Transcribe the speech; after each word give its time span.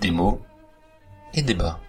Des 0.00 0.10
mots 0.10 0.40
et 1.34 1.42
des 1.42 1.54
bas. 1.54 1.80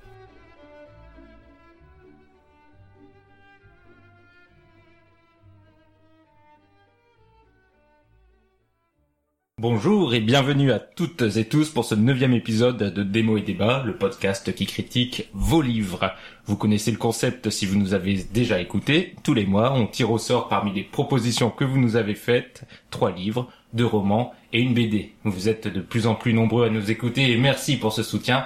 Bonjour 9.59 10.13
et 10.13 10.19
bienvenue 10.19 10.71
à 10.71 10.77
toutes 10.77 11.23
et 11.35 11.45
tous 11.45 11.71
pour 11.71 11.83
ce 11.83 11.95
neuvième 11.95 12.33
épisode 12.33 12.93
de 12.93 13.01
Démo 13.01 13.37
et 13.37 13.41
Débat, 13.41 13.81
le 13.83 13.97
podcast 13.97 14.53
qui 14.53 14.67
critique 14.67 15.29
vos 15.33 15.63
livres. 15.63 16.13
Vous 16.45 16.55
connaissez 16.55 16.91
le 16.91 16.97
concept 16.97 17.49
si 17.49 17.65
vous 17.65 17.75
nous 17.75 17.95
avez 17.95 18.23
déjà 18.31 18.61
écouté. 18.61 19.15
Tous 19.23 19.33
les 19.33 19.47
mois, 19.47 19.73
on 19.73 19.87
tire 19.87 20.11
au 20.11 20.19
sort 20.19 20.47
parmi 20.47 20.71
les 20.73 20.83
propositions 20.83 21.49
que 21.49 21.65
vous 21.65 21.79
nous 21.79 21.95
avez 21.95 22.13
faites, 22.13 22.65
trois 22.91 23.09
livres, 23.09 23.51
deux 23.73 23.87
romans 23.87 24.31
et 24.53 24.61
une 24.61 24.75
BD. 24.75 25.13
Vous 25.23 25.49
êtes 25.49 25.67
de 25.67 25.81
plus 25.81 26.05
en 26.05 26.13
plus 26.13 26.33
nombreux 26.33 26.67
à 26.67 26.69
nous 26.69 26.91
écouter 26.91 27.31
et 27.31 27.37
merci 27.37 27.77
pour 27.77 27.93
ce 27.93 28.03
soutien. 28.03 28.45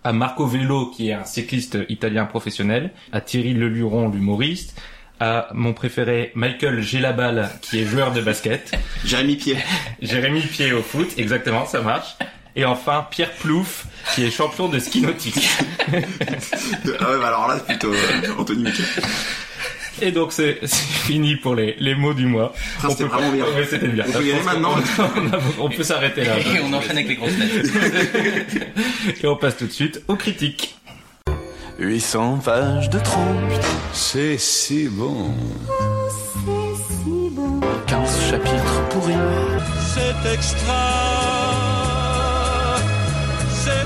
à 0.04 0.12
Marco 0.12 0.46
Velo 0.46 0.86
qui 0.86 1.10
est 1.10 1.12
un 1.12 1.24
cycliste 1.24 1.78
italien 1.88 2.24
professionnel, 2.24 2.92
à 3.12 3.20
Thierry 3.20 3.54
Leluron 3.54 4.08
l'humoriste, 4.08 4.80
à 5.20 5.48
mon 5.52 5.74
préféré 5.74 6.32
Michael 6.34 6.80
Gelabal 6.80 7.50
qui 7.60 7.80
est 7.80 7.84
joueur 7.84 8.12
de 8.12 8.20
basket, 8.20 8.76
Jérémy 9.04 9.36
Pied. 9.36 9.56
Jérémy 10.00 10.41
Pied 10.41 10.72
au 10.72 10.82
foot, 10.82 11.08
exactement, 11.18 11.66
ça 11.66 11.82
marche. 11.82 12.16
Et 12.54 12.64
enfin, 12.66 13.06
Pierre 13.10 13.32
Plouf, 13.32 13.86
qui 14.14 14.24
est 14.24 14.30
champion 14.30 14.68
de 14.68 14.78
ski 14.78 15.00
nautique. 15.00 15.48
ah 15.88 15.92
ouais, 15.94 17.18
bah 17.18 17.28
alors 17.28 17.48
là 17.48 17.56
c'est 17.58 17.64
plutôt 17.66 17.92
euh, 17.92 18.34
Anthony 18.38 18.64
Miquel. 18.64 18.84
Et 20.00 20.10
donc, 20.10 20.32
c'est 20.32 20.58
c'est 20.62 20.76
fini 20.84 21.36
pour 21.36 21.54
les, 21.54 21.76
les 21.78 21.94
mots 21.94 22.12
du 22.14 22.26
mois. 22.26 22.52
Ça, 22.80 22.91
c'était 22.91 23.04
vraiment 23.04 23.30
bien. 23.30 23.44
Ouais, 23.44 23.66
c'était 23.68 23.86
bien. 23.88 24.04
On 24.08 24.12
peut 24.12 24.24
y 24.24 24.32
aller 24.32 24.42
maintenant 24.42 24.74
on, 24.98 25.26
a- 25.34 25.41
on 25.60 25.68
peut 25.70 25.82
s'arrêter 25.82 26.24
là. 26.24 26.38
Et 26.38 26.60
on 26.62 26.72
enchaîne 26.72 26.92
avec 26.92 27.08
les 27.08 27.14
grosses 27.16 27.32
têtes. 27.38 28.62
Et 29.22 29.26
on 29.26 29.36
passe 29.36 29.56
tout 29.58 29.66
de 29.66 29.72
suite 29.72 30.02
aux 30.08 30.16
critiques. 30.16 30.76
800 31.78 32.38
pages 32.44 32.91
de 32.91 32.98
trompe, 32.98 33.52
C'est 33.92 34.38
si 34.38 34.88
bon. 34.88 35.34
15 37.86 38.30
chapitres 38.30 38.88
pourris. 38.91 39.12
C'est 39.94 40.32
extra. 40.34 41.51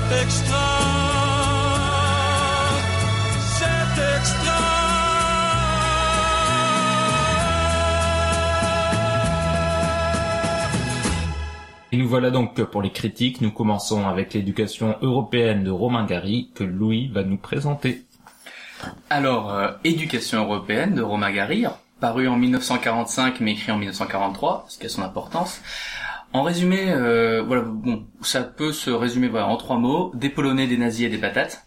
C'est 0.09 0.21
extra. 0.21 0.55
C'est 3.57 4.17
extra. 4.17 4.53
Et 11.91 11.97
nous 11.97 12.07
voilà 12.07 12.31
donc 12.31 12.61
pour 12.63 12.81
les 12.81 12.91
critiques. 12.91 13.41
Nous 13.41 13.51
commençons 13.51 14.07
avec 14.07 14.33
l'éducation 14.33 14.95
européenne 15.01 15.65
de 15.65 15.71
Romain 15.71 16.05
Gary, 16.05 16.51
que 16.55 16.63
Louis 16.63 17.09
va 17.09 17.23
nous 17.23 17.37
présenter. 17.37 18.05
Alors, 19.09 19.53
euh, 19.53 19.71
Éducation 19.83 20.43
européenne 20.43 20.95
de 20.95 21.01
Romain 21.01 21.31
Gary, 21.31 21.65
paru 21.99 22.29
en 22.29 22.37
1945 22.37 23.41
mais 23.41 23.53
écrit 23.53 23.73
en 23.73 23.77
1943, 23.77 24.67
ce 24.69 24.77
qui 24.77 24.85
a 24.85 24.89
son 24.89 25.01
importance. 25.01 25.59
En 26.33 26.43
résumé, 26.43 26.91
euh, 26.91 27.41
voilà, 27.41 27.63
bon, 27.63 28.05
ça 28.21 28.43
peut 28.43 28.71
se 28.73 28.89
résumer 28.89 29.27
voilà, 29.27 29.47
en 29.47 29.57
trois 29.57 29.77
mots 29.77 30.11
des 30.13 30.29
Polonais, 30.29 30.67
des 30.67 30.77
nazis 30.77 31.05
et 31.05 31.09
des 31.09 31.17
patates. 31.17 31.65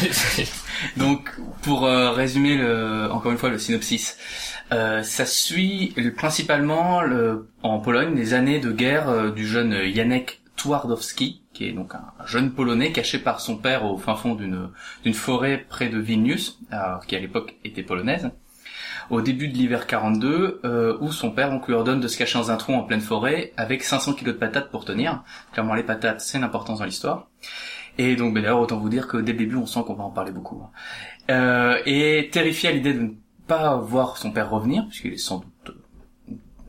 Donc, 0.96 1.30
pour 1.62 1.84
euh, 1.84 2.10
résumer 2.12 2.56
le, 2.56 3.08
encore 3.10 3.32
une 3.32 3.38
fois 3.38 3.50
le 3.50 3.58
synopsis, 3.58 4.16
euh, 4.72 5.02
ça 5.02 5.26
suit 5.26 5.92
le- 5.96 6.12
principalement 6.14 7.02
le, 7.02 7.48
en 7.62 7.80
Pologne 7.80 8.14
les 8.14 8.34
années 8.34 8.60
de 8.60 8.70
guerre 8.70 9.08
euh, 9.08 9.30
du 9.30 9.46
jeune 9.46 9.74
Janek 9.92 10.40
Twardowski, 10.56 11.42
qui 11.52 11.66
est 11.66 11.72
donc 11.72 11.94
un, 11.94 12.04
un 12.20 12.26
jeune 12.26 12.52
Polonais 12.52 12.92
caché 12.92 13.18
par 13.18 13.40
son 13.40 13.56
père 13.56 13.84
au 13.84 13.96
fin 13.98 14.14
fond 14.14 14.34
d'une 14.34 14.70
d'une 15.04 15.14
forêt 15.14 15.66
près 15.68 15.88
de 15.88 15.98
Vilnius, 15.98 16.58
alors, 16.70 17.04
qui 17.06 17.16
à 17.16 17.20
l'époque 17.20 17.56
était 17.64 17.82
polonaise. 17.82 18.30
Au 19.10 19.22
début 19.22 19.48
de 19.48 19.54
l'hiver 19.54 19.86
42, 19.86 20.60
euh, 20.64 20.98
où 21.00 21.12
son 21.12 21.30
père 21.30 21.50
donc 21.50 21.66
lui 21.66 21.74
ordonne 21.74 22.00
de 22.00 22.08
se 22.08 22.18
cacher 22.18 22.38
dans 22.38 22.50
un 22.50 22.56
trou 22.56 22.74
en 22.74 22.82
pleine 22.82 23.00
forêt 23.00 23.52
avec 23.56 23.82
500 23.82 24.12
kilos 24.14 24.34
de 24.34 24.38
patates 24.38 24.70
pour 24.70 24.84
tenir. 24.84 25.22
Clairement, 25.52 25.74
les 25.74 25.82
patates, 25.82 26.20
c'est 26.20 26.38
l'importance 26.38 26.80
dans 26.80 26.84
l'histoire. 26.84 27.28
Et 27.96 28.16
donc, 28.16 28.34
ben, 28.34 28.42
d'ailleurs, 28.42 28.60
autant 28.60 28.78
vous 28.78 28.88
dire 28.88 29.08
que 29.08 29.16
dès 29.16 29.32
le 29.32 29.38
début, 29.38 29.56
on 29.56 29.66
sent 29.66 29.80
qu'on 29.86 29.94
va 29.94 30.04
en 30.04 30.10
parler 30.10 30.30
beaucoup. 30.30 30.62
Euh, 31.30 31.78
et 31.86 32.28
terrifié 32.30 32.68
à 32.68 32.72
l'idée 32.72 32.92
de 32.92 33.00
ne 33.00 33.10
pas 33.46 33.76
voir 33.76 34.18
son 34.18 34.30
père 34.30 34.50
revenir, 34.50 34.86
puisqu'il 34.88 35.14
est 35.14 35.16
sans 35.16 35.38
doute 35.38 35.52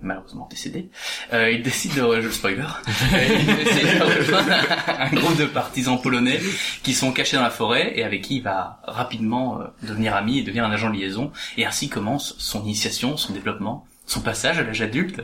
malheureusement 0.02 0.48
décédé, 0.50 0.90
euh, 1.34 1.52
il 1.52 1.62
décide 1.62 1.96
de 1.96 2.22
je 2.22 2.30
spoiler, 2.30 2.64
il 2.88 3.46
décide 3.56 4.00
de 4.00 4.04
rejoindre 4.04 4.54
un 4.88 5.10
groupe 5.10 5.38
de 5.38 5.46
partisans 5.46 6.00
polonais 6.02 6.40
qui 6.84 6.94
sont 6.94 7.12
cachés 7.12 7.38
dans 7.38 7.44
la 7.44 7.50
forêt 7.50 7.94
et 7.96 8.04
avec 8.04 8.22
qui 8.22 8.38
il 8.38 8.44
va 8.44 8.80
rapidement 8.86 9.60
euh, 9.62 9.66
devenir 9.88 10.16
ami 10.16 10.40
et 10.40 10.44
devenir 10.44 10.66
un 10.66 10.72
agent 10.72 10.90
de 10.90 10.96
liaison. 10.98 11.32
Et 11.58 11.66
ainsi 11.66 11.90
commence 11.90 12.36
son 12.38 12.64
initiation, 12.64 13.18
son 13.18 13.34
développement, 13.34 13.86
son 14.06 14.22
passage 14.22 14.58
à 14.60 14.64
l'âge 14.64 14.82
adulte. 14.82 15.22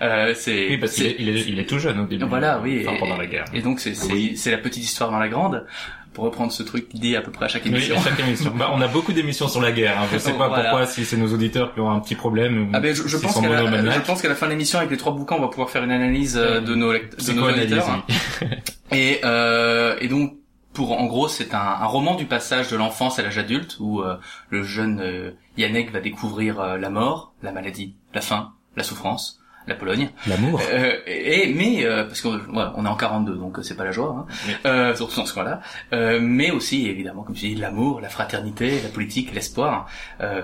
Euh, 0.00 0.34
c'est 0.36 0.68
Oui, 0.68 0.78
parce 0.78 0.92
qu'il 0.92 1.06
est, 1.06 1.16
il 1.18 1.28
est, 1.28 1.40
il 1.48 1.58
est 1.58 1.68
tout 1.68 1.78
jeune 1.78 2.00
au 2.00 2.06
début. 2.06 2.24
voilà, 2.24 2.60
oui. 2.60 2.84
Enfin, 2.86 2.96
et, 2.96 2.98
pendant 2.98 3.16
la 3.16 3.26
guerre. 3.26 3.44
Et 3.52 3.62
donc 3.62 3.80
c'est 3.80 3.94
c'est 3.94 4.12
Oui. 4.12 4.36
c'est 4.36 4.50
la 4.50 4.58
petite 4.58 4.84
histoire 4.84 5.10
dans 5.10 5.18
la 5.18 5.28
grande. 5.28 5.66
Pour 6.14 6.24
reprendre 6.24 6.52
ce 6.52 6.62
truc 6.62 6.88
dit 6.94 7.16
à 7.16 7.22
peu 7.22 7.30
près 7.32 7.46
à 7.46 7.48
chaque 7.48 7.64
Oui, 7.64 7.70
émission. 7.70 7.96
à 7.96 8.00
chaque 8.02 8.20
émission. 8.20 8.52
Bah, 8.54 8.70
on 8.74 8.80
a 8.82 8.86
beaucoup 8.88 9.12
d'émissions 9.12 9.48
sur 9.48 9.60
la 9.62 9.72
guerre. 9.72 9.98
Hein. 10.00 10.06
Je 10.12 10.18
sais 10.18 10.32
pas 10.32 10.48
Voilà. 10.48 10.64
pourquoi, 10.64 10.86
si 10.86 11.04
c'est 11.06 11.16
nos 11.16 11.32
auditeurs 11.32 11.72
qui 11.72 11.80
ont 11.80 11.90
un 11.90 12.00
petit 12.00 12.14
problème. 12.14 12.68
Ah 12.74 12.80
ben 12.80 12.94
je, 12.94 13.06
je 13.08 13.16
pense 13.16 13.40
qu'à 13.40 13.48
la, 13.48 13.92
je 13.92 14.00
pense 14.00 14.20
qu'à 14.20 14.28
la 14.28 14.34
fin 14.34 14.46
de 14.46 14.50
l'émission 14.52 14.78
avec 14.78 14.90
les 14.90 14.96
trois 14.98 15.12
bouquins 15.14 15.36
on 15.36 15.40
va 15.40 15.48
pouvoir 15.48 15.70
faire 15.70 15.82
une 15.84 15.90
analyse 15.90 16.36
euh, 16.36 16.60
de 16.60 16.74
nos 16.74 16.92
de 16.92 17.32
nos 17.32 17.48
auditeurs. 17.50 17.88
hein. 17.90 18.04
oui. 18.42 18.48
Et 18.92 19.20
euh, 19.24 19.96
et 20.00 20.08
donc 20.08 20.34
pour 20.74 20.92
en 20.98 21.06
gros 21.06 21.28
c'est 21.28 21.54
un, 21.54 21.58
un 21.58 21.86
roman 21.86 22.14
du 22.14 22.24
passage 22.26 22.68
de 22.68 22.76
l'enfance 22.76 23.18
à 23.18 23.22
l'âge 23.22 23.38
adulte 23.38 23.76
où 23.80 24.00
euh, 24.00 24.16
le 24.50 24.62
jeune 24.62 25.00
euh, 25.00 25.30
Yannick 25.56 25.92
va 25.92 26.00
découvrir 26.00 26.60
euh, 26.60 26.76
la 26.78 26.90
mort, 26.90 27.32
la 27.42 27.52
maladie, 27.52 27.94
la 28.14 28.20
faim, 28.20 28.52
la 28.76 28.82
souffrance, 28.82 29.38
la 29.66 29.74
Pologne. 29.74 30.10
L'amour. 30.26 30.60
Euh, 30.72 30.92
et 31.06 31.52
mais 31.54 31.84
euh, 31.84 32.04
parce 32.04 32.20
qu'on 32.20 32.34
ouais, 32.34 32.64
on 32.76 32.84
est 32.84 32.88
en 32.88 32.96
42 32.96 33.36
donc 33.36 33.58
euh, 33.58 33.62
c'est 33.62 33.76
pas 33.76 33.84
la 33.84 33.92
joie 33.92 34.16
hein. 34.18 34.26
Oui. 34.48 34.54
euh, 34.66 34.94
surtout 34.94 35.16
dans 35.16 35.26
ce 35.26 35.34
cas-là 35.34 35.60
euh, 35.92 36.18
mais 36.20 36.50
aussi 36.50 36.88
évidemment 36.88 37.22
comme 37.22 37.34
tu 37.34 37.48
dis 37.48 37.54
l'amour 37.54 38.00
la 38.00 38.08
fraternité 38.08 38.80
la 38.82 38.88
politique 38.88 39.32
l'espoir 39.34 39.86
euh, 40.20 40.42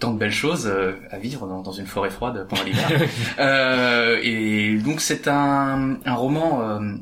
tant 0.00 0.12
de 0.12 0.18
belles 0.18 0.30
choses 0.30 0.66
euh, 0.66 0.92
à 1.10 1.18
vivre 1.18 1.46
dans, 1.46 1.60
dans 1.62 1.72
une 1.72 1.86
forêt 1.86 2.10
froide 2.10 2.46
pendant 2.48 2.62
l'hiver 2.62 2.88
euh, 3.38 4.18
et 4.22 4.76
donc 4.78 5.00
c'est 5.00 5.28
un, 5.28 5.96
un 6.04 6.14
roman 6.14 6.62
euh, 6.62 6.92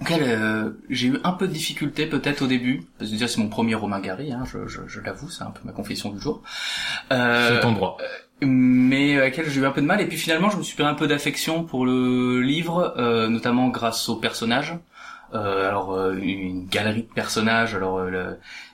auquel 0.00 0.20
euh, 0.22 0.70
j'ai 0.90 1.08
eu 1.08 1.18
un 1.24 1.32
peu 1.32 1.48
de 1.48 1.52
difficulté 1.52 2.06
peut-être 2.06 2.42
au 2.42 2.46
début 2.46 2.82
parce 2.98 3.10
que 3.10 3.14
déjà 3.16 3.28
c'est 3.28 3.40
mon 3.40 3.48
premier 3.48 3.74
roman 3.74 3.98
Gary 3.98 4.32
hein, 4.32 4.44
je, 4.44 4.66
je, 4.68 4.80
je 4.86 5.00
l'avoue 5.00 5.28
c'est 5.30 5.42
un 5.42 5.50
peu 5.50 5.60
ma 5.64 5.72
confession 5.72 6.10
du 6.10 6.20
jour 6.20 6.42
euh, 7.12 7.56
C'est 7.56 7.60
ton 7.62 7.72
droit. 7.72 7.96
Mais 8.40 9.16
à 9.18 9.20
laquelle 9.22 9.48
j'ai 9.48 9.60
eu 9.60 9.66
un 9.66 9.70
peu 9.70 9.80
de 9.80 9.86
mal. 9.86 10.00
Et 10.00 10.06
puis 10.06 10.16
finalement 10.16 10.50
je 10.50 10.56
me 10.58 10.62
suis 10.62 10.74
pris 10.74 10.84
un 10.84 10.94
peu 10.94 11.06
d'affection 11.06 11.64
pour 11.64 11.84
le 11.86 12.40
livre 12.40 12.94
euh, 12.96 13.28
notamment 13.28 13.68
grâce 13.68 14.08
aux 14.08 14.16
personnages 14.16 14.78
euh, 15.34 15.68
alors 15.68 15.92
euh, 15.94 16.14
une 16.14 16.66
galerie 16.66 17.02
de 17.02 17.12
personnages 17.12 17.74
alors 17.74 17.98
euh, 17.98 18.32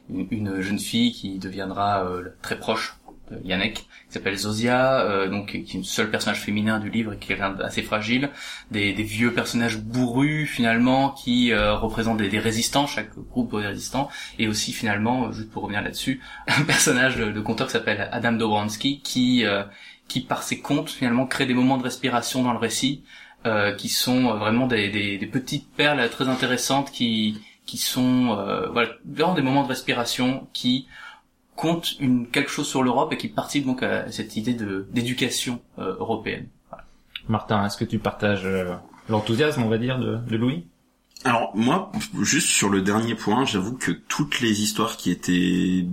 une, 0.08 0.28
une 0.30 0.60
jeune 0.60 0.78
fille 0.78 1.12
qui 1.12 1.38
deviendra 1.38 2.06
très 2.42 2.58
proche 2.58 2.94
Yannick 3.42 3.74
qui 3.74 3.86
s'appelle 4.10 4.36
Zosia 4.36 5.00
euh, 5.00 5.28
donc 5.28 5.50
qui 5.50 5.56
est 5.58 5.74
une 5.74 5.84
seule 5.84 6.10
personnage 6.10 6.40
féminin 6.40 6.78
du 6.78 6.90
livre 6.90 7.14
qui 7.14 7.32
est 7.32 7.36
d'assez 7.36 7.82
fragile. 7.82 8.30
Des, 8.70 8.92
des 8.92 9.02
vieux 9.02 9.32
personnages 9.32 9.78
bourrus 9.78 10.48
finalement 10.48 11.10
qui 11.10 11.52
euh, 11.52 11.74
représentent 11.74 12.18
des, 12.18 12.28
des 12.28 12.38
résistants 12.38 12.86
chaque 12.86 13.16
groupe 13.16 13.52
de 13.52 13.66
résistants 13.66 14.08
et 14.38 14.48
aussi 14.48 14.72
finalement 14.72 15.26
euh, 15.26 15.32
juste 15.32 15.50
pour 15.50 15.62
revenir 15.62 15.82
là-dessus 15.82 16.20
un 16.48 16.62
personnage 16.62 17.16
de, 17.16 17.32
de 17.32 17.40
conteur 17.40 17.66
qui 17.66 17.72
s'appelle 17.72 18.08
Adam 18.12 18.32
Dobranski 18.32 19.00
qui 19.00 19.44
euh, 19.44 19.64
qui 20.08 20.20
par 20.20 20.42
ses 20.42 20.60
contes 20.60 20.90
finalement 20.90 21.26
crée 21.26 21.46
des 21.46 21.54
moments 21.54 21.78
de 21.78 21.82
respiration 21.82 22.42
dans 22.42 22.52
le 22.52 22.58
récit 22.58 23.04
euh, 23.46 23.74
qui 23.74 23.88
sont 23.88 24.26
euh, 24.30 24.34
vraiment 24.34 24.66
des, 24.66 24.88
des, 24.88 25.18
des 25.18 25.26
petites 25.26 25.70
perles 25.74 26.08
très 26.10 26.28
intéressantes 26.28 26.90
qui 26.90 27.40
qui 27.66 27.78
sont 27.78 28.36
euh, 28.38 28.68
voilà 28.70 28.90
vraiment 29.04 29.34
des 29.34 29.42
moments 29.42 29.62
de 29.62 29.68
respiration 29.68 30.48
qui 30.52 30.86
comptent 31.56 31.98
une 32.00 32.26
quelque 32.28 32.50
chose 32.50 32.66
sur 32.66 32.82
l'Europe 32.82 33.12
et 33.12 33.16
qui 33.16 33.28
participent 33.28 33.66
donc 33.66 33.82
à 33.82 34.10
cette 34.10 34.36
idée 34.36 34.54
de 34.54 34.86
d'éducation 34.92 35.60
euh, 35.78 35.96
européenne. 35.98 36.48
Martin, 37.28 37.64
est-ce 37.64 37.76
que 37.76 37.84
tu 37.84 37.98
partages 37.98 38.44
euh, 38.44 38.74
l'enthousiasme, 39.08 39.62
on 39.62 39.68
va 39.68 39.78
dire, 39.78 39.98
de, 39.98 40.16
de 40.16 40.36
Louis? 40.36 40.66
Alors 41.26 41.52
moi, 41.56 41.90
juste 42.20 42.48
sur 42.48 42.68
le 42.68 42.82
dernier 42.82 43.14
point, 43.14 43.46
j'avoue 43.46 43.72
que 43.78 43.92
toutes 43.92 44.40
les 44.40 44.60
histoires 44.62 44.98
qui 44.98 45.10
étaient 45.10 45.86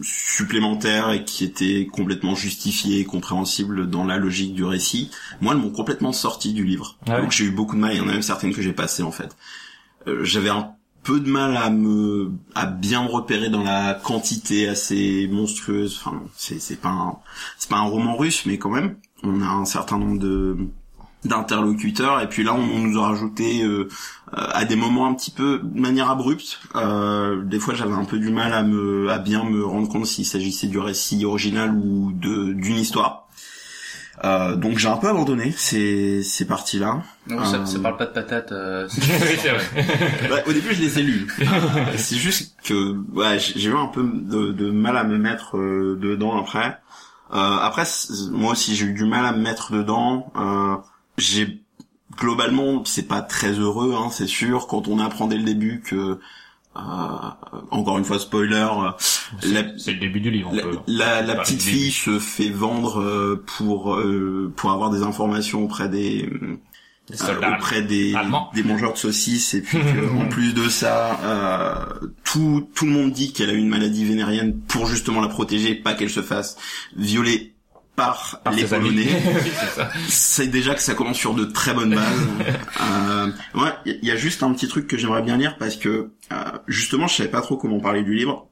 supplémentaires 0.00 1.10
et 1.10 1.24
qui 1.24 1.44
étaient 1.44 1.86
complètement 1.92 2.34
justifiées 2.34 3.00
et 3.00 3.04
compréhensibles 3.04 3.90
dans 3.90 4.04
la 4.04 4.16
logique 4.16 4.54
du 4.54 4.64
récit, 4.64 5.10
moi, 5.42 5.52
elles 5.52 5.60
m'ont 5.60 5.70
complètement 5.70 6.12
sorti 6.12 6.54
du 6.54 6.64
livre. 6.64 6.96
Ah 7.06 7.20
Donc 7.20 7.30
j'ai 7.32 7.44
eu 7.44 7.50
beaucoup 7.50 7.76
de 7.76 7.80
mal, 7.80 7.92
il 7.92 7.98
y 7.98 8.00
en 8.00 8.08
a 8.08 8.12
même 8.12 8.22
certaines 8.22 8.54
que 8.54 8.62
j'ai 8.62 8.72
passées 8.72 9.02
en 9.02 9.12
fait. 9.12 9.36
Euh, 10.06 10.24
J'avais 10.24 10.50
un 10.50 10.73
peu 11.04 11.20
de 11.20 11.30
mal 11.30 11.56
à 11.56 11.70
me 11.70 12.32
à 12.54 12.66
bien 12.66 13.04
me 13.04 13.08
repérer 13.08 13.50
dans 13.50 13.62
la 13.62 13.94
quantité 13.94 14.68
assez 14.68 15.28
monstrueuse. 15.30 16.00
Enfin, 16.04 16.22
c'est 16.34 16.60
c'est 16.60 16.80
pas 16.80 16.88
un 16.88 17.18
c'est 17.58 17.70
pas 17.70 17.76
un 17.76 17.84
roman 17.84 18.16
russe, 18.16 18.46
mais 18.46 18.58
quand 18.58 18.70
même, 18.70 18.96
on 19.22 19.40
a 19.42 19.46
un 19.46 19.64
certain 19.66 19.98
nombre 19.98 20.18
de 20.18 20.56
d'interlocuteurs 21.24 22.20
et 22.20 22.28
puis 22.28 22.44
là 22.44 22.54
on, 22.54 22.80
nous 22.80 22.98
a 22.98 23.08
rajouté 23.08 23.62
euh, 23.62 23.88
euh, 24.36 24.46
à 24.52 24.64
des 24.64 24.76
moments 24.76 25.06
un 25.06 25.14
petit 25.14 25.30
peu 25.30 25.58
de 25.62 25.80
manière 25.80 26.10
abrupte 26.10 26.60
euh, 26.76 27.42
des 27.42 27.58
fois 27.58 27.72
j'avais 27.72 27.94
un 27.94 28.04
peu 28.04 28.18
du 28.18 28.30
mal 28.30 28.52
à 28.52 28.62
me 28.62 29.08
à 29.08 29.18
bien 29.18 29.44
me 29.44 29.64
rendre 29.64 29.88
compte 29.88 30.04
s'il 30.04 30.26
s'agissait 30.26 30.66
du 30.66 30.78
récit 30.78 31.24
original 31.24 31.72
ou 31.74 32.12
de 32.12 32.52
d'une 32.52 32.76
histoire 32.76 33.23
euh, 34.24 34.56
donc 34.56 34.78
j'ai 34.78 34.88
un 34.88 34.96
peu 34.96 35.08
abandonné 35.08 35.52
ces 35.56 36.22
ces 36.22 36.46
parties 36.46 36.78
là 36.78 37.02
Donc, 37.28 37.44
ça, 37.46 37.56
Euh, 37.56 37.66
ça 37.66 37.78
parle 37.80 37.96
pas 37.96 38.06
de 38.06 38.12
patates. 38.12 38.52
euh, 38.52 38.88
vrai. 40.28 40.44
au 40.46 40.52
début 40.52 40.72
je 40.74 40.80
les 40.80 40.98
ai 40.98 41.02
lus 41.02 41.26
Euh, 41.40 41.44
c'est 41.96 42.16
juste 42.16 42.56
que 42.64 42.96
ouais 43.12 43.38
j'ai 43.38 43.68
eu 43.70 43.74
un 43.76 43.86
peu 43.86 44.02
de, 44.02 44.52
de 44.52 44.70
mal 44.70 44.96
à 44.96 45.04
me 45.04 45.18
mettre 45.18 45.56
euh, 45.58 45.98
dedans 46.00 46.40
après. 46.40 46.78
Euh, 47.32 47.56
après 47.60 47.84
moi 48.30 48.52
aussi 48.52 48.74
j'ai 48.76 48.86
eu 48.86 48.92
du 48.92 49.04
mal 49.04 49.24
à 49.26 49.32
me 49.32 49.38
mettre 49.42 49.72
dedans. 49.72 50.32
Euh, 50.36 50.76
j'ai 51.18 51.60
globalement 52.16 52.84
c'est 52.84 53.08
pas 53.08 53.22
très 53.22 53.52
heureux 53.52 53.94
hein, 53.98 54.08
c'est 54.10 54.26
sûr. 54.26 54.66
Quand 54.66 54.88
on 54.88 54.98
apprend 54.98 55.26
dès 55.26 55.36
le 55.38 55.44
début 55.44 55.80
que 55.84 55.96
euh, 55.96 56.20
encore 57.70 57.98
une 57.98 58.04
fois 58.04 58.18
spoiler 58.18 58.54
euh, 58.56 58.90
la, 59.52 59.62
C'est 59.78 59.92
le 59.92 60.00
début 60.00 60.20
du 60.20 60.30
livre, 60.30 60.50
on 60.52 60.56
la, 60.56 60.62
peut. 60.62 60.78
la- 60.86 61.22
la 61.22 61.34
parler 61.34 61.42
petite 61.42 61.62
fille 61.62 61.90
se 61.90 62.18
fait 62.18 62.50
vendre 62.50 63.00
euh, 63.00 63.42
pour 63.56 63.94
euh, 63.94 64.52
pour 64.56 64.72
avoir 64.72 64.90
des 64.90 65.02
informations 65.02 65.64
auprès 65.64 65.88
des 65.88 66.28
Des 67.08 67.14
euh, 67.22 67.26
soldats. 67.26 67.56
auprès 67.56 67.82
des, 67.82 68.14
allemands. 68.14 68.50
des 68.54 68.62
mangeurs 68.62 68.92
de 68.94 68.98
saucisses 68.98 69.54
et 69.54 69.62
puis 69.62 69.78
que, 69.78 70.12
en 70.22 70.28
plus 70.30 70.52
de 70.54 70.68
ça 70.68 71.20
euh, 71.22 72.08
tout 72.24 72.68
tout 72.74 72.86
le 72.86 72.90
monde 72.92 73.12
dit 73.12 73.32
qu'elle 73.32 73.50
a 73.50 73.54
une 73.54 73.68
maladie 73.68 74.04
vénérienne 74.04 74.58
pour 74.68 74.86
justement 74.86 75.20
la 75.20 75.28
protéger 75.28 75.74
pas 75.74 75.94
qu'elle 75.94 76.10
se 76.10 76.22
fasse 76.22 76.56
violer 76.96 77.53
par, 77.96 78.40
Par 78.42 78.52
les 78.52 78.64
polonais 78.64 79.06
c'est 80.08 80.48
déjà 80.48 80.74
que 80.74 80.80
ça 80.80 80.94
commence 80.94 81.16
sur 81.16 81.34
de 81.34 81.44
très 81.44 81.74
bonnes 81.74 81.94
bases. 81.94 82.26
euh, 82.80 83.30
ouais, 83.54 83.70
il 83.86 84.04
y, 84.04 84.10
a 84.10 84.16
juste 84.16 84.42
un 84.42 84.52
petit 84.52 84.68
truc 84.68 84.86
que 84.86 84.96
j'aimerais 84.96 85.22
bien 85.22 85.36
lire 85.36 85.56
parce 85.58 85.76
que 85.76 86.10
euh, 86.32 86.36
justement, 86.66 87.06
je 87.06 87.16
savais 87.16 87.28
pas 87.28 87.40
trop 87.40 87.56
comment 87.56 87.80
parler 87.80 88.02
du 88.02 88.14
livre. 88.14 88.48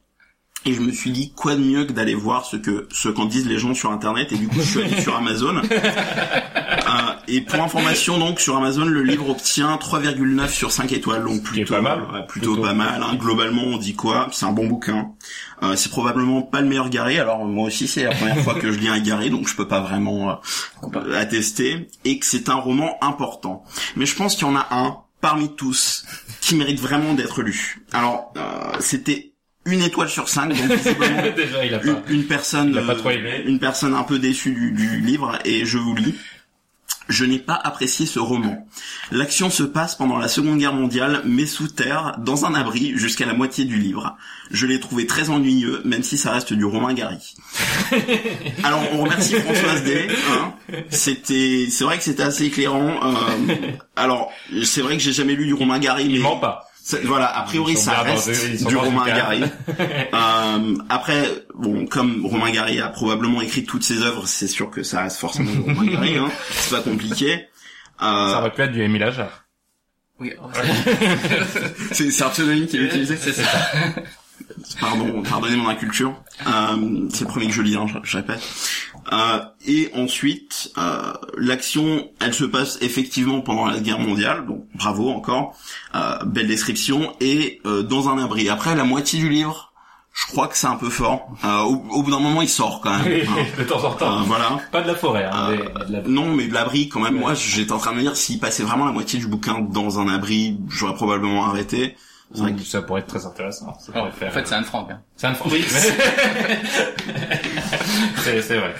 Et 0.65 0.73
je 0.73 0.79
me 0.79 0.93
suis 0.93 1.11
dit 1.11 1.33
quoi 1.33 1.55
de 1.55 1.61
mieux 1.61 1.83
que 1.85 1.91
d'aller 1.91 2.15
voir 2.15 2.45
ce 2.45 2.55
que 2.55 2.87
ce 2.89 3.09
qu'en 3.09 3.25
disent 3.25 3.47
les 3.47 3.57
gens 3.57 3.73
sur 3.73 3.91
internet 3.91 4.31
et 4.31 4.37
du 4.37 4.47
coup 4.47 4.59
je 4.59 4.61
suis 4.61 4.81
allé 4.81 5.01
sur 5.01 5.15
Amazon. 5.15 5.61
Euh, 6.85 7.12
et 7.27 7.41
pour 7.41 7.61
information 7.61 8.17
donc 8.17 8.39
sur 8.39 8.55
Amazon 8.57 8.85
le 8.85 9.01
livre 9.03 9.29
obtient 9.29 9.75
3,9 9.77 10.49
sur 10.49 10.71
5 10.71 10.91
étoiles 10.91 11.23
donc 11.23 11.43
plutôt 11.43 11.73
pas 11.75 11.81
mal. 11.81 11.99
ouais, 12.01 12.25
plutôt, 12.27 12.53
Plutôt. 12.53 12.61
pas 12.61 12.73
mal 12.73 13.01
hein. 13.03 13.15
globalement 13.15 13.63
on 13.63 13.77
dit 13.77 13.95
quoi? 13.95 14.27
C'est 14.31 14.45
un 14.45 14.51
bon 14.51 14.67
bouquin 14.67 15.11
euh, 15.61 15.75
c'est 15.75 15.89
probablement 15.89 16.41
pas 16.41 16.61
le 16.61 16.67
meilleur 16.67 16.89
Gary 16.89 17.17
alors 17.19 17.45
moi 17.45 17.67
aussi 17.67 17.87
c'est 17.87 18.03
la 18.03 18.11
première 18.15 18.39
fois 18.39 18.55
que 18.55 18.71
je 18.71 18.79
lis 18.79 18.89
un 18.89 18.99
Gary 18.99 19.29
donc 19.29 19.47
je 19.47 19.55
peux 19.55 19.67
pas 19.67 19.79
vraiment 19.81 20.31
euh, 20.31 21.15
attester 21.15 21.87
et 22.05 22.19
que 22.19 22.25
c'est 22.25 22.49
un 22.49 22.55
roman 22.55 22.97
important 23.01 23.63
mais 23.95 24.05
je 24.05 24.15
pense 24.15 24.35
qu'il 24.35 24.47
y 24.47 24.49
en 24.49 24.55
a 24.55 24.67
un 24.71 24.97
parmi 25.21 25.55
tous 25.55 26.05
qui 26.41 26.55
mérite 26.55 26.79
vraiment 26.79 27.13
d'être 27.13 27.41
lu 27.41 27.85
alors 27.93 28.33
euh, 28.37 28.41
c'était 28.79 29.29
une 29.65 29.81
étoile 29.81 30.09
sur 30.09 30.27
cinq 30.27 30.49
donc 30.49 30.57
Déjà, 31.37 31.63
il 31.65 31.73
a 31.73 31.81
une, 31.81 31.93
pas. 31.95 32.01
une 32.11 32.25
personne 32.25 32.69
Il 32.71 32.77
a 32.77 32.81
pas 32.81 32.91
euh, 32.91 32.95
trop 32.95 33.11
aimé. 33.11 33.43
une 33.45 33.59
personne 33.59 33.93
un 33.93 34.03
peu 34.03 34.19
déçue 34.19 34.51
du, 34.51 34.71
du 34.71 34.99
livre 34.99 35.39
et 35.45 35.65
je 35.65 35.77
vous 35.77 35.95
lis 35.95 36.15
je 37.09 37.25
n'ai 37.25 37.39
pas 37.39 37.59
apprécié 37.63 38.05
ce 38.05 38.19
roman. 38.19 38.67
L'action 39.11 39.49
se 39.49 39.63
passe 39.63 39.95
pendant 39.95 40.17
la 40.17 40.27
Seconde 40.27 40.57
Guerre 40.57 40.73
mondiale, 40.73 41.21
mais 41.25 41.45
sous 41.45 41.67
terre, 41.67 42.15
dans 42.19 42.45
un 42.45 42.55
abri, 42.55 42.93
jusqu'à 42.95 43.25
la 43.25 43.33
moitié 43.33 43.65
du 43.65 43.77
livre. 43.77 44.15
Je 44.51 44.65
l'ai 44.67 44.79
trouvé 44.79 45.05
très 45.07 45.29
ennuyeux, 45.29 45.81
même 45.85 46.03
si 46.03 46.17
ça 46.17 46.31
reste 46.31 46.53
du 46.53 46.65
roman 46.65 46.93
Gary. 46.93 47.35
Alors, 48.63 48.81
on 48.93 49.03
remercie 49.03 49.35
Françoise 49.35 49.83
D. 49.83 50.07
hein. 50.31 50.53
C'était, 50.89 51.67
c'est 51.69 51.83
vrai 51.83 51.97
que 51.97 52.03
c'était 52.03 52.23
assez 52.23 52.45
éclairant. 52.45 52.99
euh, 53.03 53.55
alors, 53.95 54.31
c'est 54.63 54.81
vrai 54.81 54.97
que 54.97 55.03
j'ai 55.03 55.13
jamais 55.13 55.35
lu 55.35 55.45
du 55.45 55.53
roman 55.53 55.77
Gary, 55.79 56.05
mais 56.05 56.13
Il 56.15 56.21
ment 56.21 56.37
pas. 56.37 56.69
Voilà, 57.05 57.27
a 57.37 57.43
priori 57.43 57.77
ça 57.77 58.01
reste 58.01 58.65
du 58.67 58.75
Romain. 58.75 59.05
Gary. 59.05 59.43
Euh, 60.13 60.75
après, 60.89 61.23
bon, 61.55 61.85
comme 61.87 62.25
Romain 62.25 62.51
Gary 62.51 62.79
a 62.79 62.89
probablement 62.89 63.41
écrit 63.41 63.63
toutes 63.65 63.83
ses 63.83 64.01
œuvres, 64.03 64.27
c'est 64.27 64.47
sûr 64.47 64.69
que 64.69 64.83
ça 64.83 65.01
reste 65.01 65.17
forcément 65.17 65.51
du 65.51 65.59
Romain 65.61 65.85
Gary. 65.91 66.17
Hein. 66.17 66.29
C'est 66.51 66.75
pas 66.75 66.81
compliqué. 66.81 67.45
Ça 67.99 68.05
Euh, 68.35 68.37
aurait 68.39 68.51
pu 68.51 68.61
être 68.61 68.71
du 68.71 68.81
Émile 68.83 69.03
Ajar. 69.03 69.45
Oui, 70.19 70.31
oh, 70.41 70.47
c'est- 70.53 71.93
c'est 71.93 72.11
c'est 72.11 72.23
un 72.23 72.29
pseudonyme 72.29 72.67
qui 72.67 72.77
est 72.77 72.81
utilisé. 72.81 73.17
c'est 73.17 73.33
ça. 73.33 73.43
Pardon, 74.79 75.23
pardonnez 75.23 75.55
mon 75.55 75.69
inculture. 75.69 76.15
Euh, 76.45 77.07
c'est 77.11 77.21
le 77.21 77.27
premier 77.27 77.47
que 77.47 77.53
je 77.53 77.61
lis, 77.61 77.75
hein, 77.75 77.85
je, 77.87 77.97
je 78.03 78.17
répète. 78.17 78.41
Euh, 79.11 79.39
et 79.67 79.91
ensuite, 79.95 80.71
euh, 80.77 81.13
l'action, 81.37 82.09
elle 82.21 82.33
se 82.33 82.45
passe 82.45 82.77
effectivement 82.81 83.41
pendant 83.41 83.65
la 83.65 83.79
guerre 83.79 83.99
mondiale, 83.99 84.45
donc 84.45 84.65
bravo 84.75 85.09
encore, 85.09 85.55
euh, 85.95 86.17
belle 86.25 86.47
description, 86.47 87.13
et 87.19 87.61
euh, 87.65 87.83
dans 87.83 88.09
un 88.09 88.17
abri. 88.23 88.49
Après, 88.49 88.75
la 88.75 88.83
moitié 88.85 89.19
du 89.19 89.29
livre, 89.29 89.71
je 90.13 90.27
crois 90.27 90.47
que 90.47 90.55
c'est 90.55 90.67
un 90.67 90.75
peu 90.75 90.89
fort. 90.89 91.27
Euh, 91.43 91.61
au, 91.63 91.83
au 91.89 92.03
bout 92.03 92.11
d'un 92.11 92.19
moment, 92.19 92.41
il 92.41 92.49
sort 92.49 92.81
quand 92.81 92.97
même. 92.99 93.23
Hein. 93.27 93.45
de 93.57 93.63
temps 93.63 93.83
en 93.83 93.91
temps. 93.93 94.19
Euh, 94.19 94.23
voilà. 94.25 94.59
Pas 94.71 94.81
de 94.81 94.87
la 94.87 94.95
forêt, 94.95 95.25
hein, 95.25 95.49
mais 95.49 95.85
de 95.87 95.91
la- 95.93 96.01
Non, 96.03 96.33
mais 96.35 96.47
de 96.47 96.53
l'abri 96.53 96.87
quand 96.87 96.99
même. 96.99 97.15
Moi, 97.15 97.33
j'étais 97.33 97.71
en 97.71 97.79
train 97.79 97.91
de 97.91 97.97
me 97.97 98.01
dire 98.01 98.15
s'il 98.15 98.39
passait 98.39 98.63
vraiment 98.63 98.85
la 98.85 98.91
moitié 98.91 99.17
du 99.19 99.27
bouquin 99.27 99.59
dans 99.59 99.99
un 99.99 100.07
abri, 100.07 100.57
j'aurais 100.69 100.93
probablement 100.95 101.45
arrêté. 101.47 101.95
C'est 102.33 102.41
vrai 102.41 102.51
Ouh, 102.51 102.59
ça 102.59 102.81
pourrait 102.81 103.01
être 103.01 103.07
très 103.07 103.25
intéressant. 103.25 103.77
Ça 103.79 103.91
Alors, 103.93 104.07
pourrait 104.07 104.17
faire, 104.19 104.29
en 104.29 104.33
fait, 104.33 104.47
c'est 104.47 104.55
Anne 104.55 104.63
Frank. 104.63 104.89
Hein. 104.91 105.01
c'est 105.15 105.27
un 105.27 105.35
oui, 105.51 105.63
c'est 108.23 108.41
c'est 108.41 108.57
vrai. 108.57 108.73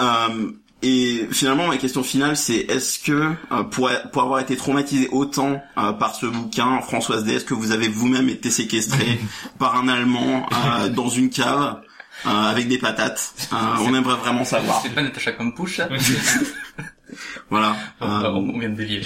Euh, 0.00 0.50
et 0.82 1.28
finalement, 1.30 1.68
ma 1.68 1.76
question 1.76 2.02
finale, 2.02 2.36
c'est 2.36 2.56
est-ce 2.56 2.98
que 2.98 3.12
euh, 3.52 3.62
pour, 3.62 3.88
pour 4.12 4.22
avoir 4.22 4.40
été 4.40 4.56
traumatisé 4.56 5.08
autant 5.12 5.62
euh, 5.78 5.92
par 5.92 6.14
ce 6.16 6.26
bouquin, 6.26 6.80
Françoise 6.80 7.22
D, 7.24 7.34
est-ce 7.34 7.44
que 7.44 7.54
vous 7.54 7.70
avez 7.70 7.86
vous-même 7.88 8.28
été 8.28 8.50
séquestré 8.50 9.20
par 9.60 9.76
un 9.76 9.88
Allemand 9.88 10.48
euh, 10.52 10.88
dans 10.88 11.08
une 11.08 11.30
cave 11.30 11.80
euh, 12.26 12.28
avec 12.30 12.66
des 12.68 12.78
patates 12.78 13.32
Euh, 13.52 13.56
On 13.86 13.94
aimerait 13.94 14.16
vraiment 14.16 14.44
savoir. 14.44 14.80
C'est 14.82 14.90
pas 14.94 15.02
Natacha 15.02 15.32
Campouche, 15.32 15.76
ça 15.76 15.88
Voilà. 17.50 17.76
Euh, 18.00 18.30
On 18.32 18.58
vient 18.58 18.70
de 18.70 18.74
dévier. 18.74 19.02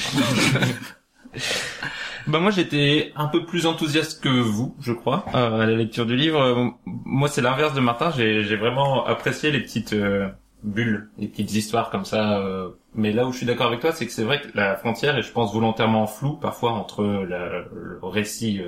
Bah 2.27 2.41
moi 2.41 2.51
j'étais 2.51 3.13
un 3.15 3.27
peu 3.29 3.45
plus 3.45 3.67
enthousiaste 3.67 4.21
que 4.23 4.29
vous, 4.29 4.75
je 4.81 4.93
crois, 4.93 5.25
euh, 5.35 5.61
à 5.61 5.67
la 5.67 5.75
lecture 5.77 6.07
du 6.07 6.17
livre. 6.17 6.75
Moi 6.85 7.29
c'est 7.29 7.41
l'inverse 7.41 7.75
de 7.75 7.81
Martin. 7.81 8.11
J'ai 8.11 8.57
vraiment 8.57 9.07
apprécié 9.07 9.53
les 9.53 9.61
petites 9.61 9.93
euh, 9.93 10.29
bulles, 10.65 11.09
les 11.19 11.29
petites 11.29 11.55
histoires 11.55 11.91
comme 11.91 12.05
ça. 12.05 12.39
euh. 12.41 12.71
Mais 12.95 13.13
là 13.13 13.27
où 13.27 13.33
je 13.33 13.37
suis 13.39 13.47
d'accord 13.47 13.67
avec 13.69 13.81
toi, 13.81 13.93
c'est 13.93 14.07
que 14.07 14.13
c'est 14.13 14.25
vrai 14.25 14.41
que 14.41 14.49
la 14.55 14.77
frontière 14.77 15.17
est, 15.17 15.23
je 15.23 15.31
pense, 15.31 15.53
volontairement 15.55 16.07
floue 16.07 16.35
parfois 16.35 16.73
entre 16.73 17.05
la- 17.05 17.61
le 17.73 17.99
récit 18.03 18.61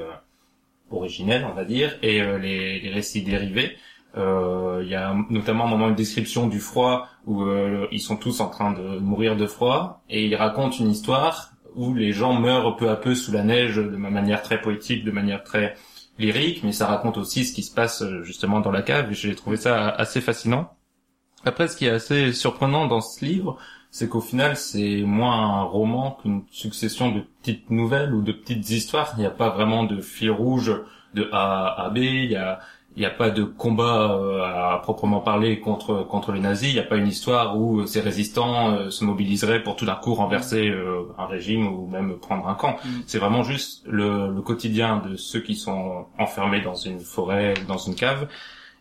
originel, 0.90 1.46
on 1.50 1.54
va 1.54 1.64
dire, 1.64 1.96
et 2.02 2.20
les, 2.38 2.80
les 2.80 2.90
récits 2.90 3.22
dérivés. 3.22 3.76
Il 4.16 4.88
y 4.88 4.94
a 4.94 5.14
notamment 5.30 5.64
un 5.64 5.68
moment 5.68 5.88
une 5.88 5.94
description 5.94 6.46
du 6.46 6.60
froid 6.60 7.08
où 7.26 7.44
ils 7.90 8.00
sont 8.00 8.16
tous 8.16 8.40
en 8.40 8.48
train 8.48 8.72
de 8.72 8.98
mourir 8.98 9.36
de 9.36 9.46
froid 9.46 10.02
et 10.10 10.24
ils 10.26 10.34
racontent 10.36 10.76
une 10.78 10.90
histoire 10.90 11.52
où 11.78 11.94
les 11.94 12.12
gens 12.12 12.34
meurent 12.34 12.76
peu 12.76 12.90
à 12.90 12.96
peu 12.96 13.14
sous 13.14 13.30
la 13.30 13.44
neige 13.44 13.76
de 13.76 13.96
manière 13.96 14.42
très 14.42 14.60
poétique, 14.60 15.04
de 15.04 15.12
manière 15.12 15.44
très 15.44 15.76
lyrique, 16.18 16.64
mais 16.64 16.72
ça 16.72 16.86
raconte 16.86 17.16
aussi 17.16 17.44
ce 17.44 17.54
qui 17.54 17.62
se 17.62 17.72
passe 17.72 18.02
euh, 18.02 18.24
justement 18.24 18.58
dans 18.58 18.72
la 18.72 18.82
cave 18.82 19.12
et 19.12 19.14
j'ai 19.14 19.36
trouvé 19.36 19.56
ça 19.56 19.88
assez 19.88 20.20
fascinant. 20.20 20.72
Après, 21.44 21.68
ce 21.68 21.76
qui 21.76 21.86
est 21.86 21.90
assez 21.90 22.32
surprenant 22.32 22.88
dans 22.88 23.00
ce 23.00 23.24
livre, 23.24 23.56
c'est 23.92 24.08
qu'au 24.08 24.20
final, 24.20 24.56
c'est 24.56 25.02
moins 25.02 25.60
un 25.60 25.62
roman 25.62 26.18
qu'une 26.20 26.42
succession 26.50 27.12
de 27.12 27.20
petites 27.20 27.70
nouvelles 27.70 28.12
ou 28.12 28.22
de 28.22 28.32
petites 28.32 28.68
histoires. 28.70 29.14
Il 29.16 29.20
n'y 29.20 29.26
a 29.26 29.30
pas 29.30 29.50
vraiment 29.50 29.84
de 29.84 30.00
fil 30.00 30.32
rouge 30.32 30.72
de 31.14 31.28
A 31.32 31.84
à 31.84 31.90
B. 31.90 31.98
Il 31.98 32.32
y 32.32 32.36
a, 32.36 32.58
il 32.98 33.02
n'y 33.02 33.06
a 33.06 33.10
pas 33.10 33.30
de 33.30 33.44
combat 33.44 34.10
euh, 34.10 34.42
à 34.42 34.80
proprement 34.82 35.20
parler 35.20 35.60
contre 35.60 36.02
contre 36.02 36.32
les 36.32 36.40
nazis. 36.40 36.70
Il 36.70 36.74
n'y 36.74 36.80
a 36.80 36.82
pas 36.82 36.96
une 36.96 37.06
histoire 37.06 37.56
où 37.56 37.86
ces 37.86 38.00
résistants 38.00 38.72
euh, 38.72 38.90
se 38.90 39.04
mobiliseraient 39.04 39.62
pour 39.62 39.76
tout 39.76 39.86
d'un 39.86 39.94
coup 39.94 40.14
renverser 40.14 40.68
euh, 40.68 41.04
un 41.16 41.26
régime 41.26 41.68
ou 41.68 41.86
même 41.86 42.18
prendre 42.18 42.48
un 42.48 42.54
camp. 42.54 42.76
Mm. 42.84 42.88
C'est 43.06 43.18
vraiment 43.18 43.44
juste 43.44 43.86
le, 43.86 44.34
le 44.34 44.42
quotidien 44.42 44.96
de 44.96 45.14
ceux 45.14 45.38
qui 45.38 45.54
sont 45.54 46.06
enfermés 46.18 46.60
dans 46.60 46.74
une 46.74 46.98
forêt, 46.98 47.54
dans 47.68 47.78
une 47.78 47.94
cave. 47.94 48.26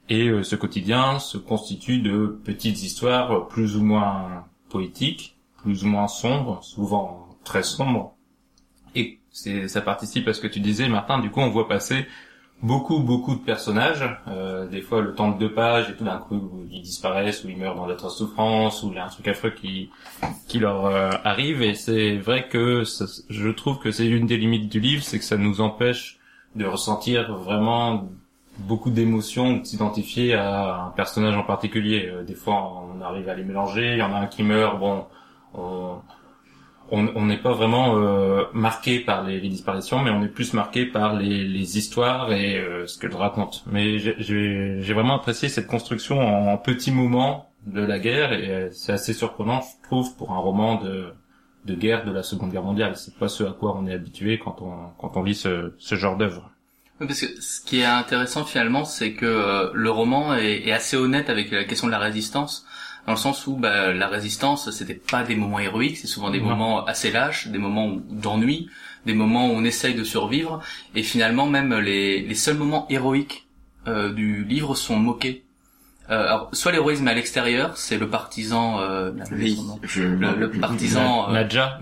Et 0.09 0.31
ce 0.41 0.55
quotidien 0.55 1.19
se 1.19 1.37
constitue 1.37 1.99
de 1.99 2.39
petites 2.45 2.81
histoires 2.81 3.45
plus 3.49 3.75
ou 3.75 3.83
moins 3.83 4.45
poétiques, 4.69 5.37
plus 5.57 5.83
ou 5.83 5.87
moins 5.87 6.07
sombres, 6.07 6.63
souvent 6.63 7.27
très 7.43 7.61
sombres. 7.61 8.15
Et 8.95 9.19
ça 9.67 9.81
participe 9.81 10.29
à 10.29 10.33
ce 10.33 10.39
que 10.39 10.47
tu 10.47 10.61
disais, 10.61 10.87
Martin. 10.87 11.19
Du 11.19 11.29
coup, 11.29 11.41
on 11.41 11.49
voit 11.49 11.67
passer 11.67 12.07
beaucoup, 12.61 12.99
beaucoup 12.99 13.35
de 13.35 13.39
personnages. 13.41 14.03
Euh, 14.27 14.67
des 14.67 14.81
fois, 14.81 15.01
le 15.01 15.13
temps 15.13 15.29
de 15.31 15.37
deux 15.37 15.53
pages, 15.53 15.89
et 15.89 15.95
tout 15.95 16.03
d'un 16.03 16.17
coup, 16.17 16.65
ils 16.71 16.81
disparaissent, 16.81 17.43
ou 17.43 17.49
ils 17.49 17.57
meurent 17.57 17.75
dans 17.75 17.87
d'atroces 17.87 18.17
souffrances, 18.17 18.83
ou 18.83 18.89
il 18.91 18.95
y 18.95 18.99
a 18.99 19.05
un 19.05 19.09
truc 19.09 19.27
affreux 19.27 19.51
qui 19.51 19.89
qui 20.47 20.59
leur 20.59 20.85
euh, 20.85 21.11
arrive. 21.23 21.61
Et 21.61 21.73
c'est 21.75 22.17
vrai 22.17 22.47
que 22.47 22.83
ça- 22.83 23.05
je 23.29 23.49
trouve 23.49 23.79
que 23.79 23.91
c'est 23.91 24.07
une 24.07 24.25
des 24.27 24.37
limites 24.37 24.69
du 24.69 24.79
livre, 24.79 25.03
c'est 25.03 25.19
que 25.19 25.25
ça 25.25 25.37
nous 25.37 25.61
empêche 25.61 26.19
de 26.55 26.65
ressentir 26.65 27.33
vraiment 27.35 28.09
beaucoup 28.59 28.89
d'émotions, 28.89 29.57
ou 29.57 29.59
de 29.59 29.65
s'identifier 29.65 30.33
à 30.33 30.85
un 30.85 30.89
personnage 30.89 31.35
en 31.37 31.43
particulier. 31.43 32.09
Euh, 32.11 32.23
des 32.23 32.33
fois, 32.33 32.55
on 32.97 33.01
arrive 33.01 33.29
à 33.29 33.35
les 33.35 33.43
mélanger. 33.43 33.91
Il 33.93 33.99
y 33.99 34.01
en 34.01 34.13
a 34.13 34.17
un 34.17 34.25
qui 34.27 34.41
meurt, 34.43 34.79
bon, 34.79 35.05
on 35.53 35.97
on 36.91 37.25
n'est 37.25 37.37
pas 37.37 37.53
vraiment 37.53 37.97
euh, 37.97 38.43
marqué 38.53 38.99
par 38.99 39.23
les, 39.23 39.39
les 39.39 39.49
disparitions, 39.49 40.01
mais 40.01 40.11
on 40.11 40.23
est 40.23 40.27
plus 40.29 40.53
marqué 40.53 40.85
par 40.85 41.15
les, 41.15 41.43
les 41.45 41.77
histoires 41.77 42.31
et 42.31 42.57
euh, 42.57 42.87
ce 42.87 42.97
qu'elles 42.99 43.15
racontent. 43.15 43.59
Mais 43.71 43.99
j'ai- 43.99 44.93
vraiment 44.93 45.15
apprécié 45.15 45.49
cette 45.49 45.67
construction 45.67 46.19
en, 46.19 46.53
en 46.53 46.57
petits 46.57 46.91
moments 46.91 47.49
de 47.65 47.81
la 47.81 47.99
guerre 47.99 48.33
et 48.33 48.49
euh, 48.49 48.69
c'est 48.71 48.93
assez 48.93 49.13
surprenant, 49.13 49.61
je 49.61 49.87
trouve, 49.87 50.15
pour 50.17 50.31
un 50.31 50.39
roman 50.39 50.81
de 50.81 51.13
de 51.65 51.75
guerre 51.75 52.05
de 52.05 52.11
la 52.13 52.23
Seconde 52.23 52.51
Guerre 52.53 52.63
mondiale. 52.63 52.95
C'est 52.95 53.15
pas 53.17 53.27
ce 53.27 53.43
à 53.43 53.51
quoi 53.51 53.75
on 53.77 53.85
est 53.87 53.93
habitué 53.93 54.39
quand 54.39 54.61
on 54.61 54.73
quand 54.97 55.17
on 55.17 55.23
lit 55.23 55.35
ce, 55.35 55.73
ce 55.77 55.95
genre 55.95 56.15
d'œuvre. 56.17 56.49
Parce 56.99 57.21
que 57.21 57.41
ce 57.41 57.61
qui 57.63 57.81
est 57.81 57.85
intéressant 57.85 58.43
finalement, 58.45 58.83
c'est 58.85 59.13
que 59.13 59.25
euh, 59.25 59.69
le 59.73 59.91
roman 59.91 60.33
est, 60.33 60.67
est 60.67 60.71
assez 60.71 60.97
honnête 60.97 61.29
avec 61.29 61.51
la 61.51 61.63
question 61.65 61.87
de 61.87 61.91
la 61.91 61.99
résistance, 61.99 62.65
dans 63.07 63.13
le 63.13 63.17
sens 63.17 63.47
où 63.47 63.55
bah, 63.55 63.93
la 63.93 64.07
résistance, 64.07 64.69
c'était 64.71 64.93
pas 64.93 65.23
des 65.23 65.35
moments 65.35 65.59
héroïques, 65.59 65.97
c'est 65.97 66.07
souvent 66.07 66.29
des 66.29 66.39
Non. 66.41 66.49
moments 66.49 66.85
assez 66.85 67.09
lâches, 67.09 67.47
des 67.47 67.57
moments 67.57 67.95
d'ennui, 68.09 68.69
des 69.05 69.13
moments 69.13 69.47
où 69.47 69.51
on 69.53 69.63
essaye 69.63 69.95
de 69.95 70.03
survivre, 70.03 70.61
et 70.93 71.01
finalement 71.03 71.45
même 71.47 71.73
les, 71.79 72.21
les 72.21 72.35
seuls 72.35 72.57
moments 72.57 72.85
héroïques 72.89 73.47
euh, 73.87 74.11
du 74.13 74.43
livre 74.43 74.75
sont 74.75 74.97
moqués. 74.97 75.45
Euh, 76.09 76.23
alors, 76.25 76.49
soit 76.53 76.71
l'héroïsme 76.73 77.07
à 77.07 77.13
l'extérieur, 77.13 77.75
c'est 77.77 77.97
le 77.97 78.09
partisan, 78.09 78.79
euh, 78.81 79.11
oui, 79.31 79.57
je... 79.83 80.03
le, 80.03 80.35
le 80.35 80.49
partisan, 80.51 81.29
euh, 81.29 81.33
Nadja, 81.33 81.79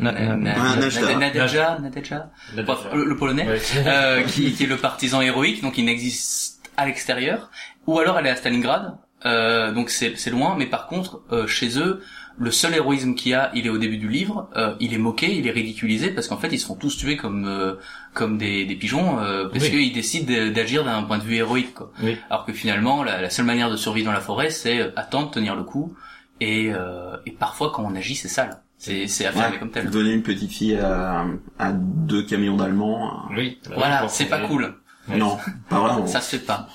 le, 2.94 3.06
le 3.06 3.16
polonais 3.18 3.48
Ouais. 3.48 3.62
euh, 3.86 4.24
qui, 4.24 4.52
qui 4.54 4.64
est 4.64 4.68
le 4.68 4.78
partisan 4.78 5.22
héroïque, 5.22 5.62
donc 5.62 5.78
il 5.78 5.86
n'existe 5.86 6.60
à 6.78 6.86
l'extérieur, 6.86 7.50
ou 7.88 8.00
alors 8.00 8.18
elle 8.20 8.28
est 8.28 8.32
à 8.32 8.36
Stalingrad, 8.36 8.96
euh, 9.26 9.72
donc 9.72 9.90
c'est 9.90 10.16
c'est 10.18 10.30
loin, 10.30 10.56
mais 10.58 10.66
par 10.68 10.88
contre, 10.88 11.22
euh, 11.32 11.48
chez 11.48 11.80
eux, 11.80 12.02
le 12.38 12.52
seul 12.52 12.74
héroïsme 12.76 13.16
qu'il 13.16 13.32
y 13.32 13.34
a, 13.34 13.50
il 13.56 13.66
est 13.66 13.70
au 13.70 13.78
début 13.78 13.98
du 13.98 14.10
livre, 14.10 14.50
euh, 14.58 14.76
il 14.82 14.94
est 14.94 14.98
moqué, 14.98 15.34
il 15.36 15.48
est 15.48 15.52
ridiculisé, 15.52 16.10
parce 16.12 16.28
qu'en 16.28 16.36
fait, 16.38 16.50
ils 16.52 16.60
se 16.60 16.66
font 16.66 16.76
tous 16.76 16.98
tuer 16.98 17.16
comme 17.18 17.46
euh, 17.48 17.76
comme 18.14 18.38
des, 18.38 18.66
des 18.66 18.76
pigeons, 18.76 19.20
euh, 19.20 19.48
parce 19.48 19.64
Oui. 19.66 19.72
qu'ils 19.72 19.94
décident 19.94 20.32
de- 20.32 20.50
d'agir 20.50 20.84
d'un 20.84 21.02
point 21.04 21.18
de 21.18 21.24
vue 21.24 21.36
héroïque. 21.36 21.74
Quoi. 21.74 21.92
Oui. 22.04 22.18
Alors 22.30 22.46
que 22.46 22.52
finalement, 22.54 23.04
la, 23.04 23.22
la 23.22 23.30
seule 23.30 23.46
manière 23.46 23.72
de 23.72 23.78
survivre 23.78 24.08
dans 24.08 24.14
la 24.14 24.22
forêt, 24.22 24.50
c'est 24.50 24.80
euh, 24.80 24.92
attendre, 24.98 25.32
tenir 25.32 25.56
le 25.56 25.64
coup, 25.64 25.96
et, 26.42 26.72
euh, 26.74 27.16
et 27.26 27.32
parfois, 27.32 27.72
quand 27.74 27.84
on 27.84 27.96
agit, 27.96 28.16
c'est 28.16 28.28
sale. 28.28 28.62
C'est 28.78 29.08
c'est 29.08 29.26
affirmé 29.26 29.54
Ouais, 29.54 29.60
comme 29.60 29.72
tel. 29.72 29.90
donner 29.90 30.12
une 30.12 30.22
petite 30.22 30.52
fille 30.52 30.76
à, 30.76 31.26
à 31.58 31.72
deux 31.72 32.24
camions 32.24 32.58
d'Allemands. 32.58 33.24
Oui. 33.32 33.58
Voilà, 33.74 34.06
c'est 34.10 34.26
pas 34.26 34.40
cool. 34.42 34.76
Non, 35.08 35.38
pas 35.70 35.80
vraiment. 35.80 36.06
Ça 36.08 36.20
se 36.20 36.36
fait 36.36 36.46
pas. 36.46 36.68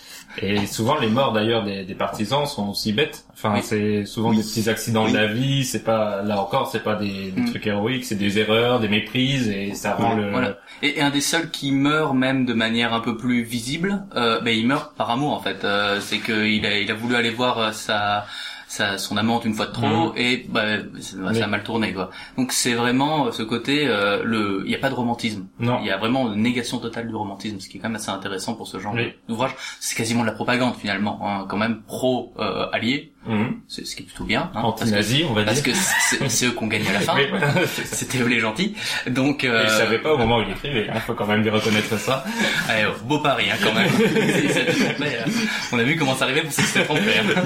Et 0.42 0.66
souvent 0.66 0.98
les 0.98 1.08
morts 1.08 1.32
d'ailleurs 1.32 1.64
des, 1.64 1.84
des 1.84 1.94
partisans 1.94 2.46
sont 2.46 2.68
aussi 2.70 2.92
bêtes. 2.92 3.24
Enfin, 3.34 3.54
Oui. 3.54 3.60
c'est 3.62 4.04
souvent 4.06 4.30
Oui. 4.30 4.36
des 4.38 4.42
petits 4.42 4.68
accidents 4.70 5.04
Oui. 5.04 5.12
de 5.12 5.16
la 5.16 5.26
vie. 5.26 5.64
C'est 5.64 5.84
pas 5.84 6.22
là 6.22 6.40
encore, 6.40 6.68
c'est 6.70 6.82
pas 6.82 6.94
des, 6.96 7.30
des 7.30 7.40
Mm. 7.42 7.50
trucs 7.50 7.66
héroïques, 7.66 8.04
c'est 8.04 8.14
des 8.14 8.38
erreurs, 8.38 8.80
des 8.80 8.88
méprises 8.88 9.48
et 9.48 9.74
ça 9.74 9.94
rend 9.94 10.14
le. 10.16 10.30
Voilà. 10.30 10.56
Et, 10.82 10.98
et 10.98 11.02
un 11.02 11.10
des 11.10 11.20
seuls 11.20 11.50
qui 11.50 11.72
meurt 11.72 12.14
même 12.14 12.46
de 12.46 12.54
manière 12.54 12.94
un 12.94 13.00
peu 13.00 13.16
plus 13.16 13.42
visible, 13.42 14.02
euh, 14.16 14.40
ben 14.40 14.56
il 14.56 14.66
meurt 14.66 14.94
par 14.96 15.10
amour 15.10 15.32
en 15.32 15.40
fait. 15.40 15.64
Euh, 15.64 16.00
c'est 16.00 16.18
qu'il 16.18 16.64
a, 16.66 16.78
il 16.78 16.90
a 16.90 16.94
voulu 16.94 17.14
aller 17.16 17.30
voir 17.30 17.58
euh, 17.58 17.72
sa, 17.72 18.24
sa 18.70 18.98
son 18.98 19.16
amante 19.16 19.44
une 19.44 19.54
fois 19.54 19.66
de 19.66 19.72
trop 19.72 20.12
et 20.16 20.46
bah, 20.48 20.62
ça, 21.00 21.44
a 21.44 21.46
mal 21.48 21.64
tourné 21.64 21.92
quoi. 21.92 22.10
Donc 22.38 22.52
c'est 22.52 22.74
vraiment 22.74 23.26
euh, 23.26 23.32
ce 23.32 23.42
côté, 23.42 23.88
euh, 23.88 24.22
le, 24.22 24.62
il 24.64 24.68
n'y 24.68 24.76
a 24.76 24.78
pas 24.78 24.90
de 24.90 24.94
romantisme. 24.94 25.46
Non. 25.58 25.80
Il 25.80 25.86
y 25.86 25.90
a 25.90 25.96
vraiment 25.96 26.32
une 26.32 26.40
négation 26.40 26.78
totale 26.78 27.08
du 27.08 27.14
romantisme, 27.16 27.58
ce 27.58 27.68
qui 27.68 27.78
est 27.78 27.80
quand 27.80 27.88
même 27.88 27.96
assez 27.96 28.10
intéressant 28.12 28.54
pour 28.54 28.68
ce 28.68 28.78
genre 28.78 28.94
Oui. 28.94 29.12
d'ouvrage. 29.28 29.56
C'est 29.80 29.96
quasiment 29.96 30.20
de 30.20 30.26
la 30.28 30.34
propagande 30.34 30.76
finalement, 30.76 31.18
hein, 31.20 31.46
quand 31.48 31.56
même 31.56 31.82
pro 31.82 32.32
euh, 32.38 32.68
allié, 32.72 33.12
C'est 33.68 33.86
ce 33.86 33.94
qui 33.94 34.02
est 34.02 34.06
plutôt 34.06 34.24
bien. 34.24 34.42
hein, 34.42 34.50
parce 34.52 34.82
Anti-nazi, 34.82 35.24
on 35.28 35.34
va 35.34 35.44
parce 35.44 35.62
dire. 35.62 35.72
que 35.74 35.78
c'est 36.28 36.46
eux 36.46 36.50
qu'on 36.52 36.66
gagne 36.66 36.86
à 36.88 36.92
la 36.94 37.00
fin. 37.00 37.14
C'était 37.84 38.18
eux 38.18 38.26
les 38.26 38.40
gentils. 38.40 38.74
Donc 39.06 39.44
Et 39.44 39.48
euh, 39.48 39.62
il 39.64 39.70
savait 39.70 39.98
pas 39.98 40.14
au 40.14 40.18
moment 40.18 40.38
où 40.38 40.42
il 40.42 40.50
écrivait. 40.50 40.88
Il 40.92 41.00
faut 41.02 41.14
quand 41.14 41.26
même 41.26 41.42
lui 41.42 41.50
reconnaître 41.50 41.96
ça. 41.98 42.24
Allez, 42.68 42.86
oh, 42.88 42.94
beau 43.04 43.18
pari 43.20 43.44
hein, 43.50 43.56
quand 43.62 43.72
même. 43.74 43.90
Euh, 45.00 45.24
on 45.72 45.78
a 45.78 45.82
vu 45.82 45.96
comment 45.96 46.16
ça 46.16 46.24
arrivait 46.24 46.42
pour 46.42 46.52
s'est 46.52 46.84
trompé. 46.84 47.00
hein. 47.18 47.42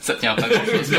Ça 0.00 0.14
tient 0.14 0.34
pas 0.34 0.48
grand 0.48 0.64
chose. 0.64 0.90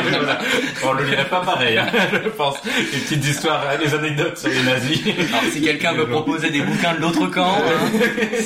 On 0.83 0.93
le 0.93 1.05
lirait 1.05 1.29
pas 1.29 1.41
pareil, 1.41 1.77
hein, 1.77 1.88
je 2.11 2.29
pense. 2.29 2.57
Les 2.65 2.99
petites 2.99 3.25
histoires, 3.25 3.63
hein, 3.69 3.77
les 3.83 3.93
anecdotes 3.93 4.38
sur 4.38 4.49
les 4.49 4.63
nazis. 4.63 5.01
Alors 5.29 5.43
si 5.51 5.61
quelqu'un 5.61 5.93
veut 5.93 6.07
proposer 6.07 6.49
des 6.51 6.61
bouquins 6.61 6.93
de 6.93 6.99
l'autre 7.01 7.25
camp, 7.27 7.55
hein, 7.57 7.89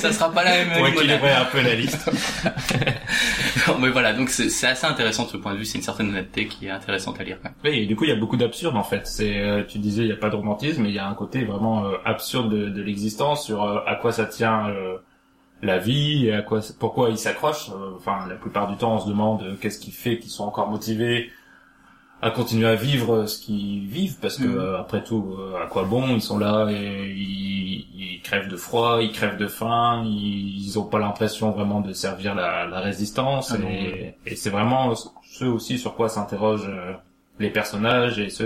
ça 0.00 0.12
sera 0.12 0.32
pas 0.32 0.44
la 0.44 0.64
même 0.64 0.78
Pour 0.78 0.86
équilibrer 0.88 1.32
un 1.32 1.44
peu 1.46 1.60
la 1.60 1.74
liste. 1.74 2.08
Non, 3.68 3.78
mais 3.80 3.88
voilà, 3.90 4.12
donc 4.12 4.30
c'est 4.30 4.66
assez 4.66 4.86
intéressant 4.86 5.24
de 5.24 5.30
ce 5.30 5.36
point 5.36 5.52
de 5.54 5.58
vue, 5.58 5.63
c'est 5.64 5.78
une 5.78 5.84
certaine 5.84 6.08
honnêteté 6.10 6.46
qui 6.48 6.66
est 6.66 6.70
intéressante 6.70 7.20
à 7.20 7.24
lire. 7.24 7.38
quand 7.42 7.48
même. 7.50 7.54
Oui, 7.64 7.80
et 7.80 7.86
du 7.86 7.96
coup, 7.96 8.04
il 8.04 8.10
y 8.10 8.12
a 8.12 8.16
beaucoup 8.16 8.36
d'absurde 8.36 8.76
en 8.76 8.82
fait. 8.84 9.06
C'est, 9.06 9.40
euh, 9.40 9.64
tu 9.64 9.78
disais, 9.78 10.02
il 10.02 10.06
n'y 10.06 10.12
a 10.12 10.16
pas 10.16 10.30
de 10.30 10.36
romantisme, 10.36 10.82
mais 10.82 10.88
il 10.90 10.94
y 10.94 10.98
a 10.98 11.08
un 11.08 11.14
côté 11.14 11.44
vraiment 11.44 11.84
euh, 11.86 11.96
absurde 12.04 12.50
de, 12.50 12.68
de 12.68 12.82
l'existence 12.82 13.44
sur 13.44 13.62
euh, 13.64 13.80
à 13.86 13.96
quoi 13.96 14.12
ça 14.12 14.26
tient 14.26 14.68
euh, 14.68 14.96
la 15.62 15.78
vie, 15.78 16.26
et 16.26 16.34
à 16.34 16.42
quoi, 16.42 16.60
pourquoi 16.78 17.10
ils 17.10 17.18
s'accrochent. 17.18 17.70
Euh, 17.70 17.92
Enfin, 17.96 18.26
la 18.28 18.34
plupart 18.36 18.68
du 18.70 18.76
temps, 18.76 18.96
on 18.96 19.00
se 19.00 19.08
demande 19.08 19.42
euh, 19.42 19.56
qu'est-ce 19.60 19.78
qui 19.78 19.90
fait 19.92 20.18
qu'ils 20.18 20.30
sont 20.30 20.44
encore 20.44 20.68
motivés 20.70 21.30
à 22.22 22.30
continuer 22.30 22.66
à 22.68 22.74
vivre 22.74 23.26
ce 23.26 23.38
qu'ils 23.38 23.86
vivent, 23.86 24.18
parce 24.20 24.38
que 24.38 24.44
Mhm. 24.44 24.58
euh, 24.58 24.78
après 24.80 25.04
tout, 25.04 25.36
euh, 25.38 25.62
à 25.62 25.66
quoi 25.66 25.84
bon 25.84 26.08
Ils 26.14 26.22
sont 26.22 26.38
là 26.38 26.68
et 26.70 27.10
ils, 27.14 27.86
ils 27.94 28.20
crèvent 28.22 28.48
de 28.48 28.56
froid, 28.56 29.02
ils 29.02 29.12
crèvent 29.12 29.36
de 29.36 29.46
faim, 29.46 30.02
ils, 30.06 30.64
ils 30.66 30.78
ont 30.78 30.84
pas 30.86 30.98
l'impression 30.98 31.50
vraiment 31.50 31.80
de 31.82 31.92
servir 31.92 32.34
la, 32.34 32.66
la 32.66 32.80
résistance, 32.80 33.52
Ah 33.52 33.56
et, 33.70 34.14
et 34.24 34.36
c'est 34.36 34.48
vraiment 34.50 34.94
ce 35.34 35.44
aussi 35.44 35.78
sur 35.78 35.96
quoi 35.96 36.08
s'interrogent 36.08 36.68
euh, 36.68 36.92
les 37.40 37.50
personnages 37.50 38.20
et 38.20 38.30
ce 38.30 38.44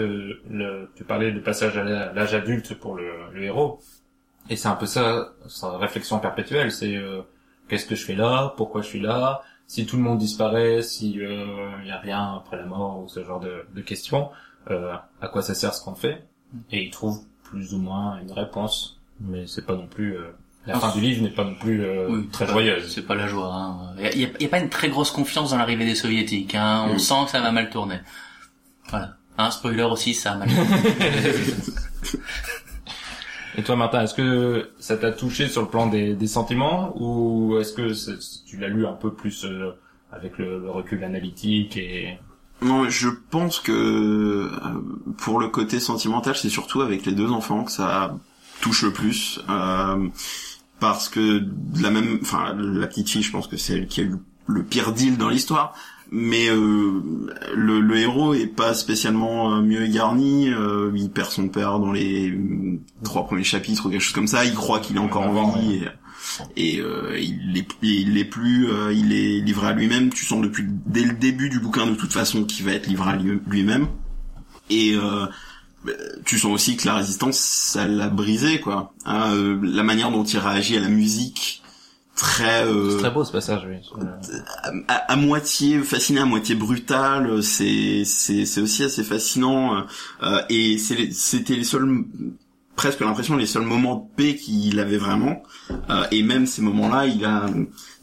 le 0.49 0.90
tu 0.95 1.04
parlais 1.04 1.33
du 1.33 1.42
passage 1.42 1.76
à 1.76 1.85
l'âge 1.85 2.35
adulte 2.35 2.75
pour 2.78 2.95
le, 2.95 3.42
héros. 3.42 3.80
Et 4.49 4.57
c'est 4.57 4.68
un 4.68 4.76
peu 4.76 4.87
ça 4.87 5.35
sa 5.47 5.76
réflexion 5.76 6.18
perpétuelle 6.18 6.73
c'est 6.73 6.97
euh, 6.97 7.21
qu'est-ce 7.68 7.87
que 7.87 7.95
je 7.95 8.04
fais 8.04 8.14
là? 8.14 8.54
Pourquoi 8.57 8.80
je 8.80 8.87
suis 8.87 9.00
là? 9.00 9.42
Si 9.66 9.85
tout 9.85 9.99
le 9.99 10.02
monde 10.02 10.18
disparaît 10.18 10.80
si 10.80 11.11
il 11.12 11.87
y 11.87 11.90
a 11.90 11.99
rien 11.99 12.37
après 12.37 12.57
la 12.57 12.64
mort 12.64 13.00
ou 13.02 13.09
ce 13.09 13.23
genre 13.23 13.40
de, 13.40 13.66
de 13.75 13.83
questions 13.83 14.30
euh, 14.71 14.95
à 15.21 15.28
quoi 15.28 15.42
ça 15.42 15.54
sert 15.54 15.75
ce 15.75 15.85
qu'on 15.85 15.95
fait? 15.95 16.25
Et 16.71 16.85
il 16.85 16.90
trouve 16.90 17.21
plus 17.42 17.75
ou 17.75 17.78
moins 17.78 18.18
une 18.21 18.33
réponse. 18.33 18.99
Mais 19.21 19.47
c'est 19.47 19.66
pas 19.66 19.75
non 19.75 19.87
plus 19.87 20.16
euh, 20.16 20.30
la 20.66 20.78
fin 20.78 20.90
c'est- 20.90 20.98
du 21.00 21.06
livre 21.06 21.22
n'est 21.22 21.30
pas 21.30 21.44
non 21.44 21.54
plus 21.54 21.82
euh, 21.82 22.08
Oui, 22.10 22.28
très 22.30 22.46
joyeuse 22.46 22.92
C'est 22.92 23.06
pas 23.06 23.14
la 23.14 23.26
joie. 23.26 23.52
Hein. 23.54 23.76
Il 23.98 24.04
y 24.04 24.06
a, 24.06 24.12
il 24.14 24.42
y 24.42 24.44
a- 24.46 24.48
pas 24.48 24.58
une 24.58 24.68
très 24.68 24.88
grosse 24.90 25.10
confiance 25.10 25.50
dans 25.50 25.56
l'arrivée 25.56 25.84
des 25.86 25.94
soviétiques. 25.94 26.54
Hein. 26.54 26.86
On 26.90 26.98
sent 26.98 27.14
que 27.24 27.30
ça 27.30 27.40
va 27.40 27.52
mal 27.52 27.70
tourner. 27.70 28.00
Voilà. 28.90 29.14
Un 29.38 29.50
spoiler 29.50 29.84
aussi, 29.84 30.14
ça 30.14 30.32
a 30.32 30.36
mal 30.36 30.48
tourné. 30.48 30.66
Et 33.56 33.62
toi, 33.62 33.76
Martin, 33.76 34.02
est-ce 34.02 34.14
que 34.14 34.70
ça 34.78 34.96
t'a 34.96 35.10
touché 35.10 35.48
sur 35.48 35.62
le 35.62 35.68
plan 35.68 35.86
des, 35.88 36.14
des 36.14 36.26
sentiments 36.28 36.92
ou 36.96 37.56
est-ce 37.58 37.72
que 37.72 37.92
tu 38.46 38.56
l'as 38.58 38.68
lu 38.68 38.86
un 38.86 38.92
peu 38.92 39.12
plus 39.12 39.44
euh, 39.44 39.72
avec 40.12 40.38
le, 40.38 40.60
le 40.60 40.70
recul 40.70 41.02
analytique 41.02 41.76
et 41.76 42.18
Non, 42.62 42.88
je 42.88 43.08
pense 43.08 43.58
que 43.58 43.72
euh, 43.72 44.50
pour 45.16 45.40
le 45.40 45.48
côté 45.48 45.80
sentimental, 45.80 46.36
c'est 46.36 46.50
surtout 46.50 46.82
avec 46.82 47.04
les 47.04 47.12
deux 47.12 47.30
enfants 47.32 47.64
que 47.64 47.72
ça 47.72 48.14
touche 48.60 48.82
le 48.82 48.92
plus. 48.92 49.40
euh, 49.48 50.06
parce 50.80 51.08
que 51.08 51.38
de 51.38 51.82
la 51.82 51.90
même, 51.90 52.18
enfin, 52.23 52.54
la 52.56 52.87
petite 52.87 53.08
fille, 53.11 53.23
je 53.23 53.30
pense 53.32 53.47
que 53.47 53.56
c'est 53.56 53.75
elle 53.75 53.87
qui 53.87 54.00
a 54.00 54.04
eu 54.04 54.16
le 54.47 54.62
pire 54.62 54.92
deal 54.92 55.16
dans 55.16 55.28
l'histoire. 55.28 55.75
Mais 56.11 56.49
euh, 56.49 57.02
le, 57.54 57.80
le 57.80 57.97
héros 57.99 58.32
est 58.32 58.47
pas 58.47 58.73
spécialement 58.73 59.52
euh, 59.56 59.61
mieux 59.61 59.87
garni. 59.88 60.49
euh, 60.49 60.90
il 60.97 61.11
perd 61.11 61.30
son 61.30 61.49
père 61.49 61.78
dans 61.78 61.92
les 61.92 62.35
trois 63.04 63.26
premiers 63.26 63.44
chapitres 63.44 63.85
ou 63.87 63.90
quelque 63.90 64.00
chose 64.00 64.14
comme 64.14 64.26
ça. 64.26 64.47
Il 64.47 64.54
croit 64.54 64.80
qu'il 64.80 64.97
est 64.97 65.00
encore 65.00 65.25
en 65.26 65.52
vie. 65.58 65.82
Et, 66.56 66.76
et 66.76 66.80
euh, 66.80 67.18
il 67.18 67.56
est 67.58 67.66
il 67.82 68.16
est 68.18 68.25
plus 68.25 68.70
euh, 68.70 68.92
il 68.92 69.12
est 69.12 69.40
livré 69.40 69.68
à 69.68 69.73
lui-même 69.73 70.11
tu 70.11 70.26
sens 70.26 70.42
depuis 70.42 70.64
dès 70.87 71.02
le 71.02 71.14
début 71.14 71.49
du 71.49 71.58
bouquin 71.61 71.87
de 71.87 71.94
toute 71.94 72.12
façon 72.12 72.44
qu'il 72.44 72.66
va 72.66 72.73
être 72.73 72.87
livré 72.87 73.11
à 73.12 73.16
lui- 73.16 73.40
lui-même 73.47 73.87
et 74.68 74.94
euh, 74.94 75.26
tu 76.25 76.38
sens 76.38 76.52
aussi 76.52 76.76
que 76.76 76.87
la 76.87 76.94
résistance 76.97 77.38
ça 77.38 77.87
l'a 77.87 78.08
brisé 78.08 78.61
quoi 78.61 78.92
Hein, 79.04 79.35
euh, 79.35 79.58
la 79.62 79.82
manière 79.82 80.11
dont 80.11 80.25
il 80.25 80.38
réagit 80.38 80.76
à 80.76 80.80
la 80.80 80.88
musique 80.88 81.62
très 82.16 82.64
euh, 82.66 82.90
c'est 82.90 82.99
très 82.99 83.11
beau 83.12 83.25
ce 83.25 83.30
passage, 83.30 83.66
oui. 83.68 83.76
à, 84.88 84.94
à 84.97 85.16
moitié 85.16 85.78
fasciné, 85.80 86.18
à 86.20 86.25
moitié 86.25 86.56
brutal. 86.56 87.43
C'est 87.45 88.02
c'est 88.04 88.45
c'est 88.45 88.60
aussi 88.60 88.82
assez 88.82 89.04
fascinant. 89.04 89.84
euh, 90.23 90.43
et 90.50 90.78
c'est 90.78 91.12
c'était 91.12 91.54
les 91.54 91.62
seuls 91.64 92.04
presque 92.78 93.00
l'impression 93.00 93.36
les 93.36 93.47
seuls 93.47 93.64
moments 93.75 93.97
de 93.97 94.17
paix 94.17 94.34
qu'il 94.36 94.78
avait 94.78 94.97
vraiment. 94.99 95.43
Euh, 95.91 96.04
et 96.12 96.23
même 96.23 96.47
ces 96.47 96.62
moments-là, 96.62 97.06
il 97.06 97.25
a 97.25 97.47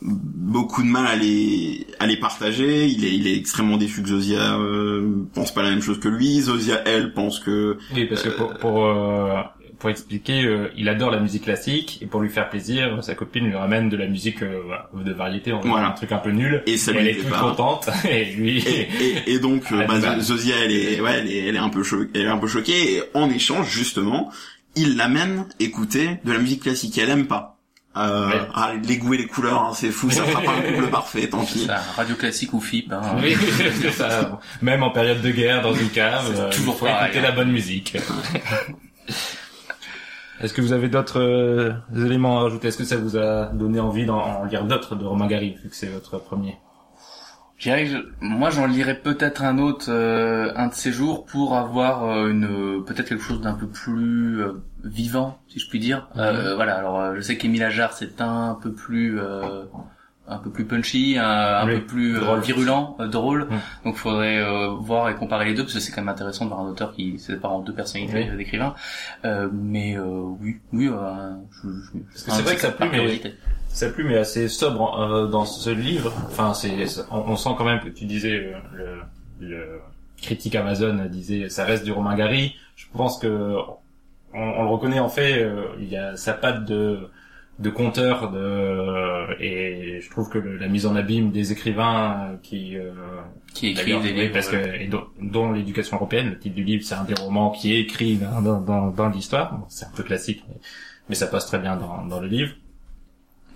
beaucoup 0.02 0.84
de 0.84 0.88
mal 0.88 1.08
à 1.08 1.16
les 1.16 1.88
à 2.00 2.06
les 2.06 2.18
partager. 2.18 2.88
Il 2.88 3.06
est 3.06 3.14
il 3.16 3.26
est 3.28 3.38
extrêmement 3.38 3.78
déçu 3.78 4.02
que 4.04 4.10
Zosia 4.10 4.60
euh, 4.60 5.26
pense 5.34 5.54
pas 5.54 5.64
la 5.64 5.70
même 5.70 5.82
chose 5.82 6.00
que 6.00 6.10
lui. 6.10 6.42
Zosia 6.42 6.82
elle 6.86 7.14
pense 7.14 7.40
que 7.40 7.78
Oui, 7.96 8.06
parce 8.06 8.22
que 8.24 8.30
pour 8.30 8.54
pour, 8.56 8.86
euh, 8.86 9.42
pour 9.80 9.90
expliquer, 9.90 10.44
euh, 10.46 10.70
il 10.78 10.88
adore 10.90 11.12
la 11.12 11.20
musique 11.20 11.44
classique 11.44 12.00
et 12.02 12.06
pour 12.06 12.22
lui 12.22 12.30
faire 12.30 12.50
plaisir, 12.50 13.04
sa 13.04 13.14
copine 13.16 13.46
lui 13.46 13.56
ramène 13.56 13.90
de 13.90 13.98
la 13.98 14.08
musique 14.08 14.42
euh, 14.42 14.62
voilà, 14.66 14.90
de 14.94 15.12
variété, 15.14 15.52
dire 15.52 15.60
Voilà. 15.64 15.88
un 15.90 15.92
truc 15.92 16.12
un 16.12 16.18
peu 16.18 16.32
nul. 16.32 16.64
Et 16.66 16.78
ça 16.78 16.92
lui 16.92 17.00
elle 17.00 17.08
est 17.10 17.16
toute 17.16 17.30
contente 17.30 17.90
et 18.10 18.26
lui. 18.26 18.58
et, 18.60 18.88
et, 19.28 19.34
et 19.34 19.40
donc 19.40 19.64
euh, 19.72 19.80
Ah, 19.84 19.86
bah, 19.88 20.00
bah. 20.02 20.20
Zosia 20.20 20.56
elle 20.64 20.72
est 20.72 21.00
ouais 21.02 21.12
elle 21.20 21.32
est, 21.32 21.48
elle 21.48 21.56
est 21.56 21.60
un 21.60 21.70
peu 21.70 21.84
cho- 21.84 22.06
elle 22.14 22.22
est 22.22 22.28
un 22.28 22.38
peu 22.38 22.48
choquée 22.48 22.96
et 22.98 23.04
en 23.14 23.30
échange 23.30 23.70
justement 23.70 24.32
il 24.76 24.98
l'amène 24.98 25.46
écouter 25.60 26.20
de 26.24 26.32
la 26.32 26.40
musique 26.40 26.64
classique 26.64 26.98
elle 26.98 27.10
aime 27.10 27.28
pas 27.28 27.58
euh, 27.98 28.28
Ouais. 28.28 28.42
ah, 28.54 28.74
les 28.84 28.98
goûts 28.98 29.14
et 29.14 29.18
les 29.18 29.28
couleurs 29.28 29.62
hein, 29.64 29.72
c'est 29.74 29.90
fou 29.92 30.10
ça 30.12 30.24
fera 30.26 30.42
pas 30.42 30.52
un 30.52 30.62
couple 30.74 30.88
parfait 30.90 31.28
tant 31.30 31.46
pis 31.46 31.60
Ça, 31.66 31.78
radio 31.96 32.16
classique 32.16 32.54
ou 32.54 32.60
FIP. 32.60 32.92
Hein. 32.92 33.02
Oui, 33.22 33.36
c'est 33.82 33.92
ça. 33.92 34.40
Même 34.62 34.84
en 34.84 34.90
période 34.92 35.22
de 35.22 35.32
guerre, 35.32 35.62
dans 35.62 35.74
une 35.74 35.90
cave, 35.90 36.30
C'est 36.34 36.42
euh, 36.42 36.50
toujours 36.52 36.78
faut 36.78 36.88
écouter 36.88 37.20
hein. 37.20 37.22
la 37.22 37.32
bonne 37.32 37.52
musique. 37.52 37.96
Est-ce 40.42 40.54
que 40.54 40.60
vous 40.62 40.74
avez 40.74 40.90
d'autres 40.90 41.22
euh, 41.22 41.72
éléments 41.96 42.40
à 42.40 42.44
rajouter? 42.44 42.68
Est-ce 42.68 42.78
que 42.78 42.84
ça 42.84 42.98
vous 42.98 43.16
a 43.18 43.46
donné 43.46 43.80
envie 43.80 44.06
d'en 44.06 44.18
en 44.20 44.44
lire 44.44 44.66
d'autres 44.66 44.96
de 44.96 45.06
Romain 45.06 45.28
Gary, 45.28 45.56
vu 45.64 45.70
que 45.70 45.76
c'est 45.76 45.88
votre 45.88 46.18
premier? 46.20 46.58
Je 47.58 47.70
dirais 47.70 47.86
que 47.86 47.90
je- 47.92 47.98
moi 48.20 48.50
j'en 48.50 48.66
lirai 48.68 48.96
peut-être 48.96 49.42
un 49.44 49.58
autre 49.60 49.86
euh, 49.90 50.52
un 50.56 50.68
de 50.68 50.74
ces 50.74 50.92
jours 50.92 51.26
pour 51.26 51.56
avoir 51.56 52.04
euh, 52.04 52.30
une 52.30 52.46
euh, 52.46 52.82
peut-être 52.82 53.08
quelque 53.08 53.24
chose 53.24 53.40
d'un 53.42 53.54
peu 53.54 53.68
plus 53.68 54.42
euh, 54.42 54.62
vivant 54.84 55.40
si 55.48 55.60
je 55.60 55.70
puis 55.70 55.80
dire. 55.80 56.10
Euh, 56.18 56.56
voilà 56.56 56.76
alors 56.78 57.00
euh, 57.00 57.14
je 57.16 57.22
sais 57.22 57.38
qu'Émile 57.38 57.64
Ajar 57.64 57.94
c'est 57.94 58.20
un 58.22 58.58
peu 58.62 58.74
plus 58.74 59.18
euh, 59.20 59.64
un 60.28 60.38
peu 60.40 60.50
plus 60.50 60.66
punchy, 60.66 61.18
un, 61.20 61.24
un 61.24 61.68
Oui, 61.68 61.76
peu 61.82 61.86
plus 61.86 62.14
drôle. 62.20 62.40
virulent, 62.40 62.98
drôle. 63.12 63.44
Mm. 63.46 63.60
Donc 63.86 63.96
faudrait 63.96 64.40
euh, 64.40 64.70
voir 64.72 65.08
et 65.10 65.16
comparer 65.16 65.46
les 65.46 65.54
deux 65.54 65.62
parce 65.64 65.76
que 65.76 65.80
c'est 65.80 65.92
quand 65.92 66.02
même 66.02 66.10
intéressant 66.10 66.46
de 66.46 66.50
voir 66.50 66.62
un 66.62 66.70
auteur 66.70 66.94
qui 66.94 67.20
se 67.20 67.32
sépare 67.34 67.54
en 67.54 67.60
deux 67.60 67.74
personnalités 67.74 68.28
Oui. 68.32 68.38
d'écrivains. 68.38 68.74
Euh, 69.24 69.48
mais 69.54 69.96
euh, 69.98 70.04
oui, 70.42 70.58
oui, 70.74 70.88
euh, 70.90 71.36
je, 71.52 71.70
je, 71.70 72.00
Parce 72.00 72.24
que 72.24 72.32
c'est 72.32 72.42
vrai 72.42 72.56
que 72.56 72.62
ça 72.62 72.72
curiosité. 72.72 73.36
Sa 73.76 73.90
plume 73.90 74.12
est 74.12 74.18
assez 74.18 74.48
sobre 74.48 74.98
euh, 75.00 75.28
dans 75.28 75.44
ce 75.46 75.70
livre. 75.70 76.14
Enfin, 76.28 76.54
c'est, 76.54 76.72
on, 77.12 77.32
on 77.32 77.36
sent 77.36 77.50
quand 77.58 77.66
même 77.66 77.82
que 77.82 77.90
tu 77.90 78.06
disais 78.06 78.54
euh, 78.54 78.54
le, 79.42 79.48
le 79.48 79.80
critique 80.22 80.56
Amazon 80.56 80.96
disait 81.12 81.50
ça 81.50 81.66
reste 81.66 81.84
du 81.84 81.92
Romain 81.92 82.16
Gary. 82.16 82.56
Je 82.78 82.86
pense 82.94 83.20
que 83.20 83.56
on, 84.34 84.40
on 84.42 84.64
le 84.64 84.70
reconnaît 84.70 85.00
en 85.00 85.10
fait. 85.10 85.44
euh, 85.44 85.66
il 85.80 85.90
y 85.90 85.98
a 85.98 86.16
sa 86.16 86.34
patte 86.34 86.64
de 86.66 87.10
de 87.60 87.70
conteur 87.70 88.32
de 88.32 89.42
et 89.42 90.00
je 90.02 90.10
trouve 90.10 90.30
que 90.30 90.38
le- 90.38 90.58
la 90.58 90.68
mise 90.68 90.86
en 90.86 90.96
abîme 90.96 91.32
des 91.32 91.52
écrivains 91.54 92.32
euh, 92.34 92.36
qui 92.44 92.78
euh, 92.78 92.92
qui 93.54 93.74
d'ailleurs, 93.74 94.02
des 94.02 94.12
livres. 94.14 94.34
parce 94.34 94.50
que 94.50 94.58
et 94.82 94.88
dont, 94.88 95.06
dont 95.22 95.52
l'éducation 95.54 95.96
européenne 95.96 96.32
le 96.32 96.38
titre 96.40 96.56
du 96.56 96.66
livre 96.66 96.84
c'est 96.86 96.96
un 96.96 97.06
des 97.06 97.14
romans 97.14 97.52
qui 97.52 97.74
est 97.74 97.80
écrit 97.80 98.18
dans, 98.18 98.42
dans, 98.42 98.60
dans, 98.60 98.88
dans 98.92 99.08
l'histoire 99.08 99.54
Bon, 99.56 99.66
c'est 99.70 99.86
un 99.86 99.92
peu 99.96 100.04
classique 100.04 100.44
mais, 100.50 100.56
mais 101.08 101.16
ça 101.16 101.28
passe 101.28 101.46
très 101.46 101.60
bien 101.60 101.78
dans, 101.78 102.06
dans 102.06 102.20
le 102.20 102.28
livre 102.28 102.52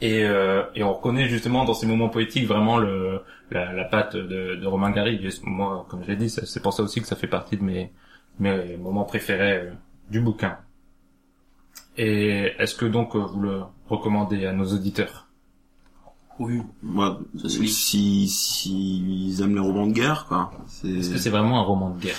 et, 0.02 0.24
euh, 0.24 0.64
et 0.76 0.84
on 0.84 0.94
reconnaît 0.94 1.28
justement 1.28 1.66
dans 1.66 1.74
ces 1.74 1.88
moments 1.88 2.10
poétiques 2.10 2.48
vraiment 2.48 2.78
le 2.78 3.22
la, 3.52 3.74
la 3.74 3.84
patte 3.86 4.16
de, 4.16 4.56
de 4.56 4.68
Romain 4.68 4.92
Gary 4.92 5.20
moi 5.44 5.86
comme 5.90 6.04
je 6.04 6.10
l'ai 6.10 6.16
dit 6.16 6.30
c'est 6.30 6.62
pour 6.62 6.74
ça 6.74 6.84
aussi 6.84 7.02
que 7.02 7.08
ça 7.08 7.16
fait 7.16 7.28
partie 7.28 7.58
de 7.58 7.64
mes 7.64 7.92
mes 8.40 8.78
moments 8.78 9.04
préférés 9.04 9.58
euh, 9.58 9.72
du 10.10 10.22
bouquin 10.22 10.58
et 11.98 12.54
est-ce 12.58 12.76
que 12.76 12.86
donc 12.86 13.16
euh, 13.16 13.20
vous 13.20 13.42
le 13.42 13.62
recommandez 13.88 14.46
à 14.46 14.54
nos 14.54 14.66
auditeurs? 14.74 15.26
Oui. 16.40 16.62
moi 16.82 17.20
lit. 17.34 17.68
si 17.68 18.30
si 18.30 19.28
ils 19.28 19.42
aiment 19.42 19.56
les 19.56 19.60
romans 19.60 19.88
de 19.88 19.92
guerre 19.92 20.26
quoi 20.30 20.52
est-ce 20.86 21.10
que 21.10 21.18
c'est 21.18 21.30
vraiment 21.30 21.60
un 21.60 21.64
roman 21.64 21.90
de 21.90 22.00
guerre? 22.00 22.16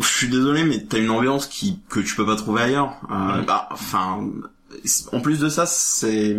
Je 0.00 0.06
suis 0.06 0.28
désolé, 0.28 0.64
mais 0.64 0.82
t'as 0.84 0.98
une 0.98 1.10
ambiance 1.10 1.46
qui 1.46 1.80
que 1.88 2.00
tu 2.00 2.16
peux 2.16 2.26
pas 2.26 2.36
trouver 2.36 2.62
ailleurs. 2.62 2.96
Euh, 3.10 3.42
bah, 3.42 3.68
enfin, 3.70 4.26
en 5.12 5.20
plus 5.20 5.38
de 5.38 5.48
ça, 5.48 5.66
c'est 5.66 6.36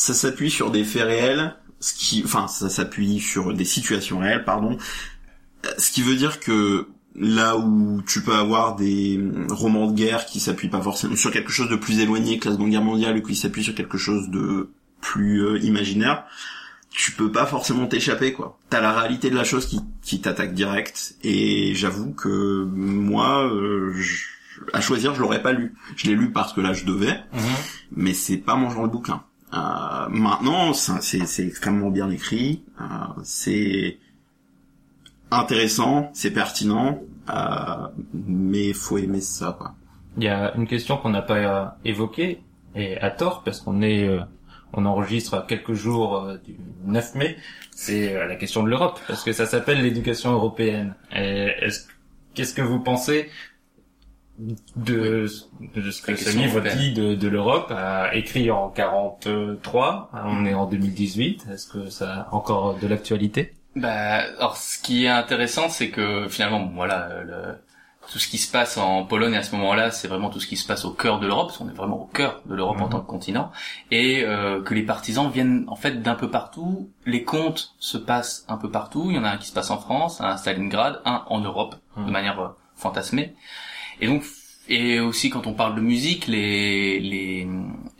ça 0.00 0.14
s'appuie 0.14 0.50
sur 0.50 0.70
des 0.70 0.84
faits 0.84 1.02
réels, 1.08 1.56
ce 1.80 1.92
qui, 1.94 2.22
enfin, 2.24 2.46
ça 2.46 2.68
s'appuie 2.68 3.18
sur 3.18 3.52
des 3.52 3.64
situations 3.64 4.20
réelles, 4.20 4.44
pardon. 4.44 4.78
Euh, 5.66 5.70
Ce 5.76 5.90
qui 5.90 6.02
veut 6.02 6.14
dire 6.14 6.38
que 6.38 6.86
là 7.16 7.56
où 7.56 8.00
tu 8.06 8.22
peux 8.22 8.34
avoir 8.34 8.76
des 8.76 9.20
romans 9.50 9.88
de 9.90 9.96
guerre 9.96 10.24
qui 10.26 10.38
s'appuient 10.38 10.68
pas 10.68 10.80
forcément 10.80 11.16
sur 11.16 11.32
quelque 11.32 11.50
chose 11.50 11.68
de 11.68 11.74
plus 11.74 11.98
éloigné 11.98 12.38
que 12.38 12.48
la 12.48 12.54
Seconde 12.54 12.70
Guerre 12.70 12.82
mondiale 12.84 13.16
ou 13.18 13.22
qui 13.22 13.34
s'appuient 13.34 13.64
sur 13.64 13.74
quelque 13.74 13.98
chose 13.98 14.28
de 14.30 14.70
plus 15.00 15.42
euh, 15.44 15.58
imaginaire, 15.58 16.24
tu 16.90 17.10
peux 17.12 17.32
pas 17.32 17.46
forcément 17.46 17.86
t'échapper 17.88 18.32
quoi. 18.32 18.56
T'as 18.70 18.80
la 18.80 18.92
réalité 18.92 19.30
de 19.30 19.34
la 19.36 19.42
chose 19.44 19.66
qui, 19.66 19.80
qui 20.00 20.20
t'attaque 20.20 20.54
direct 20.54 21.16
et 21.24 21.74
j'avoue 21.74 22.12
que 22.12 22.64
moi 22.72 23.52
euh, 23.52 23.92
je- 23.96 24.26
à 24.72 24.80
choisir 24.80 25.14
je 25.16 25.20
l'aurais 25.20 25.42
pas 25.42 25.52
lu. 25.52 25.74
Je 25.96 26.06
l'ai 26.06 26.14
lu 26.14 26.30
parce 26.30 26.52
que 26.52 26.60
là 26.60 26.72
je 26.72 26.84
devais, 26.84 27.18
mais 27.90 28.14
c'est 28.14 28.36
pas 28.38 28.54
mon 28.54 28.70
genre 28.70 28.86
de 28.86 28.92
bouquin. 28.92 29.24
Euh, 29.54 30.08
maintenant, 30.10 30.72
c'est 30.74 31.46
extrêmement 31.46 31.90
bien 31.90 32.10
écrit, 32.10 32.64
euh, 32.80 32.84
c'est 33.24 33.98
intéressant, 35.30 36.10
c'est 36.12 36.30
pertinent, 36.30 37.00
euh, 37.30 37.88
mais 38.12 38.72
faut 38.72 38.98
aimer 38.98 39.20
ça, 39.20 39.56
quoi. 39.58 39.74
Il 40.16 40.24
y 40.24 40.28
a 40.28 40.54
une 40.56 40.66
question 40.66 40.96
qu'on 40.96 41.10
n'a 41.10 41.22
pas 41.22 41.36
euh, 41.36 41.66
évoquée, 41.84 42.42
et 42.74 42.98
à 42.98 43.10
tort, 43.10 43.42
parce 43.42 43.60
qu'on 43.60 43.82
est, 43.82 44.06
euh, 44.06 44.20
on 44.72 44.84
enregistre 44.84 45.34
à 45.34 45.42
quelques 45.42 45.72
jours 45.72 46.28
du 46.44 46.56
9 46.84 47.14
mai, 47.14 47.36
c'est 47.70 48.14
la 48.14 48.36
question 48.36 48.62
de 48.62 48.68
l'Europe, 48.68 49.00
parce 49.06 49.22
que 49.22 49.32
ça 49.32 49.46
s'appelle 49.46 49.82
l'éducation 49.82 50.32
européenne. 50.32 50.94
Qu'est-ce 52.34 52.54
que 52.54 52.62
vous 52.62 52.80
pensez 52.80 53.30
de, 54.76 55.26
de 55.74 55.90
ce 55.90 56.02
que 56.02 56.14
ce 56.16 56.36
livre 56.36 56.58
européenne. 56.58 56.78
dit 56.78 56.92
de, 56.94 57.14
de 57.14 57.28
l'Europe, 57.28 57.72
écrit 58.12 58.50
en 58.50 58.68
43, 58.68 60.10
on 60.24 60.44
est 60.46 60.54
en 60.54 60.66
2018, 60.66 61.46
est-ce 61.52 61.66
que 61.66 61.90
ça 61.90 62.12
a 62.30 62.34
encore 62.34 62.76
de 62.78 62.86
l'actualité? 62.86 63.54
Bah, 63.76 64.22
alors 64.38 64.56
ce 64.56 64.78
qui 64.80 65.04
est 65.04 65.08
intéressant, 65.08 65.68
c'est 65.68 65.90
que 65.90 66.26
finalement, 66.28 66.70
voilà, 66.74 67.08
le- 67.24 67.54
tout 68.10 68.18
ce 68.18 68.26
qui 68.28 68.38
se 68.38 68.50
passe 68.50 68.78
en 68.78 69.04
Pologne 69.04 69.36
à 69.36 69.42
ce 69.42 69.54
moment-là, 69.56 69.90
c'est 69.90 70.08
vraiment 70.08 70.30
tout 70.30 70.40
ce 70.40 70.46
qui 70.46 70.56
se 70.56 70.66
passe 70.66 70.86
au 70.86 70.92
cœur 70.92 71.20
de 71.20 71.26
l'Europe, 71.26 71.48
parce 71.48 71.58
qu'on 71.58 71.68
est 71.68 71.74
vraiment 71.74 72.00
au 72.00 72.06
cœur 72.06 72.40
de 72.46 72.54
l'Europe 72.54 72.80
en 72.80 72.84
Mhm. 72.84 72.90
tant 72.90 73.00
que 73.00 73.06
continent, 73.06 73.52
et 73.90 74.24
euh, 74.24 74.62
que 74.62 74.72
les 74.72 74.82
partisans 74.82 75.30
viennent 75.30 75.64
en 75.68 75.76
fait 75.76 76.00
d'un 76.02 76.14
peu 76.14 76.30
partout. 76.30 76.88
Les 77.04 77.22
contes 77.24 77.74
se 77.78 77.98
passent 77.98 78.46
un 78.48 78.56
peu 78.56 78.70
partout. 78.70 79.08
Il 79.10 79.16
y 79.16 79.18
en 79.18 79.24
a 79.24 79.30
un 79.30 79.36
qui 79.36 79.48
se 79.48 79.52
passe 79.52 79.70
en 79.70 79.76
France, 79.78 80.22
un 80.22 80.28
à 80.30 80.36
Stalingrad, 80.38 81.02
un 81.04 81.22
en 81.26 81.40
Europe, 81.40 81.74
de 81.98 82.02
Mhm. 82.04 82.10
manière 82.10 82.40
euh, 82.40 82.48
fantasmée. 82.76 83.34
Et 84.00 84.06
donc, 84.06 84.22
et 84.68 85.00
aussi 85.00 85.30
quand 85.30 85.46
on 85.46 85.54
parle 85.54 85.74
de 85.76 85.80
musique, 85.80 86.26
les 86.26 87.00
les 87.00 87.48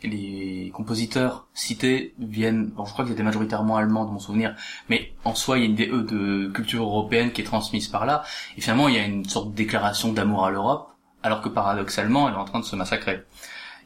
les 0.03 0.71
compositeurs 0.73 1.47
cités 1.53 2.13
viennent, 2.19 2.67
bon, 2.67 2.85
je 2.85 2.93
crois 2.93 3.03
qu'ils 3.05 3.13
étaient 3.13 3.23
majoritairement 3.23 3.75
allemands 3.77 4.05
de 4.05 4.11
mon 4.11 4.19
souvenir, 4.19 4.55
mais 4.89 5.11
en 5.25 5.35
soi 5.35 5.57
il 5.57 5.61
y 5.61 5.63
a 5.63 5.65
une 5.67 5.73
idée 5.73 5.87
de 5.87 6.47
culture 6.53 6.83
européenne 6.83 7.31
qui 7.31 7.41
est 7.41 7.45
transmise 7.45 7.87
par 7.87 8.05
là. 8.05 8.23
Et 8.57 8.61
finalement 8.61 8.87
il 8.87 8.95
y 8.95 8.99
a 8.99 9.05
une 9.05 9.25
sorte 9.25 9.51
de 9.51 9.55
déclaration 9.55 10.13
d'amour 10.13 10.45
à 10.45 10.51
l'Europe, 10.51 10.89
alors 11.23 11.41
que 11.41 11.49
paradoxalement 11.49 12.27
elle 12.29 12.35
est 12.35 12.37
en 12.37 12.45
train 12.45 12.59
de 12.59 12.65
se 12.65 12.75
massacrer. 12.75 13.23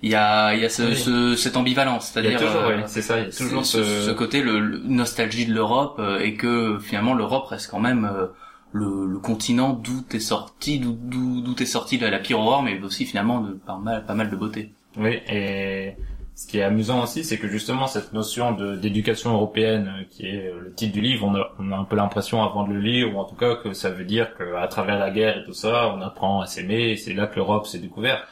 Il 0.01 0.09
y 0.09 0.15
a 0.15 0.53
il 0.53 0.61
y 0.61 0.65
a 0.65 0.69
ce, 0.69 0.83
Oui. 0.83 0.97
ce- 0.97 1.35
cette 1.37 1.55
ambivalence, 1.55 2.11
c'est-à-dire 2.11 2.37
toujours, 2.37 2.63
euh, 2.63 2.75
oui, 2.77 2.83
c'est 2.87 3.01
ça, 3.01 3.19
il 3.19 3.23
y 3.23 3.27
a 3.27 3.31
toujours 3.31 3.65
ce, 3.65 3.81
ce, 3.83 4.01
ce 4.07 4.11
côté 4.11 4.41
le, 4.43 4.59
le- 4.59 4.79
nostalgie 4.85 5.45
de 5.45 5.53
l'Europe 5.53 5.95
euh, 5.99 6.19
et 6.19 6.35
que 6.35 6.77
finalement 6.79 7.13
l'Europe 7.13 7.45
reste 7.47 7.71
quand 7.71 7.79
même 7.79 8.03
euh, 8.03 8.27
le, 8.73 9.07
le 9.07 9.19
continent 9.19 9.73
d'où 9.73 10.03
est 10.11 10.19
sorti 10.19 10.79
d'où 10.79 10.93
d'où 10.93 11.55
est 11.59 11.65
sorti 11.65 11.97
la, 11.97 12.09
la 12.09 12.19
pire 12.19 12.39
horreur 12.39 12.63
mais 12.63 12.81
aussi 12.83 13.05
finalement 13.05 13.39
de 13.39 13.53
pas 13.53 13.77
mal 13.77 14.05
pas 14.05 14.15
mal 14.15 14.29
de 14.29 14.35
beauté. 14.35 14.73
Oui, 14.97 15.19
et 15.27 15.95
ce 16.35 16.47
qui 16.47 16.57
est 16.57 16.63
amusant 16.63 17.03
aussi, 17.03 17.23
c'est 17.23 17.37
que 17.37 17.47
justement 17.47 17.85
cette 17.87 18.11
notion 18.13 18.53
de 18.53 18.75
d'éducation 18.75 19.33
européenne, 19.33 19.93
euh, 19.99 20.03
qui 20.09 20.25
est 20.25 20.47
euh, 20.47 20.61
le 20.65 20.73
titre 20.73 20.93
du 20.93 21.01
livre, 21.01 21.27
on 21.27 21.35
a, 21.35 21.51
on 21.59 21.71
a 21.71 21.77
un 21.77 21.83
peu 21.83 21.95
l'impression 21.95 22.41
avant 22.43 22.67
de 22.67 22.73
le 22.73 22.79
lire, 22.79 23.15
ou 23.15 23.19
en 23.19 23.25
tout 23.25 23.35
cas 23.35 23.55
que 23.55 23.73
ça 23.73 23.91
veut 23.91 24.03
dire 24.03 24.35
qu'à 24.35 24.67
travers 24.67 24.97
la 24.97 25.11
guerre 25.11 25.37
et 25.37 25.45
tout 25.45 25.53
ça, 25.53 25.93
on 25.95 26.01
apprend 26.01 26.41
à 26.41 26.47
s'aimer, 26.47 26.95
c'est 26.95 27.13
là 27.13 27.27
que 27.27 27.35
l'Europe 27.35 27.67
s'est 27.67 27.79
découverte. 27.79 28.23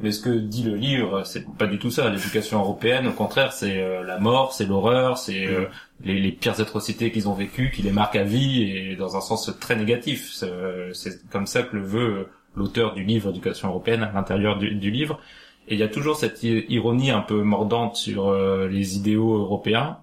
Mais 0.00 0.12
ce 0.12 0.22
que 0.22 0.30
dit 0.30 0.62
le 0.62 0.76
livre, 0.76 1.24
c'est 1.24 1.46
pas 1.58 1.66
du 1.66 1.78
tout 1.78 1.90
ça. 1.90 2.08
L'éducation 2.08 2.60
européenne, 2.60 3.06
au 3.06 3.12
contraire, 3.12 3.52
c'est 3.52 3.82
euh, 3.82 4.02
la 4.04 4.18
mort, 4.18 4.54
c'est 4.54 4.64
l'horreur, 4.64 5.18
c'est 5.18 5.46
euh, 5.46 5.66
les, 6.04 6.32
pires 6.32 6.60
atrocités 6.60 7.10
qu'ils 7.10 7.28
ont 7.28 7.34
vécues, 7.34 7.70
qui 7.70 7.82
les 7.82 7.92
marquent 7.92 8.16
à 8.16 8.24
vie, 8.24 8.62
et 8.62 8.96
dans 8.96 9.16
un 9.16 9.20
sens 9.20 9.52
très 9.60 9.76
négatif. 9.76 10.30
C'est 10.32 10.50
euh, 10.50 10.92
comme 11.30 11.46
ça 11.46 11.62
que 11.62 11.76
le 11.76 11.82
veut 11.82 12.18
euh, 12.18 12.28
l'auteur 12.56 12.94
du 12.94 13.04
livre 13.04 13.30
Éducation 13.30 13.68
européenne 13.68 14.02
à 14.02 14.12
l'intérieur 14.12 14.58
du, 14.58 14.90
livre. 14.90 15.20
Et 15.68 15.74
il 15.74 15.80
y 15.80 15.82
a 15.82 15.88
toujours 15.88 16.16
cette 16.16 16.42
ironie 16.42 17.10
un 17.10 17.20
peu 17.20 17.42
mordante 17.42 17.96
sur 17.96 18.28
euh, 18.28 18.66
les 18.68 18.96
idéaux 18.96 19.36
européens. 19.36 19.98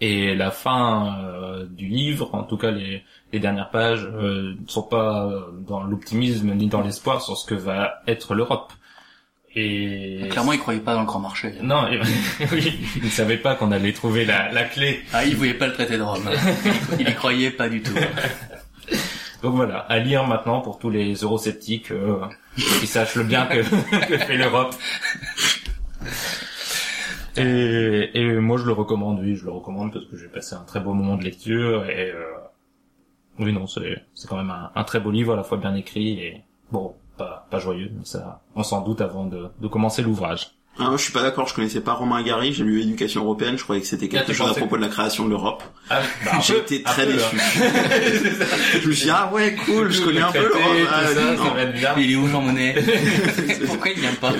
Et 0.00 0.34
la 0.34 0.50
fin 0.50 1.16
du 1.70 1.86
livre, 1.86 2.34
en 2.34 2.42
tout 2.42 2.56
cas 2.56 2.72
les, 2.72 3.04
dernières 3.38 3.70
pages, 3.70 4.04
ne 4.04 4.56
sont 4.66 4.82
pas 4.82 5.30
dans 5.60 5.84
l'optimisme 5.84 6.52
ni 6.54 6.66
dans 6.66 6.80
l'espoir 6.80 7.22
sur 7.22 7.36
ce 7.36 7.46
que 7.46 7.54
va 7.54 8.02
être 8.08 8.34
l'Europe. 8.34 8.72
Et 9.54 10.28
Clairement 10.30 10.52
ils 10.54 10.58
croyaient 10.58 10.80
pas 10.80 10.94
dans 10.94 11.00
le 11.00 11.06
grand 11.06 11.20
marché. 11.20 11.52
non, 11.62 11.86
et- 11.88 12.00
oui, 12.52 12.78
ils 12.96 13.04
ne 13.04 13.10
savaient 13.10 13.36
pas 13.36 13.54
qu'on 13.54 13.70
allait 13.72 13.92
trouver 13.92 14.24
la, 14.24 14.50
la 14.50 14.64
clé. 14.64 15.02
Ah 15.12 15.24
ils 15.24 15.36
voyaient 15.36 15.52
pas 15.54 15.66
le 15.66 15.74
traité 15.74 15.98
de 15.98 16.02
Rome. 16.02 16.28
ils 16.98 17.08
y 17.08 17.14
croyaient 17.14 17.50
pas 17.50 17.68
du 17.68 17.82
tout. 17.82 17.92
Donc 19.42 19.54
voilà, 19.56 19.78
à 19.80 19.98
lire 19.98 20.24
maintenant 20.26 20.60
pour 20.62 20.78
tous 20.78 20.88
les 20.88 21.14
eurosceptiques 21.14 21.90
euh, 21.90 22.20
qui 22.56 22.86
sachent 22.86 23.16
le 23.16 23.24
bien 23.24 23.44
que, 23.46 23.60
que 24.06 24.16
fait 24.18 24.36
l'Europe. 24.36 24.74
Et, 27.36 28.10
et 28.14 28.32
moi 28.40 28.58
je 28.58 28.64
le 28.64 28.72
recommande, 28.72 29.20
oui, 29.20 29.36
je 29.36 29.44
le 29.44 29.50
recommande 29.52 29.92
parce 29.92 30.04
que 30.06 30.16
j'ai 30.16 30.28
passé 30.28 30.54
un 30.54 30.64
très 30.64 30.80
beau 30.80 30.92
moment 30.92 31.16
de 31.16 31.24
lecture 31.24 31.86
et 31.86 32.10
euh, 32.10 32.22
oui 33.38 33.52
non 33.54 33.66
c'est 33.66 34.02
c'est 34.14 34.28
quand 34.28 34.36
même 34.36 34.50
un, 34.50 34.70
un 34.74 34.84
très 34.84 35.00
beau 35.00 35.10
livre 35.10 35.32
à 35.32 35.36
la 35.36 35.42
fois 35.42 35.56
bien 35.56 35.74
écrit 35.74 36.20
et 36.20 36.42
bon 36.70 36.94
pas 37.16 37.46
pas 37.50 37.58
joyeux 37.58 37.90
mais 37.94 38.04
ça 38.04 38.40
on 38.54 38.62
s'en 38.62 38.80
doute 38.82 39.00
avant 39.00 39.26
de, 39.26 39.48
de 39.60 39.68
commencer 39.68 40.02
l'ouvrage. 40.02 40.52
Ah, 40.78 40.84
moi, 40.84 40.96
je 40.96 41.02
suis 41.02 41.12
pas 41.12 41.20
d'accord, 41.22 41.46
je 41.46 41.54
connaissais 41.54 41.82
pas 41.82 41.92
Romain 41.92 42.22
Gary, 42.22 42.54
j'ai 42.54 42.64
lu 42.64 42.80
Éducation 42.80 43.22
européenne, 43.22 43.58
je 43.58 43.62
croyais 43.62 43.82
que 43.82 43.86
c'était 43.86 44.08
quelque 44.08 44.32
chose 44.32 44.50
à 44.50 44.54
propos 44.54 44.76
de 44.78 44.82
la 44.82 44.88
création 44.88 45.24
de 45.26 45.30
l'Europe. 45.30 45.62
Ah, 45.90 46.00
bah, 46.24 46.30
un 46.36 46.38
très 46.40 47.06
peu, 47.06 47.12
déçu. 47.12 47.24
hein. 47.36 47.62
je 48.82 48.88
me 48.88 48.92
suis 48.94 49.04
dit, 49.04 49.10
ah 49.10 49.30
ouais, 49.34 49.54
cool, 49.66 49.92
je 49.92 50.00
connais 50.00 50.22
un 50.22 50.32
peu 50.32 50.38
l'Europe. 50.40 50.88
Ah, 50.90 51.02
ça. 51.14 51.94
Il 51.98 52.12
est 52.12 52.16
où 52.16 52.26
Jean 52.26 52.40
Monnet 52.40 52.74
Pourquoi 53.66 53.90
il 53.90 54.00
vient 54.00 54.14
pas 54.14 54.32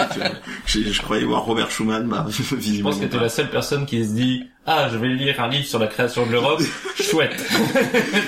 J'ai- 0.67 0.91
Je 0.91 1.03
croyais 1.03 1.25
voir 1.25 1.43
Robert 1.43 1.71
Schumann, 1.71 2.09
bah, 2.09 2.27
Je 2.31 2.81
pense 2.83 2.99
que 2.99 3.05
t'es 3.05 3.19
la 3.19 3.29
seule 3.29 3.51
personne 3.51 3.85
qui 3.85 4.03
se 4.05 4.13
dit 4.13 4.45
ah 4.65 4.89
je 4.93 4.97
vais 4.97 5.09
lire 5.09 5.41
un 5.41 5.49
livre 5.49 5.67
sur 5.67 5.81
la 5.81 5.89
création 5.89 6.25
de 6.25 6.31
l'Europe 6.33 6.63
chouette 7.03 7.45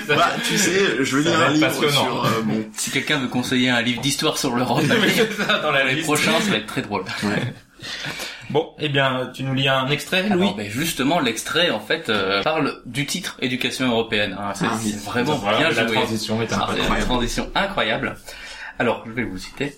Bah, 0.07 0.31
tu 0.47 0.57
sais, 0.57 0.79
je 1.01 1.15
veux 1.15 1.23
lire 1.23 1.39
un 1.41 1.49
livre 1.53 1.67
passionnant. 1.67 1.91
sur, 2.03 2.25
euh, 2.25 2.41
bon, 2.43 2.65
Si 2.75 2.91
quelqu'un 2.91 3.19
veut 3.19 3.29
conseiller 3.29 3.69
un 3.69 3.81
livre 3.81 4.01
d'histoire 4.01 4.37
sur 4.37 4.53
l'Europe, 4.55 4.83
dans 4.85 5.71
la 5.71 5.85
les 5.85 6.01
prochains 6.01 6.39
ça 6.41 6.51
va 6.51 6.57
être 6.57 6.65
très 6.67 6.81
drôle. 6.81 7.03
Bon 8.49 8.73
eh 8.79 8.89
bien 8.89 9.31
tu 9.33 9.43
nous 9.43 9.53
lis 9.53 9.67
un 9.67 9.87
extrait 9.87 10.23
Louis 10.23 10.31
Alors, 10.43 10.55
ben, 10.55 10.69
justement, 10.69 11.19
l'extrait, 11.19 11.69
en 11.71 11.79
fait, 11.79 12.09
euh, 12.09 12.41
parle 12.43 12.81
du 12.85 13.05
titre 13.05 13.37
Éducation 13.41 13.87
européenne. 13.89 14.35
hein. 14.39 14.53
C'est 14.53 14.65
Ah, 14.65 14.77
vraiment 15.05 15.35
Voilà, 15.35 15.57
bien 15.57 15.69
la 15.71 15.87
joué. 15.87 15.95
transition 15.95 16.41
est 16.41 16.51
Ah, 16.53 16.69
une 16.97 17.03
transition 17.05 17.51
incroyable. 17.55 18.15
Alors, 18.79 19.03
je 19.05 19.11
vais 19.11 19.23
vous 19.23 19.37
citer. 19.37 19.75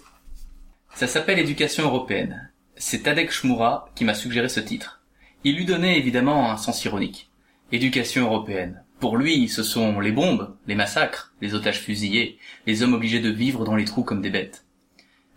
Ça 0.94 1.08
s'appelle 1.08 1.40
Éducation 1.40 1.84
européenne. 1.84 2.52
C'est 2.76 3.04
Tadek 3.04 3.32
Shmura 3.32 3.90
qui 3.96 4.04
m'a 4.06 4.14
suggéré 4.14 4.50
ce 4.50 4.60
titre. 4.60 5.02
Il 5.44 5.56
lui 5.56 5.66
donnait 5.66 5.98
évidemment 5.98 6.52
un 6.52 6.58
sens 6.58 6.84
ironique. 6.86 7.30
Éducation 7.72 8.26
européenne. 8.26 8.84
Pour 9.00 9.18
lui, 9.18 9.48
ce 9.48 9.62
sont 9.62 10.00
les 10.00 10.12
bombes, 10.12 10.56
les 10.66 10.74
massacres, 10.74 11.34
les 11.42 11.54
otages 11.54 11.80
fusillés, 11.80 12.40
les 12.66 12.82
hommes 12.82 12.94
obligés 12.96 13.20
de 13.20 13.30
vivre 13.30 13.64
dans 13.64 13.76
les 13.76 13.86
trous 13.86 14.04
comme 14.04 14.22
des 14.22 14.32
bêtes. 14.32 14.66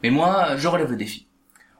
Mais 0.02 0.08
moi, 0.10 0.56
je 0.56 0.66
relève 0.66 0.90
le 0.90 0.96
défi. 0.96 1.26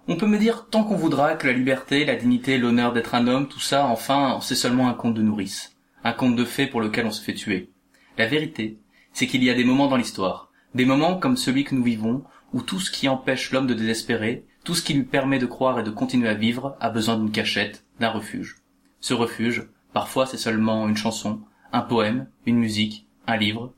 On 0.09 0.17
peut 0.17 0.27
me 0.27 0.39
dire 0.39 0.67
tant 0.71 0.83
qu'on 0.83 0.97
voudra 0.97 1.35
que 1.35 1.47
la 1.47 1.53
liberté, 1.53 2.05
la 2.05 2.17
dignité, 2.17 2.59
l'honneur 2.59 2.93
d'être 2.93 3.15
un 3.15 3.27
homme, 3.27 3.49
tout 3.49 3.61
ça, 3.61 3.87
enfin, 3.87 4.39
c'est 4.41 4.55
seulement 4.55 4.89
un 4.89 4.95
conte 4.95 5.15
de 5.15 5.23
nourrice. 5.23 5.77
Un 6.05 6.13
conte 6.13 6.37
de 6.37 6.45
fées 6.45 6.67
pour 6.67 6.81
lequel 6.81 7.07
on 7.07 7.11
se 7.11 7.23
fait 7.23 7.35
tuer. 7.35 7.71
La 8.17 8.27
vérité, 8.27 8.79
c'est 9.13 9.27
qu'il 9.27 9.45
y 9.45 9.51
a 9.51 9.55
des 9.55 9.65
moments 9.65 9.89
dans 9.89 9.97
l'histoire, 9.97 10.51
des 10.75 10.87
moments 10.87 11.19
comme 11.19 11.37
celui 11.37 11.65
que 11.65 11.75
nous 11.75 11.85
vivons, 11.85 12.25
où 12.53 12.63
tout 12.63 12.81
ce 12.81 12.91
qui 12.91 13.09
empêche 13.09 13.53
l'homme 13.53 13.67
de 13.67 13.75
désespérer, 13.75 14.47
tout 14.65 14.75
ce 14.75 14.83
qui 14.83 14.95
lui 14.95 15.05
permet 15.05 15.39
de 15.39 15.47
croire 15.47 15.79
et 15.79 15.85
de 15.85 15.91
continuer 15.91 16.29
à 16.29 16.35
vivre, 16.35 16.77
a 16.81 16.91
besoin 16.91 17.17
d'une 17.17 17.31
cachette, 17.31 17.85
d'un 18.01 18.11
refuge. 18.11 18.57
Ce 19.01 19.15
refuge, 19.15 19.69
parfois 19.93 20.27
c'est 20.27 20.37
seulement 20.37 20.89
une 20.89 20.97
chanson, 20.97 21.41
un 21.73 21.83
poème, 21.83 22.29
une 22.47 22.59
musique, 22.59 23.07
un 23.27 23.37
livre. 23.37 23.73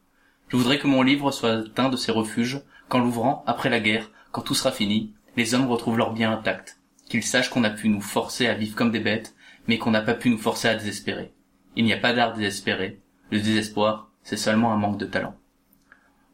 Je 0.49 0.57
voudrais 0.57 0.79
que 0.79 0.87
mon 0.87 1.03
livre 1.03 1.31
soit 1.31 1.65
un 1.77 1.89
de 1.89 1.97
ces 1.97 2.13
refuges, 2.13 2.63
qu'en 2.89 3.01
l'ouvrant, 3.01 3.43
après 3.47 3.71
la 3.71 3.81
guerre, 3.81 4.11
quand 4.31 4.43
tout 4.43 4.55
sera 4.55 4.73
fini, 4.73 5.13
les 5.37 5.55
hommes 5.55 5.69
retrouvent 5.69 5.99
leur 5.99 6.13
bien 6.13 6.33
intact, 6.33 6.79
qu'ils 7.09 7.23
sachent 7.23 7.51
qu'on 7.51 7.65
a 7.65 7.71
pu 7.71 7.89
nous 7.89 8.01
forcer 8.01 8.47
à 8.47 8.55
vivre 8.55 8.77
comme 8.77 8.91
des 8.91 9.01
bêtes, 9.01 9.35
mais 9.69 9.79
qu'on 9.79 9.91
n'a 9.91 10.03
pas 10.03 10.15
pu 10.15 10.31
nous 10.31 10.39
forcer 10.39 10.69
à 10.69 10.75
désespérer. 10.75 11.33
Il 11.77 11.85
n'y 11.85 11.93
a 11.93 11.99
pas 11.99 12.13
d'art 12.13 12.35
désespéré. 12.35 13.01
Le 13.31 13.41
désespoir, 13.41 14.11
c'est 14.23 14.37
seulement 14.37 14.73
un 14.73 14.77
manque 14.77 14.99
de 14.99 15.07
talent. 15.07 15.35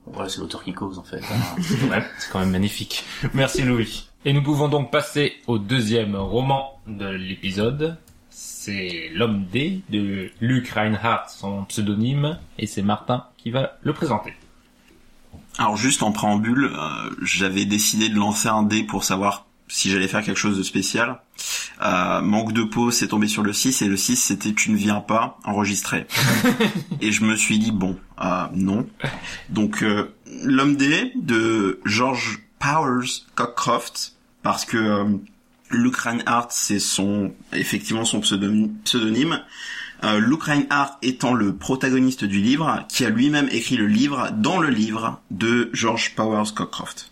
Bon, 0.06 0.12
Voilà, 0.14 0.28
c'est 0.28 0.40
l'auteur 0.40 0.64
qui 0.64 0.72
cause, 0.72 0.98
en 0.98 1.04
fait. 1.04 1.20
hein. 1.92 2.02
C'est 2.18 2.30
quand 2.30 2.40
même 2.40 2.50
magnifique 2.50 3.04
merci 3.34 3.62
Louis 3.62 4.08
et 4.24 4.32
nous 4.32 4.42
pouvons 4.42 4.68
donc 4.68 4.90
passer 4.90 5.34
au 5.46 5.58
deuxième 5.58 6.16
roman 6.16 6.80
de 6.86 7.06
l'épisode 7.08 7.96
c'est 8.30 9.10
L'homme 9.14 9.46
D 9.46 9.82
de 9.90 10.30
Luc 10.40 10.68
Reinhardt 10.70 11.28
son 11.28 11.64
pseudonyme 11.64 12.38
et 12.58 12.66
c'est 12.66 12.82
Martin 12.82 13.26
qui 13.36 13.50
va 13.50 13.78
le 13.82 13.92
présenter 13.92 14.34
Alors 15.58 15.76
juste 15.76 16.02
en 16.02 16.12
préambule, 16.12 16.70
euh, 16.72 17.10
j'avais 17.22 17.64
décidé 17.64 18.08
de 18.08 18.16
lancer 18.16 18.48
un 18.48 18.62
dé 18.62 18.84
pour 18.84 19.04
savoir 19.04 19.46
si 19.68 19.90
j'allais 19.90 20.08
faire 20.08 20.22
quelque 20.22 20.38
chose 20.38 20.56
de 20.56 20.62
spécial. 20.62 21.20
Euh, 21.82 22.20
manque 22.20 22.52
de 22.52 22.62
peau, 22.62 22.90
c'est 22.90 23.08
tombé 23.08 23.28
sur 23.28 23.42
le 23.42 23.52
6 23.52 23.82
et 23.82 23.88
le 23.88 23.96
6 23.96 24.16
c'était 24.16 24.52
tu 24.52 24.70
ne 24.70 24.76
viens 24.76 25.00
pas 25.00 25.38
enregistré. 25.44 26.06
et 27.00 27.12
je 27.12 27.24
me 27.24 27.36
suis 27.36 27.58
dit 27.58 27.72
bon, 27.72 27.98
euh, 28.20 28.44
non. 28.52 28.86
Donc 29.48 29.82
euh, 29.82 30.14
l'homme 30.42 30.76
D 30.76 31.12
de 31.16 31.80
George 31.84 32.40
Powers 32.58 33.26
Cockcroft 33.34 34.14
parce 34.42 34.64
que 34.64 34.76
euh, 34.76 35.04
Luke 35.70 35.96
Reinhardt, 35.96 36.48
c'est 36.50 36.78
son 36.78 37.32
effectivement 37.52 38.04
son 38.04 38.20
pseudonyme. 38.20 38.74
pseudonyme. 38.84 39.40
Euh, 40.04 40.20
Luke 40.20 40.44
Reinhardt 40.44 40.98
étant 41.02 41.34
le 41.34 41.56
protagoniste 41.56 42.24
du 42.24 42.40
livre, 42.40 42.84
qui 42.88 43.04
a 43.04 43.10
lui-même 43.10 43.48
écrit 43.50 43.76
le 43.76 43.86
livre 43.86 44.30
dans 44.32 44.58
le 44.58 44.68
livre 44.68 45.20
de 45.30 45.70
George 45.72 46.14
Powers 46.14 46.54
Cockcroft. 46.54 47.10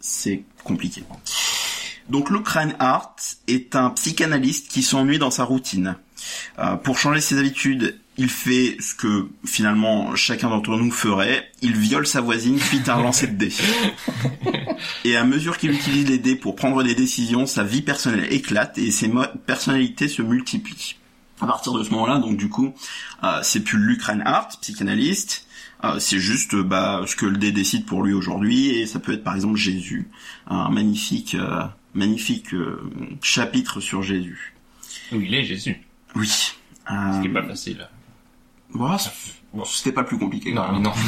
C'est 0.00 0.44
compliqué. 0.62 1.02
Donc 2.08 2.30
Luke 2.30 2.48
Reinhardt 2.48 3.16
est 3.48 3.76
un 3.76 3.90
psychanalyste 3.90 4.68
qui 4.68 4.82
s'ennuie 4.82 5.18
dans 5.18 5.30
sa 5.30 5.44
routine. 5.44 5.96
Euh, 6.58 6.76
pour 6.76 6.98
changer 6.98 7.20
ses 7.20 7.38
habitudes, 7.38 7.98
il 8.16 8.28
fait 8.28 8.76
ce 8.80 8.94
que 8.94 9.28
finalement 9.44 10.14
chacun 10.14 10.50
d'entre 10.50 10.76
nous 10.76 10.90
ferait. 10.90 11.50
Il 11.62 11.76
viole 11.76 12.06
sa 12.06 12.20
voisine 12.20 12.58
suite 12.58 12.88
à 12.88 12.96
un 12.96 13.02
lancer 13.02 13.26
de 13.26 13.36
dés. 13.36 13.52
Et 15.04 15.16
à 15.16 15.24
mesure 15.24 15.58
qu'il 15.58 15.72
utilise 15.72 16.08
les 16.08 16.18
dés 16.18 16.36
pour 16.36 16.56
prendre 16.56 16.82
des 16.82 16.94
décisions, 16.94 17.46
sa 17.46 17.64
vie 17.64 17.82
personnelle 17.82 18.32
éclate 18.32 18.76
et 18.78 18.90
ses 18.90 19.10
personnalités 19.46 20.08
se 20.08 20.22
multiplient. 20.22 20.96
À 21.44 21.46
partir 21.46 21.72
de 21.74 21.84
ce 21.84 21.90
moment-là, 21.90 22.18
donc 22.18 22.38
du 22.38 22.48
coup, 22.48 22.72
euh, 23.22 23.40
c'est 23.42 23.60
plus 23.60 23.76
Luke 23.78 24.02
Reinhardt, 24.02 24.48
psychanalyste, 24.62 25.46
euh, 25.84 25.98
c'est 25.98 26.18
juste 26.18 26.54
euh, 26.54 26.62
bah, 26.62 27.02
ce 27.06 27.14
que 27.16 27.26
le 27.26 27.36
dé 27.36 27.52
décide 27.52 27.84
pour 27.84 28.02
lui 28.02 28.14
aujourd'hui, 28.14 28.68
et 28.70 28.86
ça 28.86 28.98
peut 28.98 29.12
être 29.12 29.22
par 29.24 29.34
exemple 29.34 29.56
Jésus, 29.56 30.08
un 30.46 30.70
magnifique, 30.70 31.34
euh, 31.34 31.64
magnifique 31.92 32.54
euh, 32.54 32.80
chapitre 33.20 33.80
sur 33.80 34.02
Jésus. 34.02 34.54
Où 35.12 35.20
il 35.20 35.34
est 35.34 35.44
Jésus? 35.44 35.76
Oui. 36.14 36.26
Ce 36.28 37.20
qui 37.20 37.26
est 37.26 37.30
Euh, 37.30 37.34
pas 37.34 37.46
facile. 37.46 37.86
bon, 38.72 38.96
c'était 39.66 39.92
pas 39.92 40.04
plus 40.04 40.18
compliqué. 40.18 40.52
Non, 40.52 40.64
mais 40.72 40.80
non. 40.80 40.92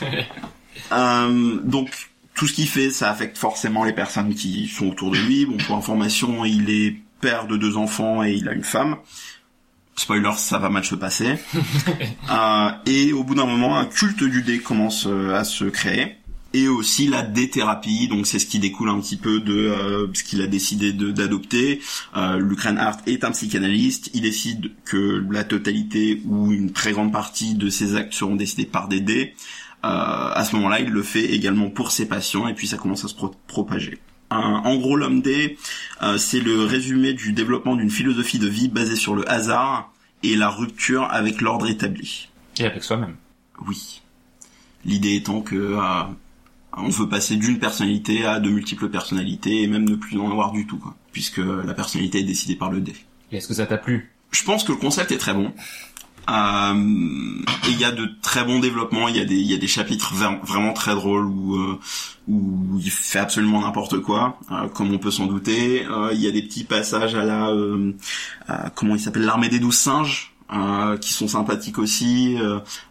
Euh, 0.92 1.60
donc 1.62 2.10
tout 2.34 2.46
ce 2.46 2.54
qu'il 2.54 2.66
fait, 2.68 2.90
ça 2.90 3.10
affecte 3.10 3.36
forcément 3.38 3.84
les 3.84 3.92
personnes 3.92 4.34
qui 4.34 4.66
sont 4.66 4.88
autour 4.88 5.10
de 5.10 5.18
lui. 5.18 5.44
Bon, 5.44 5.56
pour 5.58 5.76
information, 5.76 6.44
il 6.44 6.70
est 6.70 6.96
père 7.20 7.46
de 7.46 7.56
deux 7.56 7.76
enfants 7.76 8.22
et 8.24 8.32
il 8.32 8.48
a 8.48 8.52
une 8.52 8.64
femme. 8.64 8.96
Spoiler, 9.96 10.30
ça 10.36 10.58
va 10.58 10.68
mal 10.70 10.84
se 10.84 10.94
passer. 10.94 11.34
Euh, 12.32 12.70
et 12.86 13.12
au 13.12 13.24
bout 13.24 13.34
d'un 13.34 13.44
moment, 13.46 13.76
un 13.76 13.84
culte 13.86 14.22
du 14.22 14.42
dé 14.42 14.60
commence 14.60 15.06
euh, 15.08 15.34
à 15.34 15.42
se 15.42 15.64
créer. 15.64 16.14
Et 16.52 16.68
aussi 16.68 17.06
la 17.08 17.22
déthérapie, 17.22 18.06
donc 18.08 18.26
c'est 18.26 18.38
ce 18.38 18.46
qui 18.46 18.58
découle 18.60 18.88
un 18.88 19.00
petit 19.00 19.16
peu 19.16 19.40
de 19.40 19.52
euh, 19.54 20.06
ce 20.14 20.22
qu'il 20.24 20.40
a 20.42 20.46
décidé 20.46 20.92
d'adopter. 20.92 21.80
Euh, 22.16 22.38
Luke 22.38 22.60
Reinhardt 22.62 22.98
est 23.06 23.24
un 23.24 23.30
psychanalyste, 23.32 24.10
il 24.14 24.22
décide 24.22 24.70
que 24.84 25.24
la 25.30 25.44
totalité 25.44 26.22
ou 26.26 26.50
une 26.52 26.72
très 26.72 26.92
grande 26.92 27.12
partie 27.12 27.54
de 27.54 27.68
ses 27.68 27.94
actes 27.96 28.14
seront 28.14 28.36
décidés 28.36 28.64
par 28.66 28.88
des 28.88 29.00
dés. 29.00 29.34
Euh, 29.84 29.88
à 30.34 30.44
ce 30.44 30.54
moment-là, 30.56 30.80
il 30.80 30.90
le 30.90 31.02
fait 31.02 31.24
également 31.24 31.68
pour 31.70 31.90
ses 31.92 32.06
patients 32.06 32.46
et 32.48 32.54
puis 32.54 32.66
ça 32.68 32.76
commence 32.76 33.04
à 33.04 33.08
se 33.08 33.14
pro- 33.14 33.34
propager. 33.46 33.98
En 34.30 34.76
gros, 34.76 34.96
l'homme 34.96 35.22
D, 35.22 35.58
euh, 36.02 36.16
c'est 36.16 36.40
le 36.40 36.64
résumé 36.64 37.12
du 37.14 37.32
développement 37.32 37.74
d'une 37.74 37.90
philosophie 37.90 38.38
de 38.38 38.46
vie 38.46 38.68
basée 38.68 38.94
sur 38.94 39.16
le 39.16 39.28
hasard 39.28 39.92
et 40.22 40.36
la 40.36 40.48
rupture 40.48 41.08
avec 41.10 41.40
l'ordre 41.40 41.68
établi. 41.68 42.28
Et 42.58 42.64
avec 42.64 42.84
soi-même. 42.84 43.16
Oui. 43.66 44.02
L'idée 44.84 45.16
étant 45.16 45.40
que 45.40 45.56
euh, 45.56 46.02
on 46.76 46.88
veut 46.88 47.08
passer 47.08 47.36
d'une 47.36 47.58
personnalité 47.58 48.24
à 48.24 48.38
de 48.38 48.48
multiples 48.48 48.88
personnalités 48.88 49.62
et 49.62 49.66
même 49.66 49.88
ne 49.88 49.96
plus 49.96 50.18
en 50.18 50.30
avoir 50.30 50.52
du 50.52 50.66
tout, 50.66 50.78
quoi, 50.78 50.94
puisque 51.12 51.38
la 51.38 51.74
personnalité 51.74 52.20
est 52.20 52.24
décidée 52.24 52.54
par 52.54 52.70
le 52.70 52.80
dé. 52.80 52.94
Est-ce 53.32 53.48
que 53.48 53.54
ça 53.54 53.66
t'a 53.66 53.78
plu? 53.78 54.12
Je 54.30 54.44
pense 54.44 54.62
que 54.62 54.70
le 54.70 54.78
concept 54.78 55.10
est 55.10 55.18
très 55.18 55.34
bon. 55.34 55.52
Euh, 56.28 57.42
il 57.68 57.78
y 57.78 57.84
a 57.84 57.90
de 57.90 58.08
très 58.22 58.44
bons 58.44 58.58
développements. 58.58 59.08
Il 59.08 59.16
y 59.16 59.54
a 59.54 59.58
des, 59.58 59.66
chapitres 59.66 60.14
vraiment 60.14 60.72
très 60.72 60.94
drôles 60.94 61.26
où, 61.26 61.56
euh, 61.56 61.78
où 62.28 62.78
il 62.78 62.90
fait 62.90 63.18
absolument 63.18 63.60
n'importe 63.60 64.00
quoi, 64.00 64.38
euh, 64.50 64.68
comme 64.68 64.92
on 64.92 64.98
peut 64.98 65.10
s'en 65.10 65.26
douter. 65.26 65.86
Il 66.12 66.20
y 66.20 66.28
a 66.28 66.30
des 66.30 66.42
petits 66.42 66.64
passages 66.64 67.14
à 67.14 67.24
la, 67.24 67.52
comment 68.74 68.94
il 68.94 69.00
s'appelle, 69.00 69.24
l'armée 69.24 69.48
des 69.48 69.58
douze 69.58 69.76
singes. 69.76 70.34
qui 71.00 71.12
sont 71.12 71.28
sympathiques 71.28 71.78
aussi, 71.78 72.36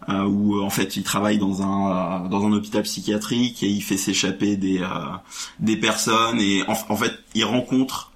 où 0.08 0.62
en 0.62 0.70
fait 0.70 0.96
il 0.96 1.04
travaille 1.04 1.38
dans 1.38 1.62
un 1.62 2.52
hôpital 2.54 2.84
psychiatrique 2.84 3.64
et 3.64 3.68
il 3.68 3.82
fait 3.82 3.98
s'échapper 3.98 4.56
des 4.56 5.78
personnes 5.78 6.40
et 6.40 6.64
en, 6.68 6.96
fait 6.96 7.14
il 7.36 7.44
rencontre 7.44 8.12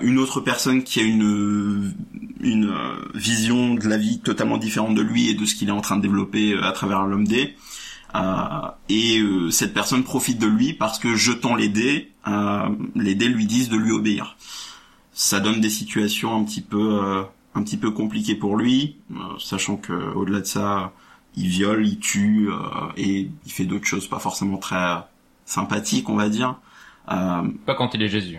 une 0.00 0.18
autre 0.18 0.40
personne 0.40 0.84
qui 0.84 1.00
a 1.00 1.02
une 1.02 1.94
une 2.40 2.70
euh, 2.70 3.10
vision 3.14 3.74
de 3.74 3.88
la 3.88 3.96
vie 3.96 4.20
totalement 4.20 4.58
différente 4.58 4.94
de 4.94 5.02
lui 5.02 5.28
et 5.28 5.34
de 5.34 5.44
ce 5.44 5.54
qu'il 5.54 5.68
est 5.68 5.72
en 5.72 5.80
train 5.80 5.96
de 5.96 6.02
développer 6.02 6.52
euh, 6.52 6.62
à 6.62 6.72
travers 6.72 7.04
l'homme 7.06 7.26
dé. 7.26 7.56
Euh, 8.14 8.40
et 8.88 9.20
cette 9.50 9.74
personne 9.74 10.02
profite 10.02 10.38
de 10.38 10.46
lui 10.46 10.72
parce 10.72 10.98
que 10.98 11.16
jetant 11.16 11.54
les 11.54 11.68
dés, 11.68 12.12
les 12.94 13.14
dés 13.14 13.28
lui 13.28 13.46
disent 13.46 13.68
de 13.68 13.76
lui 13.76 13.92
obéir. 13.92 14.36
Ça 15.12 15.40
donne 15.40 15.60
des 15.60 15.68
situations 15.68 16.34
un 16.34 16.44
petit 16.44 16.62
peu 16.62 17.24
un 17.54 17.62
petit 17.62 17.76
peu 17.76 17.90
compliquées 17.90 18.36
pour 18.36 18.56
lui, 18.56 18.96
sachant 19.38 19.76
que 19.76 19.92
au-delà 20.14 20.40
de 20.40 20.46
ça, 20.46 20.92
il 21.36 21.48
viole, 21.48 21.86
il 21.86 21.98
tue 21.98 22.48
et 22.96 23.28
il 23.44 23.52
fait 23.52 23.64
d'autres 23.64 23.86
choses 23.86 24.06
pas 24.08 24.20
forcément 24.20 24.56
très 24.56 25.04
sympathiques, 25.44 26.08
on 26.08 26.16
va 26.16 26.30
dire. 26.30 26.58
Pas 27.06 27.74
quand 27.76 27.92
il 27.92 28.02
est 28.02 28.08
Jésus. 28.08 28.38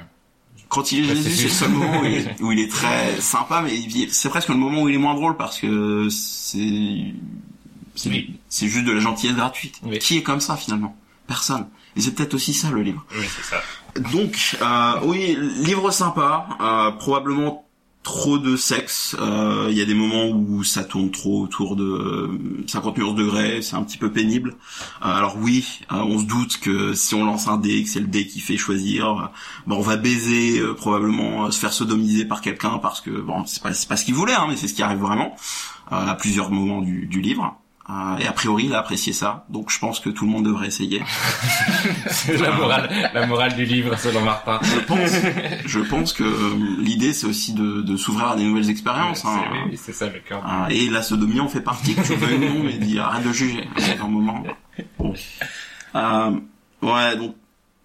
Quand 0.69 0.91
il 0.91 1.09
est 1.09 1.15
Jésus, 1.15 1.31
c'est 1.35 1.43
le 1.43 1.49
seul 1.49 1.69
moment 1.69 2.01
où 2.01 2.05
il, 2.05 2.13
est, 2.17 2.41
où 2.41 2.51
il 2.51 2.59
est 2.59 2.71
très 2.71 3.19
sympa, 3.21 3.61
mais 3.61 3.71
c'est 4.09 4.29
presque 4.29 4.49
le 4.49 4.55
moment 4.55 4.81
où 4.83 4.89
il 4.89 4.95
est 4.95 4.99
moins 4.99 5.15
drôle 5.15 5.37
parce 5.37 5.59
que 5.59 6.07
c'est 6.09 7.13
c'est 7.95 8.09
Oui. 8.09 8.35
juste 8.49 8.85
de 8.85 8.91
la 8.91 8.99
gentillesse 8.99 9.35
gratuite. 9.35 9.75
Oui. 9.83 9.97
Qui 9.99 10.17
est 10.17 10.23
comme 10.23 10.39
ça 10.39 10.55
finalement? 10.55 10.95
Personne. 11.25 11.67
Et 11.95 12.01
c'est 12.01 12.11
peut-être 12.11 12.35
aussi 12.35 12.53
ça 12.53 12.69
le 12.69 12.81
livre. 12.83 13.03
Oui, 13.17 13.25
c'est 13.35 13.43
ça. 13.55 13.61
Donc, 14.11 14.55
euh, 14.61 14.99
oui, 15.03 15.35
livre 15.63 15.89
sympa, 15.89 16.47
euh, 16.61 16.91
probablement 16.91 17.66
trop 18.07 18.37
de 18.39 18.55
sexe. 18.55 19.17
Euh, 19.19 19.67
Il 19.69 19.77
y 19.77 19.81
a 19.81 19.85
des 19.85 19.93
moments 19.93 20.29
où 20.29 20.63
ça 20.63 20.85
tourne 20.85 21.11
trop 21.11 21.41
autour 21.41 21.75
de 21.75 21.83
euh, 21.83 22.39
50 22.65 22.97
nuances 22.97 23.15
degrés, 23.15 23.61
c'est 23.61 23.75
un 23.75 23.83
petit 23.83 23.97
peu 23.97 24.09
pénible. 24.13 24.55
Euh, 25.01 25.13
alors 25.13 25.35
oui, 25.37 25.81
euh, 25.91 25.97
on 25.97 26.17
se 26.17 26.23
doute 26.23 26.57
que 26.61 26.93
si 26.93 27.15
on 27.15 27.25
lance 27.25 27.49
un 27.49 27.57
dé, 27.57 27.83
que 27.83 27.89
c'est 27.89 27.99
le 27.99 28.07
dé 28.07 28.25
qui 28.25 28.39
fait 28.39 28.55
choisir, 28.55 29.07
euh, 29.09 29.25
bah, 29.67 29.75
on 29.77 29.81
va 29.81 29.97
baiser, 29.97 30.59
euh, 30.59 30.73
probablement 30.73 31.47
euh, 31.47 31.51
se 31.51 31.59
faire 31.59 31.73
sodomiser 31.73 32.23
par 32.23 32.39
quelqu'un 32.39 32.77
parce 32.77 33.01
que 33.01 33.09
bon, 33.09 33.45
c'est 33.45 33.61
pas 33.61 33.71
pas 33.89 33.97
ce 33.97 34.05
qu'il 34.05 34.13
voulait, 34.13 34.33
hein, 34.35 34.45
mais 34.47 34.55
c'est 34.55 34.69
ce 34.69 34.73
qui 34.73 34.83
arrive 34.83 34.99
vraiment 34.99 35.35
euh, 35.91 36.07
à 36.07 36.15
plusieurs 36.15 36.49
moments 36.49 36.81
du, 36.81 37.07
du 37.07 37.19
livre. 37.19 37.59
Euh, 37.89 38.17
et 38.17 38.27
a 38.27 38.33
priori, 38.33 38.65
il 38.65 38.75
a 38.75 38.79
apprécié 38.79 39.13
ça, 39.13 39.45
donc 39.47 39.71
je 39.71 39.79
pense 39.79 40.01
que 40.01 40.09
tout 40.09 40.25
le 40.25 40.31
monde 40.31 40.43
devrait 40.43 40.67
essayer. 40.67 41.01
C'est 42.09 42.35
la 42.37 42.51
morale, 42.51 42.89
la 43.13 43.25
morale 43.25 43.55
du 43.55 43.63
livre 43.63 43.97
selon 43.97 44.21
Martin. 44.21 44.59
Je 44.61 44.79
pense, 44.79 45.11
je 45.65 45.79
pense 45.79 46.11
que 46.11 46.23
euh, 46.23 46.75
l'idée 46.79 47.13
c'est 47.13 47.27
aussi 47.27 47.53
de, 47.53 47.81
de 47.81 47.95
s'ouvrir 47.95 48.29
à 48.31 48.35
des 48.35 48.43
nouvelles 48.43 48.69
expériences. 48.69 49.23
Hein. 49.23 49.41
oui, 49.69 49.79
c'est 49.81 49.93
ça 49.93 50.07
le 50.07 50.19
cœur. 50.19 50.43
Ah, 50.45 50.67
et 50.69 50.89
la 50.89 51.01
sodomie 51.01 51.39
en 51.39 51.47
fait 51.47 51.61
partie, 51.61 51.95
que 51.95 52.01
tu 52.01 52.15
veux 52.15 52.35
ou 52.35 52.39
non, 52.39 52.63
mais 52.63 52.99
arrête 52.99 53.25
de 53.25 53.31
juger. 53.31 53.65
C'est 53.77 53.99
un 53.99 54.07
moment. 54.07 54.43
Bon. 54.99 55.13
Euh, 55.95 56.31
ouais, 56.81 57.15
donc 57.15 57.35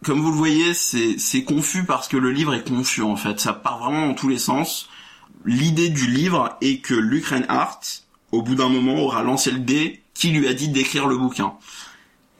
comme 0.04 0.20
vous 0.20 0.32
le 0.32 0.36
voyez, 0.36 0.74
c'est 0.74 1.16
c'est 1.18 1.44
confus 1.44 1.84
parce 1.84 2.08
que 2.08 2.16
le 2.16 2.32
livre 2.32 2.54
est 2.54 2.68
confus 2.68 3.02
en 3.02 3.16
fait. 3.16 3.38
Ça 3.38 3.52
part 3.52 3.78
vraiment 3.78 4.08
dans 4.08 4.14
tous 4.14 4.28
les 4.28 4.38
sens. 4.38 4.88
L'idée 5.44 5.90
du 5.90 6.08
livre 6.08 6.56
est 6.60 6.78
que 6.78 6.94
Luke 6.94 7.26
Reinhardt, 7.26 8.01
au 8.32 8.42
bout 8.42 8.54
d'un 8.54 8.68
moment, 8.68 8.98
aura 8.98 9.22
lancé 9.22 9.50
le 9.50 9.60
dé 9.60 10.02
qui 10.14 10.30
lui 10.30 10.48
a 10.48 10.54
dit 10.54 10.68
d'écrire 10.68 11.06
le 11.06 11.16
bouquin? 11.16 11.54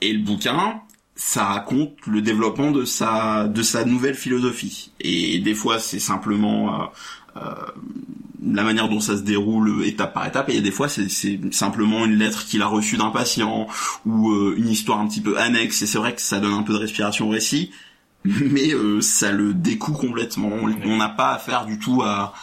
Et 0.01 0.13
le 0.13 0.21
bouquin, 0.21 0.81
ça 1.15 1.45
raconte 1.45 2.07
le 2.07 2.21
développement 2.21 2.71
de 2.71 2.85
sa 2.85 3.47
de 3.47 3.63
sa 3.63 3.85
nouvelle 3.85 4.15
philosophie. 4.15 4.91
Et 5.01 5.39
des 5.39 5.55
fois, 5.55 5.79
c'est 5.79 6.01
simplement 6.01 6.83
euh, 6.83 6.87
euh, 7.37 7.55
la 8.45 8.65
manière 8.65 8.89
dont 8.89 9.01
ça 9.01 9.17
se 9.17 9.23
déroule 9.23 9.85
étape 9.87 10.15
par 10.15 10.27
étape. 10.27 10.49
Et 10.49 10.61
des 10.61 10.73
fois, 10.73 10.89
c'est 10.89 11.09
simplement 11.53 12.05
une 12.05 12.19
lettre 12.19 12.45
qu'il 12.45 12.61
a 12.61 12.67
reçue 12.67 12.97
d'un 12.97 13.11
patient 13.11 13.69
ou 14.05 14.31
euh, 14.31 14.55
une 14.59 14.69
histoire 14.69 14.99
un 14.99 15.07
petit 15.07 15.21
peu 15.21 15.39
annexe. 15.39 15.83
Et 15.83 15.87
c'est 15.87 15.99
vrai 15.99 16.15
que 16.15 16.21
ça 16.21 16.41
donne 16.41 16.55
un 16.55 16.63
peu 16.63 16.73
de 16.73 16.79
respiration 16.79 17.29
au 17.29 17.31
récit, 17.31 17.71
mais 18.25 18.75
euh, 18.75 19.01
ça 19.01 19.31
le 19.31 19.55
découe 19.55 19.93
complètement. 19.93 20.51
On 20.85 20.97
n'a 20.97 21.09
pas 21.09 21.31
affaire 21.31 21.67
du 21.67 21.79
tout 21.79 22.03
à 22.03 22.35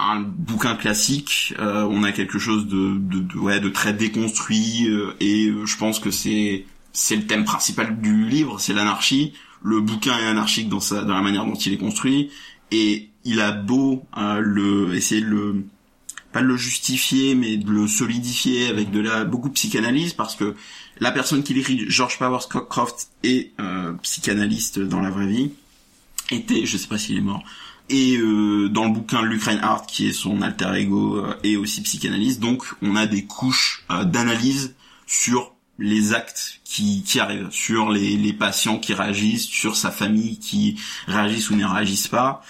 un 0.00 0.20
bouquin 0.20 0.76
classique, 0.76 1.54
euh, 1.58 1.82
on 1.90 2.04
a 2.04 2.12
quelque 2.12 2.38
chose 2.38 2.66
de, 2.68 2.96
de, 2.98 3.18
de- 3.20 3.38
ouais, 3.38 3.60
de 3.60 3.68
très 3.68 3.92
déconstruit 3.92 4.88
euh, 4.88 5.12
et 5.20 5.46
euh, 5.48 5.66
je 5.66 5.76
pense 5.76 5.98
que 5.98 6.10
c'est 6.10 6.64
c'est 6.92 7.16
le 7.16 7.26
thème 7.26 7.44
principal 7.44 8.00
du 8.00 8.26
livre, 8.28 8.58
c'est 8.60 8.72
l'anarchie. 8.72 9.32
Le 9.62 9.80
bouquin 9.80 10.16
est 10.18 10.26
anarchique 10.26 10.68
dans 10.68 10.80
sa 10.80 11.02
dans 11.02 11.14
la 11.14 11.20
manière 11.22 11.44
dont 11.44 11.54
il 11.54 11.72
est 11.72 11.78
construit 11.78 12.30
et 12.70 13.08
il 13.24 13.40
a 13.40 13.50
beau 13.52 14.04
le 14.38 14.94
essayer 14.94 15.20
de 15.20 15.26
le 15.26 15.64
pas 16.32 16.42
de 16.42 16.46
le 16.46 16.56
justifier 16.56 17.34
mais 17.34 17.56
de 17.56 17.70
le 17.70 17.88
solidifier 17.88 18.68
avec 18.68 18.90
de 18.90 19.00
la 19.00 19.24
beaucoup 19.24 19.48
de 19.48 19.54
psychanalyse 19.54 20.12
parce 20.12 20.36
que 20.36 20.54
la 21.00 21.10
personne 21.10 21.42
qui 21.42 21.54
l'écrit 21.54 21.86
George 21.88 22.18
Powers 22.18 22.46
Cockcroft 22.48 23.08
est 23.24 23.52
psychanalyste 24.02 24.78
dans 24.78 25.00
la 25.00 25.10
vraie 25.10 25.26
vie 25.26 25.50
était 26.30 26.64
je 26.66 26.76
sais 26.76 26.86
pas 26.88 26.98
s'il 26.98 27.16
est 27.16 27.22
mort 27.22 27.42
et 27.90 28.16
euh, 28.18 28.68
dans 28.68 28.84
le 28.86 28.92
bouquin 28.92 29.22
Luke 29.22 29.42
Reinhardt, 29.44 29.86
qui 29.86 30.08
est 30.08 30.12
son 30.12 30.42
alter 30.42 30.72
ego, 30.76 31.16
euh, 31.16 31.34
est 31.42 31.56
aussi 31.56 31.82
psychanalyste. 31.82 32.40
Donc 32.40 32.64
on 32.82 32.96
a 32.96 33.06
des 33.06 33.24
couches 33.24 33.84
euh, 33.90 34.04
d'analyse 34.04 34.74
sur 35.06 35.54
les 35.78 36.12
actes 36.12 36.60
qui, 36.64 37.02
qui 37.04 37.20
arrivent, 37.20 37.48
sur 37.50 37.90
les, 37.90 38.16
les 38.16 38.32
patients 38.32 38.78
qui 38.78 38.94
réagissent, 38.94 39.46
sur 39.46 39.76
sa 39.76 39.90
famille 39.90 40.38
qui 40.38 40.78
réagissent 41.06 41.50
ou 41.50 41.56
ne 41.56 41.64
réagissent 41.64 42.08
pas. 42.08 42.42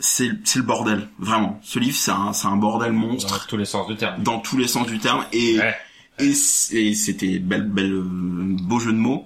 C'est 0.00 0.30
c'est 0.44 0.58
le 0.58 0.64
bordel, 0.64 1.08
vraiment. 1.18 1.60
Ce 1.62 1.78
livre, 1.78 1.96
c'est 1.96 2.10
un, 2.10 2.32
c'est 2.32 2.48
un 2.48 2.56
bordel 2.56 2.92
Dans 2.92 2.98
monstre 2.98 3.46
tous 3.46 3.56
les 3.56 3.64
sens 3.64 3.86
du 3.86 3.96
terme. 3.96 4.22
dans 4.22 4.40
tous 4.40 4.56
les 4.58 4.66
sens 4.68 4.86
du 4.86 4.98
terme 4.98 5.24
et 5.32 5.58
Ouais. 5.58 5.74
et 6.18 6.32
et 6.72 6.94
c'était 6.94 7.38
belle 7.38 7.62
belle 7.68 7.92
euh, 7.92 8.02
beau 8.04 8.78
jeu 8.80 8.92
de 8.92 8.98
mots 8.98 9.24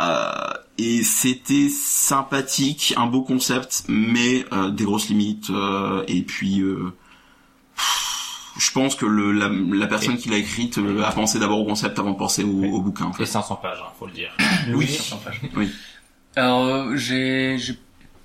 euh, 0.00 0.52
et 0.78 1.02
c'était 1.02 1.68
sympathique 1.70 2.94
un 2.96 3.06
beau 3.06 3.22
concept 3.22 3.84
mais 3.88 4.44
euh, 4.52 4.70
des 4.70 4.84
grosses 4.84 5.08
limites 5.08 5.50
euh, 5.50 6.04
et 6.08 6.22
puis 6.22 6.60
euh, 6.60 6.92
pff, 7.76 8.52
je 8.58 8.70
pense 8.72 8.94
que 8.94 9.06
le, 9.06 9.32
la, 9.32 9.48
la 9.48 9.86
personne 9.86 10.16
qui 10.18 10.28
l'a 10.28 10.36
écrite 10.38 10.78
euh, 10.78 11.02
a 11.02 11.12
pensé 11.12 11.38
d'abord 11.38 11.60
au 11.60 11.64
concept 11.64 11.98
avant 11.98 12.12
de 12.12 12.16
penser 12.18 12.44
au, 12.44 12.64
au 12.64 12.80
bouquin 12.82 13.06
en 13.06 13.12
fait. 13.12 13.22
Et 13.24 13.26
500 13.26 13.56
pages, 13.56 13.78
hein, 13.82 13.90
faut 13.98 14.06
le 14.06 14.12
dire. 14.12 14.30
Oui. 14.74 14.86
500 14.86 15.20
pages. 15.24 15.40
Oui. 15.56 15.70
Alors, 16.36 16.96
j'ai, 16.96 17.56
j'ai- 17.58 17.78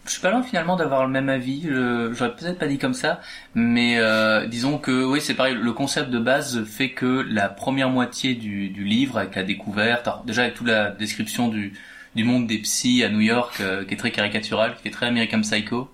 je 0.05 0.11
suis 0.11 0.21
pas 0.21 0.31
loin 0.31 0.41
finalement 0.43 0.75
d'avoir 0.75 1.05
le 1.05 1.11
même 1.11 1.29
avis. 1.29 1.61
Je- 1.63 2.11
J'aurais 2.13 2.35
peut-être 2.35 2.57
pas 2.59 2.67
dit 2.67 2.77
comme 2.77 2.93
ça, 2.93 3.21
mais 3.55 3.97
euh, 3.99 4.45
disons 4.47 4.77
que 4.77 5.03
oui, 5.05 5.21
c'est 5.21 5.33
pareil. 5.35 5.55
Le 5.55 5.73
concept 5.73 6.09
de 6.09 6.19
base 6.19 6.63
fait 6.65 6.89
que 6.91 7.25
la 7.29 7.49
première 7.49 7.89
moitié 7.89 8.33
du, 8.35 8.69
du 8.69 8.83
livre, 8.83 9.17
avec 9.17 9.35
la 9.35 9.43
découverte, 9.43 10.07
alors, 10.07 10.23
déjà 10.23 10.43
avec 10.43 10.55
toute 10.55 10.67
la 10.67 10.89
description 10.91 11.47
du, 11.49 11.73
du 12.15 12.23
monde 12.23 12.47
des 12.47 12.57
psys 12.59 13.03
à 13.03 13.09
New 13.09 13.21
York, 13.21 13.59
euh, 13.61 13.85
qui 13.85 13.93
est 13.93 13.97
très 13.97 14.11
caricatural, 14.11 14.75
qui 14.81 14.87
est 14.87 14.91
très 14.91 15.05
American 15.07 15.41
Psycho, 15.41 15.91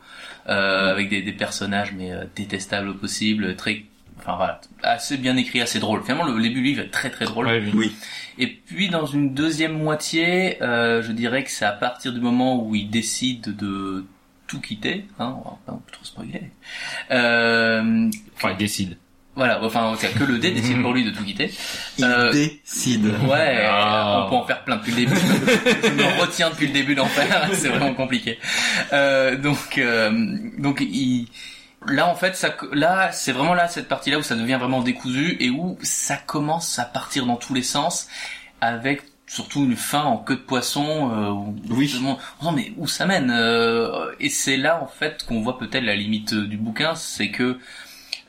euh, 0.49 0.91
avec 0.91 1.09
des, 1.09 1.21
des 1.21 1.33
personnages 1.33 1.91
mais 1.93 2.11
euh, 2.13 2.23
détestables 2.35 2.89
au 2.89 2.93
possible, 2.93 3.55
très, 3.55 3.83
enfin 4.27 4.35
voilà, 4.35 4.59
assez 4.83 5.15
bien 5.17 5.37
écrit, 5.37 5.61
assez 5.61 5.79
drôle. 5.79 6.03
Finalement, 6.03 6.25
le 6.25 6.41
début 6.41 6.55
du 6.55 6.63
livre 6.63 6.81
est 6.81 6.91
très 6.91 7.09
très 7.09 7.25
drôle. 7.25 7.47
Ouais, 7.47 7.61
oui. 7.63 7.71
Oui. 7.73 7.95
Et 8.37 8.47
puis 8.47 8.89
dans 8.89 9.05
une 9.05 9.33
deuxième 9.33 9.73
moitié, 9.81 10.61
euh, 10.61 11.01
je 11.01 11.11
dirais 11.13 11.43
que 11.43 11.49
c'est 11.49 11.65
à 11.65 11.71
partir 11.71 12.11
du 12.13 12.19
moment 12.19 12.61
où 12.63 12.75
il 12.75 12.89
décide 12.89 13.55
de 13.55 14.05
tout 14.47 14.59
quitter, 14.61 15.05
hein, 15.19 15.37
on 15.43 15.49
va 15.49 15.57
pas 15.65 15.79
trop 15.91 16.03
spoiler. 16.05 16.43
Euh, 17.11 18.09
Enfin, 18.35 18.51
il 18.51 18.57
décide. 18.57 18.97
voilà, 19.35 19.63
enfin 19.63 19.93
c'est 19.97 20.13
que 20.13 20.23
le 20.23 20.37
dé 20.39 20.51
décide 20.51 20.81
pour 20.81 20.93
lui 20.93 21.03
de 21.03 21.09
tout 21.11 21.23
quitter. 21.23 21.51
il 21.97 22.03
Euh, 22.05 22.31
décide 22.31 23.05
Ouais, 23.27 23.65
Ah. 23.69 24.25
on 24.25 24.29
peut 24.29 24.35
en 24.35 24.45
faire 24.45 24.63
plein 24.63 24.77
depuis 24.77 24.91
le 24.91 24.97
début. 24.97 25.15
Je 25.15 25.91
me 25.93 26.21
retiens 26.21 26.49
depuis 26.49 26.67
le 26.67 26.73
début 26.73 26.95
d'en 26.95 27.05
faire, 27.07 27.49
c'est 27.53 27.69
vraiment 27.69 27.93
compliqué. 27.93 28.37
Euh, 28.93 29.35
donc, 29.37 29.77
euh, 29.77 30.11
donc 30.59 30.79
il, 30.81 31.27
là 31.85 32.07
en 32.07 32.15
fait, 32.15 32.35
ça, 32.35 32.55
là 32.73 33.11
c'est 33.11 33.31
vraiment 33.31 33.53
là 33.53 33.67
cette 33.67 33.87
partie-là 33.87 34.19
où 34.19 34.23
ça 34.23 34.35
devient 34.35 34.55
vraiment 34.59 34.81
décousu 34.81 35.37
et 35.39 35.49
où 35.49 35.77
ça 35.83 36.17
commence 36.17 36.79
à 36.79 36.85
partir 36.85 37.25
dans 37.25 37.35
tous 37.37 37.53
les 37.53 37.63
sens 37.63 38.07
avec 38.61 39.03
surtout 39.27 39.63
une 39.65 39.75
fin 39.75 40.03
en 40.03 40.17
queue 40.17 40.35
de 40.37 40.41
poisson. 40.41 41.11
Euh, 41.11 41.29
où 41.29 41.55
Oui. 41.69 41.87
justement, 41.87 42.17
on 42.41 42.51
se 42.51 42.55
dit, 42.55 42.55
mais 42.55 42.73
où 42.77 42.87
ça 42.87 43.05
mène 43.05 43.29
euh, 43.31 44.11
Et 44.19 44.29
c'est 44.29 44.57
là 44.57 44.81
en 44.81 44.87
fait 44.87 45.25
qu'on 45.27 45.41
voit 45.41 45.57
peut-être 45.59 45.83
la 45.83 45.95
limite 45.95 46.33
euh, 46.33 46.47
du 46.47 46.57
bouquin, 46.57 46.95
c'est 46.95 47.29
que 47.29 47.57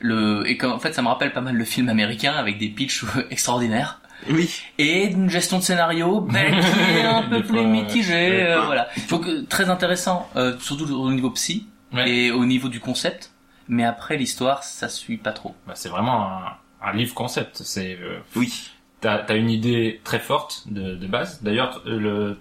le 0.01 0.43
et 0.47 0.57
qu'en 0.57 0.79
fait 0.79 0.93
ça 0.93 1.01
me 1.01 1.07
rappelle 1.07 1.33
pas 1.33 1.41
mal 1.41 1.55
le 1.55 1.65
film 1.65 1.89
américain 1.89 2.33
avec 2.33 2.57
des 2.57 2.69
pitchs 2.69 3.03
extraordinaires 3.31 3.99
oui 4.29 4.49
et 4.77 5.05
une 5.07 5.29
gestion 5.29 5.57
de 5.59 5.63
scénario 5.63 6.21
ben, 6.21 6.51
qui 6.61 6.97
est 6.97 7.03
un 7.03 7.23
peu 7.29 7.41
plus 7.43 7.61
mitigée. 7.65 8.43
euh, 8.47 8.61
voilà. 8.65 8.87
Donc 9.09 9.25
euh, 9.27 9.45
très 9.49 9.69
intéressant, 9.69 10.29
euh, 10.35 10.57
surtout 10.59 10.85
au 10.93 11.11
niveau 11.11 11.31
psy 11.31 11.65
Ouais. 11.91 12.07
et 12.09 12.31
au 12.31 12.45
niveau 12.45 12.69
du 12.69 12.79
concept. 12.79 13.31
Mais 13.69 13.85
après 13.85 14.17
l'histoire, 14.17 14.63
ça 14.63 14.89
suit 14.89 15.17
pas 15.17 15.31
trop. 15.31 15.55
Bah, 15.67 15.73
c'est 15.75 15.89
vraiment 15.89 16.25
un, 16.27 16.57
un 16.81 16.93
livre 16.93 17.13
concept. 17.13 17.61
C'est 17.63 17.97
euh, 18.01 18.19
oui 18.35 18.69
t'as 19.01 19.23
as 19.29 19.35
une 19.35 19.49
idée 19.49 20.01
très 20.03 20.19
forte 20.19 20.63
de, 20.69 20.93
de 20.95 21.07
base. 21.07 21.41
D'ailleurs, 21.41 21.81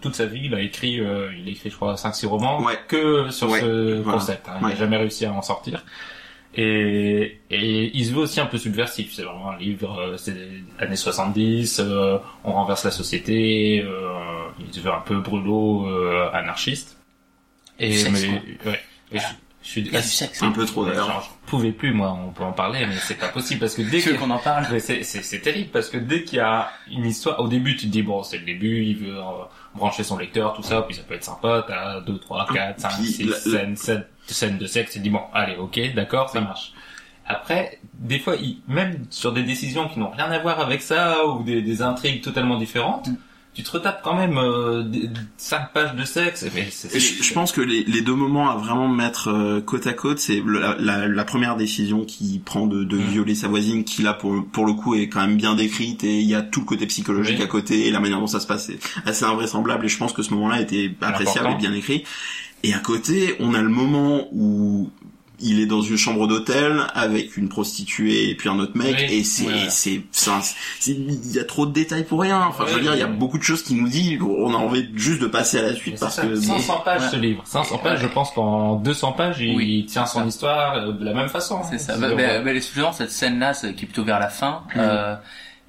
toute 0.02 0.16
sa 0.16 0.26
vie, 0.26 0.40
il 0.46 0.54
a 0.56 0.60
écrit, 0.60 0.98
euh, 0.98 1.30
il 1.38 1.46
a 1.46 1.52
écrit, 1.52 1.70
je 1.70 1.76
crois, 1.76 1.94
5-6 1.94 2.26
romans 2.26 2.60
Ouais. 2.64 2.76
que 2.88 3.30
sur 3.30 3.48
Ouais, 3.48 3.60
ce 3.60 4.00
voilà. 4.00 4.18
concept. 4.18 4.48
hein. 4.48 4.54
Il 4.58 4.64
Ouais. 4.64 4.70
n'a 4.70 4.76
jamais 4.76 4.96
réussi 4.96 5.24
à 5.24 5.32
en 5.32 5.40
sortir. 5.42 5.84
Et, 6.56 7.40
et 7.50 7.96
il 7.96 8.04
se 8.06 8.12
veut 8.12 8.20
aussi 8.22 8.40
un 8.40 8.46
peu 8.46 8.58
subversif. 8.58 9.12
C'est 9.14 9.22
vraiment 9.22 9.50
un 9.50 9.56
livre, 9.58 10.00
euh, 10.00 10.16
c'est 10.16 10.32
des 10.32 10.64
années 10.80 10.96
70, 10.96 11.78
euh, 11.80 12.18
on 12.42 12.52
renverse 12.52 12.84
la 12.84 12.90
société, 12.90 13.80
euh, 13.86 14.08
il 14.58 14.74
se 14.74 14.80
veut 14.80 14.92
un 14.92 14.98
peu 15.00 15.20
brûlot, 15.20 15.86
euh, 15.88 16.28
anarchiste. 16.32 16.98
Et, 17.78 18.02
mais, 18.10 18.42
ouais. 18.66 18.80
Et 19.12 19.18
je, 19.20 19.24
je 19.74 19.98
suis, 19.98 20.44
un 20.44 20.50
peu 20.50 20.64
trop 20.64 20.86
d'ailleurs. 20.86 21.22
je 21.22 21.50
pouvais 21.50 21.72
plus, 21.72 21.92
moi, 21.92 22.12
on 22.26 22.30
peut 22.32 22.42
en 22.44 22.52
parler, 22.52 22.86
mais 22.86 22.94
c'est 23.02 23.16
pas 23.18 23.28
possible 23.28 23.60
parce 23.60 23.74
que 23.74 23.82
dès 23.82 24.00
Tu 24.00 24.08
veux 24.10 24.14
que 24.14 24.20
qu'on 24.20 24.30
en 24.30 24.38
parle? 24.38 24.64
C'est, 24.80 25.40
terrible 25.42 25.70
parce 25.70 25.88
que 25.90 25.98
dès 25.98 26.24
qu'il 26.24 26.38
y 26.38 26.40
a 26.40 26.70
une 26.90 27.04
histoire, 27.06 27.38
au 27.40 27.48
début 27.48 27.76
tu 27.76 27.86
te 27.86 27.92
dis 27.92 28.02
bon 28.02 28.22
c'est 28.22 28.38
le 28.38 28.44
début, 28.46 28.82
il 28.82 28.96
veut 28.96 29.16
euh, 29.18 29.22
brancher 29.74 30.04
son 30.04 30.16
lecteur, 30.16 30.54
tout 30.54 30.62
ça, 30.62 30.82
puis 30.82 30.94
ça 30.96 31.02
peut 31.02 31.14
être 31.14 31.24
sympa, 31.24 31.64
t'as 31.66 32.00
2, 32.00 32.18
3, 32.18 32.46
4, 32.52 32.80
5, 32.80 32.88
Puis 32.96 33.06
6 33.06 33.24
la- 33.24 33.30
la- 33.30 33.36
scènes, 33.40 33.76
7 33.76 34.08
scènes 34.26 34.58
de 34.58 34.66
sexe, 34.66 34.92
tu 34.92 34.98
te 34.98 35.02
dis 35.04 35.10
bon 35.10 35.22
allez 35.34 35.56
ok 35.56 35.78
d'accord 35.94 36.30
ça 36.30 36.40
marche. 36.40 36.72
Après, 37.30 37.78
des 37.92 38.18
fois, 38.18 38.36
il, 38.36 38.62
même 38.68 39.04
sur 39.10 39.32
des 39.34 39.42
décisions 39.42 39.86
qui 39.88 39.98
n'ont 39.98 40.08
rien 40.10 40.30
à 40.30 40.38
voir 40.38 40.60
avec 40.60 40.80
ça 40.80 41.26
ou 41.26 41.42
des, 41.42 41.60
des 41.60 41.82
intrigues 41.82 42.22
totalement 42.22 42.56
différentes, 42.56 43.08
Mm. 43.08 43.16
Tu 43.58 43.64
te 43.64 43.72
retapes 43.72 44.02
quand 44.04 44.14
même 44.14 44.38
euh, 44.38 44.84
5 45.36 45.72
pages 45.72 45.94
de 45.96 46.04
sexe. 46.04 46.44
Mais 46.54 46.68
je, 46.94 47.22
je 47.24 47.34
pense 47.34 47.50
que 47.50 47.60
les, 47.60 47.82
les 47.82 48.02
deux 48.02 48.14
moments 48.14 48.48
à 48.50 48.54
vraiment 48.56 48.86
mettre 48.86 49.30
euh, 49.30 49.60
côte 49.60 49.88
à 49.88 49.94
côte, 49.94 50.20
c'est 50.20 50.40
la, 50.46 50.76
la- 50.78 51.08
la 51.08 51.24
première 51.24 51.56
décision 51.56 52.04
qu'il 52.04 52.40
prend 52.40 52.68
de, 52.68 52.84
de 52.84 52.96
Mm. 52.96 53.00
violer 53.10 53.34
sa 53.34 53.48
voisine, 53.48 53.82
qui 53.82 54.02
là 54.02 54.14
pour, 54.14 54.46
pour 54.52 54.64
le 54.64 54.74
coup 54.74 54.94
est 54.94 55.08
quand 55.08 55.20
même 55.26 55.36
bien 55.36 55.56
décrite 55.56 56.04
et 56.04 56.20
il 56.20 56.28
y 56.28 56.36
a 56.36 56.42
tout 56.42 56.60
le 56.60 56.66
côté 56.66 56.86
psychologique 56.86 57.38
Oui. 57.38 57.44
à 57.44 57.48
côté 57.48 57.88
et 57.88 57.90
la 57.90 57.98
manière 57.98 58.20
dont 58.20 58.28
ça 58.28 58.38
se 58.38 58.46
passe 58.46 58.68
est 58.68 58.78
assez 59.04 59.24
invraisemblable 59.24 59.84
et 59.86 59.88
je 59.88 59.98
pense 59.98 60.12
que 60.12 60.22
ce 60.22 60.32
moment-là 60.34 60.60
était 60.60 60.94
appréciable 61.00 61.50
et 61.50 61.54
bien 61.56 61.72
écrit. 61.72 62.04
Et 62.62 62.74
à 62.74 62.78
côté, 62.78 63.34
on 63.40 63.54
a 63.54 63.60
le 63.60 63.68
moment 63.70 64.28
où 64.32 64.90
il 65.40 65.60
est 65.60 65.66
dans 65.66 65.80
une 65.82 65.96
chambre 65.96 66.26
d'hôtel 66.26 66.82
avec 66.94 67.36
une 67.36 67.48
prostituée 67.48 68.28
et 68.30 68.34
puis 68.34 68.48
un 68.48 68.58
autre 68.58 68.76
mec 68.76 68.96
Oui. 68.98 69.18
et 69.18 69.22
c'est 69.24 69.44
Voilà. 69.44 69.70
c'est 69.70 70.02
il 70.86 71.32
y 71.32 71.38
a 71.38 71.44
trop 71.44 71.66
de 71.66 71.72
détails 71.72 72.04
pour 72.04 72.20
rien 72.22 72.40
enfin 72.42 72.64
je 72.66 72.74
veux 72.74 72.80
dire 72.80 72.94
il 72.94 72.98
y 72.98 73.02
a 73.02 73.06
beaucoup 73.06 73.38
de 73.38 73.42
choses 73.42 73.62
qui 73.62 73.74
nous 73.74 73.88
disent 73.88 74.20
on 74.22 74.52
a 74.52 74.56
envie 74.56 74.88
juste 74.94 75.20
de 75.22 75.26
passer 75.26 75.58
à 75.58 75.62
la 75.62 75.74
suite 75.74 75.94
Mais 75.94 76.00
parce 76.00 76.20
que 76.20 76.34
500 76.34 76.80
pages 76.84 77.02
Ouais. 77.02 77.08
ce 77.10 77.16
livre. 77.16 77.42
500 77.46 77.76
Ouais. 77.76 77.82
pages, 77.82 78.00
je 78.00 78.06
pense 78.08 78.30
qu'en 78.32 78.76
200 78.76 79.12
pages, 79.12 79.40
il 79.40 79.54
Oui, 79.56 79.86
tient 79.88 80.06
son 80.06 80.20
ça. 80.20 80.26
histoire 80.26 80.74
euh, 80.74 80.92
de 80.92 81.04
la 81.04 81.14
même 81.14 81.28
façon. 81.28 81.60
C'est 81.70 81.78
ça. 81.78 81.96
Bah, 81.96 82.08
bah, 82.16 82.40
bah, 82.42 82.54
justement, 82.54 82.92
cette 82.92 83.10
scène-là, 83.10 83.54
c'est- 83.54 83.74
qui 83.74 83.84
est 83.84 83.86
plutôt 83.88 84.04
vers 84.04 84.18
la 84.18 84.28
fin. 84.28 84.62
Mm. 84.74 84.78
Euh, 84.78 85.14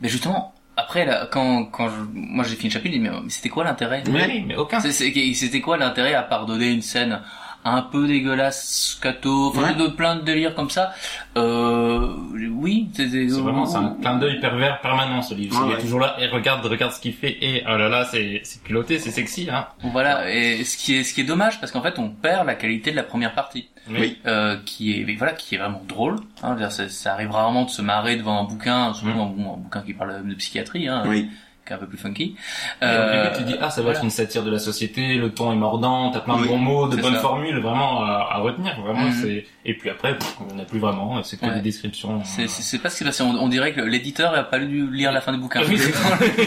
mais 0.02 0.10
justement, 0.10 0.54
après, 0.78 1.06
là, 1.06 1.28
quand, 1.32 1.66
quand 1.66 1.90
je, 1.90 1.96
moi 2.14 2.44
j'ai 2.44 2.56
fini 2.56 2.70
le 2.70 2.74
chapitre, 2.74 2.96
je 2.96 3.00
me 3.00 3.04
dis, 3.06 3.10
mais, 3.12 3.20
mais 3.24 3.30
c'était 3.30 3.50
quoi 3.50 3.64
l'intérêt? 3.64 4.04
Mais 4.10 4.26
oui, 4.28 4.44
mais 4.48 4.56
aucun. 4.56 4.80
C'était 4.80 5.62
quoi 5.62 5.78
l'intérêt 5.78 6.14
à 6.14 6.24
part 6.24 6.46
donner 6.46 6.70
une 6.72 6.82
scène 6.82 7.22
un 7.66 7.82
peu 7.82 8.08
dégueulasse, 8.08 8.96
scato, 9.00 9.48
enfin 9.50 9.74
Ouais. 9.74 9.76
de 9.76 9.88
plein 9.88 10.16
de 10.16 10.22
délires 10.22 10.56
comme 10.56 10.70
ça 10.70 10.94
euh, 11.38 12.16
Oui, 12.52 12.90
c'est 12.94 13.10
C'est 13.10 13.28
vraiment 13.28 13.66
c'est 13.66 13.78
un 13.78 13.96
clin 14.02 14.18
d'œil 14.18 14.40
pervers 14.40 14.80
permanent 14.82 15.22
ce 15.22 15.34
livre. 15.34 15.60
Ouais, 15.62 15.74
il 15.74 15.78
est 15.78 15.82
toujours 15.82 16.00
là 16.00 16.16
et 16.20 16.28
regarde 16.28 16.66
regarde 16.66 16.94
ce 16.94 17.00
qu'il 17.00 17.14
fait 17.14 17.38
et 17.42 17.64
oh 17.66 17.78
là 17.78 17.90
là 17.90 18.06
c'est 18.06 18.42
c'est 18.44 18.64
culotté, 18.64 19.00
c'est 19.00 19.12
sexy 19.12 19.50
hein. 19.52 19.68
Voilà, 19.84 20.32
et 20.34 20.64
ce 20.64 20.78
qui 20.78 20.96
est 20.96 21.04
ce 21.04 21.14
qui 21.14 21.22
est 21.22 21.26
dommage 21.26 21.60
parce 21.60 21.72
qu'en 21.72 21.82
fait 21.82 22.00
on 22.00 22.10
perd 22.10 22.48
la 22.48 22.56
qualité 22.56 22.92
de 22.92 22.96
la 22.96 23.04
première 23.04 23.34
partie, 23.34 23.68
Oui. 23.90 24.18
euh, 24.26 24.58
qui 24.66 24.94
est 25.02 25.16
voilà 25.16 25.34
qui 25.34 25.56
est 25.56 25.58
vraiment 25.58 25.82
drôle. 25.88 26.16
Hein, 26.44 26.56
ça, 26.70 26.88
ça 26.90 27.14
arrive 27.14 27.32
rarement 27.32 27.64
de 27.66 27.70
se 27.70 27.82
marrer 27.82 28.16
devant 28.16 28.40
un 28.42 28.44
bouquin, 28.46 28.94
surtout 28.94 29.14
Mm. 29.18 29.20
un 29.22 29.58
bouquin 29.58 29.82
qui 29.82 29.94
parle 29.94 30.28
de 30.28 30.34
psychiatrie, 30.36 30.88
hein, 30.88 31.04
oui 31.08 31.30
qui 31.70 31.74
est 31.74 31.76
un 31.78 31.80
peu 31.80 31.88
plus 31.88 31.98
funky. 31.98 32.36
Et 32.82 32.86
au 32.86 32.88
Euh, 32.88 33.24
début 33.24 33.38
tu 33.38 33.44
dis 33.44 33.56
ah 33.62 33.70
ça 33.70 33.82
va 33.82 33.92
être 33.92 33.96
voilà. 33.98 34.04
une 34.06 34.10
satire 34.10 34.44
de 34.44 34.52
la 34.52 34.60
société, 34.60 35.16
le 35.16 35.30
ton 35.32 35.54
est 35.54 35.56
mordant, 35.56 36.10
t'as 36.12 36.20
plein 36.20 36.36
de 36.38 36.42
Oui, 36.42 36.48
bons 36.50 36.58
mots, 36.58 36.88
de 36.90 36.98
bonnes 36.98 37.14
ça. 37.14 37.20
formules 37.20 37.60
vraiment 37.60 38.04
à, 38.04 38.28
à 38.32 38.38
retenir 38.40 38.80
vraiment 38.82 39.04
Mhm. 39.08 39.14
c'est 39.22 39.46
et 39.66 39.74
puis 39.76 39.90
après 39.90 40.18
on 40.50 40.56
n'a 40.56 40.64
plus 40.66 40.80
vraiment, 40.80 41.22
c'est 41.24 41.40
que 41.40 41.46
Ouais. 41.46 41.54
des 41.56 41.62
descriptions. 41.62 42.22
C'est 42.26 42.48
c'est- 42.48 42.64
c'est 42.64 42.80
pas 42.80 42.90
ce 42.90 42.96
qui 42.96 43.00
s'est 43.00 43.06
passé. 43.06 43.24
On, 43.24 43.36
on 43.42 43.48
dirait 43.48 43.74
que 43.74 43.82
l'éditeur 43.82 44.34
a 44.36 44.44
pas 44.44 44.58
lu 44.58 44.90
lire 44.92 45.12
la 45.12 45.22
fin 45.22 45.32
du 45.32 45.40
bouquin. 45.40 45.62
Oui, 45.70 45.80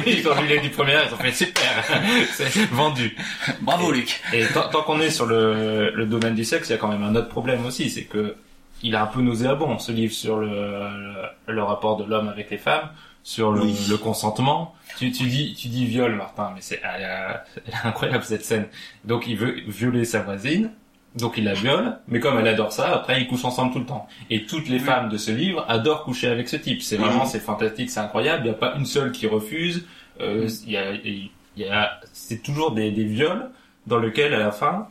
ils 0.06 0.28
ont 0.28 0.40
lu 0.40 0.48
les 0.48 0.58
dix 0.60 0.68
premières, 0.70 1.04
ils 1.08 1.14
ont 1.14 1.16
fait 1.18 1.32
super, 1.32 1.84
c'est 2.32 2.66
vendu. 2.70 3.16
Bravo 3.60 3.92
Et- 3.92 3.96
Luc. 3.98 4.20
Et 4.32 4.44
tant, 4.52 4.68
tant 4.68 4.82
qu'on 4.82 5.00
est 5.00 5.10
sur 5.10 5.26
le, 5.26 5.92
le 5.94 6.06
domaine 6.06 6.34
du 6.34 6.44
sexe, 6.44 6.68
il 6.68 6.72
y 6.72 6.74
a 6.74 6.78
quand 6.78 6.88
même 6.88 7.04
un 7.04 7.14
autre 7.14 7.28
problème 7.28 7.64
aussi, 7.64 7.88
c'est 7.90 8.04
que 8.04 8.34
il 8.82 8.94
est 8.94 8.98
un 8.98 9.06
peu 9.06 9.20
nauséabond 9.20 9.78
ce 9.78 9.92
livre 9.92 10.12
sur 10.12 10.38
le, 10.38 10.48
le, 10.48 11.52
le 11.54 11.62
rapport 11.62 11.96
de 11.96 12.04
l'homme 12.04 12.28
avec 12.28 12.50
les 12.50 12.58
femmes, 12.58 12.88
sur 13.22 13.52
le, 13.52 13.62
Oui. 13.62 13.76
le 13.88 13.96
consentement. 13.96 14.74
Tu, 14.98 15.10
tu 15.12 15.24
dis 15.24 15.54
tu 15.54 15.68
dis 15.68 15.86
viol, 15.86 16.14
Martin, 16.16 16.52
mais 16.54 16.60
c'est 16.60 16.80
elle 16.82 17.02
est- 17.02 17.62
elle 17.66 17.72
est 17.74 17.86
incroyable 17.86 18.24
cette 18.24 18.44
scène. 18.44 18.66
Donc 19.04 19.26
il 19.26 19.36
veut 19.36 19.56
violer 19.66 20.04
sa 20.04 20.20
voisine. 20.22 20.70
Donc 21.14 21.34
il 21.36 21.44
la 21.44 21.52
viole, 21.52 21.98
mais 22.08 22.20
comme 22.20 22.38
elle 22.38 22.48
adore 22.48 22.72
ça, 22.72 22.88
après 22.94 23.20
ils 23.20 23.26
couchent 23.28 23.44
ensemble 23.44 23.72
tout 23.72 23.78
le 23.80 23.84
temps. 23.86 24.06
Et 24.30 24.46
toutes 24.46 24.68
les 24.68 24.78
Oui. 24.78 24.84
femmes 24.84 25.08
de 25.10 25.18
ce 25.18 25.30
livre 25.30 25.64
adorent 25.68 26.04
coucher 26.04 26.28
avec 26.28 26.48
ce 26.48 26.56
type. 26.56 26.82
C'est 26.82 26.96
vraiment, 26.96 27.26
c'est 27.26 27.38
fantastique, 27.40 27.90
c'est 27.90 28.00
incroyable. 28.00 28.42
Il 28.44 28.48
n'y 28.48 28.54
a 28.54 28.58
pas 28.58 28.74
une 28.76 28.86
seule 28.86 29.12
qui 29.12 29.26
refuse. 29.26 29.86
Euh. 30.20 30.48
Il 30.66 30.72
y 30.72 30.76
a, 30.78 30.92
il 30.92 31.30
y 31.56 31.64
a, 31.66 32.00
c'est 32.14 32.42
toujours 32.42 32.72
des, 32.72 32.90
des 32.90 33.04
viols 33.04 33.50
dans 33.86 33.98
lequel 33.98 34.32
à 34.32 34.38
la 34.38 34.52
fin 34.52 34.88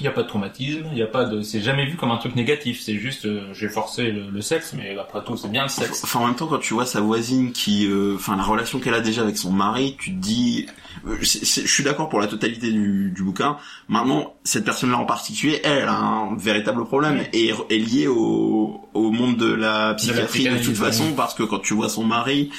Il 0.00 0.02
n'y 0.02 0.08
a 0.08 0.10
pas 0.10 0.24
de 0.24 0.28
traumatisme, 0.28 0.86
il 0.90 0.98
y 0.98 1.02
a 1.02 1.06
pas 1.06 1.24
de, 1.24 1.42
c'est 1.42 1.60
jamais 1.60 1.86
vu 1.86 1.96
comme 1.96 2.10
un 2.10 2.16
truc 2.16 2.34
négatif. 2.34 2.80
C'est 2.80 2.96
juste, 2.96 3.26
euh, 3.26 3.52
j'ai 3.52 3.68
forcé 3.68 4.10
le, 4.10 4.28
le 4.28 4.42
sexe, 4.42 4.74
mais 4.76 4.98
après 4.98 5.22
tout, 5.22 5.36
c'est 5.36 5.48
bien 5.48 5.62
le 5.62 5.68
sexe. 5.68 6.02
Enfin, 6.02 6.18
en 6.18 6.26
même 6.26 6.34
temps, 6.34 6.48
quand 6.48 6.58
tu 6.58 6.74
vois 6.74 6.84
sa 6.84 7.00
voisine 7.00 7.52
qui, 7.52 7.86
euh, 7.86 8.16
enfin, 8.16 8.36
la 8.36 8.42
relation 8.42 8.80
qu'elle 8.80 8.94
a 8.94 9.00
déjà 9.00 9.22
avec 9.22 9.38
son 9.38 9.52
mari, 9.52 9.96
tu 10.00 10.10
te 10.10 10.16
dis, 10.16 10.66
euh, 11.06 11.16
je 11.20 11.26
suis 11.44 11.84
d'accord 11.84 12.08
pour 12.08 12.18
la 12.18 12.26
totalité 12.26 12.72
du, 12.72 13.12
du 13.14 13.22
bouquin. 13.22 13.56
Maintenant, 13.88 14.34
cette 14.42 14.64
personne-là 14.64 14.98
en 14.98 15.06
particulier, 15.06 15.60
elle, 15.62 15.86
a 15.86 15.96
un 15.96 16.36
véritable 16.36 16.84
problème 16.86 17.22
et 17.32 17.52
est 17.70 17.78
liée 17.78 18.08
au, 18.08 18.80
au 18.94 19.10
monde 19.12 19.36
de 19.36 19.52
la 19.52 19.94
psychiatrie 19.94 20.48
de, 20.48 20.58
toute 20.58 20.76
façon, 20.76 21.12
parce 21.12 21.34
que 21.34 21.44
quand 21.44 21.60
tu 21.60 21.72
vois 21.72 21.88
son 21.88 22.02
mari, 22.02 22.50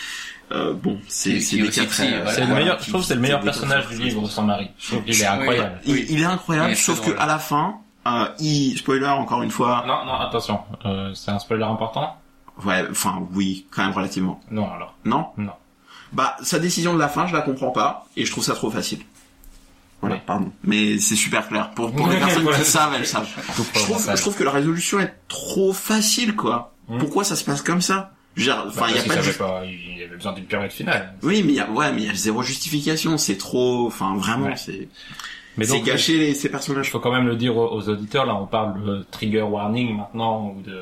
euh, 0.52 0.74
bon, 0.74 1.00
c'est 1.08 1.40
c'est 1.40 1.58
des 1.58 1.64
voilà. 1.70 2.32
C'est 2.32 2.42
le 2.46 2.54
meilleur, 2.54 2.80
je 2.82 2.90
trouve 2.90 3.02
que 3.02 3.08
c'est 3.08 3.16
le 3.16 3.22
meilleur 3.22 3.42
personnage 3.42 3.88
du 3.88 3.98
livre, 3.98 4.28
son 4.30 4.44
mari. 4.44 4.70
Je 4.78 4.88
trouve 4.92 5.04
qu'il 5.04 5.16
est 5.16 5.20
Oui. 5.22 5.26
incroyable. 5.28 5.80
Il, 5.86 5.96
il 6.12 6.22
est 6.22 6.26
incroyable, 6.26 6.70
Il 6.70 6.74
est 6.74 6.76
sauf 6.76 7.00
que 7.02 7.06
drôle. 7.08 7.20
à 7.20 7.26
la 7.26 7.40
fin, 7.40 7.76
euh, 8.08 8.28
il, 8.40 8.78
spoiler 8.78 9.08
encore 9.08 9.42
une 9.42 9.52
fois, 9.52 9.84
Non, 9.88 10.06
non, 10.06 10.14
attention, 10.20 10.60
euh, 10.86 11.12
c'est 11.16 11.32
un 11.32 11.40
spoiler 11.40 11.64
important 11.64 12.16
ouais, 12.64 12.86
enfin, 12.90 13.28
oui, 13.34 13.66
quand 13.72 13.84
même 13.84 13.94
relativement. 13.94 14.40
Non, 14.52 14.72
alors. 14.72 14.96
Non? 15.04 15.28
Non. 15.38 15.52
Bah, 16.14 16.38
sa 16.44 16.60
décision 16.60 16.94
de 16.94 17.00
la 17.00 17.10
fin, 17.10 17.28
je 17.28 17.34
la 17.36 17.42
comprends 17.42 17.72
pas, 17.72 18.06
et 18.16 18.24
je 18.26 18.32
trouve 18.32 18.44
ça 18.44 18.54
trop 18.54 18.70
facile. 18.72 19.00
Voilà, 20.02 20.16
Oui. 20.18 20.22
pardon. 20.26 20.52
Mais 20.64 21.00
c'est 21.00 21.16
super 21.16 21.48
clair. 21.48 21.72
Pour, 21.72 21.92
pour 21.92 22.08
les 22.08 22.18
personnes 22.20 22.48
qui 22.48 22.64
savent, 22.64 22.94
elles 22.96 23.08
savent. 23.08 23.28
Je 23.58 23.80
trouve, 23.82 24.16
je 24.16 24.22
trouve 24.22 24.36
que 24.38 24.44
la 24.44 24.52
résolution 24.52 25.00
est 25.00 25.14
trop 25.28 25.74
facile, 25.74 26.36
quoi. 26.36 26.74
Hmm. 26.88 27.00
Pourquoi 27.00 27.24
ça 27.24 27.36
se 27.36 27.44
passe 27.44 27.62
comme 27.64 27.82
ça? 27.82 28.12
Dire, 28.38 28.64
Enfin, 28.68 28.82
Bah, 28.82 28.88
il 28.90 28.96
y 28.96 29.00
a 29.00 29.04
pas 29.04 29.22
de... 29.22 29.66
il 29.98 30.04
avait 30.04 30.16
besoin 30.16 30.34
d'une 30.34 30.46
pyramide 30.46 30.72
finale. 30.72 31.14
Oui, 31.24 31.42
mais 31.44 31.54
il 31.54 31.56
y 31.56 31.60
a, 31.60 31.70
ouais, 31.70 31.92
mais 31.94 32.02
il 32.02 32.08
y 32.08 32.10
a 32.10 32.14
zéro 32.14 32.44
justification. 32.44 33.18
C'est 33.18 33.38
trop, 33.38 33.88
enfin, 33.88 34.16
vraiment, 34.18 34.48
Ouais. 34.48 34.56
c'est, 34.58 34.88
Mais 35.58 35.64
c'est 35.66 35.80
gâcher 35.82 36.18
les, 36.18 36.34
ces 36.34 36.48
Il 36.48 36.52
personnages. 36.52 36.92
faut 36.92 37.00
quand 37.00 37.14
même 37.14 37.28
le 37.28 37.36
dire 37.38 37.56
aux, 37.56 37.72
aux 37.72 37.88
auditeurs, 37.90 38.26
là 38.26 38.36
on 38.36 38.46
parle 38.46 38.84
de 38.86 39.06
trigger 39.12 39.42
warning 39.44 39.96
maintenant, 39.96 40.54
ou 40.58 40.62
de 40.62 40.76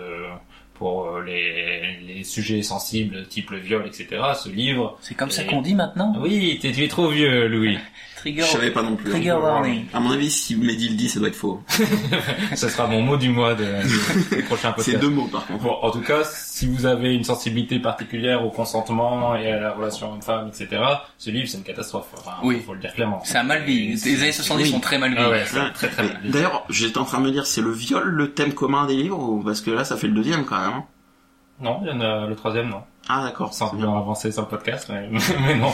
pour 0.74 1.06
euh, 1.06 1.22
les, 1.24 1.98
les 2.02 2.24
sujets 2.24 2.64
sensibles 2.64 3.28
type 3.28 3.52
le 3.52 3.60
viol, 3.60 3.86
etc. 3.86 4.08
Ce 4.44 4.50
livre... 4.50 4.98
C'est 5.02 5.14
comme 5.14 5.30
ça 5.30 5.44
qu'on 5.44 5.62
dit 5.62 5.76
maintenant? 5.76 6.16
Oui, 6.20 6.58
t'es- 6.60 6.72
tu 6.72 6.84
es 6.84 6.88
trop 6.88 7.08
vieux, 7.10 7.48
Louis. 7.48 7.78
Trigger. 8.24 8.44
Je 8.44 8.48
savais 8.48 8.72
pas 8.72 8.82
non 8.84 8.96
plus. 8.96 9.10
Trigger 9.12 9.34
warning. 9.34 9.84
À 9.94 10.00
mon 10.00 10.12
avis, 10.12 10.32
si 10.32 10.56
Mehdi 10.56 10.88
le 10.88 10.96
dit, 10.96 11.10
ça 11.10 11.20
doit 11.20 11.28
être 11.28 11.36
faux. 11.36 11.62
Ce 12.56 12.70
sera 12.70 12.88
mon 12.88 13.02
mot 13.02 13.18
du 13.18 13.28
mois 13.28 13.54
de, 13.54 13.66
du, 13.86 14.36
du 14.38 14.44
prochain 14.44 14.72
podcast. 14.72 14.92
C'est 14.92 14.98
deux 14.98 15.10
mots, 15.10 15.28
par 15.28 15.46
contre. 15.46 15.62
Bon, 15.62 15.74
en 15.82 15.92
tout 15.92 16.00
cas, 16.00 16.24
si 16.24 16.66
vous 16.68 16.86
avez 16.86 17.14
une 17.14 17.26
sensibilité 17.26 17.80
particulière 17.80 18.46
au 18.46 18.50
consentement 18.50 19.36
et 19.36 19.52
à 19.52 19.60
la 19.60 19.74
relation 19.74 20.14
homme-femme, 20.14 20.48
etc., 20.48 20.82
ce 21.18 21.32
livre, 21.32 21.50
c'est 21.50 21.58
une 21.58 21.64
catastrophe. 21.66 22.08
Enfin, 22.18 22.38
Oui. 22.44 22.62
faut 22.66 22.74
le 22.74 22.80
dire 22.80 22.94
clairement. 22.94 23.20
C'est 23.26 23.38
un 23.40 23.44
mal 23.44 23.64
vieilli. 23.64 23.96
Les 24.06 24.22
années 24.24 24.32
70 24.32 24.64
Oui. 24.64 24.70
sont 24.70 24.80
très 24.80 24.98
mal 24.98 25.14
Ah 25.18 25.20
vieillis. 25.28 25.32
ouais, 25.42 25.44
c'est 25.46 25.74
très 25.74 25.90
très 25.90 26.04
mal. 26.04 26.20
D'ailleurs, 26.24 26.64
j'étais 26.70 27.00
en 27.00 27.06
train 27.06 27.20
de 27.20 27.26
me 27.26 27.32
dire, 27.32 27.46
c'est 27.46 27.62
le 27.62 27.72
viol 27.72 28.04
le 28.08 28.32
thème 28.32 28.54
commun 28.54 28.86
des 28.86 28.96
livres 28.96 29.20
ou 29.20 29.44
parce 29.44 29.60
que 29.60 29.70
là, 29.72 29.84
ça 29.84 29.98
fait 29.98 30.08
le 30.08 30.14
deuxième 30.14 30.46
quand 30.46 30.60
même. 30.62 30.70
hein? 30.78 30.84
Non, 31.60 31.80
il 31.84 31.90
y 31.90 31.92
en 31.92 32.00
a 32.00 32.26
le 32.26 32.36
troisième, 32.36 32.70
non. 32.70 32.84
Ah 33.10 33.24
d'accord. 33.26 33.54
sans 33.54 33.70
vouloir 33.72 33.92
bien. 33.92 34.00
avancer 34.02 34.32
sur 34.32 34.44
le 34.44 34.48
podcast, 34.48 34.90
mais, 34.92 35.10
mais 35.46 35.56
non. 35.56 35.72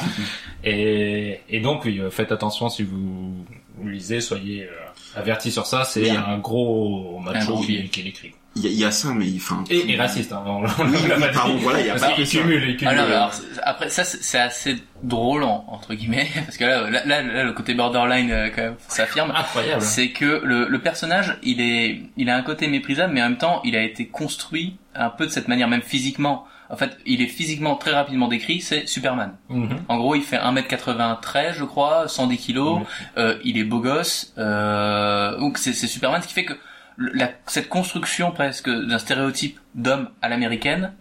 Et, 0.63 1.41
et 1.49 1.59
donc, 1.59 1.85
oui, 1.85 1.99
euh, 1.99 2.09
faites 2.09 2.31
attention 2.31 2.69
si 2.69 2.83
vous 2.83 3.45
lisez, 3.83 4.21
soyez 4.21 4.63
euh, 4.63 5.19
avertis 5.19 5.51
sur 5.51 5.65
ça. 5.65 5.83
C'est 5.83 6.09
un 6.09 6.37
gros 6.37 7.19
macho 7.19 7.57
qui, 7.59 7.87
qui 7.89 8.01
l'écrit. 8.03 8.33
Il 8.55 8.63
y, 8.63 8.67
a- 8.67 8.71
il 8.71 8.77
y 8.79 8.83
a 8.83 8.89
ça, 8.91 9.13
mais 9.13 9.27
enfin. 9.35 9.63
Et, 9.69 9.91
et 9.91 9.95
raciste, 9.95 10.33
hein, 10.33 10.43
on, 10.45 10.63
on 10.63 10.85
Oui, 10.87 10.97
l'a 11.07 11.17
oui, 11.17 11.23
pardon, 11.33 11.55
voilà, 11.57 11.81
il 11.81 11.85
y 11.85 11.89
a 11.89 11.93
Parce 11.93 12.07
pas- 12.07 12.13
qu'il 12.13 12.27
cumule, 12.27 12.67
il 12.67 12.77
cumule. 12.77 12.95
Ah 12.97 13.03
alors, 13.03 13.33
c'est- 13.33 13.43
après 13.63 13.89
ça 13.89 14.03
c'est 14.03 14.23
c'est 14.23 14.39
assez 14.39 14.75
drôle 15.03 15.43
en- 15.43 15.65
entre 15.67 15.93
guillemets 15.93 16.27
parce 16.45 16.57
que 16.57 16.65
là, 16.65 16.89
là, 16.89 17.05
là, 17.05 17.21
là, 17.21 17.43
le 17.43 17.53
côté 17.53 17.75
borderline 17.75 18.31
euh, 18.31 18.49
quand 18.53 18.63
même 18.63 18.75
s'affirme. 18.87 19.31
Incroyable. 19.35 19.83
C'est 19.83 20.09
que 20.09 20.41
le, 20.43 20.67
le 20.67 20.79
personnage, 20.81 21.37
il 21.43 21.61
est, 21.61 22.01
il 22.17 22.27
a 22.31 22.35
un 22.35 22.41
côté 22.41 22.67
méprisable, 22.67 23.13
mais 23.13 23.21
en 23.21 23.29
même 23.29 23.37
temps, 23.37 23.61
il 23.63 23.75
a 23.75 23.83
été 23.83 24.07
construit 24.07 24.77
un 24.95 25.09
peu 25.11 25.27
de 25.27 25.31
cette 25.31 25.47
manière, 25.47 25.67
même 25.67 25.83
physiquement. 25.83 26.45
En 26.71 26.77
fait, 26.77 26.97
il 27.05 27.21
est 27.21 27.27
physiquement 27.27 27.75
très 27.75 27.91
rapidement 27.91 28.27
décrit. 28.27 28.61
C'est 28.61 28.87
Superman. 28.87 29.31
Mhm. 29.49 29.79
En 29.87 29.97
gros, 29.97 30.13
il 30.15 30.21
fait 30.21 30.37
1m93, 30.37 31.53
je 31.53 31.63
crois, 31.63 32.07
110 32.07 32.37
kilos. 32.37 32.79
Mhm. 32.79 32.85
Euh, 33.17 33.37
il 33.43 33.57
est 33.57 33.63
beau 33.63 33.79
gosse. 33.79 34.33
Euh, 34.37 35.37
donc 35.37 35.57
c'est 35.57 35.73
Superman, 35.73 36.21
ce 36.21 36.27
qui 36.27 36.33
fait 36.33 36.45
que 36.45 36.53
la, 36.97 37.29
cette 37.47 37.69
construction 37.69 38.31
presque 38.31 38.69
d'un 38.69 38.99
stéréotype 38.99 39.59
d'homme 39.75 40.09
à 40.21 40.29
l'américaine 40.29 40.93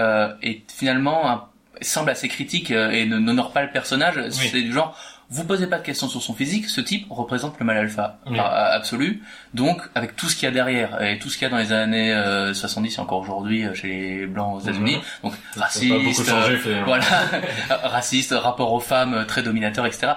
euh, 0.00 0.32
est 0.42 0.62
finalement 0.70 1.30
un- 1.30 1.44
semble 1.80 2.10
assez 2.10 2.28
critique 2.28 2.70
euh, 2.70 2.90
et 2.90 3.06
ne- 3.06 3.18
n'honore 3.18 3.52
pas 3.52 3.62
le 3.62 3.70
personnage. 3.70 4.20
C'est 4.30 4.60
du 4.62 4.72
genre, 4.72 4.96
vous 5.30 5.44
posez 5.44 5.66
pas 5.66 5.78
de 5.78 5.82
questions 5.82 6.08
sur 6.08 6.22
son 6.22 6.34
physique, 6.34 6.68
ce 6.68 6.80
type 6.80 7.06
représente 7.10 7.58
le 7.58 7.64
mal 7.64 7.76
alpha 7.78 8.18
Oui. 8.26 8.38
euh, 8.38 8.42
absolu. 8.42 9.22
Donc, 9.54 9.80
avec 9.94 10.16
tout 10.16 10.28
ce 10.28 10.36
qu'il 10.36 10.44
y 10.44 10.48
a 10.48 10.50
derrière 10.54 11.00
et 11.02 11.18
tout 11.18 11.28
ce 11.30 11.38
qu'il 11.38 11.44
y 11.44 11.48
a 11.48 11.50
dans 11.50 11.58
les 11.58 11.72
années 11.72 12.12
euh, 12.12 12.52
70 12.54 12.96
et 12.96 13.00
encore 13.00 13.20
aujourd'hui 13.20 13.64
euh, 13.64 13.74
chez 13.74 13.88
les 13.88 14.26
blancs 14.26 14.56
aux 14.56 14.60
États-Unis, 14.60 14.98
donc 15.22 15.32
Ça 15.54 15.60
pas 15.60 15.66
beaucoup 15.88 16.04
raciste, 16.08 16.28
changé, 16.28 16.58
euh, 16.66 16.82
voilà, 16.84 17.04
raciste, 17.84 18.32
rapport 18.36 18.72
aux 18.72 18.80
femmes 18.80 19.14
euh, 19.14 19.24
très 19.24 19.42
dominateur, 19.42 19.86
etc. 19.86 20.12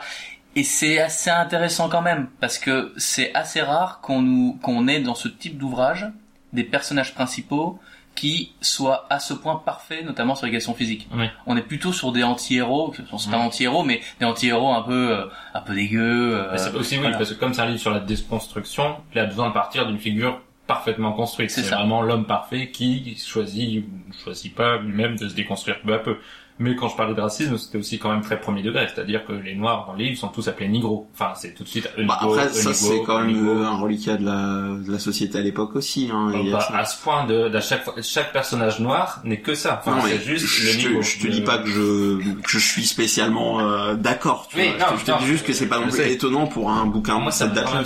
Et 0.55 0.63
c'est 0.63 0.99
assez 0.99 1.29
intéressant 1.29 1.87
quand 1.87 2.01
même 2.01 2.27
parce 2.39 2.57
que 2.57 2.93
c'est 2.97 3.33
assez 3.35 3.61
rare 3.61 3.99
qu'on 4.01 4.21
nous 4.21 4.57
qu'on 4.61 4.87
ait 4.87 4.99
dans 5.01 5.13
ce 5.15 5.27
type 5.27 5.57
d'ouvrage 5.57 6.07
des 6.53 6.63
personnages 6.63 7.13
principaux 7.13 7.79
qui 8.17 8.51
soient 8.61 9.05
à 9.09 9.19
ce 9.19 9.33
point 9.33 9.61
parfaits, 9.63 10.03
notamment 10.03 10.35
sur 10.35 10.47
les 10.47 10.51
questions 10.51 10.73
physiques. 10.73 11.07
Oui. 11.15 11.27
On 11.45 11.55
est 11.55 11.61
plutôt 11.61 11.93
sur 11.93 12.11
des 12.11 12.23
anti-héros, 12.23 12.93
on 13.13 13.17
c'est 13.17 13.29
pas 13.31 13.37
Oui. 13.37 13.43
anti-héros, 13.43 13.83
mais 13.83 14.01
des 14.19 14.25
anti-héros 14.25 14.73
un 14.73 14.81
peu 14.81 15.11
euh, 15.11 15.25
un 15.53 15.61
peu 15.61 15.75
dégueux. 15.75 16.35
euh, 16.35 16.57
c'est 16.57 16.73
aussi 16.75 16.95
oui, 16.95 17.01
voilà. 17.01 17.17
parce 17.17 17.29
que 17.31 17.35
comme 17.39 17.53
c'est 17.53 17.61
un 17.61 17.67
livre 17.67 17.79
sur 17.79 17.91
la 17.91 17.99
déconstruction, 17.99 18.97
il 19.13 19.19
a 19.19 19.25
besoin 19.25 19.47
de 19.49 19.53
partir 19.53 19.85
d'une 19.85 19.99
figure 19.99 20.41
parfaitement 20.65 21.13
construite. 21.13 21.51
C'est 21.51 21.61
vraiment 21.61 22.01
l'homme 22.01 22.25
parfait 22.25 22.71
qui 22.71 23.15
choisit 23.17 23.85
choisit 24.23 24.53
pas 24.53 24.77
lui-même 24.79 25.15
de 25.15 25.29
se 25.29 25.33
déconstruire 25.35 25.79
peu 25.81 25.93
à 25.93 25.99
peu. 25.99 26.17
Mais 26.59 26.75
quand 26.75 26.89
je 26.89 26.95
parlais 26.97 27.13
de 27.13 27.21
racisme, 27.21 27.57
c'était 27.57 27.77
aussi 27.77 27.99
quand 27.99 28.09
même 28.11 28.21
très 28.21 28.39
premier 28.41 28.63
degré, 28.63 28.87
c'est-à-dire 28.93 29.25
que 29.25 29.31
les 29.33 29.53
noirs 29.55 29.85
dans 29.85 29.93
le 29.93 29.99
livre 29.99 30.17
sont 30.17 30.29
tous 30.29 30.47
appelés 30.47 30.67
nigros. 30.67 31.07
Enfin, 31.13 31.33
c'est 31.35 31.53
tout 31.53 31.63
de 31.63 31.67
suite 31.69 31.87
Bah, 32.07 32.17
après, 32.19 32.49
ça 32.49 32.73
c'est 32.73 33.03
quand 33.03 33.19
même 33.21 33.47
un 33.47 33.77
reliquat 33.77 34.17
de 34.17 34.25
la, 34.25 34.77
de 34.83 34.91
la 34.91 34.97
société 34.99 35.37
à 35.37 35.41
l'époque 35.41 35.75
aussi. 35.75 36.09
Hein, 36.11 36.31
Bah, 36.51 36.67
à 36.73 36.85
ce 36.85 37.01
point 37.03 37.25
de, 37.25 37.47
d'à 37.49 37.61
chaque 37.61 37.83
fois, 37.83 37.93
chaque 38.01 38.33
personnage 38.33 38.79
noir 38.79 39.21
n'est 39.23 39.41
que 39.41 39.53
ça. 39.53 39.81
Enfin, 39.81 39.97
Non, 39.97 40.03
mais 40.03 40.17
c'est 40.17 40.23
juste 40.23 40.47
je, 40.47 40.87
le 40.89 40.95
te- 40.95 41.01
je 41.03 41.27
dis 41.27 41.41
pas 41.41 41.59
que 41.59 41.67
je, 41.69 42.17
que 42.41 42.49
je 42.49 42.59
suis 42.59 42.85
spécialement 42.85 43.59
euh, 43.59 43.93
d'accord. 43.95 44.47
tu 44.49 44.57
Oui, 44.57 44.69
vois. 44.77 44.89
non, 44.91 44.97
je 44.97 45.05
te, 45.05 45.11
non, 45.11 45.17
dis 45.19 45.25
juste 45.27 45.45
que 45.45 45.53
c'est 45.53 45.67
pas 45.67 45.79
non 45.79 45.89
plus 45.89 46.01
étonnant 46.07 46.47
pour 46.47 46.71
un 46.71 46.85
bouquin 46.87 47.19
Moi, 47.19 47.29
de 47.29 47.35
ça 47.35 47.47
quand 47.47 47.53
date-là. 47.53 47.83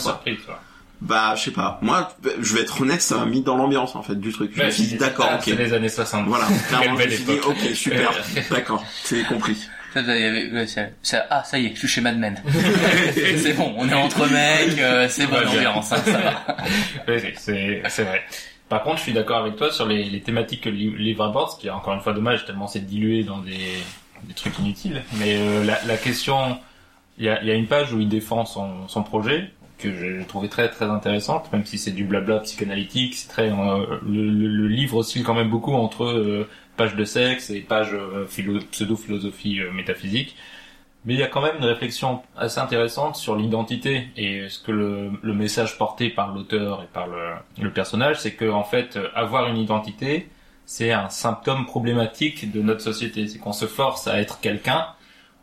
Bah, 1.02 1.34
je 1.36 1.41
sais 1.45 1.52
pas. 1.52 1.80
Moi, 1.82 2.14
je 2.39 2.54
vais 2.56 2.62
être 2.62 2.80
honnête, 2.82 3.02
ça 3.02 3.18
m'a 3.18 3.26
mis 3.26 3.41
dans 3.41 3.58
l'ambiance 3.58 3.95
en 3.95 4.04
fait 4.04 4.16
du 4.20 4.32
truc. 4.32 4.52
Je 4.56 4.64
me 4.64 4.70
suis 4.70 4.84
dit 4.84 4.95
d'accord, 4.97 5.30
ok. 5.34 5.41
C'est 5.45 5.56
les 5.56 5.74
années 5.74 5.89
60. 5.89 6.28
Voilà, 6.28 6.45
clairement, 6.70 6.97
je 6.99 7.06
me 7.06 7.10
suis 7.10 7.24
dit 7.24 7.39
ok, 7.43 7.58
super, 7.76 8.12
d'accord, 8.52 8.84
c'est 9.04 9.24
compris. 9.24 9.68
Ça, 9.93 10.06
ça, 10.06 10.16
il 10.16 10.22
y 10.22 10.26
avait- 10.26 10.52
ouais, 10.52 10.68
ça- 10.68 10.86
ça- 11.02 11.26
ah, 11.30 11.43
ça 11.43 11.58
y 11.60 11.66
est, 11.66 11.72
je 11.74 11.80
suis 11.80 11.88
chez 11.88 12.02
Mad 12.02 12.18
Men. 12.18 12.39
c'est 13.38 13.54
bon, 13.54 13.74
on 13.78 13.89
est 13.89 13.93
entre 13.93 14.26
mecs, 14.32 14.80
euh, 14.80 15.08
c'est 15.10 15.28
bonne 15.28 15.47
ambiance, 15.47 15.91
hein, 15.91 15.97
ça 16.06 16.18
va. 16.18 16.58
C'est 17.36 17.82
c'est 17.89 18.04
vrai. 18.04 18.22
Par 18.70 18.84
contre, 18.84 18.97
je 18.97 19.02
suis 19.04 19.14
d'accord 19.14 19.39
avec 19.39 19.58
toi 19.58 19.70
sur 19.72 19.86
les, 19.86 20.06
les 20.06 20.22
thématiques 20.22 20.62
que 20.62 20.70
le 20.70 20.76
livre 20.76 21.26
aborde, 21.26 21.52
ce 21.52 21.60
qui 21.60 21.68
est 21.68 21.72
encore 21.72 21.93
une 21.93 21.99
fois 21.99 22.14
dommage 22.14 22.45
tellement 22.45 22.68
c'est 22.68 22.86
dilué 22.86 23.24
dans 23.24 23.39
des, 23.39 23.58
des 24.24 24.34
trucs 24.34 24.58
inutiles. 24.60 25.02
Mais 25.20 25.36
euh, 25.39 25.66
la, 25.66 25.78
la 25.86 25.97
question, 25.97 26.58
il 27.18 27.26
y 27.26 27.30
a, 27.30 27.41
il 27.41 27.47
y 27.49 27.52
a 27.52 27.56
une 27.56 27.68
page 27.68 27.91
où 27.91 27.99
il 27.99 28.08
défend 28.08 28.45
son, 28.45 28.88
son 28.88 29.04
projet 29.04 29.52
que 29.82 29.92
j'ai 29.92 30.26
trouvé 30.26 30.50
très 30.50 30.70
très 30.70 30.86
intéressante, 30.86 31.52
même 31.52 31.66
si 31.66 31.78
c'est 31.78 31.92
du 31.92 32.04
blabla 32.04 32.40
psychanalytique. 32.40 33.16
C'est 33.16 33.30
très 33.30 33.50
euh, 33.50 34.00
le, 34.08 34.68
livre 34.68 34.98
oscille 34.98 35.24
quand 35.24 35.34
même 35.34 35.50
beaucoup 35.50 35.74
entre 35.74 36.06
euh, 36.06 36.48
pages 36.78 36.96
de 36.96 37.04
sexe 37.04 37.50
et 37.50 37.62
pages 37.62 37.94
euh, 37.94 38.26
pseudo 38.72 38.96
philosophie 38.96 39.60
métaphysique. 39.74 40.36
Mais 41.04 41.16
il 41.16 41.20
y 41.20 41.24
a 41.24 41.28
quand 41.28 41.42
même 41.42 41.58
une 41.58 41.66
réflexion 41.66 42.22
assez 42.38 42.60
intéressante 42.60 43.16
sur 43.16 43.36
l'identité 43.36 44.10
et 44.16 44.48
ce 44.50 44.60
que 44.60 44.72
le, 44.72 45.34
message 45.34 45.78
porté 45.78 46.10
par 46.10 46.34
l'auteur 46.34 46.84
et 46.84 46.88
par 46.94 47.08
le, 47.08 47.72
personnage, 47.72 48.20
c'est 48.20 48.34
que 48.34 48.50
en 48.50 48.64
fait, 48.64 48.98
euh, 48.98 49.08
avoir 49.16 49.48
une 49.48 49.58
identité, 49.58 50.30
c'est 50.66 50.92
un 50.92 51.10
symptôme 51.10 51.66
problématique 51.66 52.52
de 52.52 52.62
notre 52.62 52.82
société. 52.82 53.28
C'est 53.28 53.40
qu'on 53.40 53.54
se 53.54 53.66
force 53.66 54.08
à 54.08 54.20
être 54.22 54.42
quelqu'un, 54.42 54.86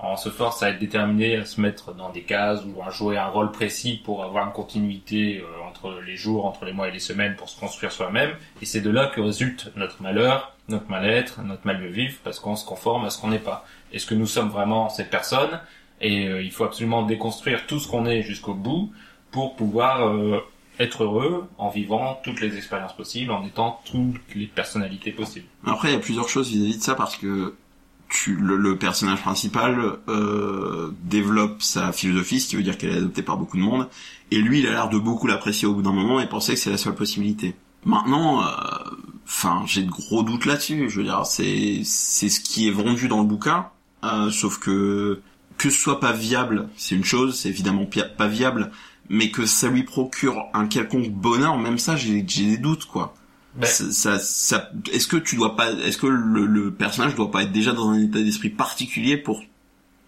on 0.00 0.16
se 0.16 0.28
force 0.28 0.62
à 0.62 0.70
être 0.70 0.78
déterminé 0.78 1.36
à 1.36 1.44
se 1.44 1.60
mettre 1.60 1.92
dans 1.92 2.10
des 2.10 2.22
cases 2.22 2.60
ou 2.64 2.82
à 2.82 2.90
jouer 2.90 3.18
un 3.18 3.26
rôle 3.26 3.50
précis 3.50 4.00
pour 4.04 4.22
avoir 4.22 4.46
une 4.46 4.52
continuité 4.52 5.38
euh, 5.40 5.68
entre 5.68 6.00
les 6.06 6.16
jours, 6.16 6.46
entre 6.46 6.64
les 6.64 6.72
mois 6.72 6.88
et 6.88 6.92
les 6.92 7.00
semaines 7.00 7.34
pour 7.36 7.48
se 7.48 7.58
construire 7.58 7.90
soi-même. 7.90 8.30
Et 8.62 8.66
c'est 8.66 8.80
de 8.80 8.90
là 8.90 9.10
que 9.14 9.20
résulte 9.20 9.72
notre 9.76 10.00
malheur, 10.02 10.54
notre 10.68 10.88
mal-être, 10.88 11.42
notre 11.42 11.66
mal 11.66 11.82
de 11.82 11.86
vivre, 11.86 12.14
parce 12.22 12.38
qu'on 12.38 12.54
se 12.54 12.64
conforme 12.64 13.04
à 13.04 13.10
ce 13.10 13.20
qu'on 13.20 13.28
n'est 13.28 13.38
pas. 13.38 13.64
Est-ce 13.92 14.06
que 14.06 14.14
nous 14.14 14.26
sommes 14.26 14.50
vraiment 14.50 14.88
cette 14.88 15.10
personne? 15.10 15.60
Et 16.00 16.28
euh, 16.28 16.42
il 16.42 16.52
faut 16.52 16.64
absolument 16.64 17.02
déconstruire 17.02 17.66
tout 17.66 17.80
ce 17.80 17.88
qu'on 17.88 18.06
est 18.06 18.22
jusqu'au 18.22 18.54
bout 18.54 18.92
pour 19.32 19.56
pouvoir 19.56 20.06
euh, 20.06 20.40
être 20.78 21.02
heureux 21.02 21.48
en 21.58 21.70
vivant 21.70 22.20
toutes 22.22 22.40
les 22.40 22.56
expériences 22.56 22.94
possibles, 22.94 23.32
en 23.32 23.44
étant 23.44 23.80
toutes 23.84 24.34
les 24.36 24.46
personnalités 24.46 25.10
possibles. 25.10 25.46
Après, 25.66 25.88
il 25.88 25.94
y 25.94 25.96
a 25.96 26.00
plusieurs 26.00 26.28
choses 26.28 26.50
vis-à-vis 26.50 26.78
de 26.78 26.82
ça 26.82 26.94
parce 26.94 27.16
que 27.16 27.56
tu, 28.08 28.34
le, 28.36 28.56
le 28.56 28.76
personnage 28.78 29.20
principal 29.20 29.98
euh, 30.08 30.90
développe 31.04 31.62
sa 31.62 31.92
philosophie, 31.92 32.40
ce 32.40 32.48
qui 32.48 32.56
veut 32.56 32.62
dire 32.62 32.78
qu'elle 32.78 32.90
est 32.90 32.96
adoptée 32.96 33.22
par 33.22 33.36
beaucoup 33.36 33.56
de 33.56 33.62
monde, 33.62 33.88
et 34.30 34.40
lui, 34.40 34.60
il 34.60 34.66
a 34.66 34.70
l'air 34.70 34.88
de 34.88 34.98
beaucoup 34.98 35.26
l'apprécier 35.26 35.66
au 35.66 35.74
bout 35.74 35.82
d'un 35.82 35.92
moment 35.92 36.20
et 36.20 36.28
penser 36.28 36.54
que 36.54 36.58
c'est 36.58 36.70
la 36.70 36.78
seule 36.78 36.94
possibilité. 36.94 37.54
Maintenant, 37.84 38.42
euh, 38.42 38.50
enfin, 39.24 39.62
j'ai 39.66 39.82
de 39.82 39.90
gros 39.90 40.22
doutes 40.22 40.46
là-dessus. 40.46 40.90
Je 40.90 40.98
veux 40.98 41.04
dire, 41.04 41.24
c'est 41.24 41.82
c'est 41.84 42.28
ce 42.28 42.40
qui 42.40 42.68
est 42.68 42.72
vendu 42.72 43.08
dans 43.08 43.20
le 43.20 43.26
bouquin, 43.26 43.66
euh, 44.04 44.30
sauf 44.30 44.58
que 44.58 45.20
que 45.56 45.70
ce 45.70 45.78
soit 45.78 46.00
pas 46.00 46.12
viable, 46.12 46.68
c'est 46.76 46.94
une 46.94 47.04
chose, 47.04 47.36
c'est 47.38 47.48
évidemment 47.48 47.88
pas 48.16 48.28
viable, 48.28 48.70
mais 49.08 49.30
que 49.30 49.44
ça 49.44 49.68
lui 49.68 49.82
procure 49.82 50.44
un 50.54 50.66
quelconque 50.66 51.10
bonheur, 51.10 51.58
même 51.58 51.78
ça, 51.78 51.96
j'ai 51.96 52.22
des 52.22 52.58
doutes, 52.58 52.84
quoi. 52.84 53.14
Ben, 53.58 53.66
Ça, 53.66 53.90
ça, 53.92 54.18
ça- 54.18 54.70
est-ce 54.92 55.06
que 55.06 55.16
tu 55.16 55.36
dois 55.36 55.56
pas, 55.56 55.72
est-ce 55.72 55.98
que 55.98 56.06
le, 56.06 56.46
le 56.46 56.70
personnage 56.72 57.14
doit 57.14 57.30
pas 57.30 57.42
être 57.42 57.52
déjà 57.52 57.72
dans 57.72 57.90
un 57.90 58.00
état 58.02 58.20
d'esprit 58.20 58.50
particulier 58.50 59.16
pour 59.16 59.42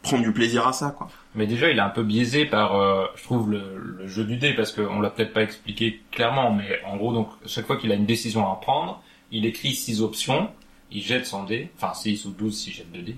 prendre 0.03 0.22
du 0.22 0.32
plaisir 0.32 0.66
à 0.66 0.72
ça, 0.72 0.94
quoi? 0.96 1.11
Mais 1.34 1.46
déjà, 1.46 1.68
il 1.70 1.76
est 1.76 1.80
un 1.82 1.90
peu 1.90 2.03
biaisé 2.03 2.46
par, 2.46 2.74
euh, 2.76 3.05
je 3.16 3.22
trouve, 3.24 3.51
le, 3.51 3.61
le 3.98 4.07
jeu 4.09 4.24
du 4.24 4.36
dé, 4.36 4.55
parce 4.55 4.72
qu'on 4.72 5.01
l'a 5.01 5.11
peut-être 5.11 5.32
pas 5.34 5.42
expliqué 5.42 6.01
clairement, 6.11 6.53
mais 6.55 6.80
en 6.86 6.96
gros, 6.96 7.12
donc, 7.12 7.28
chaque 7.46 7.66
fois 7.66 7.76
qu'il 7.76 7.92
a 7.92 7.96
une 7.96 8.07
décision 8.07 8.51
à 8.51 8.57
prendre, 8.57 9.03
il 9.30 9.44
écrit 9.44 9.74
six 9.74 10.01
options, 10.01 10.48
il 10.90 11.03
jette 11.03 11.26
son 11.26 11.44
dé, 11.44 11.70
enfin 11.76 11.92
6 11.94 12.24
ou 12.24 12.30
12 12.30 12.57
s'il 12.57 12.72
jette 12.72 12.90
deux 12.92 13.03
dés. 13.03 13.16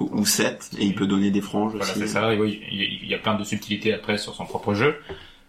ou, 0.00 0.08
ou 0.20 0.24
7, 0.26 0.70
et 0.78 0.84
il 0.86 0.94
peut 0.94 1.06
donner 1.06 1.30
des 1.30 1.40
franges 1.42 1.72
Voilà, 1.76 1.92
c'est 1.92 2.06
ça, 2.06 2.32
et 2.32 2.38
oui, 2.38 2.60
il 2.72 2.78
y, 2.78 2.82
a- 2.82 2.88
il 3.02 3.08
y 3.08 3.14
a 3.14 3.18
plein 3.18 3.34
de 3.34 3.44
subtilités 3.44 3.92
après 3.92 4.16
sur 4.18 4.34
son 4.34 4.44
propre 4.46 4.74
jeu. 4.74 4.96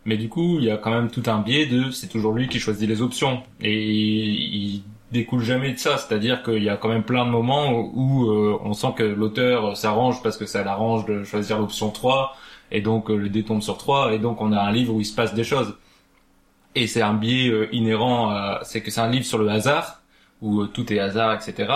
Mais 0.06 0.18
du 0.18 0.28
coup, 0.30 0.58
il 0.60 0.66
y 0.66 0.72
a 0.72 0.78
quand 0.78 0.92
même 0.92 1.10
tout 1.10 1.24
un 1.28 1.40
biais 1.40 1.66
de, 1.66 1.90
c'est 1.92 2.08
toujours 2.08 2.34
lui 2.34 2.48
qui 2.50 2.60
choisit 2.60 2.88
les 2.90 3.02
options. 3.02 3.42
Et 3.62 3.82
il 3.84 4.84
découle 5.12 5.44
jamais 5.44 5.72
de 5.74 5.78
ça, 5.78 5.98
c'est-à-dire 5.98 6.44
qu'il 6.44 6.64
y 6.64 6.70
a 6.70 6.76
quand 6.78 6.90
même 6.90 7.04
plein 7.04 7.26
de 7.26 7.30
moments 7.32 7.72
où 7.94 8.30
euh, 8.32 8.58
on 8.64 8.74
sent 8.74 8.94
que 8.98 9.04
l'auteur 9.04 9.78
s'arrange 9.78 10.22
parce 10.24 10.38
que 10.38 10.46
ça 10.46 10.64
l'arrange 10.64 11.06
de 11.06 11.24
choisir 11.24 11.60
l'option 11.60 11.90
3, 11.92 12.36
et 12.72 12.82
donc 12.82 13.10
euh, 13.12 13.16
le 13.16 13.30
dé 13.30 13.44
tombe 13.44 13.62
sur 13.62 13.78
3, 13.78 14.14
et 14.14 14.20
donc 14.20 14.42
on 14.42 14.52
a 14.52 14.60
un 14.60 14.72
livre 14.72 14.94
où 14.96 15.00
il 15.00 15.06
se 15.06 15.16
passe 15.16 15.34
des 15.34 15.44
choses. 15.44 15.76
Et 16.76 16.88
c'est 16.88 17.02
un 17.02 17.14
biais 17.14 17.50
euh, 17.50 17.68
inhérent, 17.74 18.30
à- 18.30 18.62
c'est 18.64 18.82
que 18.82 18.90
c'est 18.92 19.02
un 19.02 19.10
livre 19.10 19.26
sur 19.26 19.38
le 19.38 19.48
hasard, 19.50 20.02
où 20.42 20.62
euh, 20.62 20.68
tout 20.68 20.92
est 20.92 21.00
hasard, 21.00 21.34
etc 21.34 21.72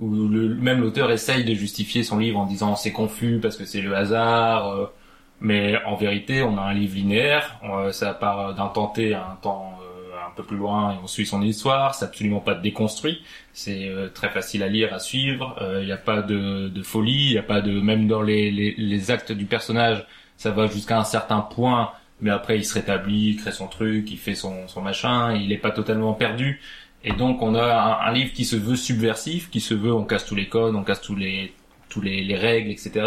où 0.00 0.28
le, 0.28 0.54
même 0.54 0.80
l'auteur 0.80 1.10
essaye 1.10 1.44
de 1.44 1.54
justifier 1.54 2.04
son 2.04 2.18
livre 2.18 2.38
en 2.38 2.46
disant 2.46 2.76
c'est 2.76 2.92
confus 2.92 3.40
parce 3.42 3.56
que 3.56 3.64
c'est 3.64 3.80
le 3.80 3.96
hasard, 3.96 4.68
euh, 4.68 4.86
mais 5.40 5.76
en 5.84 5.94
vérité 5.96 6.42
on 6.42 6.58
a 6.58 6.62
un 6.62 6.74
livre 6.74 6.94
linéaire, 6.96 7.60
euh, 7.64 7.92
ça 7.92 8.14
part 8.14 8.54
d'un 8.54 8.68
temps 8.68 8.88
T 8.88 9.14
à 9.14 9.24
un 9.32 9.36
temps 9.36 9.78
euh, 9.82 10.16
un 10.26 10.30
peu 10.34 10.42
plus 10.42 10.56
loin 10.56 10.92
et 10.92 10.96
on 11.02 11.06
suit 11.06 11.26
son 11.26 11.42
histoire, 11.42 11.94
c'est 11.94 12.04
absolument 12.04 12.40
pas 12.40 12.54
déconstruit, 12.54 13.22
c'est 13.52 13.88
euh, 13.88 14.08
très 14.08 14.30
facile 14.30 14.62
à 14.62 14.68
lire, 14.68 14.92
à 14.92 14.98
suivre, 14.98 15.56
il 15.80 15.86
n'y 15.86 15.92
a 15.92 15.96
pas 15.96 16.22
de, 16.22 16.68
de 16.68 16.82
folie, 16.82 17.28
il 17.28 17.32
n'y 17.32 17.38
a 17.38 17.42
pas 17.42 17.60
de 17.60 17.80
même 17.80 18.08
dans 18.08 18.22
les, 18.22 18.50
les, 18.50 18.74
les 18.76 19.10
actes 19.10 19.32
du 19.32 19.46
personnage, 19.46 20.04
ça 20.36 20.50
va 20.50 20.66
jusqu'à 20.66 20.98
un 20.98 21.04
certain 21.04 21.40
point, 21.40 21.92
mais 22.20 22.30
après 22.30 22.58
il 22.58 22.64
se 22.64 22.74
rétablit, 22.74 23.30
il 23.30 23.36
crée 23.36 23.52
son 23.52 23.68
truc, 23.68 24.10
il 24.10 24.18
fait 24.18 24.34
son, 24.34 24.66
son 24.68 24.82
machin, 24.82 25.34
il 25.34 25.52
est 25.52 25.58
pas 25.58 25.70
totalement 25.70 26.14
perdu. 26.14 26.60
Et 27.04 27.12
donc 27.12 27.42
on 27.42 27.54
a 27.54 27.62
un, 27.62 28.08
un 28.08 28.12
livre 28.12 28.32
qui 28.32 28.44
se 28.44 28.56
veut 28.56 28.74
subversif, 28.76 29.50
qui 29.50 29.60
se 29.60 29.74
veut 29.74 29.92
on 29.92 30.04
casse 30.04 30.26
tous 30.26 30.34
les 30.34 30.48
codes, 30.48 30.74
on 30.74 30.82
casse 30.82 31.00
tous 31.00 31.14
les 31.14 31.52
tous 31.88 32.00
les, 32.00 32.22
les 32.22 32.36
règles, 32.36 32.70
etc. 32.70 33.06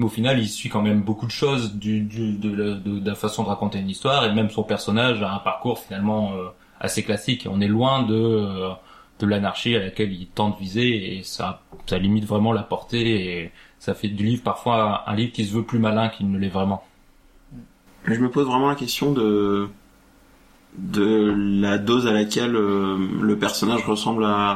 Mais 0.00 0.06
au 0.06 0.08
final, 0.08 0.38
il 0.40 0.48
suit 0.48 0.70
quand 0.70 0.80
même 0.80 1.02
beaucoup 1.02 1.26
de 1.26 1.30
choses 1.30 1.74
du, 1.74 2.00
du 2.00 2.32
de, 2.32 2.50
la- 2.50 2.74
de, 2.76 2.98
de 3.00 3.06
la 3.06 3.14
façon 3.14 3.42
de 3.44 3.48
raconter 3.48 3.78
une 3.80 3.90
histoire, 3.90 4.24
et 4.24 4.32
même 4.32 4.48
son 4.48 4.62
personnage 4.62 5.22
a 5.22 5.30
un 5.30 5.40
parcours 5.40 5.78
finalement 5.78 6.32
euh, 6.32 6.46
assez 6.80 7.02
classique. 7.02 7.46
On 7.50 7.60
est 7.60 7.68
loin 7.68 8.02
de 8.04 8.14
euh, 8.14 8.70
de 9.18 9.26
l'anarchie 9.26 9.76
à 9.76 9.80
laquelle 9.80 10.10
il 10.12 10.26
tente 10.28 10.58
viser, 10.58 11.18
et 11.18 11.22
ça 11.22 11.60
ça 11.84 11.98
limite 11.98 12.24
vraiment 12.24 12.54
la 12.54 12.62
portée, 12.62 13.08
et 13.42 13.52
ça 13.78 13.92
fait 13.92 14.08
du 14.08 14.24
livre 14.24 14.42
parfois 14.42 15.04
un 15.06 15.14
livre 15.14 15.32
qui 15.32 15.44
se 15.44 15.52
veut 15.52 15.64
plus 15.64 15.78
malin 15.78 16.08
qu'il 16.08 16.30
ne 16.30 16.38
l'est 16.38 16.48
vraiment. 16.48 16.82
Mais 18.06 18.14
je 18.14 18.20
me 18.22 18.30
pose 18.30 18.46
vraiment 18.46 18.68
la 18.70 18.76
question 18.76 19.12
de 19.12 19.68
de 20.78 21.34
la 21.60 21.76
dose 21.76 22.06
à 22.06 22.12
laquelle 22.12 22.56
euh, 22.56 22.96
le 23.20 23.38
personnage 23.38 23.84
ressemble 23.84 24.24
à, 24.24 24.52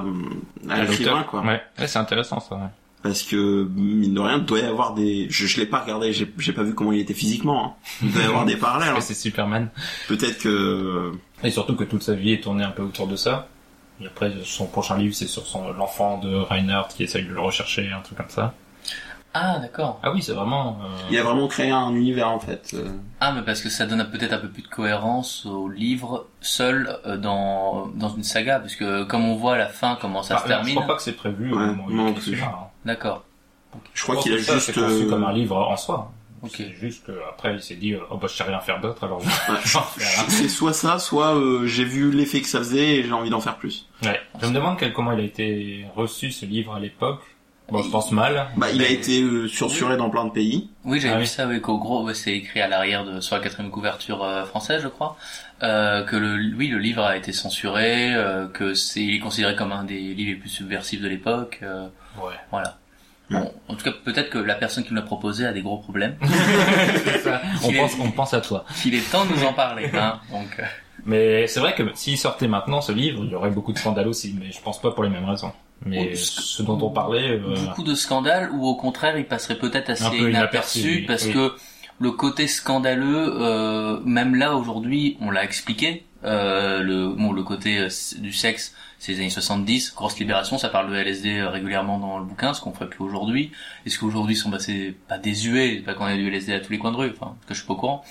à 0.71 0.81
l'écrivain, 0.85 1.25
quoi. 1.25 1.43
Ouais, 1.43 1.61
ouais 1.79 1.87
c'est 1.87 1.99
intéressant 1.99 2.41
ça. 2.41 2.55
ouais. 2.55 2.63
Parce 3.05 3.23
que, 3.23 3.69
mine 3.77 4.15
de 4.15 4.21
rien, 4.21 4.39
il 4.39 4.45
doit 4.47 4.59
y 4.61 4.63
avoir 4.63 4.95
des... 4.95 5.27
Je, 5.31 5.47
je 5.47 5.61
l'ai 5.61 5.67
pas 5.67 5.81
regardé, 5.81 6.13
j'ai 6.13 6.29
j'ai 6.39 6.53
pas 6.55 6.63
vu 6.65 6.75
comment 6.75 6.91
il 6.91 6.99
était 7.01 7.15
physiquement. 7.15 7.65
hein. 7.65 7.73
Il 8.03 8.11
doit 8.13 8.23
y 8.23 8.27
avoir 8.27 8.45
des 8.47 8.57
parallèles. 8.57 8.95
Hein. 8.97 9.01
c'est 9.03 9.15
Superman. 9.15 9.69
Peut-être 10.09 10.39
que... 10.39 11.13
Et 11.45 11.51
surtout 11.53 11.77
que 11.77 11.85
toute 11.85 12.03
sa 12.03 12.15
vie 12.15 12.33
est 12.33 12.43
tournée 12.43 12.65
un 12.65 12.71
peu 12.71 12.83
autour 12.83 13.07
de 13.07 13.15
ça. 13.17 13.47
Et 14.01 14.07
après, 14.07 14.33
son 14.43 14.67
prochain 14.67 14.97
livre, 14.97 15.15
c'est 15.15 15.27
sur 15.29 15.47
son 15.47 15.71
l'enfant 15.75 16.19
de 16.19 16.35
Reinhardt 16.35 16.89
qui 16.97 17.05
essaye 17.05 17.25
de 17.25 17.33
le 17.33 17.41
rechercher, 17.41 17.89
un 17.93 18.01
truc 18.01 18.17
comme 18.19 18.31
ça. 18.31 18.55
Ah, 19.35 19.59
d'accord. 19.59 19.99
Ah 20.03 20.13
oui, 20.13 20.23
c'est 20.23 20.33
vraiment. 20.33 20.79
euh, 20.83 20.87
Il 21.11 21.19
a 21.19 21.23
vraiment 21.25 21.49
créé 21.49 21.71
un 21.71 21.91
univers, 21.95 22.29
en 22.31 22.39
fait. 22.41 22.71
Euh, 22.75 22.89
Ah, 23.21 23.33
mais 23.33 23.43
parce 23.43 23.61
que 23.61 23.69
ça 23.69 23.85
donne 23.85 24.09
peut-être 24.11 24.33
un 24.33 24.39
peu 24.39 24.49
plus 24.49 24.63
de 24.63 24.69
cohérence 24.69 25.45
au 25.45 25.69
livre 25.69 26.27
seul 26.41 26.99
euh, 27.05 27.17
dans 27.19 27.89
dans 27.97 28.09
une 28.11 28.23
saga, 28.23 28.61
parce 28.61 28.77
que 28.77 29.03
comme 29.05 29.25
on 29.27 29.35
voit 29.35 29.55
à 29.55 29.59
la 29.59 29.67
fin 29.69 29.99
comment 30.01 30.23
ça 30.23 30.35
bah, 30.35 30.41
se 30.41 30.45
Je 30.45 30.49
termine. 30.49 30.75
crois 30.77 30.87
pas 30.87 30.95
que 30.97 31.03
c'est 31.03 31.13
prévu 31.17 31.53
au 31.53 31.57
Ouais, 31.59 31.67
moment 31.67 31.85
où 31.87 31.91
il 31.91 31.97
moi 31.97 32.05
non 32.07 32.11
écrit 32.13 32.37
D'accord. 32.85 33.25
Je 33.93 34.03
crois 34.03 34.17
qu'il 34.17 34.33
a 34.35 34.39
ça, 34.43 34.55
juste... 34.55 34.67
C'est 34.67 34.73
conçu 34.75 35.05
euh, 35.05 35.09
comme 35.11 35.25
un 35.25 35.33
livre 35.33 35.57
en 35.57 35.77
soi. 35.77 36.13
Ok. 36.43 36.53
C'est 36.57 36.75
juste 36.75 37.07
qu'après, 37.07 37.55
il 37.55 37.63
s'est 37.63 37.75
dit, 37.77 37.95
euh, 37.95 38.01
oh 38.11 38.17
bah 38.19 38.27
je 38.31 38.37
sais 38.37 38.45
rien 38.45 38.61
faire 38.61 38.81
d'autre, 38.81 39.03
alors 39.05 39.21
je 39.21 39.27
ouais, 39.27 39.33
vais 39.65 39.77
en 39.77 39.83
faire 39.83 40.25
un. 40.25 40.29
C'est 40.29 40.49
soit 40.49 40.73
ça, 40.75 40.99
soit 40.99 41.35
euh, 41.37 41.67
j'ai 41.67 41.85
vu 41.85 42.11
l'effet 42.13 42.41
que 42.43 42.47
ça 42.49 42.59
faisait 42.59 42.97
et 42.97 43.03
j'ai 43.03 43.13
envie 43.13 43.31
d'en 43.31 43.41
faire 43.41 43.57
plus. 43.57 43.89
Ouais. 44.03 44.21
Je 44.43 44.47
me 44.47 44.53
demande 44.53 44.79
quel, 44.79 44.93
comment 44.93 45.13
il 45.13 45.21
a 45.21 45.23
été 45.25 45.87
reçu 45.97 46.31
ce 46.31 46.45
livre 46.45 46.75
à 46.75 46.81
l'époque. 46.81 47.23
Bon, 47.71 47.83
je 47.83 47.89
pense 47.89 48.13
mal. 48.13 48.49
Bah, 48.59 48.67
il 48.71 48.83
a 48.83 48.89
été 48.91 49.23
euh, 49.23 49.49
censuré 49.49 49.97
dans 49.97 50.11
plein 50.11 50.27
de 50.27 50.31
pays. 50.33 50.69
Oui, 50.85 51.01
j'avais 51.01 51.15
Ah 51.15 51.17
vu 51.17 51.23
oui. 51.23 51.27
ça, 51.27 51.47
oui, 51.49 51.63
qu'au 51.63 51.79
gros, 51.79 52.05
ouais, 52.05 52.13
c'est 52.13 52.33
écrit 52.35 52.61
à 52.61 52.69
l'arrière 52.69 53.07
de, 53.07 53.21
sur 53.21 53.37
la 53.37 53.43
quatrième 53.43 53.71
couverture 53.71 54.23
euh, 54.23 54.45
française, 54.45 54.83
je 54.83 54.89
crois, 54.89 55.17
euh, 55.63 56.03
que 56.05 56.15
le, 56.15 56.55
oui, 56.55 56.69
le 56.69 56.77
livre 56.77 57.03
a 57.03 57.17
été 57.17 57.33
censuré, 57.33 58.15
euh, 58.15 58.49
que 58.49 58.75
c'est, 58.75 59.01
il 59.03 59.15
est 59.15 59.19
considéré 59.19 59.57
comme 59.57 59.73
un 59.73 59.85
des 59.85 59.99
livres 59.99 60.33
les 60.33 60.37
plus 60.37 60.51
subversifs 60.51 61.01
de 61.01 61.09
l'époque, 61.09 61.61
euh, 61.63 61.89
Ouais. 62.23 62.35
voilà. 62.51 62.79
Bon, 63.31 63.51
en 63.69 63.75
tout 63.75 63.85
cas, 63.85 63.93
peut-être 64.05 64.29
que 64.31 64.39
la 64.39 64.55
personne 64.55 64.85
qui 64.85 64.91
me 64.93 64.97
l'a 64.97 65.05
proposé 65.05 65.47
a 65.47 65.53
des 65.53 65.63
gros 65.63 65.79
problèmes. 65.79 66.17
Ça. 67.25 67.41
On 67.65 67.71
est- 67.71 67.77
pense, 67.79 67.93
on 67.99 68.11
pense 68.11 68.35
à 68.35 68.41
toi. 68.41 68.65
Il 68.85 68.95
est 68.95 69.11
temps 69.11 69.25
de 69.25 69.33
nous 69.33 69.45
en 69.45 69.53
parler, 69.55 69.91
hein. 69.95 70.21
Donc, 70.31 70.57
euh, 70.59 70.63
Mais 71.07 71.47
c'est 71.47 71.61
vrai 71.61 71.75
que 71.75 71.83
s'il 71.95 72.19
sortait 72.19 72.49
maintenant 72.49 72.81
ce 72.83 72.93
livre, 72.93 73.23
il 73.25 73.31
y 73.31 73.35
aurait 73.35 73.51
beaucoup 73.51 73.73
de 73.73 73.79
scandales 73.79 74.09
aussi, 74.09 74.37
mais 74.39 74.53
je 74.53 74.61
pense 74.61 74.81
pas 74.81 74.91
pour 74.91 75.05
les 75.05 75.11
mêmes 75.11 75.25
raisons. 75.25 75.53
Mais 75.87 76.15
ce 76.15 76.63
dont 76.63 76.79
on 76.81 76.91
parlait, 76.91 77.31
euh, 77.33 77.57
beaucoup 77.67 77.83
de 77.83 77.95
scandales, 77.95 78.51
ou 78.53 78.67
au 78.67 78.75
contraire, 78.77 79.17
il 79.19 79.25
passerait 79.27 79.57
peut-être 79.59 79.91
assez 79.91 80.05
Un 80.05 80.11
peu 80.11 80.31
inaperçu, 80.31 80.79
inaperçu, 80.81 81.05
parce 81.07 81.25
oui. 81.27 81.33
que 81.33 81.53
le 82.01 82.11
côté 82.13 82.47
scandaleux, 82.47 83.35
euh, 83.41 84.01
même 84.05 84.35
là 84.35 84.55
aujourd'hui, 84.55 85.17
on 85.21 85.31
l'a 85.31 85.45
expliqué. 85.45 86.05
Euh, 86.25 86.83
le 86.83 87.09
bon, 87.09 87.33
le 87.33 87.43
côté 87.43 87.79
euh, 87.79 87.89
du 88.19 88.33
sexe, 88.33 88.75
c'est 89.05 89.13
les 89.13 89.19
années 89.21 89.31
70, 89.31 89.95
grosse 89.95 90.19
libération, 90.19 90.57
ça 90.57 90.69
parle 90.71 90.91
de 90.91 90.97
LSD 90.97 91.39
euh, 91.39 91.51
régulièrement 91.51 91.99
dans 91.99 92.19
le 92.19 92.25
bouquin, 92.25 92.55
ce 92.55 92.61
qu'on 92.61 92.73
ferait 92.73 92.89
plus 92.89 93.05
aujourd'hui. 93.05 93.53
Est-ce 93.85 93.99
qu'aujourd'hui 93.99 94.35
sont 94.35 94.51
passés 94.51 94.95
pas 95.09 95.19
désuets, 95.19 95.83
pas 95.85 95.93
qu'on 95.95 96.09
ait 96.09 96.17
du 96.17 96.29
LSD 96.29 96.55
à 96.55 96.61
tous 96.61 96.73
les 96.73 96.79
coins 96.79 96.93
de 96.93 96.97
rue, 96.97 97.13
enfin, 97.15 97.37
que 97.47 97.53
je 97.55 97.59
suis 97.59 97.67
pas 97.67 97.75
au 97.75 97.77
courant. 97.77 98.05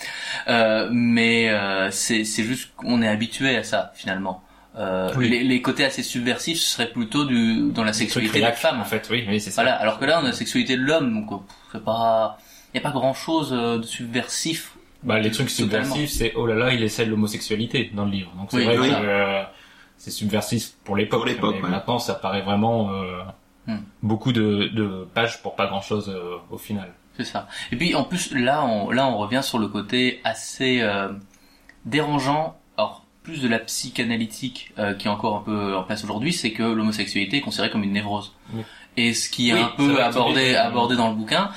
Euh, 0.48 0.88
mais 0.92 1.50
euh, 1.50 1.90
c'est 1.92 2.24
juste 2.24 2.74
qu'on 2.76 3.02
est 3.02 3.08
habitué 3.08 3.58
à 3.58 3.64
ça 3.64 3.92
finalement. 3.96 4.44
Euh, 4.76 5.12
Oui. 5.18 5.30
les, 5.30 5.44
les 5.44 5.62
côtés 5.62 5.86
assez 5.86 6.02
subversifs 6.02 6.58
ce 6.60 6.68
serait 6.74 6.88
plutôt 6.92 7.26
du 7.26 7.72
dans 7.72 7.84
la 7.84 7.94
sexualité 7.94 8.40
de 8.40 8.44
la 8.44 8.54
femme 8.54 8.82
en 8.82 8.86
fait, 8.86 9.08
oui, 9.12 9.24
oui, 9.30 9.40
c'est 9.40 9.52
ça. 9.52 9.62
voilà, 9.62 9.78
alors 9.78 10.00
que 10.00 10.06
là, 10.06 10.20
on 10.20 10.24
a 10.26 10.30
la 10.30 10.34
sexualité 10.34 10.76
de 10.78 10.82
l'homme, 10.82 11.14
donc 11.14 11.32
euh, 11.32 11.36
c'est 11.72 11.84
pas, 11.84 12.38
y 12.74 12.78
a 12.78 12.82
pas 12.82 12.92
grand 12.92 13.14
chose 13.14 13.52
de 13.52 13.84
subversif. 13.84 14.72
Bah, 15.04 15.20
les 15.20 15.32
trucs 15.32 15.50
subversifs, 15.50 16.10
c'est 16.12 16.34
oh 16.36 16.46
là 16.48 16.56
là, 16.56 16.74
il 16.74 16.82
essaie 16.82 17.06
de 17.06 17.10
l'homosexualité 17.12 17.92
dans 17.94 18.06
le 18.06 18.12
livre. 18.12 18.32
Donc 18.38 18.48
c'est 18.52 18.58
Oui, 18.58 18.64
vrai 18.66 18.78
que 18.90 18.94
euh, 18.96 19.44
c'est 20.04 20.12
subversif 20.12 20.74
pour 20.84 20.98
l'époque. 20.98 21.20
Pour 21.22 21.26
l'époque, 21.28 21.56
ouais. 21.64 21.70
Maintenant, 21.70 21.98
ça 21.98 22.14
paraît 22.14 22.42
vraiment 22.42 22.92
euh, 22.92 23.22
Hmm. 23.66 23.78
beaucoup 24.02 24.34
de, 24.34 24.68
de 24.74 25.08
pages 25.14 25.42
pour 25.42 25.56
pas 25.56 25.68
grand 25.68 25.80
chose 25.80 26.14
au 26.52 26.58
final. 26.58 26.92
C'est 27.16 27.24
ça. 27.24 27.48
Et 27.72 27.78
puis 27.78 27.96
en 27.96 28.04
plus, 28.04 28.34
là, 28.34 28.66
on, 28.66 28.90
là, 28.92 29.08
on 29.08 29.18
revient 29.18 29.40
sur 29.42 29.58
le 29.58 29.70
côté 29.70 30.20
assez 30.26 30.82
euh, 30.82 31.08
dérangeant. 31.86 32.58
Alors 32.78 33.06
plus 33.24 33.42
de 33.42 33.48
la 33.48 33.60
psychanalytique 33.60 34.74
euh, 34.80 34.94
qui 34.94 35.08
est 35.08 35.10
encore 35.10 35.38
un 35.38 35.42
peu 35.44 35.78
en 35.78 35.84
place 35.84 36.04
aujourd'hui, 36.04 36.34
c'est 36.34 36.52
que 36.52 36.64
l'homosexualité 36.64 37.38
est 37.38 37.42
considérée 37.42 37.70
comme 37.70 37.84
une 37.84 37.94
névrose. 37.94 38.34
Oui. 38.54 38.64
Et 38.98 39.14
ce 39.14 39.30
qui 39.30 39.50
est 39.52 39.54
Oui, 39.54 39.62
un 39.62 39.70
peu 39.78 40.04
abordé, 40.04 40.56
abordé 40.56 40.96
dans 40.98 41.10
le 41.10 41.16
bouquin, 41.16 41.50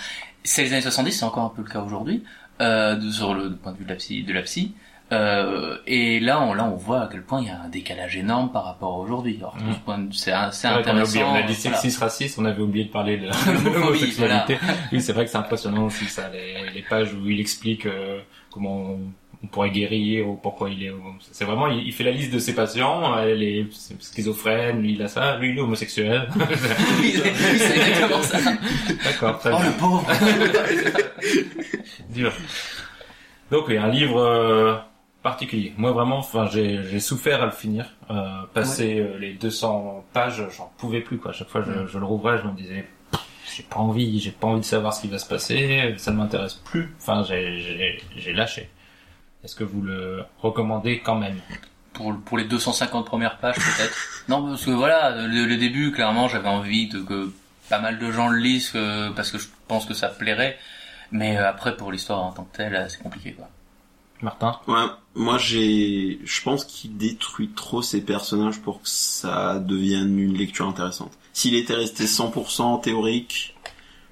c'est 0.45 0.63
les 0.63 0.73
années 0.73 0.83
70, 0.83 1.11
c'est 1.11 1.25
encore 1.25 1.45
un 1.45 1.49
peu 1.49 1.63
le 1.63 1.69
cas 1.69 1.81
aujourd'hui, 1.81 2.23
euh, 2.61 3.01
sur 3.11 3.35
le 3.35 3.57
point 3.57 3.73
de 3.73 3.79
vue 3.79 3.85
de 3.85 3.91
la 3.91 3.97
psy. 3.97 4.23
De 4.23 4.33
la 4.33 4.43
psy. 4.43 4.75
Euh, 5.13 5.79
et 5.87 6.19
là, 6.19 6.41
on, 6.43 6.53
là, 6.53 6.65
on 6.65 6.75
voit 6.75 7.03
à 7.03 7.09
quel 7.11 7.23
point 7.23 7.41
il 7.41 7.47
y 7.47 7.51
a 7.51 7.61
un 7.61 7.69
décalage 7.69 8.17
énorme 8.17 8.51
par 8.51 8.65
rapport 8.65 8.95
à 8.95 8.99
aujourd'hui. 8.99 9.39
Ce 9.41 10.01
de- 10.01 10.13
c'est 10.13 10.33
a 10.33 10.49
oublié, 10.49 10.81
intéressant. 10.81 11.21
on 11.31 11.35
a 11.35 11.43
dit 11.43 11.55
voilà. 11.55 11.55
sexiste, 11.55 12.01
raciste, 12.01 12.39
on 12.41 12.45
avait 12.45 12.63
oublié 12.63 12.87
de 12.87 12.91
parler 12.91 13.17
de 13.19 13.27
l'homosexualité. 13.73 14.59
Oui, 14.93 15.01
c'est 15.01 15.13
vrai 15.13 15.25
que 15.25 15.31
c'est 15.31 15.37
impressionnant 15.39 15.85
aussi 15.85 16.07
ça, 16.07 16.29
les, 16.33 16.71
les 16.75 16.83
pages 16.83 17.13
où 17.15 17.29
il 17.29 17.39
explique 17.41 17.87
euh, 17.87 18.19
comment 18.51 18.81
on, 18.81 18.99
on 19.45 19.47
pourrait 19.47 19.71
guérir 19.71 20.29
ou 20.29 20.35
pourquoi 20.35 20.71
il 20.71 20.83
est. 20.83 20.93
C'est 21.31 21.45
vraiment, 21.45 21.69
il, 21.69 21.87
il 21.87 21.93
fait 21.93 22.03
la 22.05 22.11
liste 22.11 22.33
de 22.33 22.39
ses 22.41 22.55
patients. 22.55 23.17
Elle 23.19 23.43
est 23.45 23.67
schizophrène, 24.01 24.83
lui 24.83 24.95
il 24.95 25.03
a 25.03 25.09
ça, 25.09 25.37
lui 25.37 25.51
il 25.51 25.59
est 25.59 25.61
homosexuel. 25.61 26.27
oui, 27.01 27.15
c'est 27.59 27.79
exactement 27.79 28.23
ça. 28.23 28.39
D'accord, 29.05 29.39
très 29.39 29.51
Oh 29.53 29.57
bien. 29.59 29.67
le 29.67 29.73
pauvre. 29.79 30.07
Dur. 32.11 32.33
Donc 33.53 33.69
oui, 33.69 33.77
un 33.77 33.89
livre 33.89 34.19
euh, 34.21 34.75
particulier. 35.31 35.73
Moi 35.77 35.91
vraiment, 35.93 36.19
enfin 36.19 36.49
j'ai 36.53 36.83
j'ai 36.91 37.01
souffert 37.01 37.43
à 37.43 37.47
le 37.47 37.53
finir. 37.53 37.85
Euh, 38.11 38.15
passer 38.55 39.01
euh, 39.01 39.19
les 39.19 39.33
200 39.35 40.05
pages, 40.13 40.43
j'en 40.57 40.71
pouvais 40.79 41.01
plus 41.01 41.19
quoi. 41.19 41.31
À 41.33 41.35
chaque 41.35 41.49
fois 41.49 41.63
je, 41.67 41.87
je 41.87 41.99
le 41.99 42.05
rouvrais, 42.05 42.39
je 42.39 42.45
me 42.45 42.53
disais 42.53 42.87
j'ai 43.55 43.63
pas 43.65 43.77
envie, 43.79 44.21
j'ai 44.21 44.31
pas 44.31 44.47
envie 44.47 44.61
de 44.61 44.65
savoir 44.65 44.93
ce 44.95 45.01
qui 45.03 45.09
va 45.09 45.19
se 45.19 45.27
passer, 45.29 45.95
ça 45.99 46.11
ne 46.13 46.17
m'intéresse 46.17 46.55
plus. 46.55 46.95
Enfin 47.01 47.25
j'ai 47.29 47.59
j'ai 47.61 48.01
j'ai 48.17 48.33
lâché. 48.33 48.71
Est-ce 49.45 49.55
que 49.57 49.65
vous 49.65 49.83
le 49.83 50.25
recommandez 50.39 51.01
quand 51.01 51.17
même? 51.17 51.39
Pour, 51.93 52.15
pour 52.27 52.37
les 52.37 52.45
250 52.45 53.07
premières 53.07 53.39
pages 53.39 53.57
peut-être. 53.57 53.97
Non, 54.29 54.47
parce 54.49 54.65
que 54.65 54.71
voilà, 54.73 55.27
le, 55.29 55.45
le 55.47 55.57
début, 55.57 55.93
clairement, 55.93 56.27
j'avais 56.29 56.49
envie 56.49 56.89
de 56.89 57.01
que 57.01 57.33
pas 57.71 57.79
mal 57.79 57.99
de 58.01 58.11
gens 58.11 58.29
le 58.29 58.39
lisent 58.39 58.71
que- 58.71 59.11
parce 59.15 59.31
que 59.31 59.39
je 59.39 59.47
pense 59.69 59.87
que 59.87 59.95
ça 59.95 60.09
plairait. 60.09 60.59
Mais 61.13 61.39
euh, 61.39 61.49
après, 61.49 61.77
pour 61.77 61.93
l'histoire 61.93 62.23
en 62.25 62.33
tant 62.33 62.43
que 62.45 62.57
telle, 62.57 62.75
euh, 62.75 62.89
c'est 62.89 63.01
compliqué, 63.03 63.33
quoi. 63.33 63.49
Martin 64.23 64.59
Ouais, 64.67 64.85
moi 65.15 65.39
j'ai, 65.39 66.19
je 66.25 66.43
pense 66.43 66.65
qu'il 66.65 66.97
détruit 66.97 67.51
trop 67.55 67.83
ses 67.83 68.01
personnages 68.01 68.61
pour 68.61 68.81
que 68.83 68.89
ça 68.89 69.59
devienne 69.59 70.19
une 70.19 70.35
lecture 70.37 70.67
intéressante. 70.67 71.13
S'il 71.33 71.55
était 71.55 71.75
resté 71.75 72.05
100% 72.05 72.81
théorique, 72.83 73.55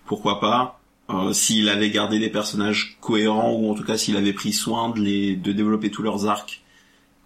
pourquoi 0.06 0.40
pas. 0.40 0.80
Euh, 1.10 1.32
s'il 1.34 1.68
avait 1.68 1.90
gardé 1.90 2.18
des 2.18 2.30
personnages 2.30 2.96
cohérents 3.00 3.52
ou 3.52 3.70
en 3.70 3.74
tout 3.74 3.84
cas 3.84 3.96
s'il 3.98 4.16
avait 4.16 4.32
pris 4.32 4.52
soin 4.54 4.88
de 4.90 5.00
les, 5.00 5.36
de 5.36 5.52
développer 5.52 5.90
tous 5.90 6.02
leurs 6.02 6.26
arcs 6.26 6.62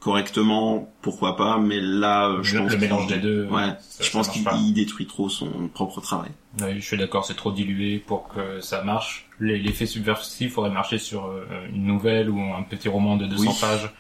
correctement, 0.01 0.89
pourquoi 1.03 1.37
pas. 1.37 1.59
Mais 1.59 1.81
là, 1.81 2.37
je 2.43 2.57
Le- 2.57 2.63
pense 2.63 2.73
le 2.73 2.79
qu'il- 2.79 2.85
mélange 2.89 3.07
des 3.09 3.19
deux, 3.19 3.47
Ouais, 3.47 3.69
ça- 3.81 4.05
je 4.05 4.11
pense 4.11 4.29
qu'il 4.29 4.73
détruit 4.75 5.07
trop 5.07 5.29
son 5.29 5.69
propre 5.75 6.01
travail. 6.01 6.31
Oui, 6.63 6.81
je 6.81 6.85
suis 6.85 6.97
d'accord, 6.97 7.25
c'est 7.25 7.37
trop 7.37 7.53
dilué 7.53 7.99
pour 7.99 8.29
que 8.29 8.61
ça 8.61 8.83
marche. 8.83 9.27
L'effet 9.39 9.87
subversif 9.87 10.59
aurait 10.59 10.71
marché 10.71 10.99
sur 10.99 11.27
euh, 11.27 11.45
une 11.73 11.85
nouvelle 11.85 12.29
ou 12.31 12.41
un 12.41 12.63
petit 12.63 12.89
roman 12.89 13.17
de 13.17 13.27
200 13.27 13.43
Oui. 13.43 13.57
pages. 13.61 13.91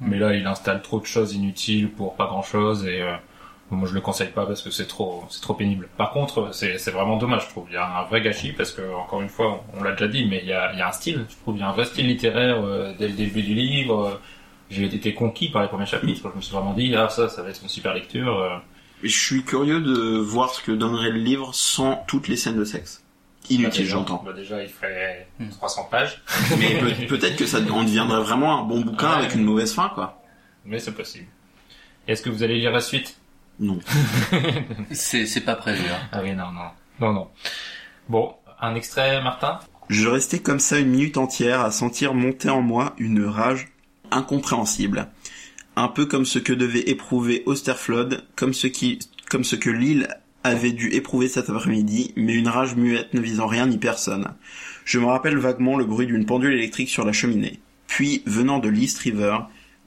Mais 0.00 0.18
là, 0.18 0.34
il 0.34 0.46
installe 0.46 0.82
trop 0.82 1.00
de 1.00 1.06
choses 1.06 1.34
inutiles 1.34 1.90
pour 1.90 2.16
pas 2.16 2.26
grand 2.26 2.42
chose 2.42 2.86
et 2.86 3.00
euh, 3.00 3.14
moi 3.70 3.88
je 3.88 3.94
le 3.94 4.00
conseille 4.02 4.28
pas 4.28 4.44
parce 4.46 4.60
que 4.62 4.70
c'est 4.70 4.86
trop, 4.86 5.24
c'est 5.30 5.40
trop 5.40 5.54
pénible. 5.54 5.88
Par 5.96 6.10
contre, 6.12 6.54
c'est 6.54 6.76
c'est 6.78 6.90
vraiment 6.90 7.16
dommage, 7.16 7.44
je 7.44 7.48
trouve. 7.48 7.66
Il 7.70 7.74
y 7.74 7.78
a 7.78 8.00
un 8.00 8.04
vrai 8.04 8.20
gâchis 8.20 8.52
parce 8.52 8.72
que 8.72 8.82
encore 8.94 9.22
une 9.22 9.28
fois, 9.30 9.64
on, 9.74 9.80
on 9.80 9.82
l'a 9.82 9.92
déjà 9.92 10.08
dit, 10.08 10.26
mais 10.26 10.40
il 10.42 10.48
y 10.48 10.52
a, 10.52 10.72
il 10.74 10.78
y 10.78 10.82
a 10.82 10.88
un 10.88 10.92
style. 10.92 11.24
Je 11.28 11.34
trouve 11.36 11.56
il 11.56 11.60
y 11.60 11.62
a 11.62 11.68
un 11.68 11.72
vrai 11.72 11.86
style 11.86 12.06
littéraire 12.06 12.62
euh, 12.62 12.92
dès 12.98 13.08
le 13.08 13.14
début 13.14 13.42
du 13.42 13.54
livre. 13.54 14.06
Euh, 14.06 14.20
J'ai 14.70 14.84
été 14.84 15.14
conquis 15.14 15.48
par 15.48 15.62
les 15.62 15.68
premiers 15.68 15.86
chapitres. 15.86 16.28
Je 16.30 16.36
me 16.36 16.42
suis 16.42 16.54
vraiment 16.54 16.74
dit 16.74 16.94
ah 16.94 17.08
ça, 17.08 17.28
ça 17.30 17.42
va 17.42 17.48
être 17.50 17.62
une 17.62 17.68
super 17.68 17.94
lecture. 17.94 18.62
Je 19.02 19.08
suis 19.08 19.42
curieux 19.44 19.80
de 19.80 20.18
voir 20.18 20.50
ce 20.54 20.62
que 20.62 20.72
donnerait 20.72 21.10
le 21.10 21.18
livre 21.18 21.54
sans 21.54 21.96
toutes 22.08 22.28
les 22.28 22.36
scènes 22.36 22.56
de 22.58 22.64
sexe. 22.64 23.02
Inutile, 23.50 23.84
Bah, 23.84 23.90
j'entends. 23.90 24.22
bah, 24.24 24.32
déjà, 24.32 24.62
il 24.62 24.68
ferait 24.68 25.28
Hmm. 25.38 25.48
300 25.50 25.84
pages. 25.90 26.22
Mais 26.58 26.78
peut- 26.80 27.06
peut-être 27.06 27.36
que 27.36 27.46
ça 27.46 27.58
en 27.58 27.84
deviendrait 27.84 28.20
vraiment 28.22 28.58
un 28.58 28.62
bon 28.64 28.80
bouquin 28.80 29.10
Ouais. 29.10 29.16
avec 29.18 29.34
une 29.34 29.44
mauvaise 29.44 29.72
fin, 29.72 29.90
quoi. 29.94 30.20
Mais 30.64 30.78
c'est 30.80 30.92
possible. 30.94 31.26
Est-ce 32.08 32.22
que 32.22 32.30
vous 32.30 32.42
allez 32.42 32.58
lire 32.58 32.72
la 32.72 32.80
suite? 32.80 33.16
Non. 33.60 33.78
C'est, 34.90 35.26
c'est 35.26 35.40
pas 35.42 35.54
prévu, 35.54 35.82
hein. 35.88 35.98
Ah 36.12 36.20
oui, 36.22 36.32
non, 36.34 36.50
non. 36.52 36.68
Non, 37.00 37.12
non. 37.12 37.28
Bon, 38.08 38.34
un 38.60 38.74
extrait, 38.74 39.22
Martin? 39.22 39.58
Je 39.88 40.08
restais 40.08 40.40
comme 40.40 40.58
ça 40.60 40.78
une 40.78 40.88
minute 40.88 41.16
entière 41.16 41.60
à 41.60 41.70
sentir 41.70 42.12
monter 42.14 42.50
en 42.50 42.60
moi 42.62 42.94
une 42.98 43.24
rage 43.24 43.68
incompréhensible. 44.10 45.08
Un 45.76 45.88
peu 45.88 46.06
comme 46.06 46.24
ce 46.24 46.38
que 46.38 46.52
devait 46.52 46.88
éprouver 46.88 47.42
Osterflod, 47.46 48.24
comme 48.34 48.54
ce 48.54 48.66
qui, 48.66 48.98
comme 49.28 49.44
ce 49.44 49.56
que 49.56 49.70
Lille 49.70 50.08
avait 50.42 50.72
dû 50.72 50.88
éprouver 50.88 51.28
cet 51.28 51.50
après-midi, 51.50 52.12
mais 52.16 52.34
une 52.34 52.48
rage 52.48 52.76
muette 52.76 53.12
ne 53.14 53.20
visant 53.20 53.46
rien 53.46 53.66
ni 53.66 53.78
personne. 53.78 54.32
Je 54.84 54.98
me 54.98 55.06
rappelle 55.06 55.36
vaguement 55.36 55.76
le 55.76 55.84
bruit 55.84 56.06
d'une 56.06 56.26
pendule 56.26 56.54
électrique 56.54 56.88
sur 56.88 57.04
la 57.04 57.12
cheminée. 57.12 57.60
Puis, 57.86 58.22
venant 58.26 58.58
de 58.58 58.68
l'East 58.68 58.98
River, 58.98 59.38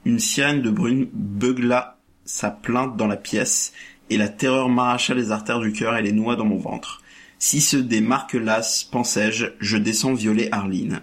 une 0.05 0.19
sirène 0.19 0.61
de 0.61 0.69
brune 0.69 1.07
beugla 1.13 1.97
sa 2.25 2.51
plainte 2.51 2.95
dans 2.95 3.07
la 3.07 3.17
pièce, 3.17 3.73
et 4.09 4.17
la 4.17 4.29
terreur 4.29 4.69
m'arracha 4.69 5.13
les 5.13 5.31
artères 5.31 5.59
du 5.59 5.71
cœur 5.71 5.97
et 5.97 6.01
les 6.01 6.11
noix 6.11 6.35
dans 6.35 6.45
mon 6.45 6.57
ventre. 6.57 7.01
Si 7.39 7.61
ce 7.61 7.77
des 7.77 8.01
marques 8.01 8.33
las, 8.33 8.83
pensais-je, 8.83 9.47
je 9.59 9.77
descends 9.77 10.13
violer 10.13 10.49
Arline. 10.51 11.01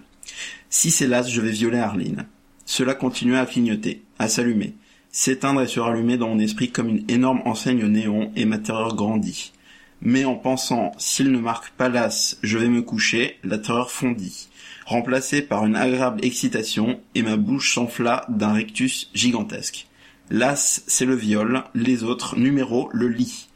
Si 0.70 0.90
c'est 0.90 1.06
las, 1.06 1.30
je 1.30 1.40
vais 1.40 1.50
violer 1.50 1.78
Arline. 1.78 2.26
Cela 2.66 2.94
continuait 2.94 3.38
à 3.38 3.46
clignoter, 3.46 4.02
à 4.18 4.28
s'allumer, 4.28 4.74
s'éteindre 5.10 5.62
et 5.62 5.66
se 5.66 5.80
rallumer 5.80 6.16
dans 6.16 6.28
mon 6.28 6.38
esprit 6.38 6.70
comme 6.70 6.88
une 6.88 7.04
énorme 7.08 7.42
enseigne 7.44 7.84
au 7.84 7.88
néon, 7.88 8.32
et 8.36 8.44
ma 8.44 8.58
terreur 8.58 8.94
grandit. 8.94 9.52
Mais 10.00 10.24
en 10.24 10.34
pensant, 10.34 10.92
s'il 10.98 11.32
ne 11.32 11.38
marque 11.38 11.70
pas 11.70 11.88
las, 11.88 12.38
je 12.42 12.58
vais 12.58 12.68
me 12.68 12.82
coucher, 12.82 13.38
la 13.44 13.58
terreur 13.58 13.90
fondit, 13.90 14.48
remplacée 14.84 15.42
par 15.42 15.64
une 15.64 15.76
agréable 15.76 16.24
excitation, 16.24 17.00
et 17.14 17.22
ma 17.22 17.36
bouche 17.36 17.74
s'enfla 17.74 18.26
d'un 18.28 18.52
rectus 18.52 19.10
gigantesque. 19.14 19.86
Las, 20.30 20.82
c'est 20.86 21.06
le 21.06 21.14
viol, 21.14 21.64
les 21.74 22.02
autres, 22.02 22.36
numéro, 22.36 22.90
le 22.92 23.08
lit. 23.08 23.48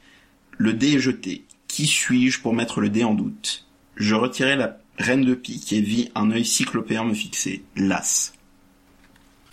Le 0.56 0.72
dé 0.72 0.94
est 0.94 1.00
jeté. 1.00 1.44
Qui 1.68 1.86
suis-je 1.86 2.40
pour 2.40 2.54
mettre 2.54 2.80
le 2.80 2.88
dé 2.88 3.04
en 3.04 3.14
doute? 3.14 3.66
Je 3.96 4.14
retirai 4.14 4.56
la 4.56 4.78
reine 4.98 5.24
de 5.24 5.34
pique 5.34 5.72
et 5.72 5.80
vis 5.80 6.10
un 6.14 6.30
œil 6.30 6.44
cyclopéen 6.44 7.04
me 7.04 7.14
fixer. 7.14 7.64
Las. 7.76 8.32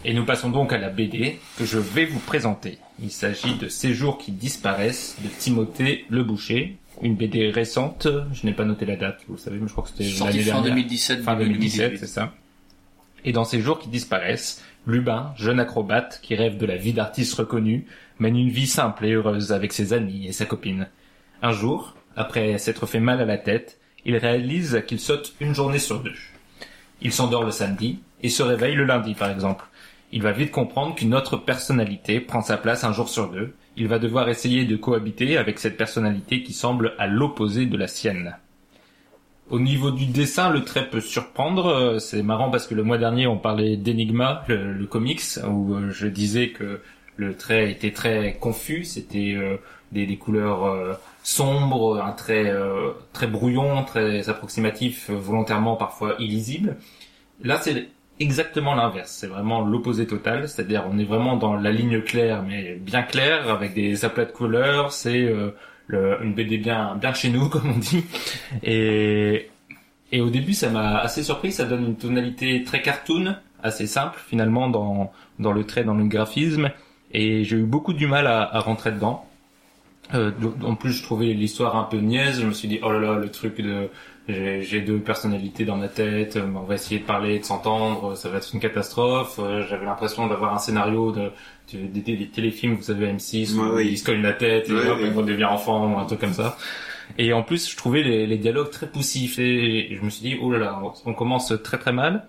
Et 0.07 0.13
nous 0.13 0.23
passons 0.23 0.49
donc 0.49 0.71
à 0.71 0.77
la 0.77 0.87
BD 0.87 1.37
que 1.57 1.65
je 1.65 1.77
vais 1.77 2.05
vous 2.05 2.19
présenter. 2.19 2.77
Il 3.03 3.11
s'agit 3.11 3.55
de 3.55 3.67
Ces 3.67 3.93
jours 3.93 4.17
qui 4.17 4.31
disparaissent 4.31 5.17
de 5.21 5.27
Timothée 5.27 6.05
Le 6.09 6.23
Boucher. 6.23 6.77
Une 7.01 7.15
BD 7.15 7.49
récente, 7.49 8.07
je 8.31 8.45
n'ai 8.45 8.53
pas 8.53 8.63
noté 8.63 8.85
la 8.85 8.95
date, 8.95 9.19
vous 9.27 9.37
savez, 9.37 9.57
mais 9.59 9.67
je 9.67 9.73
crois 9.73 9.83
que 9.83 9.89
c'était 9.89 10.05
l'année 10.05 10.39
fin 10.43 10.61
dernière. 10.61 10.63
2017, 10.63 11.23
Fin 11.23 11.35
début 11.35 11.49
2017, 11.49 11.79
2018. 11.89 11.99
c'est 11.99 12.13
ça. 12.13 12.33
Et 13.25 13.33
dans 13.33 13.43
ces 13.43 13.59
jours 13.59 13.79
qui 13.79 13.89
disparaissent, 13.89 14.63
Lubin, 14.85 15.33
jeune 15.35 15.59
acrobate 15.59 16.21
qui 16.23 16.35
rêve 16.35 16.55
de 16.57 16.65
la 16.65 16.77
vie 16.77 16.93
d'artiste 16.93 17.33
reconnu, 17.33 17.85
mène 18.19 18.37
une 18.37 18.49
vie 18.49 18.65
simple 18.65 19.05
et 19.05 19.11
heureuse 19.11 19.51
avec 19.51 19.73
ses 19.73 19.91
amis 19.91 20.25
et 20.25 20.31
sa 20.31 20.45
copine. 20.45 20.87
Un 21.41 21.51
jour, 21.51 21.97
après 22.15 22.57
s'être 22.59 22.85
fait 22.85 23.01
mal 23.01 23.19
à 23.19 23.25
la 23.25 23.37
tête, 23.37 23.77
il 24.05 24.15
réalise 24.15 24.81
qu'il 24.87 25.01
saute 25.01 25.35
une 25.41 25.53
journée 25.53 25.79
sur 25.79 25.99
deux. 25.99 26.15
Il 27.01 27.11
s'endort 27.11 27.43
le 27.43 27.51
samedi 27.51 27.99
et 28.23 28.29
se 28.29 28.41
réveille 28.41 28.75
le 28.75 28.85
lundi, 28.85 29.13
par 29.13 29.29
exemple. 29.29 29.65
Il 30.11 30.21
va 30.21 30.31
vite 30.31 30.51
comprendre 30.51 30.95
qu'une 30.95 31.13
autre 31.13 31.37
personnalité 31.37 32.19
prend 32.21 32.41
sa 32.41 32.57
place 32.57 32.83
un 32.83 32.93
jour 32.93 33.09
sur 33.09 33.29
deux. 33.29 33.53
Il 33.75 33.87
va 33.87 33.99
devoir 33.99 34.29
essayer 34.29 34.65
de 34.65 34.75
cohabiter 34.75 35.37
avec 35.37 35.59
cette 35.59 35.77
personnalité 35.77 36.43
qui 36.43 36.53
semble 36.53 36.93
à 36.97 37.07
l'opposé 37.07 37.65
de 37.65 37.77
la 37.77 37.87
sienne. 37.87 38.37
Au 39.49 39.59
niveau 39.59 39.91
du 39.91 40.05
dessin, 40.05 40.49
le 40.49 40.63
trait 40.63 40.89
peut 40.89 40.99
surprendre. 40.99 41.67
Euh, 41.67 41.99
C'est 41.99 42.21
marrant 42.21 42.49
parce 42.49 42.67
que 42.67 42.75
le 42.75 42.83
mois 42.83 42.97
dernier, 42.97 43.27
on 43.27 43.37
parlait 43.37 43.77
d'Enigma, 43.77 44.43
le, 44.47 44.85
comics, 44.85 45.21
où 45.47 45.73
euh, 45.73 45.89
je 45.91 46.07
disais 46.07 46.49
que 46.49 46.81
le 47.15 47.35
trait 47.35 47.71
était 47.71 47.91
très 47.91 48.37
confus. 48.39 48.83
C'était 48.83 49.35
euh, 49.35 49.57
des, 49.93 50.17
couleurs 50.17 50.99
sombres, 51.23 52.01
un 52.01 52.11
trait 52.11 52.53
très 53.13 53.27
brouillon, 53.27 53.83
très 53.85 54.29
approximatif, 54.29 55.09
volontairement 55.09 55.77
parfois 55.77 56.15
illisible. 56.19 56.75
Là, 57.41 57.57
c'est 57.61 57.87
exactement 58.19 58.75
l'inverse. 58.75 59.11
C'est 59.11 59.27
vraiment 59.27 59.61
l'opposé 59.61 60.07
total. 60.07 60.47
C'est-à-dire, 60.47 60.85
on 60.89 60.97
est 60.97 61.03
vraiment 61.03 61.35
dans 61.37 61.55
la 61.55 61.71
ligne 61.71 62.01
claire, 62.01 62.43
mais 62.43 62.75
bien 62.75 63.03
claire, 63.03 63.49
avec 63.49 63.73
des 63.73 64.05
aplats 64.05 64.25
de 64.25 64.31
couleurs. 64.31 64.91
C'est 64.91 65.23
euh, 65.23 65.51
une 66.21 66.33
BD 66.33 66.57
bien, 66.57 66.95
bien 66.95 67.13
chez 67.13 67.29
nous, 67.29 67.49
comme 67.49 67.69
on 67.69 67.77
dit. 67.77 68.05
Et, 68.63 69.49
et 70.11 70.21
au 70.21 70.29
début, 70.29 70.53
ça 70.53 70.69
m'a 70.69 70.97
assez 70.97 71.23
surpris. 71.23 71.51
Ça 71.51 71.65
donne 71.65 71.85
une 71.85 71.97
tonalité 71.97 72.63
très 72.63 72.81
cartoon, 72.81 73.35
assez 73.63 73.87
simple 73.87 74.19
finalement 74.27 74.69
dans, 74.69 75.11
dans 75.39 75.51
le 75.51 75.63
trait, 75.63 75.83
dans 75.83 75.95
le 75.95 76.05
graphisme. 76.05 76.71
Et 77.11 77.43
j'ai 77.43 77.57
eu 77.57 77.63
beaucoup 77.63 77.93
du 77.93 78.07
mal 78.07 78.27
à, 78.27 78.41
à 78.53 78.59
rentrer 78.59 78.91
dedans. 78.91 79.25
Euh, 80.13 80.31
en 80.63 80.75
plus, 80.75 80.93
je 80.93 81.03
trouvais 81.03 81.33
l'histoire 81.33 81.75
un 81.75 81.83
peu 81.83 81.97
niaise. 81.97 82.41
Je 82.41 82.45
me 82.45 82.53
suis 82.53 82.67
dit, 82.67 82.79
oh 82.81 82.91
là 82.91 82.99
là, 82.99 83.15
le 83.15 83.29
truc 83.29 83.59
de 83.59 83.89
j'ai 84.27 84.61
j'ai 84.61 84.81
deux 84.81 84.99
personnalités 84.99 85.63
dans 85.65 85.77
ma 85.77 85.87
tête, 85.87 86.35
euh, 86.35 86.45
on 86.55 86.61
va 86.63 86.75
essayer 86.75 86.99
de 86.99 87.05
parler, 87.05 87.39
de 87.39 87.45
s'entendre, 87.45 88.15
ça 88.15 88.29
va 88.29 88.37
être 88.37 88.49
une 88.53 88.59
catastrophe. 88.59 89.39
Euh, 89.39 89.65
J'avais 89.69 89.85
l'impression 89.85 90.27
d'avoir 90.27 90.53
un 90.53 90.57
scénario 90.59 91.11
de, 91.11 91.31
de- 91.73 91.87
des, 91.87 92.01
des 92.17 92.27
téléfilms, 92.27 92.75
vous 92.75 92.83
savez, 92.83 93.07
M6, 93.07 93.55
où 93.55 93.61
Ouais, 93.61 93.69
ouais. 93.75 93.87
ils 93.87 93.97
se 93.97 94.03
cognent 94.05 94.21
la 94.21 94.33
tête 94.33 94.69
et 94.69 94.73
Ouais, 94.73 94.87
hop, 94.89 94.99
on 95.15 95.21
devient 95.21 95.45
enfant 95.45 95.93
ou 95.93 95.97
un 95.97 96.05
truc 96.05 96.19
comme 96.19 96.33
ça. 96.33 96.57
Et 97.17 97.31
en 97.33 97.41
plus, 97.43 97.71
je 97.71 97.77
trouvais 97.77 98.03
les, 98.03 98.27
les 98.27 98.37
dialogues 98.37 98.69
très 98.69 98.87
poussifs 98.87 99.39
et 99.39 99.95
je 99.95 100.01
me 100.03 100.09
suis 100.09 100.21
dit, 100.29 100.37
oh 100.41 100.51
là 100.51 100.59
là, 100.59 100.81
on 101.05 101.13
commence 101.13 101.53
très 101.63 101.77
très 101.77 101.93
mal. 101.93 102.27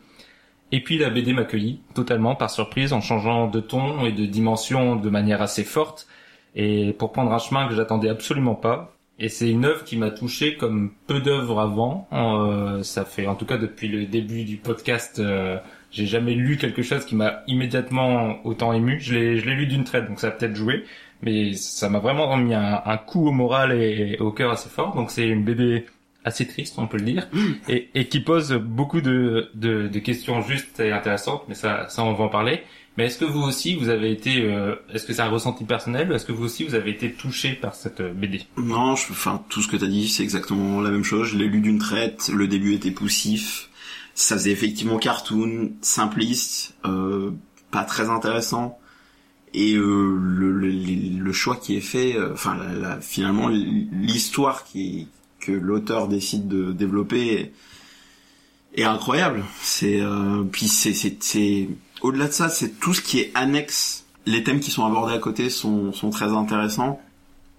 Et 0.70 0.82
puis 0.84 0.98
la 0.98 1.10
BD 1.10 1.32
m'accueillit 1.32 1.80
totalement 1.94 2.34
par 2.36 2.50
surprise 2.50 2.92
en 2.92 3.00
changeant 3.00 3.48
de 3.48 3.58
ton 3.60 4.04
et 4.04 4.12
de 4.12 4.26
dimension 4.26 4.96
de 4.96 5.10
manière 5.10 5.40
assez 5.42 5.64
forte 5.64 6.06
et 6.54 6.92
pour 6.92 7.10
prendre 7.12 7.32
un 7.32 7.38
chemin 7.38 7.66
que 7.68 7.74
j'attendais 7.74 8.08
absolument 8.10 8.54
pas. 8.54 8.94
Et 9.20 9.28
c'est 9.28 9.50
une 9.50 9.64
œuvre 9.64 9.82
qui 9.82 9.96
m'a 9.96 10.10
touché 10.10 10.56
comme 10.56 10.92
peu 11.06 11.20
d'œuvres 11.20 11.60
avant. 11.60 12.08
Euh, 12.12 12.82
ça 12.84 13.04
fait 13.04 13.26
en 13.26 13.34
tout 13.34 13.46
cas 13.46 13.58
depuis 13.58 13.88
le 13.88 14.06
début 14.06 14.44
du 14.44 14.56
podcast, 14.56 15.18
euh, 15.18 15.58
j'ai 15.90 16.06
jamais 16.06 16.34
lu 16.34 16.56
quelque 16.56 16.82
chose 16.82 17.04
qui 17.04 17.16
m'a 17.16 17.42
immédiatement 17.48 18.38
autant 18.46 18.72
ému. 18.72 19.00
Je 19.00 19.14
l'ai, 19.14 19.36
je 19.38 19.46
l'ai 19.46 19.54
lu 19.56 19.66
d'une 19.66 19.84
traite, 19.84 20.06
donc 20.08 20.20
ça 20.20 20.28
a 20.28 20.30
peut-être 20.30 20.54
joué, 20.54 20.84
mais 21.22 21.54
ça 21.54 21.88
m'a 21.88 21.98
vraiment 21.98 22.36
mis 22.36 22.54
un, 22.54 22.80
un 22.84 22.96
coup 22.96 23.26
au 23.26 23.32
moral 23.32 23.72
et, 23.72 24.16
au 24.20 24.30
cœur 24.30 24.52
assez 24.52 24.68
fort. 24.68 24.94
Donc 24.94 25.10
c'est 25.10 25.26
une 25.26 25.44
BD 25.44 25.86
assez 26.24 26.46
triste, 26.46 26.78
on 26.78 26.86
peut 26.86 26.98
le 26.98 27.04
dire, 27.04 27.28
et, 27.68 27.88
et 27.94 28.06
qui 28.06 28.20
pose 28.20 28.52
beaucoup 28.52 29.00
de, 29.00 29.50
de, 29.54 29.88
de 29.88 29.98
questions 29.98 30.42
justes 30.42 30.78
et 30.78 30.92
intéressantes, 30.92 31.44
mais 31.48 31.54
ça, 31.54 31.86
ça 31.88 32.04
on 32.04 32.12
va 32.12 32.24
en 32.24 32.28
parler. 32.28 32.62
Mais 32.98 33.06
est-ce 33.06 33.16
que 33.18 33.24
vous 33.24 33.40
aussi, 33.42 33.76
vous 33.76 33.88
avez 33.90 34.10
été, 34.10 34.42
euh, 34.42 34.74
est-ce 34.92 35.06
que 35.06 35.12
c'est 35.12 35.22
un 35.22 35.28
ressenti 35.30 35.64
personnel, 35.64 36.10
ou 36.10 36.14
est-ce 36.14 36.26
que 36.26 36.32
vous 36.32 36.44
aussi, 36.44 36.64
vous 36.64 36.74
avez 36.74 36.90
été 36.90 37.12
touché 37.12 37.52
par 37.52 37.76
cette 37.76 38.00
euh, 38.00 38.12
BD 38.12 38.42
Non, 38.56 38.96
je, 38.96 39.12
enfin 39.12 39.40
tout 39.48 39.62
ce 39.62 39.68
que 39.68 39.76
t'as 39.76 39.86
dit, 39.86 40.08
c'est 40.08 40.24
exactement 40.24 40.80
la 40.80 40.90
même 40.90 41.04
chose. 41.04 41.28
Je 41.28 41.38
l'ai 41.38 41.46
lu 41.46 41.60
d'une 41.60 41.78
traite. 41.78 42.28
Le 42.34 42.48
début 42.48 42.74
était 42.74 42.90
poussif. 42.90 43.70
Ça 44.16 44.34
faisait 44.36 44.50
effectivement 44.50 44.98
cartoon, 44.98 45.70
simpliste, 45.80 46.74
euh, 46.86 47.30
pas 47.70 47.84
très 47.84 48.10
intéressant. 48.10 48.80
Et 49.54 49.74
euh, 49.76 50.18
le, 50.20 50.50
le, 50.50 50.68
le 50.68 51.32
choix 51.32 51.54
qui 51.54 51.76
est 51.76 51.80
fait, 51.80 52.16
euh, 52.16 52.32
enfin 52.32 52.56
la- 52.56 52.72
la- 52.72 53.00
finalement 53.00 53.48
l'histoire 53.48 54.64
qui 54.64 55.06
que 55.38 55.52
l'auteur 55.52 56.08
décide 56.08 56.48
de 56.48 56.72
développer 56.72 57.52
est, 58.74 58.82
incroyable. 58.82 59.44
C'est 59.62 60.00
euh, 60.00 60.42
puis 60.50 60.66
c'est 60.66 61.68
au-delà 62.02 62.28
de 62.28 62.32
ça, 62.32 62.48
c'est 62.48 62.78
tout 62.78 62.94
ce 62.94 63.00
qui 63.00 63.18
est 63.20 63.30
annexe. 63.34 64.04
Les 64.26 64.44
thèmes 64.44 64.60
qui 64.60 64.70
sont 64.70 64.84
abordés 64.84 65.14
à 65.14 65.18
côté 65.18 65.50
sont 65.50 65.92
sont 65.92 66.10
très 66.10 66.32
intéressants. 66.32 67.00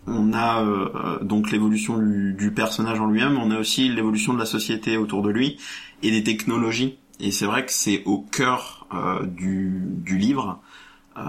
On 0.08 0.34
a 0.34 0.64
euh, 0.64 0.90
euh, 0.96 1.24
donc 1.24 1.52
l'évolution 1.52 1.98
du, 1.98 2.52
personnage 2.56 3.00
en 3.00 3.08
lui-même, 3.08 3.38
on 3.38 3.52
a 3.52 3.60
aussi 3.60 3.90
l'évolution 3.90 4.34
de 4.34 4.40
la 4.40 4.46
société 4.46 4.98
autour 4.98 5.22
de 5.22 5.30
lui 5.30 5.58
et 6.04 6.12
des 6.12 6.24
technologies. 6.24 6.98
Et 7.20 7.32
c'est 7.32 7.46
vrai 7.46 7.66
que 7.66 7.72
c'est 7.72 8.04
au 8.06 8.20
cœur 8.20 8.88
euh, 8.94 9.26
du, 9.26 10.18
livre. 10.18 10.62
Euh, 11.18 11.22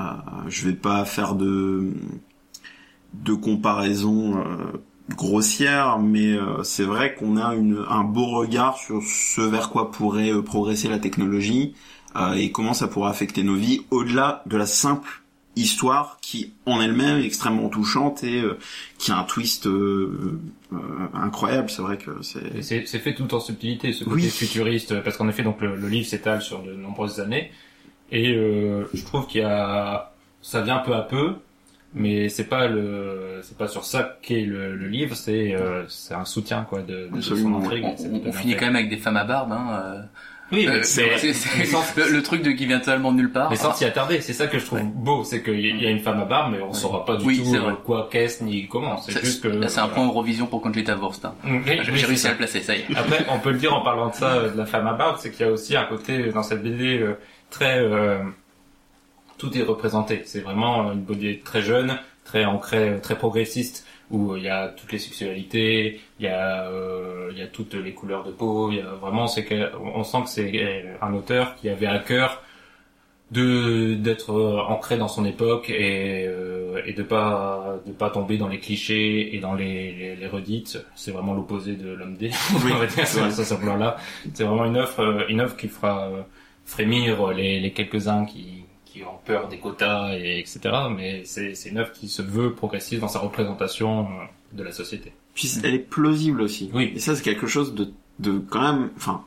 je 0.48 0.66
vais 0.68 0.74
pas 0.74 1.04
faire 1.04 1.34
de 1.34 1.92
de 3.12 3.34
comparaison 3.34 4.44
grossière, 5.16 5.98
mais 5.98 6.38
c'est 6.62 6.84
vrai 6.84 7.16
qu'on 7.16 7.36
a 7.36 7.46
un 7.48 8.04
beau 8.04 8.26
regard 8.26 8.78
sur 8.78 9.02
ce 9.02 9.40
vers 9.40 9.68
quoi 9.70 9.90
pourrait 9.90 10.30
progresser 10.44 10.88
la 10.88 11.00
technologie 11.00 11.74
euh, 12.16 12.32
et 12.34 12.50
comment 12.50 12.74
ça 12.74 12.88
pourrait 12.88 13.10
affecter 13.10 13.42
nos 13.42 13.54
vies 13.56 13.82
au-delà 13.90 14.42
de 14.46 14.56
la 14.56 14.66
simple 14.66 15.22
histoire 15.56 16.18
qui 16.22 16.52
en 16.64 16.80
elle-même 16.80 17.18
est 17.18 17.24
extrêmement 17.26 17.68
touchante 17.68 18.22
et 18.22 18.40
euh, 18.40 18.56
qui 18.98 19.10
a 19.10 19.18
un 19.18 19.24
twist 19.24 19.66
euh, 19.66 20.38
euh, 20.72 20.76
incroyable. 21.12 21.68
C'est 21.70 21.82
vrai 21.82 21.98
que 21.98 22.22
c'est 22.22 22.62
c'est 22.62 22.86
c'est 22.86 22.98
fait 23.00 23.14
tout 23.14 23.34
en 23.34 23.40
subtilité, 23.40 23.92
ce 23.92 24.04
côté 24.04 24.22
Oui. 24.22 24.30
futuriste, 24.30 25.00
parce 25.02 25.16
qu'en 25.16 25.28
effet, 25.28 25.42
donc 25.42 25.60
le, 25.60 25.74
le 25.76 25.88
livre 25.88 26.06
s'étale 26.06 26.40
sur 26.40 26.62
de 26.62 26.72
nombreuses 26.72 27.18
années, 27.20 27.50
et 28.12 28.32
euh, 28.32 28.88
je 28.94 29.04
trouve 29.04 29.26
qu'il 29.26 29.40
y 29.40 29.44
a, 29.44 30.12
ça 30.40 30.62
vient 30.62 30.78
peu 30.78 30.94
à 30.94 31.02
peu, 31.02 31.34
mais 31.94 32.28
c'est 32.28 32.44
pas 32.48 32.68
le, 32.68 33.40
c'est 33.42 33.58
pas 33.58 33.66
sur 33.68 33.84
ça 33.84 34.18
qu'est 34.22 34.42
le, 34.44 34.76
le 34.76 34.86
livre, 34.88 35.16
c'est 35.16 35.54
euh, 35.54 35.84
c'est 35.88 36.14
un 36.14 36.24
soutien 36.24 36.62
quoi 36.62 36.82
de, 36.82 37.08
de 37.12 37.20
son 37.20 37.54
intrigue. 37.56 37.84
On, 38.24 38.32
finit 38.32 38.54
quand 38.54 38.66
même 38.66 38.76
avec 38.76 38.88
des 38.88 38.98
femmes 38.98 39.16
à 39.16 39.24
barbe. 39.24 39.50
Hein, 39.52 39.68
euh. 39.72 40.02
Oui, 40.52 40.66
Euh, 40.66 40.72
mais, 40.78 40.82
c'est 40.82 41.04
le, 41.96 42.12
le 42.12 42.22
truc 42.22 42.42
de 42.42 42.50
qui 42.50 42.66
vient 42.66 42.78
totalement 42.80 43.12
nulle 43.12 43.30
part. 43.30 43.50
mais 43.50 43.56
sans 43.56 43.72
s'y 43.72 43.84
attarder, 43.84 44.20
c'est 44.20 44.32
ça 44.32 44.46
que 44.48 44.58
je 44.58 44.64
trouve 44.66 44.82
beau, 44.82 45.22
c'est 45.24 45.42
qu'il 45.42 45.60
y, 45.60 45.86
a- 45.86 45.90
une 45.90 46.00
femme 46.00 46.20
à 46.20 46.24
barbe, 46.24 46.52
mais 46.52 46.60
on 46.62 46.72
saura 46.72 47.04
pas 47.04 47.16
du 47.16 47.24
Oui, 47.24 47.40
tout 47.42 47.54
euh, 47.54 47.72
quoi 47.84 48.08
qu'est-ce 48.10 48.42
ni 48.42 48.66
comment. 48.66 48.96
C'est 48.98 49.12
C'est- 49.12 49.24
juste 49.24 49.42
que 49.42 49.48
là, 49.48 49.68
c'est 49.68 49.80
un 49.80 49.88
point 49.88 50.04
Eurovision 50.06 50.46
pour 50.46 50.60
Conchita 50.60 50.96
Wurst. 50.96 51.24
Hein. 51.24 51.34
Oui, 51.44 51.60
oui, 51.64 51.78
J'ai 51.84 51.96
c'est 51.98 52.06
réussi 52.06 52.26
à 52.26 52.30
le 52.32 52.36
placer, 52.36 52.60
ça 52.60 52.74
y 52.74 52.80
est. 52.80 52.96
Après, 52.96 53.24
on 53.28 53.38
peut 53.38 53.52
le 53.52 53.58
dire 53.58 53.74
en 53.74 53.82
parlant 53.82 54.08
de 54.08 54.14
ça, 54.14 54.32
euh, 54.32 54.50
de 54.50 54.58
la 54.58 54.66
femme 54.66 54.86
à 54.86 54.94
barbe, 54.94 55.16
c'est 55.20 55.30
qu'il 55.30 55.46
y 55.46 55.48
a 55.48 55.52
aussi 55.52 55.76
un 55.76 55.84
côté 55.84 56.30
dans 56.30 56.42
cette 56.42 56.62
BD 56.62 56.98
euh, 56.98 57.14
très 57.50 57.78
euh, 57.78 58.18
tout 59.38 59.56
est 59.56 59.62
représenté. 59.62 60.22
C'est 60.24 60.40
vraiment 60.40 60.92
une 60.92 61.00
BD 61.02 61.40
très 61.44 61.62
jeune, 61.62 61.98
très 62.24 62.44
ancrée, 62.44 62.98
très 63.02 63.16
progressiste, 63.16 63.86
où 64.10 64.32
euh, 64.32 64.38
il 64.38 64.44
y 64.44 64.48
a 64.48 64.68
toutes 64.68 64.92
les 64.92 64.98
sexualités, 64.98 66.00
il 66.18 66.24
y 66.26 66.28
a 66.28 66.68
euh, 66.68 67.28
il 67.32 67.38
y 67.38 67.42
a 67.42 67.46
toutes 67.48 67.74
les 67.74 67.94
couleurs 67.94 68.24
de 68.24 68.32
peau. 68.32 68.70
Il 68.70 68.78
y 68.78 68.80
a 68.80 68.92
vraiment 68.94 69.26
c'est 69.26 69.46
on 69.80 70.04
sent 70.04 70.22
que 70.24 70.28
c'est 70.28 70.52
euh, 70.54 70.94
un 71.02 71.14
auteur 71.14 71.54
qui 71.56 71.68
avait 71.68 71.86
à 71.86 71.98
cœur 72.00 72.42
de 73.30 73.94
d'être 73.94 74.32
ancré 74.68 74.96
dans 74.96 75.08
son 75.08 75.24
époque 75.24 75.70
et 75.70 76.26
euh, 76.26 76.82
et 76.84 76.92
de 76.92 77.02
pas 77.02 77.80
de 77.86 77.92
pas 77.92 78.10
tomber 78.10 78.38
dans 78.38 78.48
les 78.48 78.58
clichés 78.58 79.34
et 79.34 79.38
dans 79.38 79.54
les 79.54 79.92
les, 79.92 80.16
les 80.16 80.26
redites 80.26 80.78
c'est 80.96 81.12
vraiment 81.12 81.34
l'opposé 81.34 81.76
de 81.76 81.90
l'homme 81.92 82.16
D 82.16 82.30
Oui, 82.64 82.72
ce 82.98 83.54
plan 83.54 83.76
là 83.76 83.96
c'est 84.34 84.44
vraiment 84.44 84.64
une 84.64 84.76
euh, 84.76 85.24
une 85.28 85.40
œuvre 85.40 85.56
qui 85.56 85.68
fera 85.68 86.10
frémir 86.64 87.28
les 87.28 87.60
les 87.60 87.72
quelques 87.72 88.08
uns 88.08 88.24
qui 88.24 88.59
qui 88.92 89.02
ont 89.04 89.18
peur 89.24 89.48
des 89.48 89.58
quotas 89.58 90.16
et 90.16 90.38
etc 90.38 90.60
mais 90.94 91.22
c'est 91.24 91.54
c'est 91.54 91.70
une 91.70 91.78
œuvre 91.78 91.92
qui 91.92 92.08
se 92.08 92.22
veut 92.22 92.54
progressive 92.54 93.00
dans 93.00 93.08
sa 93.08 93.20
représentation 93.20 94.02
euh, 94.02 94.56
de 94.56 94.62
la 94.62 94.72
société 94.72 95.12
puis 95.34 95.50
elle 95.62 95.74
est 95.74 95.78
plausible 95.78 96.42
aussi. 96.42 96.70
Oui. 96.74 96.92
Et 96.94 96.98
ça 96.98 97.14
c'est 97.14 97.22
quelque 97.22 97.46
chose 97.46 97.74
de 97.74 97.92
de 98.18 98.38
quand 98.38 98.60
même. 98.60 98.90
Enfin 98.96 99.24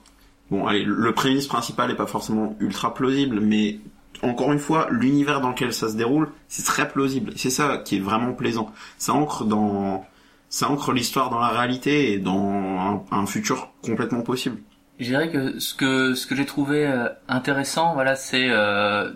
bon, 0.51 0.67
allez, 0.67 0.83
le 0.83 1.11
prémisse 1.13 1.47
principal 1.47 1.91
est 1.91 1.95
pas 1.95 2.07
forcément 2.07 2.55
ultra 2.59 2.93
plausible, 2.93 3.39
mais 3.39 3.79
encore 4.21 4.53
une 4.53 4.59
fois, 4.59 4.87
l'univers 4.89 5.41
dans 5.41 5.49
lequel 5.49 5.73
ça 5.73 5.89
se 5.89 5.97
déroule, 5.97 6.29
c'est 6.47 6.63
très 6.63 6.87
plausible. 6.87 7.33
Et 7.33 7.37
c'est 7.37 7.49
ça 7.49 7.77
qui 7.77 7.97
est 7.97 7.99
vraiment 7.99 8.33
plaisant. 8.33 8.71
Ça 8.97 9.13
ancre 9.13 9.43
dans 9.45 10.05
ça 10.49 10.69
ancre 10.69 10.91
l'histoire 10.91 11.31
dans 11.31 11.39
la 11.39 11.47
réalité 11.47 12.13
et 12.13 12.19
dans 12.19 12.37
un, 12.51 13.03
un 13.11 13.25
futur 13.25 13.71
complètement 13.83 14.21
possible. 14.21 14.57
Je 14.99 15.05
dirais 15.05 15.31
que 15.31 15.59
ce 15.59 15.73
que 15.73 16.13
ce 16.13 16.27
que 16.27 16.35
j'ai 16.35 16.45
trouvé 16.45 16.85
euh, 16.85 17.09
intéressant, 17.27 17.95
voilà, 17.95 18.15
c'est 18.15 18.49
euh, 18.49 19.11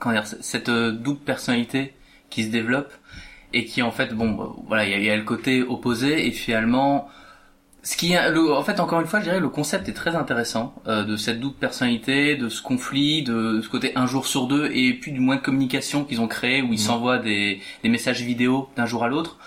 comment 0.00 0.14
dire, 0.16 0.26
cette 0.26 0.68
euh, 0.70 0.92
double 0.92 1.20
personnalité 1.20 1.94
qui 2.30 2.44
se 2.44 2.50
développe 2.50 2.92
et 3.52 3.64
qui 3.66 3.82
en 3.82 3.92
fait, 3.92 4.14
bon, 4.14 4.30
bah, 4.32 4.48
voilà, 4.66 4.84
il 4.86 4.90
y 4.90 4.94
a, 4.94 4.98
il 4.98 5.04
y 5.04 5.10
a 5.10 5.16
le 5.16 5.24
côté 5.24 5.62
opposé 5.62 6.26
et 6.26 6.32
finalement, 6.32 7.08
ce 7.82 7.96
qui, 7.96 8.12
est- 8.12 8.30
le, 8.30 8.52
en 8.52 8.62
fait, 8.62 8.78
encore 8.80 9.00
une 9.00 9.06
fois, 9.06 9.20
je 9.20 9.24
dirais 9.24 9.40
le 9.40 9.48
concept 9.48 9.88
est 9.88 9.94
très 9.94 10.14
intéressant 10.16 10.74
euh, 10.86 11.04
de 11.04 11.16
cette 11.16 11.40
double 11.40 11.56
personnalité, 11.56 12.36
de 12.36 12.48
ce 12.50 12.62
conflit, 12.62 13.22
de 13.22 13.60
ce 13.62 13.68
côté 13.70 13.92
un 13.96 14.06
jour 14.06 14.26
sur 14.26 14.46
deux 14.48 14.70
et 14.72 14.94
puis 14.94 15.12
du 15.12 15.20
moins 15.20 15.36
de 15.36 15.40
communication 15.42 16.04
qu'ils 16.04 16.20
ont 16.20 16.28
créé 16.28 16.62
où 16.62 16.72
ils 16.72 16.78
s'envoient 16.78 17.18
des 17.18 17.60
des 17.82 17.88
messages 17.88 18.22
vidéo 18.22 18.68
d'un 18.76 18.86
jour 18.86 19.04
à 19.04 19.08
l'autre. 19.08 19.38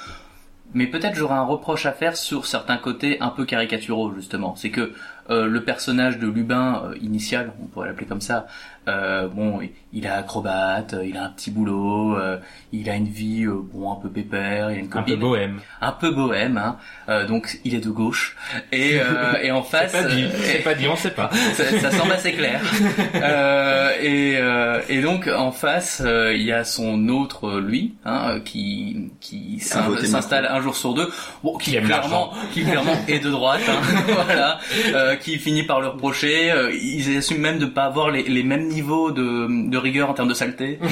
Mais 0.74 0.88
peut-être 0.88 1.14
j'aurais 1.16 1.36
un 1.36 1.44
reproche 1.44 1.86
à 1.86 1.92
faire 1.92 2.18
sur 2.18 2.48
certains 2.48 2.78
côtés 2.78 3.20
un 3.22 3.30
peu 3.30 3.46
caricaturaux 3.46 4.12
justement. 4.16 4.56
C'est 4.56 4.72
que 4.72 4.94
euh, 5.30 5.46
le 5.46 5.64
personnage 5.64 6.18
de 6.18 6.28
Lubin 6.28 6.82
euh, 6.86 6.98
initial, 7.00 7.54
on 7.62 7.68
pourrait 7.68 7.88
l'appeler 7.90 8.08
comme 8.08 8.22
ça, 8.22 8.48
euh, 8.88 9.28
bon, 9.28 9.60
il 9.94 10.06
est 10.06 10.10
acrobate, 10.10 10.94
euh, 10.94 11.06
il 11.06 11.18
a 11.18 11.26
un 11.26 11.30
petit 11.30 11.52
boulot, 11.52 12.18
euh, 12.18 12.38
il 12.72 12.90
a 12.90 12.96
une 12.96 13.08
vie 13.08 13.44
euh, 13.46 13.62
bon 13.74 13.92
un 13.92 13.96
peu 13.96 14.10
pépère, 14.10 14.72
il 14.72 14.76
a 14.76 14.80
une 14.80 14.86
un 14.86 14.90
peu 14.90 15.00
copine, 15.00 15.20
bohème. 15.20 15.60
Un 15.82 15.92
peu 15.92 16.12
bohème, 16.12 16.58
hein, 16.58 16.78
euh, 17.10 17.26
donc 17.28 17.60
il 17.64 17.76
est 17.76 17.80
de 17.80 17.90
gauche. 17.90 18.36
Et 18.72 19.00
euh, 19.00 19.42
et 19.42 19.52
en 19.52 19.64
face, 19.64 19.92
c'est 19.92 20.02
pas 20.04 20.10
dit 20.10 20.24
euh, 20.24 20.30
c'est 20.44 20.64
pas 20.64 20.74
dit 20.74 20.88
on 20.88 20.96
sait 20.96 21.12
pas. 21.12 21.30
ça, 21.54 21.64
ça 21.80 21.92
semble 21.92 22.12
assez 22.12 22.34
clair. 22.34 22.62
Euh, 23.16 23.92
et, 24.02 24.38
euh, 24.38 24.82
et 24.90 25.02
donc 25.02 25.28
en 25.28 25.52
face, 25.52 26.02
euh, 26.06 26.34
il 26.34 26.42
y 26.42 26.52
a 26.52 26.64
son 26.64 27.08
autre 27.10 27.60
lui, 27.60 27.94
hein, 28.06 28.40
qui 28.44 29.12
qui 29.22 29.60
s'installe 29.60 30.46
un 30.46 30.60
jour 30.62 30.76
sur 30.76 30.94
deux, 30.94 31.10
bon, 31.44 31.58
qui, 31.58 31.72
Qui 31.72 31.78
aime 31.78 31.86
clairement, 31.86 32.34
qui 32.54 32.64
clairement 32.64 32.96
est 33.08 33.20
de 33.20 33.30
droite, 33.30 33.62
hein, 33.68 33.82
voilà, 34.08 34.60
euh, 34.94 35.16
qui 35.16 35.38
finit 35.38 35.64
par 35.64 35.80
le 35.82 35.90
reprocher. 35.90 36.52
euh, 36.52 36.72
ils 36.74 37.18
assument 37.18 37.42
même 37.42 37.60
de 37.60 37.66
pas 37.66 37.84
avoir 37.84 38.12
les, 38.12 38.24
les 38.24 38.44
mêmes 38.44 38.68
niveaux 38.74 39.12
de, 39.12 39.70
de 39.70 39.78
rigueur 39.78 40.10
en 40.10 40.14
termes 40.14 40.30
de 40.30 40.34
saleté. 40.34 40.80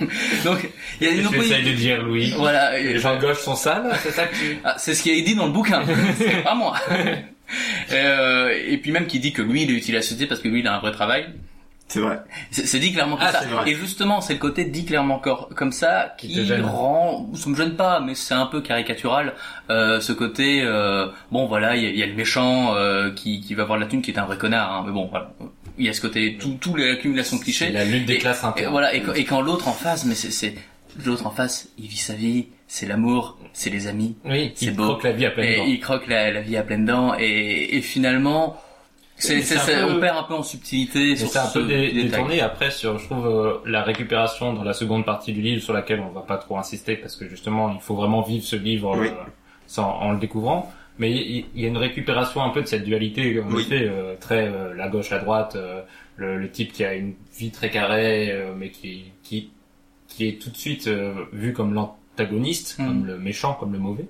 Euh, 0.00 0.04
donc 0.44 0.68
il 1.00 1.06
y 1.06 1.10
a 1.10 1.12
une 1.12 1.16
j'essaye 1.22 1.26
opposition. 1.36 1.58
de 1.70 1.72
dire 1.76 2.02
Louis 2.02 2.32
Voilà, 2.36 2.78
les 2.78 2.98
gens 2.98 3.16
de 3.16 3.20
gauche 3.20 3.38
sont 3.40 3.54
sales 3.56 3.90
c'est 4.02 4.10
ça 4.10 4.26
que 4.26 4.34
tu 4.34 4.58
ah, 4.64 4.74
c'est 4.78 4.94
ce 4.94 5.02
qui 5.02 5.10
est 5.10 5.22
dit 5.22 5.34
dans 5.34 5.46
le 5.46 5.52
bouquin, 5.52 5.82
c'est 6.18 6.42
pas 6.42 6.54
moi. 6.54 6.74
Euh, 7.92 8.54
et 8.66 8.76
puis 8.78 8.92
même 8.92 9.06
qui 9.06 9.18
dit 9.20 9.32
que 9.32 9.42
lui 9.42 9.62
il 9.62 9.70
est 9.70 9.74
utile 9.74 9.94
à 9.96 9.98
la 9.98 10.02
société 10.02 10.26
parce 10.26 10.40
que 10.40 10.48
lui 10.48 10.60
il 10.60 10.66
a 10.68 10.74
un 10.76 10.78
vrai 10.80 10.92
travail. 10.92 11.26
C'est 11.88 11.98
vrai. 11.98 12.20
C'est 12.52 12.78
dit 12.78 12.92
clairement 12.92 13.16
comme 13.16 13.26
Ah, 13.28 13.32
ça. 13.32 13.42
Et 13.66 13.74
justement, 13.74 14.20
c'est 14.20 14.34
le 14.34 14.38
côté 14.38 14.64
dit 14.64 14.84
clairement 14.84 15.18
comme 15.18 15.72
ça 15.72 16.14
Qui 16.18 16.40
rend, 16.62 17.28
ça 17.34 17.50
me 17.50 17.56
gêne 17.56 17.74
pas, 17.74 17.98
mais 17.98 18.14
c'est 18.14 18.32
un 18.34 18.46
peu 18.46 18.60
caricatural. 18.60 19.34
Euh, 19.70 19.98
ce 19.98 20.12
côté, 20.12 20.62
euh, 20.62 21.08
bon 21.32 21.46
voilà, 21.46 21.74
il 21.74 21.82
y, 21.82 21.86
a- 21.86 21.90
il 21.90 21.98
y 21.98 22.02
a 22.04 22.06
le 22.06 22.14
méchant 22.14 22.76
euh, 22.76 23.10
qui, 23.10 23.40
qui 23.40 23.54
va 23.56 23.64
voir 23.64 23.76
la 23.76 23.86
thune, 23.86 24.02
qui 24.02 24.12
est 24.12 24.18
un 24.20 24.24
vrai 24.24 24.38
connard. 24.38 24.72
Hein, 24.72 24.84
mais 24.86 24.92
bon, 24.92 25.08
voilà, 25.10 25.32
il 25.78 25.86
y 25.86 25.88
a 25.88 25.92
ce 25.92 26.00
côté, 26.00 26.36
tout, 26.38 26.56
tout 26.60 26.74
l'accumulation 26.76 27.36
de 27.38 27.42
clichés. 27.42 27.70
la 27.70 27.84
lutte 27.84 28.06
des 28.06 28.14
Et- 28.14 28.18
classes 28.18 28.42
Et 28.56 28.66
voilà, 28.66 28.94
et 28.94 29.02
quand, 29.02 29.14
et 29.14 29.24
quand 29.24 29.40
l'autre 29.40 29.68
en 29.68 29.72
face, 29.72 30.04
mais 30.04 30.14
c'est, 30.14 30.30
c'est 30.30 30.54
l'autre 31.04 31.26
en 31.26 31.30
face, 31.30 31.68
il 31.78 31.86
vit 31.86 31.96
sa 31.96 32.14
vie, 32.14 32.46
c'est 32.66 32.86
l'amour, 32.86 33.38
c'est 33.52 33.70
les 33.70 33.86
amis, 33.86 34.16
oui 34.24 34.52
c'est 34.54 34.66
il 34.66 34.76
beau. 34.76 34.84
croque 34.84 35.04
la 35.04 35.12
vie 35.12 35.26
à 35.26 35.30
pleines 35.30 35.56
dents 35.58 35.64
il 35.66 35.80
croque 35.80 36.06
la, 36.06 36.30
la 36.30 36.40
vie 36.40 36.56
à 36.56 36.62
pleines 36.62 36.84
dents, 36.84 37.14
et, 37.18 37.76
et 37.76 37.80
finalement, 37.80 38.56
c'est, 39.16 39.40
peu- 39.42 39.84
on 39.84 40.00
perd 40.00 40.16
un 40.16 40.22
peu 40.22 40.32
en 40.34 40.42
subtilité 40.42 41.14
c'est 41.14 41.36
un 41.38 41.46
peu 41.48 41.64
dé- 41.66 41.92
détourné 41.92 42.40
après 42.40 42.70
sur, 42.70 42.98
je 42.98 43.04
trouve, 43.04 43.26
euh, 43.26 43.54
la 43.66 43.82
récupération 43.82 44.54
dans 44.54 44.64
la 44.64 44.72
seconde 44.72 45.04
partie 45.04 45.32
du 45.34 45.42
livre 45.42 45.62
sur 45.62 45.74
laquelle 45.74 46.00
on 46.00 46.08
va 46.10 46.22
pas 46.22 46.38
trop 46.38 46.56
insister 46.56 46.96
parce 46.96 47.16
que 47.16 47.28
justement, 47.28 47.70
il 47.74 47.80
faut 47.82 47.94
vraiment 47.94 48.22
vivre 48.22 48.44
ce 48.44 48.56
livre 48.56 48.96
Oui. 48.98 49.08
euh, 49.08 49.12
sans, 49.66 49.90
en 49.90 50.12
le 50.12 50.18
découvrant. 50.18 50.72
Mais 51.00 51.10
il 51.10 51.46
y 51.60 51.64
a 51.64 51.68
une 51.68 51.76
récupération 51.78 52.42
un 52.44 52.50
peu 52.50 52.60
de 52.62 52.66
cette 52.66 52.84
dualité, 52.84 53.40
en 53.40 53.50
Oui. 53.50 53.62
effet, 53.62 53.88
euh, 53.88 54.14
très 54.20 54.46
euh, 54.46 54.74
la 54.74 54.88
gauche, 54.88 55.10
la 55.10 55.18
droite, 55.18 55.56
euh, 55.56 55.80
le, 56.16 56.36
le 56.38 56.48
type 56.50 56.72
qui 56.72 56.84
a 56.84 56.94
une 56.94 57.14
vie 57.36 57.50
très 57.50 57.70
carrée, 57.70 58.30
euh, 58.30 58.52
mais 58.56 58.68
qui, 58.70 59.04
qui, 59.22 59.50
qui 60.06 60.28
est 60.28 60.40
tout 60.40 60.50
de 60.50 60.56
suite 60.56 60.86
euh, 60.88 61.14
vu 61.32 61.52
comme 61.54 61.72
l'antagoniste, 61.74 62.78
Mhm. 62.78 62.86
comme 62.86 63.06
le 63.06 63.18
méchant, 63.18 63.54
comme 63.54 63.72
le 63.72 63.78
mauvais. 63.78 64.04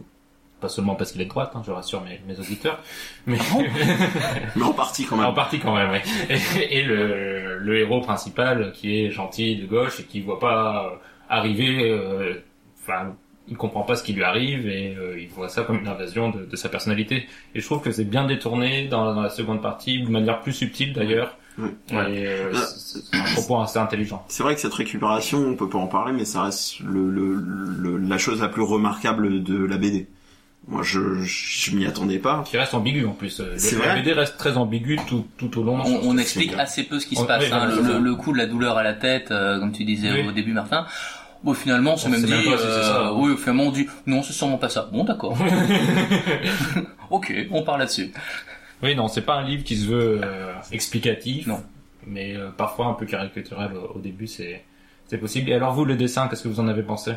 Pas 0.61 0.69
seulement 0.69 0.95
parce 0.95 1.13
qu'il 1.13 1.23
est 1.23 1.25
de 1.25 1.31
droite, 1.31 1.53
hein, 1.55 1.63
je 1.65 1.71
rassure 1.71 2.03
mes, 2.03 2.21
mes 2.27 2.39
auditeurs, 2.39 2.83
mais 3.27 3.39
Mais 4.57 4.63
en 4.63 4.73
partie 4.75 5.07
quand 5.07 5.17
en 5.19 5.23
même. 5.23 5.35
partie 5.35 5.59
quand 5.59 5.75
même. 5.75 5.91
Ouais. 5.91 6.03
Et, 6.29 6.81
et 6.81 6.83
le, 6.83 7.59
le 7.59 7.79
héros 7.79 8.01
principal 8.03 8.73
qui 8.73 9.01
est 9.05 9.11
gentil 9.11 9.57
de 9.57 9.67
gauche 9.67 10.01
et 10.01 10.03
qui 10.03 10.21
voit 10.21 10.39
pas 10.41 10.85
euh, 10.87 10.97
arriver, 11.31 11.89
euh, 11.91 12.43
enfin, 12.83 13.15
il 13.51 13.57
comprend 13.57 13.83
pas 13.83 13.97
ce 13.97 14.03
qui 14.03 14.13
lui 14.13 14.23
arrive 14.25 14.69
et 14.69 14.95
euh, 14.99 15.21
il 15.21 15.29
voit 15.29 15.49
ça 15.49 15.63
comme 15.63 15.79
une 15.81 15.89
invasion 15.89 16.31
de, 16.31 16.45
de 16.47 16.57
sa 16.57 16.69
personnalité. 16.69 17.27
Et 17.55 17.61
je 17.61 17.65
trouve 17.67 17.81
que 17.83 17.91
c'est 17.91 18.05
bien 18.05 18.27
détourné 18.27 18.87
dans, 18.89 19.15
dans 19.15 19.23
la 19.23 19.31
seconde 19.31 19.61
partie, 19.61 20.03
de 20.03 20.09
manière 20.09 20.41
plus 20.41 20.53
subtile 20.53 20.93
d'ailleurs. 20.93 21.37
Ouais. 21.59 21.69
Et 22.15 22.27
euh, 22.27 22.53
Ah. 22.55 22.59
c'est 22.77 23.17
un 23.17 23.25
propos 23.35 23.61
assez 23.61 23.79
intelligent. 23.79 24.25
C'est 24.29 24.43
vrai 24.43 24.55
que 24.55 24.61
cette 24.61 24.73
récupération, 24.73 25.39
on 25.39 25.57
peut 25.57 25.69
pas 25.69 25.79
en 25.79 25.89
parler, 25.89 26.13
mais 26.13 26.25
ça 26.25 26.45
reste 26.45 26.81
le, 26.81 27.11
le, 27.11 27.35
le- 27.35 27.99
la 27.99 28.19
chose 28.19 28.41
la 28.41 28.49
plus 28.49 28.63
remarquable 28.63 29.43
de 29.43 29.65
la 29.65 29.77
BD. 29.77 30.07
Moi, 30.69 30.83
je, 30.85 31.01
je 31.23 31.75
m'y 31.75 31.87
attendais 31.87 32.19
pas. 32.19 32.45
Qui 32.47 32.57
reste 32.59 32.75
ambigu 32.75 33.05
en 33.07 33.13
plus. 33.13 33.41
Euh, 33.41 33.55
C'est 33.57 33.75
Le, 33.77 33.81
la 33.83 33.89
vrai 33.93 34.03
BD 34.03 34.13
reste 34.13 34.37
très 34.37 34.57
ambigu 34.57 34.99
tout, 35.09 35.27
tout 35.39 35.59
au 35.59 35.65
long. 35.65 35.81
On, 35.85 36.01
on 36.11 36.19
explique 36.19 36.53
assez 36.57 36.85
peu 36.85 37.01
ce 37.01 37.07
qui 37.07 37.17
se 37.17 37.25
passe. 37.25 37.43
oui, 37.45 37.51
hein. 37.51 37.99
le, 37.99 38.15
coup 38.15 38.33
de 38.33 38.39
la 38.39 38.47
douleur 38.47 38.77
à 38.77 38.83
la 38.83 38.93
tête, 38.95 39.31
euh, 39.31 39.59
comme 39.59 39.73
tu 39.73 39.85
disais 39.85 40.13
Oui. 40.13 40.29
au 40.29 40.33
début, 40.33 40.53
Martin. 40.53 40.87
Bon, 41.43 41.55
finalement, 41.55 41.97
c'est 41.97 42.09
On 42.09 42.11
même 42.11 42.23
dit. 42.23 42.31
même 42.31 42.45
pas 42.45 42.59
si 42.59 42.65
c'est 42.65 42.83
ça. 42.83 43.13
oui, 43.15 43.35
finalement, 43.39 43.65
on 43.65 43.71
dit 43.71 43.87
non, 44.07 44.23
c'est 44.23 44.33
sûrement 44.35 44.59
pas 44.59 44.69
ça. 44.69 44.89
Bon, 44.93 45.05
d'accord. 45.05 45.37
ok, 47.11 47.33
on 47.51 47.63
part 47.63 47.79
là-dessus. 47.79 48.13
Oui, 48.83 48.95
non, 48.95 49.09
c'est 49.09 49.23
pas 49.23 49.35
un 49.37 49.45
livre 49.45 49.65
qui 49.65 49.77
se 49.77 49.87
veut 49.87 50.21
euh, 50.23 50.53
explicatif. 50.73 51.47
Non. 51.47 51.63
Mais 52.07 52.35
euh, 52.37 52.51
parfois 52.51 52.87
un 52.87 52.95
peu 52.95 53.07
caricatural 53.07 53.75
au, 53.77 53.97
au 53.97 54.01
début, 54.01 54.27
c'est 54.27 54.65
c'est 55.07 55.19
possible. 55.19 55.51
Et 55.51 55.55
alors 55.55 55.75
vous, 55.75 55.85
le 55.85 55.97
dessin, 55.97 56.29
qu'est-ce 56.29 56.43
que 56.45 56.49
vous 56.49 56.61
en 56.61 56.69
avez 56.69 56.83
pensé? 56.83 57.13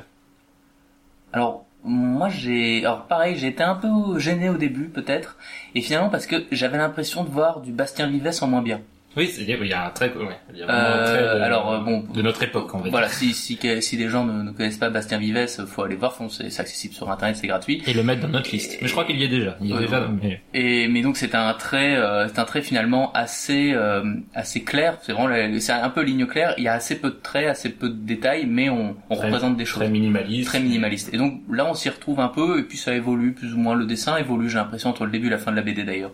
Alors, 1.31 1.65
moi, 1.83 2.29
j'ai, 2.29 2.85
alors 2.85 3.05
pareil, 3.07 3.35
j'ai 3.37 3.47
été 3.47 3.63
un 3.63 3.75
peu 3.75 4.17
gêné 4.19 4.49
au 4.49 4.55
début, 4.57 4.85
peut-être, 4.89 5.37
et 5.75 5.81
finalement 5.81 6.09
parce 6.09 6.25
que 6.27 6.45
j'avais 6.51 6.77
l'impression 6.77 7.23
de 7.23 7.29
voir 7.29 7.59
du 7.61 7.71
Bastien 7.71 8.07
Vives 8.07 8.29
en 8.41 8.47
moins 8.47 8.61
bien. 8.61 8.81
Oui, 9.15 9.31
il 9.37 9.67
y 9.67 9.73
a 9.73 9.85
un 9.85 9.89
trait, 9.91 10.11
ouais, 10.15 10.37
il 10.53 10.59
y 10.59 10.63
a 10.63 10.69
Euh, 10.69 11.05
trait 11.05 11.37
de, 11.39 11.43
alors, 11.43 11.71
euh, 11.71 11.79
bon, 11.79 12.03
de 12.13 12.21
notre 12.23 12.41
époque, 12.41 12.73
on 12.73 12.79
va. 12.79 12.89
Voilà, 12.89 13.09
si 13.09 13.33
si 13.33 13.59
si 13.81 13.97
des 13.97 14.09
gens 14.09 14.25
ne, 14.25 14.41
ne 14.41 14.51
connaissent 14.51 14.77
pas 14.77 14.89
Bastien 14.89 15.19
Vives, 15.19 15.47
faut 15.67 15.83
aller 15.83 15.95
voir, 15.95 16.17
c'est 16.29 16.59
accessible 16.59 16.93
sur 16.95 17.11
internet, 17.11 17.35
c'est 17.35 17.45
gratuit. 17.47 17.83
Et 17.85 17.93
le 17.93 18.01
mettre 18.03 18.21
dans 18.21 18.29
notre 18.29 18.51
liste. 18.51 18.77
Mais 18.81 18.87
je 18.87 18.91
crois 18.91 19.05
qu'il 19.05 19.17
y 19.19 19.23
est 19.23 19.27
déjà. 19.27 19.55
Il 19.61 19.67
y 19.67 19.73
est 19.73 19.77
déjà. 19.79 20.07
Mais... 20.21 20.41
Et 20.55 20.87
mais 20.87 21.01
donc 21.01 21.17
c'est 21.17 21.35
un 21.35 21.53
trait, 21.53 21.95
euh, 21.95 22.27
c'est 22.27 22.39
un 22.39 22.45
trait 22.45 22.61
finalement 22.63 23.11
assez 23.13 23.71
euh, 23.73 24.03
assez 24.33 24.63
clair. 24.63 24.97
C'est 25.03 25.13
vraiment, 25.13 25.35
c'est 25.59 25.71
un 25.73 25.89
peu 25.89 26.01
ligne 26.01 26.25
claire. 26.25 26.55
Il 26.57 26.63
y 26.63 26.67
a 26.67 26.73
assez 26.73 26.95
peu 26.99 27.09
de 27.11 27.19
traits, 27.21 27.47
assez 27.47 27.69
peu 27.69 27.89
de 27.89 27.95
détails, 28.05 28.45
mais 28.47 28.69
on, 28.69 28.95
on 29.09 29.15
Très- 29.15 29.27
représente 29.27 29.57
des 29.57 29.65
choses 29.65 29.81
Très 29.83 29.89
minimaliste. 29.89 30.47
très 30.49 30.59
minimalistes. 30.59 31.13
Et 31.13 31.17
donc 31.17 31.41
là 31.51 31.65
on 31.69 31.75
s'y 31.75 31.89
retrouve 31.89 32.19
un 32.19 32.29
peu, 32.29 32.59
et 32.59 32.63
puis 32.63 32.77
ça 32.79 32.93
évolue 32.95 33.33
plus 33.33 33.53
ou 33.53 33.57
moins. 33.57 33.75
Le 33.75 33.85
dessin 33.85 34.17
évolue, 34.17 34.49
j'ai 34.49 34.57
l'impression 34.57 34.89
entre 34.89 35.05
le 35.05 35.11
début 35.11 35.27
et 35.27 35.31
la 35.31 35.37
fin 35.37 35.51
de 35.51 35.55
la 35.57 35.61
BD 35.61 35.83
d'ailleurs. 35.83 36.11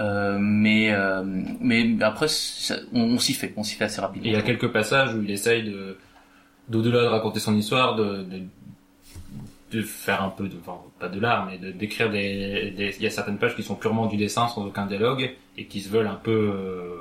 Euh, 0.00 0.38
mais 0.40 0.92
euh, 0.92 1.22
mais 1.60 1.86
après 2.02 2.26
ça- 2.28 2.78
on, 2.92 3.02
on 3.02 3.18
s'y 3.18 3.34
fait, 3.34 3.52
on 3.56 3.62
s'y 3.62 3.74
fait 3.76 3.84
assez 3.84 3.98
Et 3.98 4.02
rapidement. 4.02 4.26
il 4.28 4.32
y 4.32 4.36
a 4.36 4.42
quelques 4.42 4.68
passages 4.72 5.14
où 5.14 5.22
il 5.22 5.30
essaye 5.30 5.62
de, 5.64 5.98
d'au-delà 6.68 7.02
de 7.02 7.06
raconter 7.08 7.38
son 7.38 7.54
histoire, 7.54 7.96
de, 7.96 8.22
de, 8.22 8.40
de 9.72 9.82
faire 9.82 10.22
un 10.22 10.30
peu 10.30 10.48
de, 10.48 10.56
enfin, 10.60 10.78
pas 10.98 11.08
de 11.08 11.20
l'art, 11.20 11.46
mais 11.46 11.58
de, 11.58 11.70
d'écrire 11.70 12.10
des, 12.10 12.72
des, 12.76 12.94
il 12.98 13.02
y 13.02 13.06
a 13.06 13.10
certaines 13.10 13.38
pages 13.38 13.54
qui 13.54 13.62
sont 13.62 13.74
purement 13.74 14.06
du 14.06 14.16
dessin 14.16 14.48
sans 14.48 14.64
aucun 14.64 14.86
dialogue 14.86 15.30
et 15.58 15.66
qui 15.66 15.80
se 15.80 15.88
veulent 15.90 16.06
un 16.08 16.14
peu, 16.22 16.30
euh, 16.54 16.96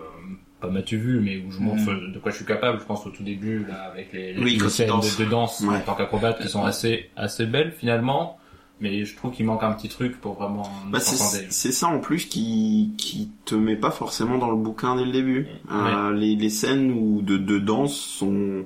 pas 0.59 0.67
m'as-tu 0.69 0.97
vu, 0.97 1.19
mais 1.21 1.37
où 1.37 1.51
je 1.51 1.59
montre 1.59 1.91
Mhm. 1.91 2.11
de 2.11 2.19
quoi 2.19 2.31
je 2.31 2.35
suis 2.37 2.45
capable. 2.45 2.79
Je 2.79 2.85
pense 2.85 3.05
au 3.07 3.11
tout 3.11 3.23
début, 3.23 3.65
là, 3.65 3.83
avec 3.83 4.11
les, 4.13 4.33
les 4.33 4.43
Oui, 4.43 4.59
scènes 4.69 4.87
danse. 4.89 5.17
de, 5.17 5.23
de 5.23 5.29
danse 5.29 5.61
Ouais. 5.61 5.77
en 5.77 5.79
tant 5.81 5.95
qu'acrobate 5.95 6.41
qui 6.41 6.49
sont 6.49 6.63
assez, 6.65 7.09
assez 7.15 7.45
belles 7.45 7.71
finalement. 7.71 8.37
Mais 8.81 9.03
je 9.03 9.15
trouve 9.15 9.31
qu'il 9.33 9.45
manque 9.45 9.63
un 9.63 9.73
petit 9.73 9.89
truc 9.89 10.21
pour 10.21 10.35
vraiment 10.35 10.69
Bah, 10.89 10.99
c'est 11.01 11.51
c'est 11.51 11.71
ça 11.73 11.87
en 11.87 11.99
plus 11.99 12.25
qui 12.27 12.93
qui 12.97 13.29
te 13.45 13.53
met 13.55 13.75
pas 13.75 13.91
forcément 13.91 14.37
dans 14.37 14.49
le 14.49 14.55
bouquin 14.55 14.95
dès 14.95 15.03
le 15.05 15.11
début. 15.11 15.47
Euh, 15.71 16.13
les, 16.13 16.35
les 16.37 16.49
scènes 16.49 16.91
où 16.91 17.21
de, 17.21 17.37
de 17.37 17.59
danse 17.59 17.93
sont 17.95 18.63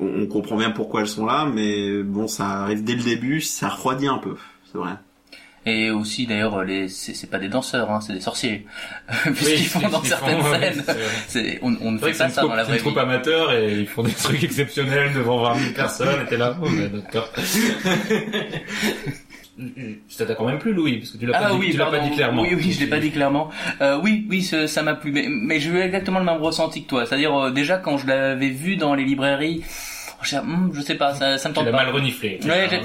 on, 0.00 0.06
on 0.22 0.26
comprend 0.26 0.56
bien 0.56 0.70
pourquoi 0.70 1.02
elles 1.02 1.08
sont 1.08 1.26
là, 1.26 1.44
mais 1.52 2.02
bon 2.02 2.26
ça 2.26 2.46
arrive 2.62 2.82
dès 2.84 2.94
le 2.94 3.02
début, 3.02 3.42
ça 3.42 3.68
refroidit 3.68 4.06
un 4.08 4.16
peu, 4.18 4.36
c'est 4.72 4.78
vrai. 4.78 4.92
Et 5.66 5.90
aussi 5.90 6.26
d'ailleurs 6.26 6.64
les 6.64 6.88
c'est 6.88 7.12
c'est 7.12 7.26
pas 7.26 7.38
des 7.38 7.50
danseurs, 7.50 7.90
hein, 7.90 8.00
c'est 8.00 8.14
des 8.14 8.22
sorciers, 8.22 8.64
Oui, 9.26 9.32
puisqu'ils 9.34 9.66
font 9.66 9.88
dans 9.90 10.02
certaines 10.02 10.40
font- 10.40 10.54
scènes. 10.58 10.82
c'est. 10.86 10.96
C'est 11.28 11.58
on, 11.60 11.76
on 11.82 11.92
ne 11.92 11.98
C'est 11.98 12.04
fait 12.06 12.10
que 12.12 12.16
c'est 12.16 12.22
pas 12.22 12.28
une, 12.28 12.30
ça 12.32 12.40
troupe, 12.40 12.50
dans 12.52 12.56
la 12.56 12.64
c'est 12.64 12.68
une 12.70 12.72
vraie 12.72 12.76
vie. 12.78 12.82
troupe 12.84 12.96
amateur 12.96 13.52
et 13.52 13.72
ils 13.80 13.86
font 13.86 14.02
des 14.02 14.12
trucs 14.24 14.42
exceptionnels 14.42 15.12
devant 15.12 15.42
20 15.42 15.58
000 15.58 15.72
personnes 15.74 16.22
et 16.24 16.26
t'es 16.30 16.38
là, 16.38 16.56
oh, 16.62 16.66
d'accord. 16.94 17.28
Ça 20.08 20.24
quand 20.34 20.46
même 20.46 20.58
plu, 20.58 20.72
Louis, 20.72 20.98
parce 20.98 21.10
que 21.12 21.18
tu 21.18 21.26
l'as 21.26 21.32
Ah 21.36 21.42
pas, 21.48 21.50
dit, 21.52 21.56
oui, 21.58 21.70
tu 21.70 21.76
l'as 21.76 21.86
pas 21.86 21.98
dit 22.00 22.10
clairement. 22.10 22.42
Oui, 22.42 22.48
oui, 22.54 22.72
je 22.72 22.80
l'ai 22.80 22.86
pas 22.86 22.98
dit 22.98 23.10
clairement. 23.10 23.50
Euh, 23.80 23.98
oui, 24.02 24.26
oui, 24.28 24.42
ce- 24.42 24.66
ça 24.66 24.82
m'a 24.82 24.94
plu. 24.94 25.12
Mais, 25.12 25.26
mais 25.28 25.60
j'ai 25.60 25.70
eu 25.70 25.78
exactement 25.80 26.18
le 26.18 26.24
même 26.24 26.40
ressenti 26.40 26.82
que 26.84 26.88
toi. 26.88 27.06
C'est-à-dire, 27.06 27.34
euh, 27.34 27.50
déjà, 27.50 27.78
quand 27.78 27.96
je 27.98 28.06
l'avais 28.06 28.48
vu 28.50 28.76
dans 28.76 28.94
les 28.94 29.04
librairies, 29.04 29.62
je, 30.22 30.36
Hum, 30.36 30.70
je 30.74 30.80
sais 30.80 30.94
pas, 30.96 31.14
ça, 31.14 31.38
ça 31.38 31.48
me 31.48 31.54
Tu 31.54 31.58
tente 31.58 31.66
l'as 31.66 31.72
pas. 31.72 31.84
mal 31.84 31.94
reniflé. 31.94 32.38
Ouais, 32.44 32.68
j'ai- 32.70 32.80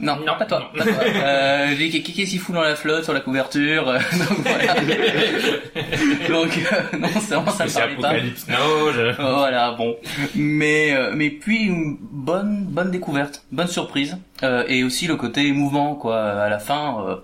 non, 0.00 0.16
non, 0.26 0.36
pas 0.38 0.44
toi. 0.46 0.70
Pas 0.76 0.84
toi. 0.84 0.92
Euh, 1.04 1.74
j'ai 1.78 1.88
dit, 1.88 2.02
qu'est-ce 2.02 2.30
qu'il 2.30 2.38
fout 2.40 2.54
dans 2.54 2.62
la 2.62 2.74
flotte, 2.76 3.04
sur 3.04 3.12
la 3.12 3.20
couverture 3.20 3.88
euh, 3.88 3.98
Donc 4.18 4.38
voilà. 4.44 4.74
donc 6.28 6.58
euh, 6.72 6.98
non, 6.98 7.08
c'est 7.20 7.34
vraiment 7.34 7.50
ça 7.52 7.64
me 7.64 7.68
C'est 7.68 7.80
parlait 7.80 7.96
pas. 7.96 8.12
Now, 8.48 8.92
je... 8.92 9.20
Voilà, 9.22 9.72
bon. 9.72 9.96
Mais 10.34 10.94
euh, 10.94 11.12
mais 11.14 11.30
puis 11.30 11.64
une 11.64 11.96
bonne 12.00 12.64
bonne 12.64 12.90
découverte, 12.90 13.44
bonne 13.52 13.68
surprise 13.68 14.16
Euh, 14.42 14.64
et 14.68 14.82
aussi 14.84 15.06
le 15.06 15.16
côté 15.16 15.52
mouvement 15.52 15.94
quoi. 15.94 16.20
À 16.20 16.48
la 16.48 16.58
fin, 16.58 16.96
euh, 17.06 17.16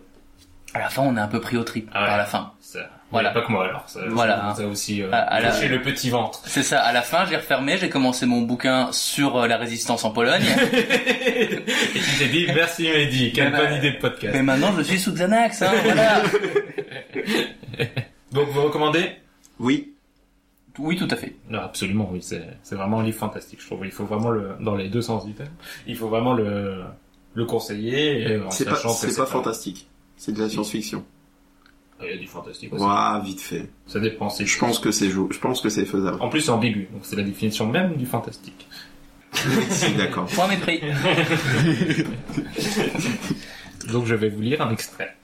à 0.74 0.80
la 0.80 0.88
fin, 0.88 1.02
on 1.02 1.16
est 1.16 1.20
un 1.20 1.26
peu 1.28 1.40
pris 1.40 1.56
au 1.56 1.64
trip 1.64 1.88
Ah 1.92 2.02
ouais. 2.02 2.06
par 2.08 2.16
la 2.18 2.24
fin. 2.26 2.52
Voilà. 3.10 3.30
Pas 3.30 3.40
que 3.42 3.50
moi, 3.50 3.64
alors. 3.64 3.84
Ça, 3.88 4.00
Voilà. 4.08 4.50
Ça, 4.50 4.56
ça 4.56 4.62
a 4.64 4.66
aussi, 4.66 5.02
euh, 5.02 5.10
À- 5.12 5.16
à 5.18 5.40
la- 5.40 5.52
touché 5.52 5.68
le 5.68 5.80
petit 5.80 6.10
ventre. 6.10 6.42
C'est 6.44 6.62
ça. 6.62 6.82
À 6.82 6.92
la 6.92 7.00
fin, 7.02 7.24
j'ai 7.26 7.36
refermé, 7.36 7.78
j'ai 7.78 7.88
commencé 7.88 8.26
mon 8.26 8.42
bouquin 8.42 8.90
sur 8.92 9.36
euh, 9.38 9.46
la 9.46 9.56
résistance 9.56 10.04
en 10.04 10.10
Pologne. 10.10 10.42
et 10.72 11.62
tu 11.94 12.18
t'es 12.18 12.28
dit, 12.28 12.46
merci 12.54 12.88
Mehdi, 12.90 13.32
quelle 13.32 13.52
bah, 13.52 13.64
bonne 13.64 13.78
idée 13.78 13.92
de 13.92 13.98
podcast. 13.98 14.34
mais 14.34 14.42
maintenant, 14.42 14.72
je 14.76 14.82
suis 14.82 14.98
sous 14.98 15.12
Xanax. 15.12 15.62
Hein, 15.62 15.72
voilà. 15.84 16.22
Donc, 18.32 18.48
vous 18.50 18.62
recommandez? 18.62 19.10
Oui, 19.58 19.94
Oui, 20.78 20.96
tout 20.96 21.08
à 21.10 21.16
fait. 21.16 21.34
Non, 21.48 21.60
absolument, 21.60 22.08
oui, 22.12 22.20
c'est, 22.22 22.46
c'est 22.62 22.76
vraiment 22.76 23.00
un 23.00 23.04
livre 23.04 23.18
fantastique, 23.18 23.60
je 23.60 23.66
trouve. 23.66 23.84
Il 23.84 23.90
faut 23.90 24.04
vraiment 24.04 24.30
le, 24.30 24.54
dans 24.60 24.76
les 24.76 24.88
deux 24.88 25.02
sens 25.02 25.26
du 25.26 25.32
terme, 25.32 25.48
il 25.86 25.96
faut 25.96 26.08
vraiment 26.08 26.34
le, 26.34 26.84
le 27.34 27.44
conseiller, 27.46 28.38
c'est 28.50 28.64
pas 28.64 28.76
c'est 28.76 29.16
pas 29.16 29.26
fantastique, 29.26 29.88
c'est 30.16 30.32
de 30.32 30.40
la 30.42 30.48
science-fiction. 30.48 31.04
Ah, 32.00 32.04
Il 32.06 32.10
y 32.10 32.14
a 32.14 32.18
du 32.18 32.26
fantastique 32.26 32.72
aussi. 32.72 32.82
Ouah, 32.82 33.20
vite 33.24 33.40
fait. 33.40 33.68
Ça 33.86 33.98
dépend, 34.00 34.28
c'est 34.28 34.46
Je 34.46 34.58
pense 34.58 34.78
que 34.78 34.90
c'est 34.92 35.08
jou- 35.08 35.28
je 35.32 35.38
pense 35.38 35.60
que 35.60 35.68
c'est 35.68 35.84
faisable. 35.84 36.18
En 36.20 36.28
plus, 36.28 36.42
c'est 36.42 36.50
ambigu, 36.50 36.88
donc 36.92 37.00
c'est 37.04 37.16
la 37.16 37.22
définition 37.24 37.66
même 37.66 37.96
du 37.96 38.06
fantastique. 38.06 38.68
si, 39.70 39.92
d'accord. 39.94 40.26
Point 40.26 40.48
mépris. 40.48 40.80
Donc 43.92 44.06
je 44.06 44.14
vais 44.14 44.28
vous 44.28 44.40
lire 44.40 44.60
un 44.62 44.70
extrait. 44.70 45.16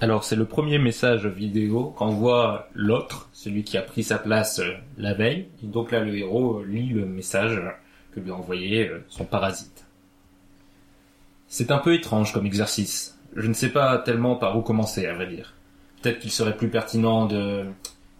Alors 0.00 0.24
c'est 0.24 0.36
le 0.36 0.44
premier 0.44 0.78
message 0.78 1.26
vidéo 1.26 1.94
qu'envoie 1.96 2.68
l'autre, 2.74 3.28
celui 3.32 3.64
qui 3.64 3.78
a 3.78 3.82
pris 3.82 4.02
sa 4.02 4.18
place 4.18 4.58
euh, 4.60 4.72
la 4.98 5.14
veille. 5.14 5.48
Et 5.62 5.66
donc 5.66 5.90
là 5.90 6.00
le 6.00 6.14
héros 6.16 6.60
euh, 6.60 6.64
lit 6.66 6.88
le 6.90 7.06
message 7.06 7.60
que 8.14 8.20
lui 8.20 8.30
a 8.30 8.34
envoyé 8.34 8.88
euh, 8.88 9.04
son 9.08 9.24
parasite. 9.24 9.86
C'est 11.48 11.70
un 11.70 11.78
peu 11.78 11.94
étrange 11.94 12.32
comme 12.32 12.46
exercice. 12.46 13.18
Je 13.34 13.46
ne 13.46 13.54
sais 13.54 13.70
pas 13.70 13.98
tellement 13.98 14.36
par 14.36 14.56
où 14.58 14.62
commencer 14.62 15.06
à 15.06 15.14
vrai 15.14 15.26
dire. 15.26 15.54
Peut-être 16.06 16.20
qu'il 16.20 16.30
serait 16.30 16.56
plus 16.56 16.68
pertinent 16.68 17.26
de... 17.26 17.64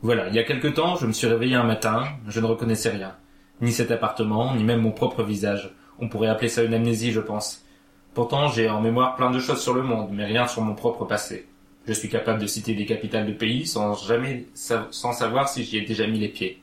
Voilà, 0.03 0.26
il 0.26 0.34
y 0.34 0.41
a 0.41 0.43
quelque 0.43 0.66
temps, 0.66 0.97
je 0.97 1.07
me 1.07 1.12
suis 1.12 1.28
réveillé 1.28 1.55
un 1.55 1.62
matin, 1.62 2.03
je 2.26 2.41
ne 2.41 2.47
reconnaissais 2.47 2.91
rien. 2.91 3.14
Ni 3.61 3.70
cet 3.70 3.93
appartement, 3.93 4.57
ni 4.57 4.64
même 4.64 4.80
mon 4.80 4.91
propre 4.91 5.22
visage. 5.22 5.70
On 6.01 6.09
pourrait 6.09 6.26
appeler 6.26 6.49
ça 6.49 6.64
une 6.64 6.74
amnésie, 6.74 7.12
je 7.12 7.20
pense. 7.20 7.64
Pourtant, 8.12 8.49
j'ai 8.49 8.68
en 8.68 8.80
mémoire 8.80 9.14
plein 9.14 9.30
de 9.30 9.39
choses 9.39 9.62
sur 9.62 9.72
le 9.72 9.82
monde, 9.82 10.09
mais 10.11 10.24
rien 10.24 10.49
sur 10.49 10.62
mon 10.62 10.74
propre 10.74 11.05
passé. 11.05 11.47
Je 11.87 11.93
suis 11.93 12.09
capable 12.09 12.41
de 12.43 12.49
citer 12.49 12.74
des 12.74 12.87
capitales 12.87 13.24
de 13.24 13.32
pays 13.32 13.68
sans 13.68 13.95
jamais 14.05 14.47
sa- 14.53 14.89
sans 14.91 15.12
savoir 15.12 15.49
si 15.49 15.62
j'y 15.62 15.78
ai 15.78 15.82
déjà 15.82 16.09
mis 16.09 16.18
les 16.18 16.26
pieds. 16.28 16.61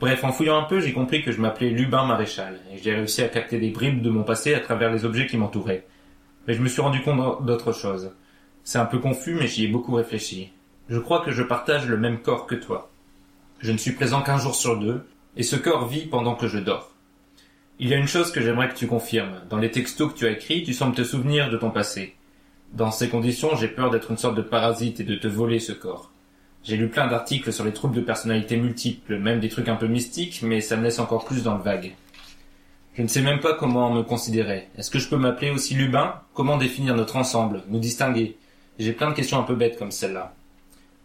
Bref, 0.00 0.24
en 0.24 0.32
fouillant 0.32 0.58
un 0.58 0.64
peu, 0.64 0.80
j'ai 0.80 0.92
compris 0.92 1.22
que 1.22 1.30
je 1.30 1.40
m'appelais 1.40 1.70
Lubin 1.70 2.04
Maréchal, 2.06 2.58
et 2.72 2.78
j'ai 2.78 2.92
réussi 2.92 3.22
à 3.22 3.28
capter 3.28 3.60
des 3.60 3.70
bribes 3.70 4.02
de 4.02 4.10
mon 4.10 4.24
passé 4.24 4.52
à 4.52 4.58
travers 4.58 4.90
les 4.90 5.04
objets 5.04 5.28
qui 5.28 5.36
m'entouraient. 5.36 5.86
Mais 6.48 6.54
je 6.54 6.60
me 6.60 6.66
suis 6.68 6.82
rendu 6.82 7.02
compte 7.02 7.44
d'autre 7.46 7.72
chose. 7.72 8.10
C'est 8.64 8.78
un 8.78 8.86
peu 8.86 8.98
confus, 8.98 9.36
mais 9.36 9.46
j'y 9.46 9.66
ai 9.66 9.68
beaucoup 9.68 9.94
réfléchi. 9.94 10.50
Je 10.88 10.98
crois 10.98 11.24
que 11.24 11.32
je 11.32 11.42
partage 11.42 11.86
le 11.86 11.96
même 11.96 12.20
corps 12.20 12.46
que 12.46 12.54
toi. 12.54 12.90
Je 13.58 13.72
ne 13.72 13.76
suis 13.76 13.92
présent 13.92 14.22
qu'un 14.22 14.38
jour 14.38 14.54
sur 14.54 14.78
deux, 14.78 15.04
et 15.36 15.42
ce 15.42 15.56
corps 15.56 15.88
vit 15.88 16.06
pendant 16.06 16.36
que 16.36 16.46
je 16.46 16.58
dors. 16.58 16.92
Il 17.78 17.88
y 17.88 17.94
a 17.94 17.96
une 17.96 18.06
chose 18.06 18.30
que 18.30 18.40
j'aimerais 18.40 18.68
que 18.68 18.76
tu 18.76 18.86
confirmes. 18.86 19.40
Dans 19.50 19.58
les 19.58 19.70
textos 19.70 20.12
que 20.12 20.16
tu 20.16 20.26
as 20.26 20.30
écrits, 20.30 20.62
tu 20.62 20.72
sembles 20.72 20.94
te 20.94 21.02
souvenir 21.02 21.50
de 21.50 21.56
ton 21.56 21.70
passé. 21.70 22.14
Dans 22.72 22.90
ces 22.90 23.08
conditions, 23.08 23.56
j'ai 23.56 23.68
peur 23.68 23.90
d'être 23.90 24.12
une 24.12 24.16
sorte 24.16 24.36
de 24.36 24.42
parasite 24.42 25.00
et 25.00 25.04
de 25.04 25.16
te 25.16 25.26
voler 25.26 25.58
ce 25.58 25.72
corps. 25.72 26.10
J'ai 26.62 26.76
lu 26.76 26.88
plein 26.88 27.08
d'articles 27.08 27.52
sur 27.52 27.64
les 27.64 27.72
troubles 27.72 27.96
de 27.96 28.00
personnalité 28.00 28.56
multiples, 28.56 29.18
même 29.18 29.40
des 29.40 29.48
trucs 29.48 29.68
un 29.68 29.76
peu 29.76 29.88
mystiques, 29.88 30.40
mais 30.42 30.60
ça 30.60 30.76
me 30.76 30.84
laisse 30.84 30.98
encore 30.98 31.24
plus 31.24 31.42
dans 31.42 31.56
le 31.56 31.62
vague. 31.62 31.94
Je 32.94 33.02
ne 33.02 33.08
sais 33.08 33.22
même 33.22 33.40
pas 33.40 33.54
comment 33.54 33.92
me 33.92 34.02
considérer. 34.02 34.68
Est-ce 34.78 34.90
que 34.90 34.98
je 34.98 35.08
peux 35.08 35.18
m'appeler 35.18 35.50
aussi 35.50 35.74
Lubin? 35.74 36.14
Comment 36.32 36.56
définir 36.56 36.94
notre 36.94 37.16
ensemble? 37.16 37.62
Nous 37.68 37.78
distinguer? 37.80 38.36
J'ai 38.78 38.92
plein 38.92 39.10
de 39.10 39.14
questions 39.14 39.38
un 39.38 39.42
peu 39.42 39.54
bêtes 39.54 39.78
comme 39.78 39.90
celle-là. 39.90 40.34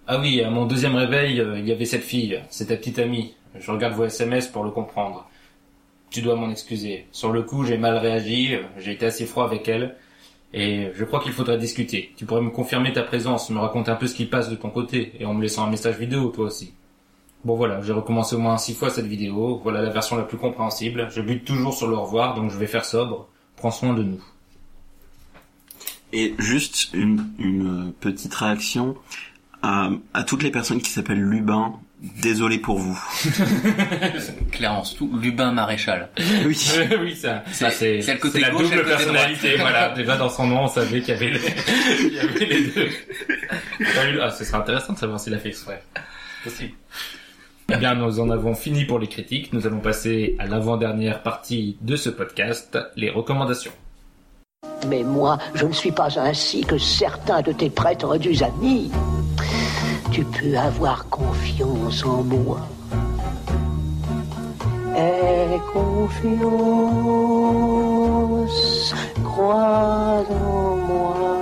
Ah 0.08 0.20
oui, 0.20 0.42
à 0.42 0.50
mon 0.50 0.66
deuxième 0.66 0.96
réveil, 0.96 1.40
euh, 1.40 1.60
il 1.60 1.68
y 1.68 1.72
avait 1.72 1.86
cette 1.86 2.04
fille, 2.04 2.42
c'est 2.50 2.68
ta 2.68 2.76
petite 2.76 2.98
amie. 2.98 3.36
Je 3.56 3.72
regarde 3.72 3.94
vos 3.94 4.06
SMS 4.06 4.48
pour 4.48 4.64
le 4.64 4.72
comprendre. 4.72 5.30
Tu 6.10 6.22
dois 6.22 6.36
m'en 6.36 6.50
excuser. 6.50 7.06
Sur 7.12 7.32
le 7.32 7.44
coup, 7.44 7.64
j'ai 7.64 7.78
mal 7.78 7.98
réagi, 7.98 8.56
euh, 8.56 8.64
j'ai 8.78 8.94
été 8.94 9.06
assez 9.06 9.26
froid 9.26 9.46
avec 9.46 9.68
elle, 9.68 9.96
et 10.54 10.90
je 10.96 11.06
crois 11.06 11.22
qu'il 11.22 11.32
faudrait 11.32 11.60
discuter. 11.60 12.14
Tu 12.18 12.26
pourrais 12.26 12.42
me 12.42 12.50
confirmer 12.50 12.92
ta 12.94 13.04
présence, 13.04 13.50
me 13.52 13.60
raconter 13.60 13.92
un 13.92 13.96
peu 13.96 14.08
ce 14.08 14.16
qui 14.16 14.26
passe 14.26 14.50
de 14.50 14.56
ton 14.56 14.72
côté, 14.72 15.14
et 15.20 15.26
en 15.26 15.36
me 15.36 15.42
laissant 15.42 15.66
un 15.66 15.70
message 15.70 15.98
vidéo, 15.98 16.30
toi 16.30 16.46
aussi. 16.46 16.74
Bon 17.46 17.56
voilà, 17.56 17.82
j'ai 17.82 17.94
recommencé 17.94 18.36
au 18.36 18.40
moins 18.40 18.58
six 18.58 18.74
fois 18.74 18.90
cette 18.90 19.08
vidéo, 19.08 19.60
voilà 19.64 19.82
la 19.82 19.92
version 19.92 20.16
la 20.16 20.24
plus 20.24 20.38
compréhensible. 20.38 21.10
Je 21.12 21.22
bute 21.22 21.46
toujours 21.46 21.74
sur 21.74 21.88
le 21.88 21.96
revoir, 21.96 22.36
donc 22.36 22.52
je 22.52 22.58
vais 22.58 22.68
faire 22.68 22.86
sobre. 22.86 23.28
Prends 23.56 23.72
soin 23.72 23.94
de 23.94 24.04
nous. 24.04 24.24
Et 26.14 26.36
juste 26.38 26.90
une 26.94 27.94
petite 28.00 28.34
réaction 28.34 28.96
à, 29.62 29.90
à 30.14 30.24
toutes 30.24 30.44
les 30.44 30.52
personnes 30.52 30.82
qui 30.82 30.90
s'appellent 30.90 31.22
Lubin. 31.22 31.74
Désolé 32.22 32.58
pour 32.58 32.80
vous. 32.80 33.00
Clairement, 34.52 34.84
surtout 34.84 35.16
Lubin 35.22 35.52
Maréchal. 35.52 36.10
Oui. 36.46 36.58
oui, 37.02 37.16
ça, 37.16 37.44
C'est- 37.52 37.54
ça, 37.54 37.70
c'est 37.70 38.02
c'est 38.02 38.14
le 38.14 38.20
côté 38.20 38.40
la 38.40 38.50
double 38.50 38.84
personnalité. 38.84 39.56
voilà, 39.60 39.90
déjà 39.90 40.18
dans 40.18 40.30
son 40.30 40.48
nom, 40.48 40.64
on 40.64 40.68
savait 40.68 41.02
qu'il 41.02 41.14
y 41.14 41.18
avait 41.18 41.30
les, 41.30 41.40
il 42.08 42.14
y 42.14 42.20
avait 42.20 42.46
les 42.46 42.64
deux. 42.72 42.90
Ah, 44.22 44.32
ce 44.32 44.44
serait 44.44 44.58
intéressant 44.58 44.94
de 44.94 44.98
savoir 44.98 45.20
s'il 45.20 45.34
a 45.36 45.38
fait 45.38 45.50
exprès. 45.50 45.84
Possible. 46.44 46.74
Eh 47.72 47.78
bien, 47.78 47.94
nous 47.94 48.20
en 48.20 48.30
avons 48.32 48.56
fini 48.56 48.86
pour 48.86 48.98
les 49.00 49.08
critiques. 49.08 49.54
Nous 49.54 49.66
allons 49.68 49.80
passer 49.80 50.36
à 50.40 50.48
l'avant-dernière 50.48 51.22
partie 51.22 51.78
de 51.82 51.96
ce 51.96 52.10
podcast, 52.10 52.78
les 52.96 53.10
recommandations. 53.12 53.72
Mais 54.88 55.04
moi, 55.04 55.38
je 55.54 55.66
ne 55.66 55.72
suis 55.74 55.92
pas 55.92 56.20
ainsi 56.20 56.62
que 56.66 56.78
certains 56.78 57.42
de 57.42 57.52
tes 57.52 57.70
prêtres 57.70 58.18
du 58.18 58.32
amis. 58.44 58.92
Tu 60.12 60.26
peux 60.26 60.58
avoir 60.58 61.08
confiance 61.08 62.06
en 62.06 62.22
moi. 62.24 62.60
Aie 64.94 65.58
confiance, 65.72 66.44
crois 69.24 70.26
en 70.30 70.76
moi, 70.76 71.38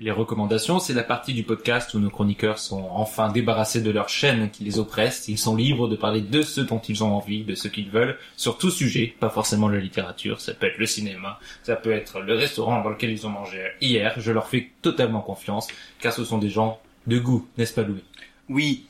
Les 0.00 0.12
recommandations, 0.12 0.78
c'est 0.78 0.94
la 0.94 1.02
partie 1.02 1.34
du 1.34 1.42
podcast 1.42 1.92
où 1.92 1.98
nos 1.98 2.08
chroniqueurs 2.08 2.60
sont 2.60 2.88
enfin 2.92 3.32
débarrassés 3.32 3.80
de 3.80 3.90
leur 3.90 4.08
chaîne 4.08 4.48
qui 4.48 4.62
les 4.62 4.78
oppresse. 4.78 5.26
Ils 5.26 5.38
sont 5.38 5.56
libres 5.56 5.88
de 5.88 5.96
parler 5.96 6.20
de 6.20 6.42
ce 6.42 6.60
dont 6.60 6.78
ils 6.78 7.02
ont 7.02 7.16
envie, 7.16 7.42
de 7.42 7.56
ce 7.56 7.66
qu'ils 7.66 7.90
veulent, 7.90 8.16
sur 8.36 8.58
tout 8.58 8.70
sujet, 8.70 9.16
pas 9.18 9.28
forcément 9.28 9.68
la 9.68 9.80
littérature, 9.80 10.40
ça 10.40 10.54
peut 10.54 10.66
être 10.66 10.78
le 10.78 10.86
cinéma, 10.86 11.40
ça 11.64 11.74
peut 11.74 11.90
être 11.90 12.20
le 12.20 12.36
restaurant 12.36 12.80
dans 12.80 12.90
lequel 12.90 13.10
ils 13.10 13.26
ont 13.26 13.30
mangé 13.30 13.60
hier. 13.80 14.14
Je 14.18 14.30
leur 14.30 14.46
fais 14.46 14.70
totalement 14.82 15.20
confiance, 15.20 15.66
car 15.98 16.12
ce 16.12 16.24
sont 16.24 16.38
des 16.38 16.50
gens 16.50 16.78
de 17.08 17.18
goût, 17.18 17.48
n'est-ce 17.58 17.74
pas 17.74 17.82
Louis? 17.82 18.04
Oui. 18.48 18.86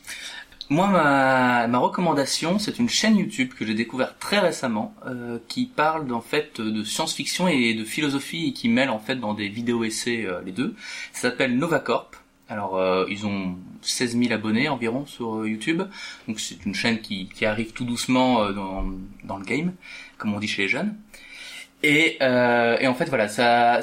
Moi, 0.70 0.86
ma, 0.88 1.66
ma 1.66 1.78
recommandation, 1.78 2.58
c'est 2.58 2.78
une 2.78 2.90
chaîne 2.90 3.16
YouTube 3.16 3.54
que 3.58 3.64
j'ai 3.64 3.72
découverte 3.72 4.18
très 4.18 4.38
récemment, 4.38 4.94
euh, 5.06 5.38
qui 5.48 5.64
parle 5.64 6.12
en 6.12 6.20
fait 6.20 6.60
de 6.60 6.84
science-fiction 6.84 7.48
et 7.48 7.72
de 7.72 7.84
philosophie 7.84 8.48
et 8.48 8.52
qui 8.52 8.68
mêle 8.68 8.90
en 8.90 8.98
fait 8.98 9.16
dans 9.16 9.32
des 9.32 9.48
vidéos 9.48 9.84
essais 9.84 10.26
euh, 10.26 10.42
les 10.44 10.52
deux. 10.52 10.74
Ça 11.12 11.30
s'appelle 11.30 11.56
Novacorp. 11.56 12.10
Alors, 12.50 12.76
euh, 12.76 13.04
ils 13.10 13.26
ont 13.26 13.56
16 13.82 14.18
000 14.18 14.32
abonnés 14.32 14.68
environ 14.68 15.04
sur 15.06 15.36
euh, 15.40 15.48
YouTube, 15.48 15.82
donc 16.26 16.40
c'est 16.40 16.64
une 16.64 16.74
chaîne 16.74 17.00
qui, 17.00 17.28
qui 17.28 17.44
arrive 17.44 17.72
tout 17.72 17.84
doucement 17.84 18.42
euh, 18.42 18.52
dans, 18.52 18.86
dans 19.24 19.36
le 19.36 19.44
game, 19.44 19.72
comme 20.16 20.34
on 20.34 20.38
dit 20.38 20.48
chez 20.48 20.62
les 20.62 20.68
jeunes. 20.68 20.94
Et, 21.82 22.16
euh, 22.22 22.78
et 22.80 22.86
en 22.86 22.94
fait, 22.94 23.06
voilà, 23.08 23.28
ça, 23.28 23.80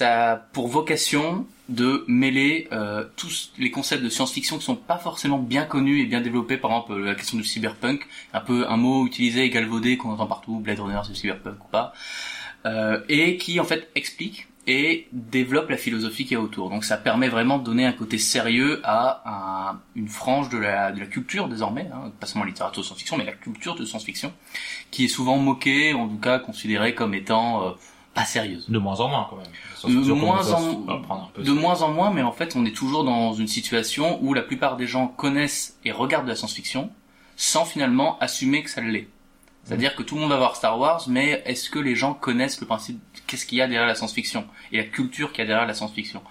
ça 0.00 0.32
a 0.32 0.36
pour 0.36 0.66
vocation 0.68 1.46
de 1.68 2.04
mêler 2.08 2.68
euh, 2.72 3.04
tous 3.16 3.52
les 3.58 3.70
concepts 3.70 4.02
de 4.02 4.08
science-fiction 4.08 4.56
qui 4.56 4.64
sont 4.64 4.74
pas 4.74 4.96
forcément 4.96 5.38
bien 5.38 5.64
connus 5.64 6.00
et 6.00 6.06
bien 6.06 6.22
développés. 6.22 6.56
Par 6.56 6.70
exemple, 6.70 6.96
la 6.96 7.14
question 7.14 7.36
du 7.36 7.44
cyberpunk, 7.44 8.06
un 8.32 8.40
peu 8.40 8.66
un 8.66 8.78
mot 8.78 9.06
utilisé 9.06 9.44
et 9.44 9.50
galvaudé 9.50 9.98
qu'on 9.98 10.10
entend 10.10 10.26
partout, 10.26 10.58
Blade 10.58 10.80
Runner, 10.80 11.00
c'est 11.06 11.14
cyberpunk 11.14 11.62
ou 11.66 11.68
pas, 11.68 11.92
euh, 12.64 13.00
et 13.10 13.36
qui 13.36 13.60
en 13.60 13.64
fait 13.64 13.90
explique 13.94 14.46
et 14.66 15.06
développe 15.12 15.68
la 15.68 15.76
philosophie 15.76 16.24
qui 16.24 16.32
est 16.32 16.38
autour. 16.38 16.70
Donc 16.70 16.84
ça 16.84 16.96
permet 16.96 17.28
vraiment 17.28 17.58
de 17.58 17.64
donner 17.64 17.84
un 17.84 17.92
côté 17.92 18.16
sérieux 18.16 18.80
à 18.84 19.22
un- 19.26 19.80
une 19.96 20.08
frange 20.08 20.48
de 20.48 20.56
la, 20.58 20.92
de 20.92 21.00
la 21.00 21.06
culture 21.06 21.46
désormais, 21.46 21.88
hein, 21.92 22.10
pas 22.18 22.26
seulement 22.26 22.46
littérature 22.46 22.80
de 22.82 22.86
science-fiction, 22.86 23.18
mais 23.18 23.24
la 23.24 23.32
culture 23.32 23.74
de 23.74 23.84
science-fiction, 23.84 24.32
qui 24.90 25.04
est 25.04 25.08
souvent 25.08 25.36
moquée, 25.36 25.92
en 25.92 26.08
tout 26.08 26.18
cas 26.18 26.38
considérée 26.38 26.94
comme 26.94 27.12
étant 27.14 27.66
euh, 27.66 27.70
pas 28.20 28.26
sérieuse. 28.26 28.68
De 28.68 28.78
moins 28.78 29.00
en 29.00 29.08
moins 29.08 29.26
quand 29.28 29.36
même. 29.36 29.46
De 30.06 30.12
moins 30.12 30.42
en- 30.52 30.60
De 31.42 31.52
moins 31.52 31.82
en 31.82 31.88
moins, 31.92 32.10
mais 32.10 32.22
en 32.22 32.32
fait, 32.32 32.54
on 32.56 32.64
est 32.64 32.74
toujours 32.76 33.04
dans 33.04 33.32
une 33.34 33.48
situation 33.48 34.18
où 34.22 34.34
la 34.34 34.42
plupart 34.42 34.76
des 34.76 34.86
gens 34.86 35.06
connaissent 35.08 35.76
et 35.84 35.92
regardent 35.92 36.24
de 36.26 36.30
la 36.30 36.36
science-fiction 36.36 36.90
sans 37.36 37.64
finalement 37.64 38.18
assumer 38.18 38.62
que 38.62 38.70
ça 38.70 38.80
l'est. 38.82 39.08
C'est-à-dire 39.64 39.94
que 39.94 40.02
tout 40.02 40.14
le 40.14 40.22
monde 40.22 40.30
va 40.30 40.38
voir 40.38 40.56
Star 40.56 40.78
Wars, 40.78 41.02
mais 41.08 41.42
est-ce 41.44 41.68
que 41.70 41.78
les 41.78 41.94
gens 41.94 42.14
connaissent 42.14 42.60
le 42.60 42.66
principe, 42.66 42.98
qu'est-ce 43.26 43.44
qu'il 43.46 43.58
y 43.58 43.62
a 43.62 43.66
derrière 43.68 43.86
la 43.86 43.94
science-fiction 43.94 44.46
et 44.72 44.78
la 44.78 44.84
culture 44.84 45.30
qu'il 45.32 45.40
y 45.40 45.44
a 45.44 45.46
derrière 45.46 45.66
la 45.66 45.74
science-fiction? 45.74 46.22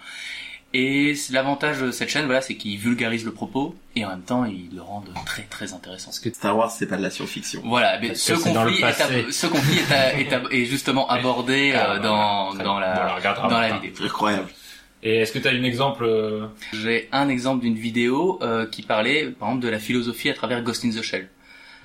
Et 0.73 1.15
l'avantage 1.31 1.79
de 1.81 1.89
cette 1.89 2.09
chaîne, 2.09 2.25
voilà, 2.25 2.41
c'est 2.41 2.55
qu'ils 2.55 2.77
vulgarisent 2.77 3.25
le 3.25 3.31
propos 3.33 3.75
et 3.95 4.05
en 4.05 4.09
même 4.09 4.21
temps 4.21 4.45
ils 4.45 4.69
le 4.75 4.81
rendent 4.83 5.09
très 5.25 5.41
très 5.43 5.73
intéressant. 5.73 6.11
Star 6.11 6.55
Wars, 6.55 6.69
c'est 6.69 6.85
pas 6.85 6.97
de 6.97 7.01
la 7.01 7.09
science-fiction. 7.09 7.61
Voilà, 7.65 7.97
mais 7.99 8.09
Parce 8.09 8.19
ce 8.19 8.33
que 8.33 8.37
conflit, 8.67 8.77
est, 8.77 8.81
passé. 8.81 9.25
à- 9.27 9.31
ce 9.31 9.47
conflit 9.47 9.79
est, 9.79 9.91
à- 9.91 10.19
est, 10.19 10.31
à- 10.33 10.41
est 10.51 10.65
justement 10.65 11.09
abordé 11.09 11.73
Ah, 11.75 11.93
euh, 11.93 11.99
dans, 11.99 12.53
la 12.53 12.63
dans 12.63 12.79
vidéo. 13.79 14.05
Incroyable. 14.05 14.47
Et 15.01 15.15
est-ce 15.21 15.31
que 15.31 15.39
tu 15.39 15.47
as 15.47 15.51
un 15.51 15.63
exemple 15.63 16.03
euh, 16.03 16.45
J'ai 16.73 17.09
un 17.13 17.29
exemple 17.29 17.61
d'une 17.63 17.77
vidéo 17.77 18.37
euh, 18.43 18.67
qui 18.67 18.83
parlait, 18.83 19.27
par 19.39 19.49
exemple, 19.49 19.65
de 19.65 19.69
la 19.69 19.79
philosophie 19.79 20.29
à 20.29 20.33
travers 20.33 20.61
Ghost 20.61 20.85
in 20.85 20.89
the 20.91 21.01
Shell. 21.01 21.29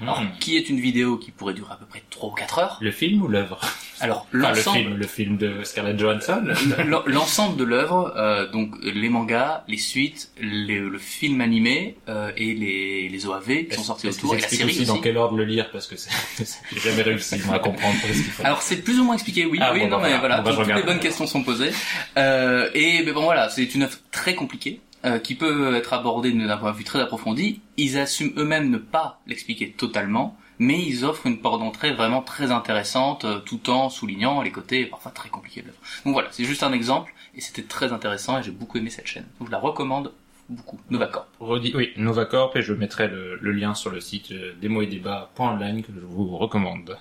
Alors, 0.03 0.21
hmm, 0.23 0.29
qui 0.41 0.57
est 0.57 0.69
une 0.69 0.81
vidéo 0.81 1.17
qui 1.19 1.31
pourrait 1.31 1.55
durer 1.55 1.73
à 1.73 1.77
peu 1.77 1.87
près 1.87 2.03
3 2.11 2.31
ou 2.31 2.33
4 2.33 2.59
heures. 2.59 2.79
le 2.81 2.91
film 2.91 3.23
ou 3.23 3.29
l'œuvre? 3.29 3.61
Alors, 4.01 4.27
Enfin, 4.27 4.27
le 4.33 4.41
l'ensemble, 4.57 4.79
film, 4.79 4.97
le 4.97 5.07
film 5.07 5.37
de 5.39 5.63
Scarlett 5.63 5.99
Johansson. 5.99 6.45
l'en- 6.89 7.05
l'ensemble 7.07 7.57
de 7.57 7.63
l'œuvre, 7.65 8.13
euh, 8.17 8.51
donc 8.51 8.75
les 8.83 9.09
mangas, 9.09 9.63
les 9.69 9.79
suites, 9.79 10.31
les- 10.41 10.81
le 10.81 10.99
film 10.99 11.41
animé 11.41 11.97
euh, 12.09 12.33
et 12.37 12.55
les, 12.55 13.09
les 13.09 13.27
OAV 13.27 13.67
qui 13.69 13.77
sont 13.77 13.85
sortis 13.85 14.09
autour, 14.09 14.35
et 14.35 14.41
la 14.41 14.49
série 14.49 14.65
aussi 14.65 14.79
aussi. 14.81 14.87
dans 14.87 14.99
quel 14.99 15.17
ordre 15.17 15.37
le 15.37 15.45
lire? 15.45 15.71
Parce 15.71 15.87
que 15.87 15.97
c'est 15.97 16.11
j'ai 16.73 16.81
jamais 16.91 17.03
réussi 17.03 17.37
à 17.53 17.59
comprendre 17.61 17.95
ce 18.03 18.13
qu'il 18.13 18.25
faut. 18.25 18.45
Alors 18.45 18.63
c'est 18.63 18.79
plus 18.83 18.99
ou 18.99 19.05
moins 19.05 19.15
expliqué, 19.15 19.47
oui, 19.47 19.59
Ah, 19.63 19.71
oui, 19.73 19.81
bon, 19.81 19.89
non 19.91 19.99
bah, 20.01 20.09
mais 20.11 20.19
voilà. 20.19 20.39
Bon, 20.39 20.51
bah, 20.51 20.57
je 20.59 20.65
toutes 20.65 20.75
les 20.77 20.83
bonnes 20.83 20.99
questions 21.01 21.27
sont 21.29 21.45
posées. 21.45 21.71
Euh, 22.19 22.69
et 22.75 23.03
mais 23.05 23.13
bon 23.13 23.23
voilà, 23.23 23.49
c'est 23.49 23.73
une 23.77 23.85
œuvre 23.85 23.97
très 24.11 24.35
compliquée 24.35 24.81
euh, 25.05 25.19
qui 25.19 25.35
peut 25.35 25.75
être 25.75 25.93
abordée 25.93 26.33
d'un 26.33 26.57
point 26.57 26.73
de 26.73 26.77
vue 26.77 26.85
très 26.85 27.01
approfondi. 27.01 27.61
Ils 27.77 27.99
assument 27.99 28.33
eux-mêmes 28.37 28.71
ne 28.71 28.79
pas 28.79 29.21
l'expliquer 29.27 29.71
totalement, 29.73 30.37
mais 30.59 30.81
ils 30.81 31.05
offrent 31.05 31.27
une 31.27 31.41
porte 31.41 31.61
d'entrée 31.61 31.93
vraiment 31.93 32.23
très 32.23 32.51
intéressante, 32.51 33.25
euh, 33.25 33.39
tout 33.41 33.71
en 33.71 33.91
soulignant 33.91 34.41
les 34.43 34.51
côtés 34.51 34.87
parfois 34.87 35.13
très 35.13 35.29
compliqués 35.29 35.63
de 35.63 35.67
l'œuvre. 35.67 35.79
Donc 36.05 36.15
voilà, 36.15 36.29
c'est 36.31 36.45
juste 36.45 36.63
un 36.63 36.73
exemple 36.73 37.13
et 37.35 37.41
c'était 37.41 37.63
très 37.63 37.93
intéressant 37.93 38.39
et 38.39 38.43
j'ai 38.43 38.51
beaucoup 38.51 38.79
aimé 38.79 38.91
cette 38.91 39.07
chaîne. 39.07 39.27
Donc 39.39 39.49
je 39.49 39.53
la 39.53 39.59
recommande 39.59 40.13
beaucoup. 40.49 40.79
Novacorp. 40.91 41.27
Redis, 41.41 41.73
oui, 41.75 41.93
Novacorp 41.97 42.57
et 42.57 42.63
je 42.63 42.73
mettrai 42.73 43.09
le, 43.09 43.37
le 43.41 43.53
lien 43.53 43.75
sur 43.75 43.91
le 43.91 44.01
site 44.01 44.33
euh, 44.33 44.53
démo 44.61 44.83
et 44.83 44.87
débat.online 44.87 45.83
que 45.83 45.93
je 45.95 46.01
vous 46.01 46.37
recommande. 46.37 46.97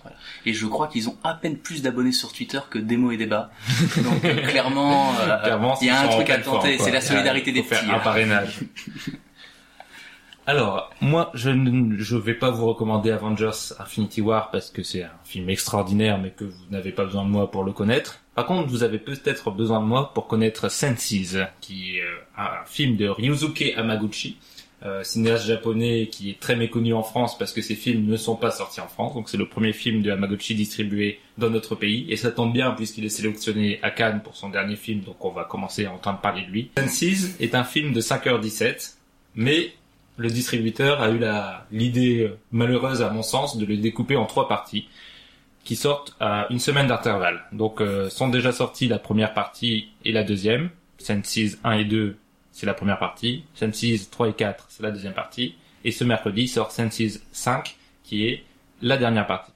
Et 0.45 0.53
je 0.53 0.65
crois 0.65 0.87
qu'ils 0.87 1.09
ont 1.09 1.17
à 1.23 1.33
peine 1.33 1.57
plus 1.57 1.81
d'abonnés 1.81 2.11
sur 2.11 2.33
Twitter 2.33 2.59
que 2.69 2.79
Démo 2.79 3.11
et 3.11 3.17
Débat. 3.17 3.51
Donc 3.97 4.23
euh, 4.25 4.47
clairement, 4.47 5.13
euh, 5.19 5.75
il 5.81 5.87
y 5.87 5.89
a 5.89 6.01
un 6.01 6.07
truc 6.07 6.29
à 6.29 6.37
tenter, 6.39 6.77
c'est 6.77 6.91
la 6.91 7.01
solidarité 7.01 7.51
des 7.51 7.63
petits. 7.63 7.85
un 7.85 7.93
là. 7.93 7.99
parrainage. 7.99 8.59
Alors, 10.45 10.93
moi, 10.99 11.31
je 11.33 11.49
ne 11.49 11.97
je 11.97 12.17
vais 12.17 12.33
pas 12.33 12.51
vous 12.51 12.65
recommander 12.65 13.11
Avengers 13.11 13.73
Infinity 13.79 14.19
War 14.19 14.51
parce 14.51 14.69
que 14.69 14.83
c'est 14.83 15.03
un 15.03 15.11
film 15.23 15.49
extraordinaire, 15.49 16.19
mais 16.19 16.31
que 16.31 16.43
vous 16.43 16.65
n'avez 16.69 16.91
pas 16.91 17.05
besoin 17.05 17.23
de 17.23 17.29
moi 17.29 17.49
pour 17.49 17.63
le 17.63 17.71
connaître. 17.71 18.22
Par 18.35 18.45
contre, 18.47 18.69
vous 18.69 18.83
avez 18.83 18.97
peut-être 18.97 19.51
besoin 19.51 19.79
de 19.79 19.85
moi 19.85 20.11
pour 20.13 20.27
connaître 20.27 20.69
Senses, 20.69 21.37
qui 21.61 21.97
est 21.97 22.01
euh, 22.01 22.17
un 22.37 22.65
film 22.65 22.95
de 22.95 23.07
Ryusuke 23.07 23.73
Hamaguchi, 23.77 24.37
euh, 24.85 25.01
cinéaste 25.03 25.45
japonais 25.45 26.09
qui 26.11 26.31
est 26.31 26.39
très 26.41 26.57
méconnu 26.57 26.93
en 26.93 27.03
France 27.03 27.37
parce 27.37 27.53
que 27.53 27.61
ses 27.61 27.75
films 27.75 28.05
ne 28.05 28.17
sont 28.17 28.35
pas 28.35 28.51
sortis 28.51 28.81
en 28.81 28.87
France. 28.87 29.13
Donc 29.13 29.29
c'est 29.29 29.37
le 29.37 29.47
premier 29.47 29.71
film 29.71 30.01
de 30.01 30.11
Hamaguchi 30.11 30.55
distribué 30.55 31.19
dans 31.37 31.49
notre 31.49 31.75
pays. 31.75 32.05
Et 32.09 32.17
ça 32.17 32.31
tombe 32.31 32.51
bien 32.51 32.71
puisqu'il 32.71 33.05
est 33.05 33.09
sélectionné 33.09 33.79
à 33.81 33.91
Cannes 33.91 34.21
pour 34.21 34.35
son 34.35 34.49
dernier 34.49 34.75
film, 34.75 35.01
donc 35.01 35.23
on 35.23 35.31
va 35.31 35.45
commencer 35.45 35.85
à 35.85 35.93
entendre 35.93 36.19
parler 36.19 36.41
de 36.41 36.51
lui. 36.51 36.71
Senses 36.77 37.39
est 37.39 37.55
un 37.55 37.63
film 37.63 37.93
de 37.93 38.01
5h17, 38.01 38.95
mais 39.35 39.71
le 40.17 40.29
distributeur 40.29 41.01
a 41.01 41.11
eu 41.11 41.21
l'idée 41.71 42.23
euh, 42.23 42.37
malheureuse 42.51 43.01
à 43.01 43.09
mon 43.09 43.23
sens 43.23 43.57
de 43.57 43.65
le 43.65 43.77
découper 43.77 44.15
en 44.15 44.25
trois 44.25 44.47
parties 44.47 44.87
qui 45.63 45.75
sortent 45.75 46.15
à 46.19 46.47
une 46.49 46.59
semaine 46.59 46.87
d'intervalle. 46.87 47.43
Donc 47.51 47.81
euh, 47.81 48.09
sont 48.09 48.29
déjà 48.29 48.51
sorties 48.51 48.87
la 48.87 48.99
première 48.99 49.33
partie 49.33 49.89
et 50.05 50.11
la 50.11 50.23
deuxième. 50.23 50.69
Senses 50.97 51.57
1 51.63 51.71
et 51.73 51.85
2, 51.85 52.17
c'est 52.51 52.65
la 52.65 52.73
première 52.73 52.99
partie. 52.99 53.43
Senses 53.55 54.09
3 54.09 54.29
et 54.29 54.33
4, 54.33 54.65
c'est 54.69 54.83
la 54.83 54.91
deuxième 54.91 55.13
partie. 55.13 55.55
Et 55.83 55.91
ce 55.91 56.03
mercredi 56.03 56.47
sort 56.47 56.71
Senses 56.71 57.19
5 57.31 57.77
qui 58.03 58.27
est 58.27 58.43
la 58.81 58.97
dernière 58.97 59.27
partie. 59.27 59.51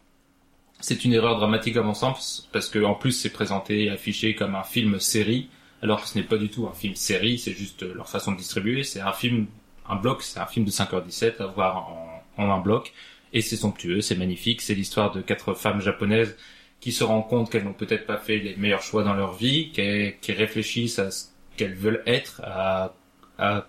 C'est 0.80 1.04
une 1.04 1.14
erreur 1.14 1.38
dramatique 1.38 1.76
à 1.78 1.82
mon 1.82 1.94
sens 1.94 2.48
parce 2.52 2.70
que 2.70 2.84
en 2.84 2.94
plus 2.94 3.12
c'est 3.12 3.32
présenté 3.32 3.86
et 3.86 3.90
affiché 3.90 4.36
comme 4.36 4.56
un 4.56 4.64
film 4.64 5.00
série 5.00 5.50
alors 5.82 6.02
que 6.02 6.08
ce 6.08 6.18
n'est 6.18 6.24
pas 6.24 6.38
du 6.38 6.50
tout 6.50 6.68
un 6.68 6.74
film 6.74 6.96
série, 6.96 7.38
c'est 7.38 7.54
juste 7.54 7.84
euh, 7.84 7.94
leur 7.94 8.10
façon 8.10 8.32
de 8.32 8.38
distribuer, 8.38 8.84
c'est 8.84 9.02
un 9.02 9.14
film 9.14 9.46
un 9.88 9.96
bloc, 9.96 10.24
c'est 10.24 10.40
un 10.40 10.46
film 10.46 10.66
de 10.66 10.72
5h17 10.72 11.42
à 11.42 11.46
voir 11.46 11.90
en 12.38 12.52
un 12.52 12.60
bloc 12.60 12.94
et 13.38 13.42
c'est 13.42 13.56
somptueux, 13.58 14.02
c'est 14.02 14.16
magnifique, 14.16 14.62
c'est 14.62 14.74
l'histoire 14.76 15.12
de 15.12 15.22
quatre 15.22 15.54
femmes 15.54 15.82
japonaises 15.82 16.36
qui 16.80 16.92
se 16.92 17.04
rendent 17.04 17.28
compte 17.28 17.50
qu'elles 17.52 17.64
n'ont 17.64 17.74
peut-être 17.74 18.06
pas 18.06 18.18
fait 18.18 18.38
les 18.38 18.56
meilleurs 18.56 18.82
choix 18.84 19.04
dans 19.04 19.14
leur 19.16 19.34
vie, 19.36 19.72
qu'elles- 19.72 20.18
qui 20.22 20.32
réfléchissent 20.32 21.00
à 21.00 21.12
ce 21.12 21.26
qu'elles 21.58 21.74
veulent 21.76 22.04
être, 22.06 22.42
à, 22.44 22.94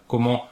comment 0.06 0.46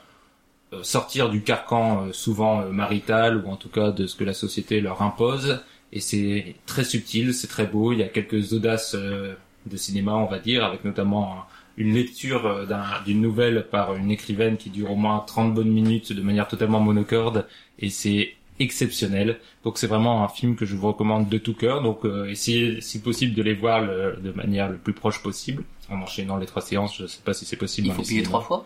euh, 0.73 0.83
sortir 0.83 1.29
du 1.29 1.41
carcan 1.43 2.07
euh, 2.07 2.13
souvent 2.13 2.61
euh, 2.61 2.69
marital 2.71 3.37
ou 3.37 3.49
en 3.49 3.55
tout 3.55 3.69
cas 3.69 3.91
de 3.91 4.05
ce 4.07 4.15
que 4.15 4.23
la 4.23 4.33
société 4.33 4.81
leur 4.81 5.01
impose. 5.01 5.61
Et 5.93 5.99
c'est 6.01 6.55
très 6.65 6.83
subtil, 6.83 7.33
c'est 7.33 7.47
très 7.47 7.65
beau. 7.67 7.93
Il 7.93 7.99
y 7.99 8.03
a 8.03 8.09
quelques 8.09 8.53
audaces 8.53 8.95
de 8.95 9.77
cinéma, 9.77 10.13
on 10.15 10.25
va 10.25 10.39
dire, 10.39 10.63
avec 10.65 10.83
notamment 10.83 11.33
un- 11.33 11.45
une 11.77 11.93
lecture 11.93 12.65
d'un- 12.67 13.01
d'une 13.05 13.21
nouvelle 13.21 13.67
par 13.69 13.95
une 13.95 14.11
écrivaine 14.11 14.57
qui 14.57 14.69
dure 14.69 14.91
au 14.91 14.95
moins 14.95 15.19
30 15.25 15.53
bonnes 15.53 15.71
minutes 15.71 16.11
de 16.11 16.21
manière 16.21 16.47
totalement 16.47 16.79
monocorde. 16.81 17.47
Et 17.79 17.89
c'est 17.89 18.33
exceptionnel. 18.59 19.39
Donc 19.63 19.77
c'est 19.77 19.87
vraiment 19.87 20.23
un 20.23 20.27
film 20.27 20.55
que 20.55 20.65
je 20.65 20.75
vous 20.75 20.87
recommande 20.87 21.29
de 21.29 21.37
tout 21.37 21.53
cœur. 21.53 21.81
Donc 21.81 22.05
euh, 22.05 22.25
essayez 22.29 22.81
si 22.81 22.99
possible 23.01 23.33
de 23.33 23.43
les 23.43 23.53
voir 23.53 23.81
le- 23.81 24.17
de 24.21 24.31
manière 24.31 24.69
le 24.69 24.77
plus 24.77 24.93
proche 24.93 25.21
possible 25.21 25.63
en 25.89 26.01
enchaînant 26.01 26.37
les 26.37 26.45
trois 26.45 26.61
séances. 26.61 26.97
Je 26.97 27.05
sais 27.07 27.21
pas 27.23 27.33
si 27.33 27.45
c'est 27.45 27.55
possible. 27.55 27.87
Il 27.87 27.93
faut 27.93 28.01
payer 28.03 28.23
trois 28.23 28.41
fois? 28.41 28.65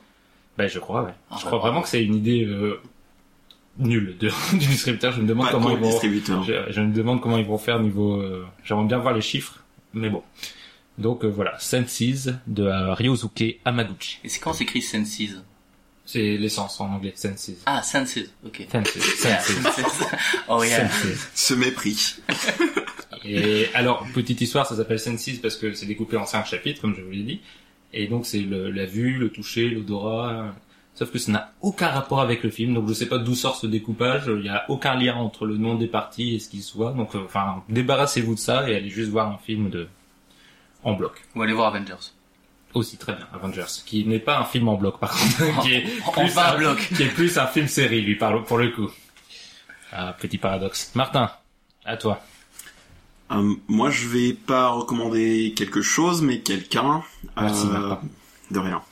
Ben 0.57 0.67
je 0.67 0.79
crois, 0.79 1.03
ouais. 1.03 1.13
Ah, 1.29 1.37
je 1.39 1.45
crois 1.45 1.59
vraiment 1.59 1.81
que 1.81 1.87
c'est 1.89 2.03
une 2.03 2.15
idée 2.15 2.43
euh, 2.45 2.79
nulle 3.77 4.17
de, 4.19 4.29
du 4.51 4.65
distributeur. 4.67 5.13
Je 5.13 5.21
me 5.21 5.27
demande 5.27 5.45
Pas 5.47 5.51
comment 5.53 5.71
ils 5.71 5.77
vont. 5.77 5.99
Je, 6.43 6.65
je 6.71 6.81
me 6.81 6.93
demande 6.93 7.21
comment 7.21 7.37
ils 7.37 7.45
vont 7.45 7.57
faire 7.57 7.79
niveau. 7.79 8.15
euh, 8.21 8.45
J'aimerais 8.63 8.85
bien 8.85 8.97
voir 8.97 9.13
les 9.13 9.21
chiffres, 9.21 9.63
mais 9.93 10.09
bon. 10.09 10.23
Donc 10.97 11.23
euh, 11.23 11.27
voilà, 11.27 11.57
Senses 11.59 12.27
de 12.47 12.63
euh, 12.63 12.93
Ryosuke 12.93 13.59
Hamaguchi. 13.65 14.19
Et 14.23 14.29
c'est 14.29 14.39
quand 14.39 14.53
s'écrit 14.53 14.81
Senses? 14.81 15.41
C'est 16.05 16.35
l'essence 16.37 16.79
en 16.81 16.91
anglais, 16.93 17.13
Senses. 17.15 17.51
Ah, 17.65 17.81
Senses, 17.83 18.19
ok. 18.45 18.67
Senses. 18.71 19.23
Yeah, 19.23 19.39
Senses. 19.41 19.75
Senses. 19.75 20.03
oh 20.49 20.63
yeah. 20.63 20.89
Senses. 20.89 21.29
Ce 21.35 21.53
mépris. 21.53 22.15
Et 23.23 23.67
alors, 23.73 24.05
petite 24.13 24.41
histoire, 24.41 24.65
ça 24.65 24.75
s'appelle 24.75 24.99
Senses 24.99 25.37
parce 25.41 25.55
que 25.55 25.73
c'est 25.73 25.85
découpé 25.85 26.17
en 26.17 26.25
cinq 26.25 26.45
chapitres, 26.47 26.81
comme 26.81 26.95
je 26.95 27.01
vous 27.01 27.11
l'ai 27.11 27.23
dit. 27.23 27.41
Et 27.93 28.07
donc, 28.07 28.25
c'est 28.25 28.39
le- 28.41 28.71
la 28.71 28.85
vue, 28.85 29.17
le 29.17 29.29
toucher, 29.29 29.69
l'odorat. 29.69 30.53
Sauf 30.95 31.11
que 31.11 31.19
ça 31.19 31.31
n'a 31.31 31.53
aucun 31.61 31.87
rapport 31.87 32.19
avec 32.19 32.43
le 32.43 32.49
film, 32.49 32.73
donc 32.73 32.87
je 32.89 32.93
sais 32.93 33.05
pas 33.07 33.17
d'où 33.17 33.33
sort 33.35 33.55
ce 33.55 33.65
découpage. 33.67 34.23
Il 34.27 34.41
n'y 34.41 34.49
a 34.49 34.65
aucun 34.69 34.95
lien 34.95 35.15
entre 35.15 35.45
le 35.45 35.57
nom 35.57 35.75
des 35.75 35.87
parties 35.87 36.35
et 36.35 36.39
ce 36.39 36.49
qui 36.49 36.61
se 36.61 36.75
voit. 36.75 36.91
Donc, 36.91 37.15
euh, 37.15 37.19
enfin, 37.25 37.63
débarrassez-vous 37.69 38.35
de 38.35 38.39
ça 38.39 38.69
et 38.69 38.75
allez 38.75 38.89
juste 38.89 39.09
voir 39.09 39.31
un 39.31 39.37
film 39.37 39.69
de 39.69 39.87
en 40.83 40.93
bloc. 40.93 41.13
Ou 41.35 41.41
allez 41.43 41.53
voir 41.53 41.73
Avengers. 41.73 42.11
Aussi 42.73 42.97
très 42.97 43.13
bien, 43.13 43.27
Avengers, 43.33 43.65
qui 43.85 44.05
n'est 44.05 44.19
pas 44.19 44.39
un 44.39 44.45
film 44.45 44.67
en 44.69 44.75
bloc 44.75 44.99
par 44.99 45.11
contre, 45.11 45.61
qui 45.63 45.73
est 45.73 45.81
plus 46.13 46.29
20 46.33 46.41
un- 46.43 46.57
blocs. 46.57 46.89
qui 46.95 47.03
est 47.03 47.07
plus 47.13 47.37
un 47.37 47.47
film 47.47 47.67
série, 47.67 48.01
lui, 48.01 48.15
par- 48.15 48.43
pour 48.45 48.57
le 48.57 48.69
coup. 48.69 48.89
Ah, 49.91 50.13
petit 50.19 50.37
paradoxe. 50.37 50.91
Martin, 50.95 51.29
à 51.83 51.97
toi. 51.97 52.21
Euh, 53.31 53.55
moi, 53.67 53.89
je 53.89 54.07
vais 54.07 54.33
pas 54.33 54.69
recommander 54.69 55.53
quelque 55.55 55.81
chose, 55.81 56.21
mais 56.21 56.39
quelqu'un. 56.39 57.03
Merci, 57.37 57.65
Euh, 57.67 57.87
Martin. 57.89 58.01
de 58.51 58.59
rien. 58.59 58.81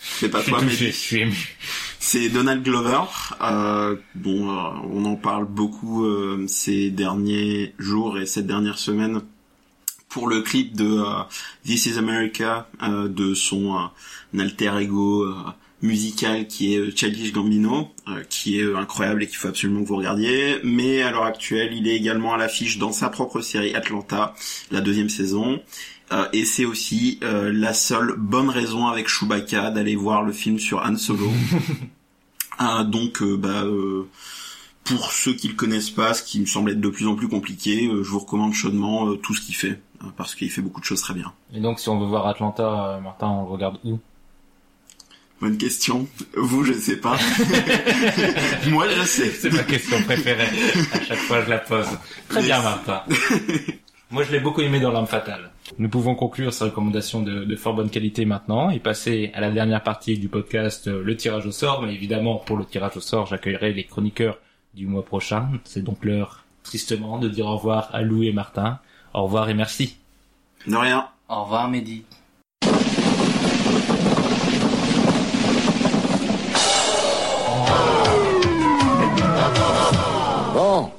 C'est 0.00 0.28
pas 0.30 0.42
toi, 0.42 0.60
mais 0.62 0.70
je 0.70 0.86
suis 0.90 1.20
ému. 1.22 1.56
c'est 1.98 2.28
Donald 2.28 2.62
Glover. 2.62 3.02
Euh, 3.40 3.96
bon, 4.14 4.50
euh, 4.50 4.70
on 4.92 5.04
en 5.04 5.16
parle 5.16 5.46
beaucoup 5.46 6.04
euh, 6.04 6.44
ces 6.48 6.90
derniers 6.90 7.74
jours 7.78 8.18
et 8.18 8.26
cette 8.26 8.46
dernière 8.46 8.78
semaine 8.78 9.20
pour 10.12 10.28
le 10.28 10.42
clip 10.42 10.76
de 10.76 10.98
euh, 10.98 11.22
This 11.64 11.86
Is 11.86 11.98
America 11.98 12.68
euh, 12.82 13.08
de 13.08 13.32
son 13.34 13.76
euh, 13.76 14.38
alter 14.38 14.72
ego 14.78 15.22
euh, 15.22 15.34
musical 15.80 16.46
qui 16.46 16.74
est 16.74 16.78
euh, 16.78 16.92
Childish 16.94 17.32
Gambino, 17.32 17.90
euh, 18.08 18.22
qui 18.28 18.60
est 18.60 18.74
incroyable 18.74 19.22
et 19.22 19.26
qu'il 19.26 19.38
faut 19.38 19.48
absolument 19.48 19.82
que 19.82 19.88
vous 19.88 19.96
regardiez. 19.96 20.58
Mais 20.64 21.02
à 21.02 21.10
l'heure 21.10 21.24
actuelle, 21.24 21.72
il 21.74 21.88
est 21.88 21.96
également 21.96 22.34
à 22.34 22.36
l'affiche 22.36 22.78
dans 22.78 22.92
sa 22.92 23.08
propre 23.08 23.40
série 23.40 23.74
Atlanta, 23.74 24.34
la 24.70 24.82
deuxième 24.82 25.08
saison. 25.08 25.60
Euh, 26.12 26.28
et 26.34 26.44
c'est 26.44 26.66
aussi 26.66 27.18
euh, 27.22 27.50
la 27.50 27.72
seule 27.72 28.14
bonne 28.18 28.50
raison 28.50 28.88
avec 28.88 29.08
Chewbacca 29.08 29.70
d'aller 29.70 29.96
voir 29.96 30.22
le 30.22 30.32
film 30.32 30.58
sur 30.58 30.84
Han 30.84 30.96
Solo. 30.96 31.30
Donc, 32.84 33.22
bah, 33.22 33.64
euh, 33.64 34.06
pour 34.84 35.12
ceux 35.12 35.34
qui 35.34 35.48
le 35.48 35.54
connaissent 35.54 35.90
pas, 35.90 36.14
ce 36.14 36.22
qui 36.22 36.40
me 36.40 36.46
semble 36.46 36.70
être 36.70 36.80
de 36.80 36.88
plus 36.88 37.06
en 37.06 37.14
plus 37.14 37.28
compliqué, 37.28 37.86
euh, 37.86 38.02
je 38.02 38.10
vous 38.10 38.18
recommande 38.20 38.52
chaudement 38.52 39.08
euh, 39.08 39.16
tout 39.16 39.34
ce 39.34 39.40
qu'il 39.40 39.54
fait, 39.54 39.80
euh, 40.02 40.06
parce 40.16 40.34
qu'il 40.34 40.50
fait 40.50 40.62
beaucoup 40.62 40.80
de 40.80 40.84
choses 40.84 41.00
très 41.00 41.14
bien. 41.14 41.32
Et 41.54 41.60
donc, 41.60 41.78
si 41.78 41.88
on 41.88 41.98
veut 41.98 42.06
voir 42.06 42.26
Atlanta, 42.26 42.96
euh, 42.96 43.00
Martin, 43.00 43.28
on 43.28 43.44
le 43.44 43.50
regarde 43.50 43.78
où? 43.84 43.98
Bonne 45.40 45.56
question. 45.56 46.06
Vous, 46.36 46.64
je 46.64 46.72
sais 46.72 46.98
pas. 46.98 47.18
Moi, 48.68 48.86
je 48.88 49.02
sais. 49.04 49.28
C'est 49.30 49.52
ma 49.52 49.64
question 49.64 50.00
préférée. 50.02 50.46
À 50.92 51.00
chaque 51.00 51.18
fois, 51.18 51.44
je 51.44 51.50
la 51.50 51.58
pose. 51.58 51.88
Très 52.28 52.42
bien, 52.42 52.62
Martin. 52.62 53.02
Moi, 54.12 54.22
je 54.22 54.30
l'ai 54.30 54.38
beaucoup 54.38 54.60
aimé 54.60 54.78
dans 54.78 54.92
L'Arme 54.92 55.08
Fatale. 55.08 55.50
Nous 55.78 55.88
pouvons 55.88 56.14
conclure 56.14 56.52
ces 56.52 56.64
recommandations 56.64 57.22
de, 57.22 57.44
de 57.44 57.56
fort 57.56 57.74
bonne 57.74 57.90
qualité 57.90 58.24
maintenant 58.24 58.70
et 58.70 58.78
passer 58.78 59.32
à 59.34 59.40
la 59.40 59.50
dernière 59.50 59.82
partie 59.82 60.16
du 60.16 60.28
podcast, 60.28 60.86
le 60.86 61.16
tirage 61.16 61.46
au 61.46 61.50
sort. 61.50 61.82
Mais 61.82 61.92
évidemment, 61.92 62.36
pour 62.36 62.56
le 62.56 62.64
tirage 62.64 62.96
au 62.96 63.00
sort, 63.00 63.26
j'accueillerai 63.26 63.72
les 63.72 63.84
chroniqueurs 63.84 64.38
du 64.74 64.86
mois 64.86 65.04
prochain. 65.04 65.48
C'est 65.64 65.82
donc 65.82 66.04
l'heure, 66.04 66.44
tristement, 66.62 67.18
de 67.18 67.28
dire 67.28 67.46
au 67.46 67.56
revoir 67.56 67.90
à 67.92 68.02
Lou 68.02 68.22
et 68.22 68.32
Martin. 68.32 68.78
Au 69.14 69.24
revoir 69.24 69.48
et 69.48 69.54
merci. 69.54 69.96
De 70.66 70.76
rien. 70.76 71.08
Au 71.28 71.44
revoir, 71.44 71.68
Mehdi. 71.68 72.04
Bon, 80.54 80.90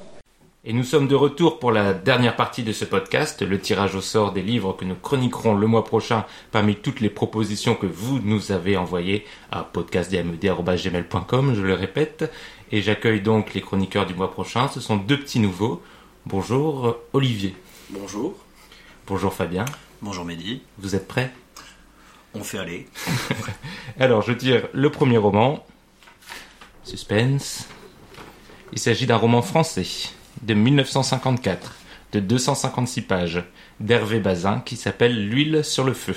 Et 0.64 0.72
nous 0.72 0.82
sommes 0.82 1.08
de 1.08 1.14
retour 1.14 1.58
pour 1.58 1.72
la 1.72 1.92
dernière 1.94 2.36
partie 2.36 2.62
de 2.62 2.72
ce 2.72 2.84
podcast, 2.84 3.42
le 3.42 3.58
tirage 3.60 3.94
au 3.94 4.00
sort 4.00 4.32
des 4.32 4.42
livres 4.42 4.72
que 4.72 4.84
nous 4.84 4.94
chroniquerons 4.94 5.54
le 5.54 5.66
mois 5.66 5.84
prochain 5.84 6.24
parmi 6.52 6.76
toutes 6.76 7.00
les 7.00 7.10
propositions 7.10 7.74
que 7.74 7.86
vous 7.86 8.18
nous 8.20 8.50
avez 8.50 8.76
envoyées 8.76 9.24
à 9.52 9.62
podcastdmed.gmail.com, 9.62 11.54
je 11.54 11.62
le 11.62 11.74
répète. 11.74 12.32
Et 12.74 12.82
j'accueille 12.82 13.20
donc 13.20 13.54
les 13.54 13.60
chroniqueurs 13.60 14.04
du 14.04 14.14
mois 14.14 14.32
prochain. 14.32 14.66
Ce 14.66 14.80
sont 14.80 14.96
deux 14.96 15.20
petits 15.20 15.38
nouveaux. 15.38 15.80
Bonjour 16.26 16.88
euh, 16.88 17.06
Olivier. 17.12 17.54
Bonjour. 17.90 18.34
Bonjour 19.06 19.32
Fabien. 19.32 19.64
Bonjour 20.02 20.24
Mehdi. 20.24 20.60
Vous 20.78 20.96
êtes 20.96 21.06
prêts? 21.06 21.32
On 22.34 22.42
fait 22.42 22.58
aller. 22.58 22.88
Alors, 24.00 24.22
je 24.22 24.32
tire 24.32 24.66
le 24.72 24.90
premier 24.90 25.18
roman. 25.18 25.64
Suspense. 26.82 27.68
Il 28.72 28.80
s'agit 28.80 29.06
d'un 29.06 29.18
roman 29.18 29.40
français 29.40 30.10
de 30.42 30.54
1954, 30.54 31.76
de 32.10 32.18
256 32.18 33.02
pages, 33.02 33.44
d'Hervé 33.78 34.18
Bazin, 34.18 34.58
qui 34.58 34.74
s'appelle 34.74 35.28
L'huile 35.28 35.64
sur 35.64 35.84
le 35.84 35.94
feu. 35.94 36.16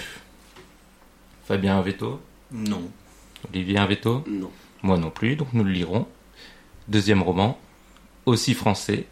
Fabien 1.46 1.78
un 1.78 1.84
veto? 1.84 2.20
Non. 2.52 2.90
Olivier 3.48 3.78
un 3.78 3.86
veto? 3.86 4.24
Non. 4.26 4.50
Moi 4.82 4.98
non 4.98 5.12
plus, 5.12 5.36
donc 5.36 5.50
nous 5.54 5.64
le 5.64 5.72
lirons. 5.72 6.08
Deuxième 6.88 7.22
roman, 7.22 7.60
aussi 8.26 8.54
français, 8.54 9.08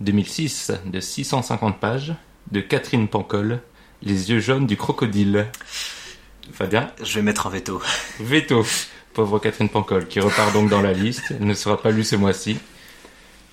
2006, 0.00 0.72
de 0.86 1.00
650 1.00 1.78
pages, 1.78 2.14
de 2.50 2.60
Catherine 2.60 3.08
Pancol, 3.08 3.60
Les 4.02 4.30
yeux 4.30 4.40
jaunes 4.40 4.66
du 4.66 4.78
crocodile. 4.78 5.48
Fabien 6.54 6.90
Je 7.02 7.16
vais 7.16 7.22
mettre 7.22 7.46
un 7.46 7.50
veto. 7.50 7.82
Veto, 8.20 8.64
pauvre 9.12 9.38
Catherine 9.38 9.68
Pancol, 9.68 10.08
qui 10.08 10.18
repart 10.18 10.54
donc 10.54 10.70
dans 10.70 10.80
la 10.80 10.94
liste. 10.94 11.34
Elle 11.38 11.46
ne 11.46 11.52
sera 11.52 11.82
pas 11.82 11.90
lue 11.90 12.04
ce 12.04 12.16
mois-ci. 12.16 12.56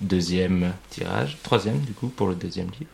Deuxième 0.00 0.72
tirage, 0.88 1.36
troisième 1.42 1.80
du 1.80 1.92
coup 1.92 2.08
pour 2.08 2.28
le 2.28 2.34
deuxième 2.34 2.70
livre. 2.70 2.90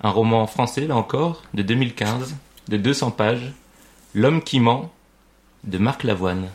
Un 0.00 0.10
roman 0.10 0.48
français, 0.48 0.88
là 0.88 0.96
encore, 0.96 1.44
de 1.54 1.62
2015, 1.62 2.34
de 2.66 2.76
200 2.76 3.12
pages. 3.12 3.52
L'homme 4.12 4.42
qui 4.42 4.58
ment, 4.58 4.92
de 5.62 5.78
Marc 5.78 6.02
Lavoine. 6.02 6.48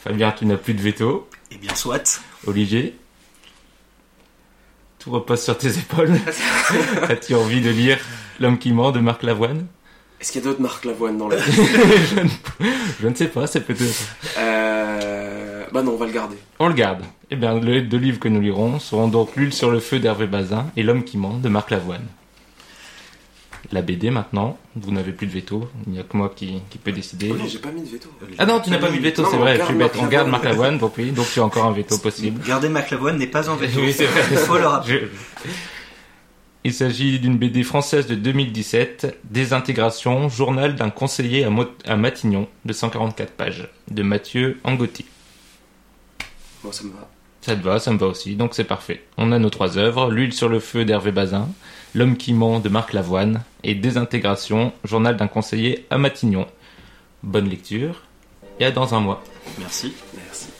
Fabien, 0.00 0.32
tu 0.32 0.46
n'as 0.46 0.56
plus 0.56 0.74
de 0.74 0.82
veto. 0.82 1.28
Eh 1.54 1.58
bien, 1.58 1.74
soit. 1.74 2.22
Olivier 2.46 2.96
Tout 4.98 5.10
repose 5.10 5.42
sur 5.42 5.58
tes 5.58 5.78
épaules. 5.78 6.12
As-tu 7.08 7.34
envie 7.34 7.60
de 7.60 7.70
lire 7.70 7.98
L'homme 8.40 8.58
qui 8.58 8.72
ment 8.72 8.90
de 8.92 9.00
Marc 9.00 9.22
Lavoine? 9.22 9.66
Est-ce 10.20 10.32
qu'il 10.32 10.40
y 10.40 10.44
a 10.44 10.48
d'autres 10.48 10.62
marques 10.62 10.84
Lavoine 10.84 11.18
dans 11.18 11.28
la 11.28 11.36
je, 11.38 12.20
ne, 12.20 12.28
je 13.00 13.08
ne 13.08 13.14
sais 13.14 13.28
pas, 13.28 13.46
c'est 13.46 13.60
peut-être... 13.60 14.16
euh... 14.38 15.64
Bah 15.72 15.82
non, 15.82 15.92
on 15.92 15.96
va 15.96 16.06
le 16.06 16.12
garder. 16.12 16.36
On 16.58 16.68
le 16.68 16.74
garde. 16.74 17.02
Eh 17.30 17.36
bien, 17.36 17.58
les 17.58 17.82
deux 17.82 17.96
livres 17.98 18.20
que 18.20 18.28
nous 18.28 18.40
lirons 18.40 18.78
seront 18.78 19.08
donc 19.08 19.36
L'huile 19.36 19.52
sur 19.52 19.70
le 19.70 19.80
feu 19.80 19.98
d'Hervé 19.98 20.26
Bazin 20.26 20.66
et 20.76 20.82
L'homme 20.82 21.02
qui 21.02 21.16
ment 21.18 21.38
de 21.38 21.48
Marc 21.48 21.70
Lavoine. 21.70 22.04
La 23.72 23.80
BD 23.80 24.10
maintenant, 24.10 24.58
vous 24.76 24.92
n'avez 24.92 25.12
plus 25.12 25.26
de 25.26 25.32
veto, 25.32 25.66
il 25.86 25.94
n'y 25.94 25.98
a 25.98 26.02
que 26.02 26.14
moi 26.14 26.30
qui, 26.36 26.60
qui 26.68 26.76
peut 26.76 26.92
décider. 26.92 27.30
Oh 27.32 27.36
non, 27.36 27.46
j'ai 27.48 27.58
pas 27.58 27.70
mis 27.70 27.80
de 27.80 27.88
veto. 27.88 28.08
Ah 28.36 28.44
non, 28.44 28.60
tu 28.60 28.68
n'as 28.68 28.76
pas 28.78 28.90
mis 28.90 28.98
de 28.98 29.02
veto, 29.02 29.24
c'est 29.30 29.36
vrai, 29.38 29.58
je 29.58 29.64
suis 29.64 29.74
bête. 29.74 29.94
Marc 29.94 30.04
On 30.04 30.08
garde 30.08 30.28
Marc 30.28 30.44
Lavoine. 30.44 30.72
Lavoine, 30.74 30.78
donc 30.78 30.92
oui, 30.98 31.10
donc 31.10 31.26
tu 31.32 31.40
as 31.40 31.44
encore 31.44 31.64
un 31.64 31.72
veto 31.72 31.96
possible. 31.98 32.42
Garder 32.46 32.68
McLavoine 32.68 33.16
n'est 33.16 33.26
pas 33.26 33.48
en 33.48 33.56
veto. 33.56 33.72
Oui, 33.80 33.92
c'est 33.94 34.04
vrai. 34.04 34.22
Il 34.30 34.36
faut 34.36 34.58
le 34.58 34.66
rappeler. 34.66 35.08
Je- 35.44 35.50
Il 36.64 36.74
s'agit 36.74 37.18
d'une 37.18 37.38
BD 37.38 37.62
française 37.64 38.06
de 38.06 38.14
2017, 38.14 39.18
Désintégration, 39.24 40.28
journal 40.28 40.76
d'un 40.76 40.90
conseiller 40.90 41.46
à, 41.86 41.96
Matignon, 41.96 42.48
de 42.66 42.72
144 42.74 43.32
pages, 43.32 43.68
de 43.90 44.02
Mathieu 44.02 44.60
Angotti. 44.64 45.06
Moi, 46.62 46.72
ça 46.72 46.84
me 46.84 46.90
va. 46.90 47.08
Ça 47.40 47.56
te 47.56 47.62
va, 47.64 47.80
ça 47.80 47.90
me 47.92 47.98
va 47.98 48.06
aussi, 48.06 48.36
donc 48.36 48.54
c'est 48.54 48.62
parfait. 48.64 49.02
On 49.16 49.32
a 49.32 49.38
nos 49.40 49.50
trois 49.50 49.76
œuvres, 49.78 50.10
L'huile 50.10 50.32
sur 50.32 50.48
le 50.48 50.60
feu 50.60 50.84
d'Hervé 50.84 51.10
Bazin, 51.10 51.48
L'homme 51.94 52.16
qui 52.16 52.32
ment 52.32 52.58
de 52.58 52.70
Marc 52.70 52.94
Lavoine 52.94 53.42
et 53.64 53.74
Désintégration, 53.74 54.72
journal 54.84 55.16
d'un 55.16 55.28
conseiller 55.28 55.86
à 55.90 55.98
Matignon. 55.98 56.46
Bonne 57.22 57.48
lecture 57.50 58.02
et 58.60 58.64
à 58.64 58.70
dans 58.70 58.94
un 58.94 59.00
mois. 59.00 59.22
Merci. 59.58 59.92
Merci. 60.14 60.51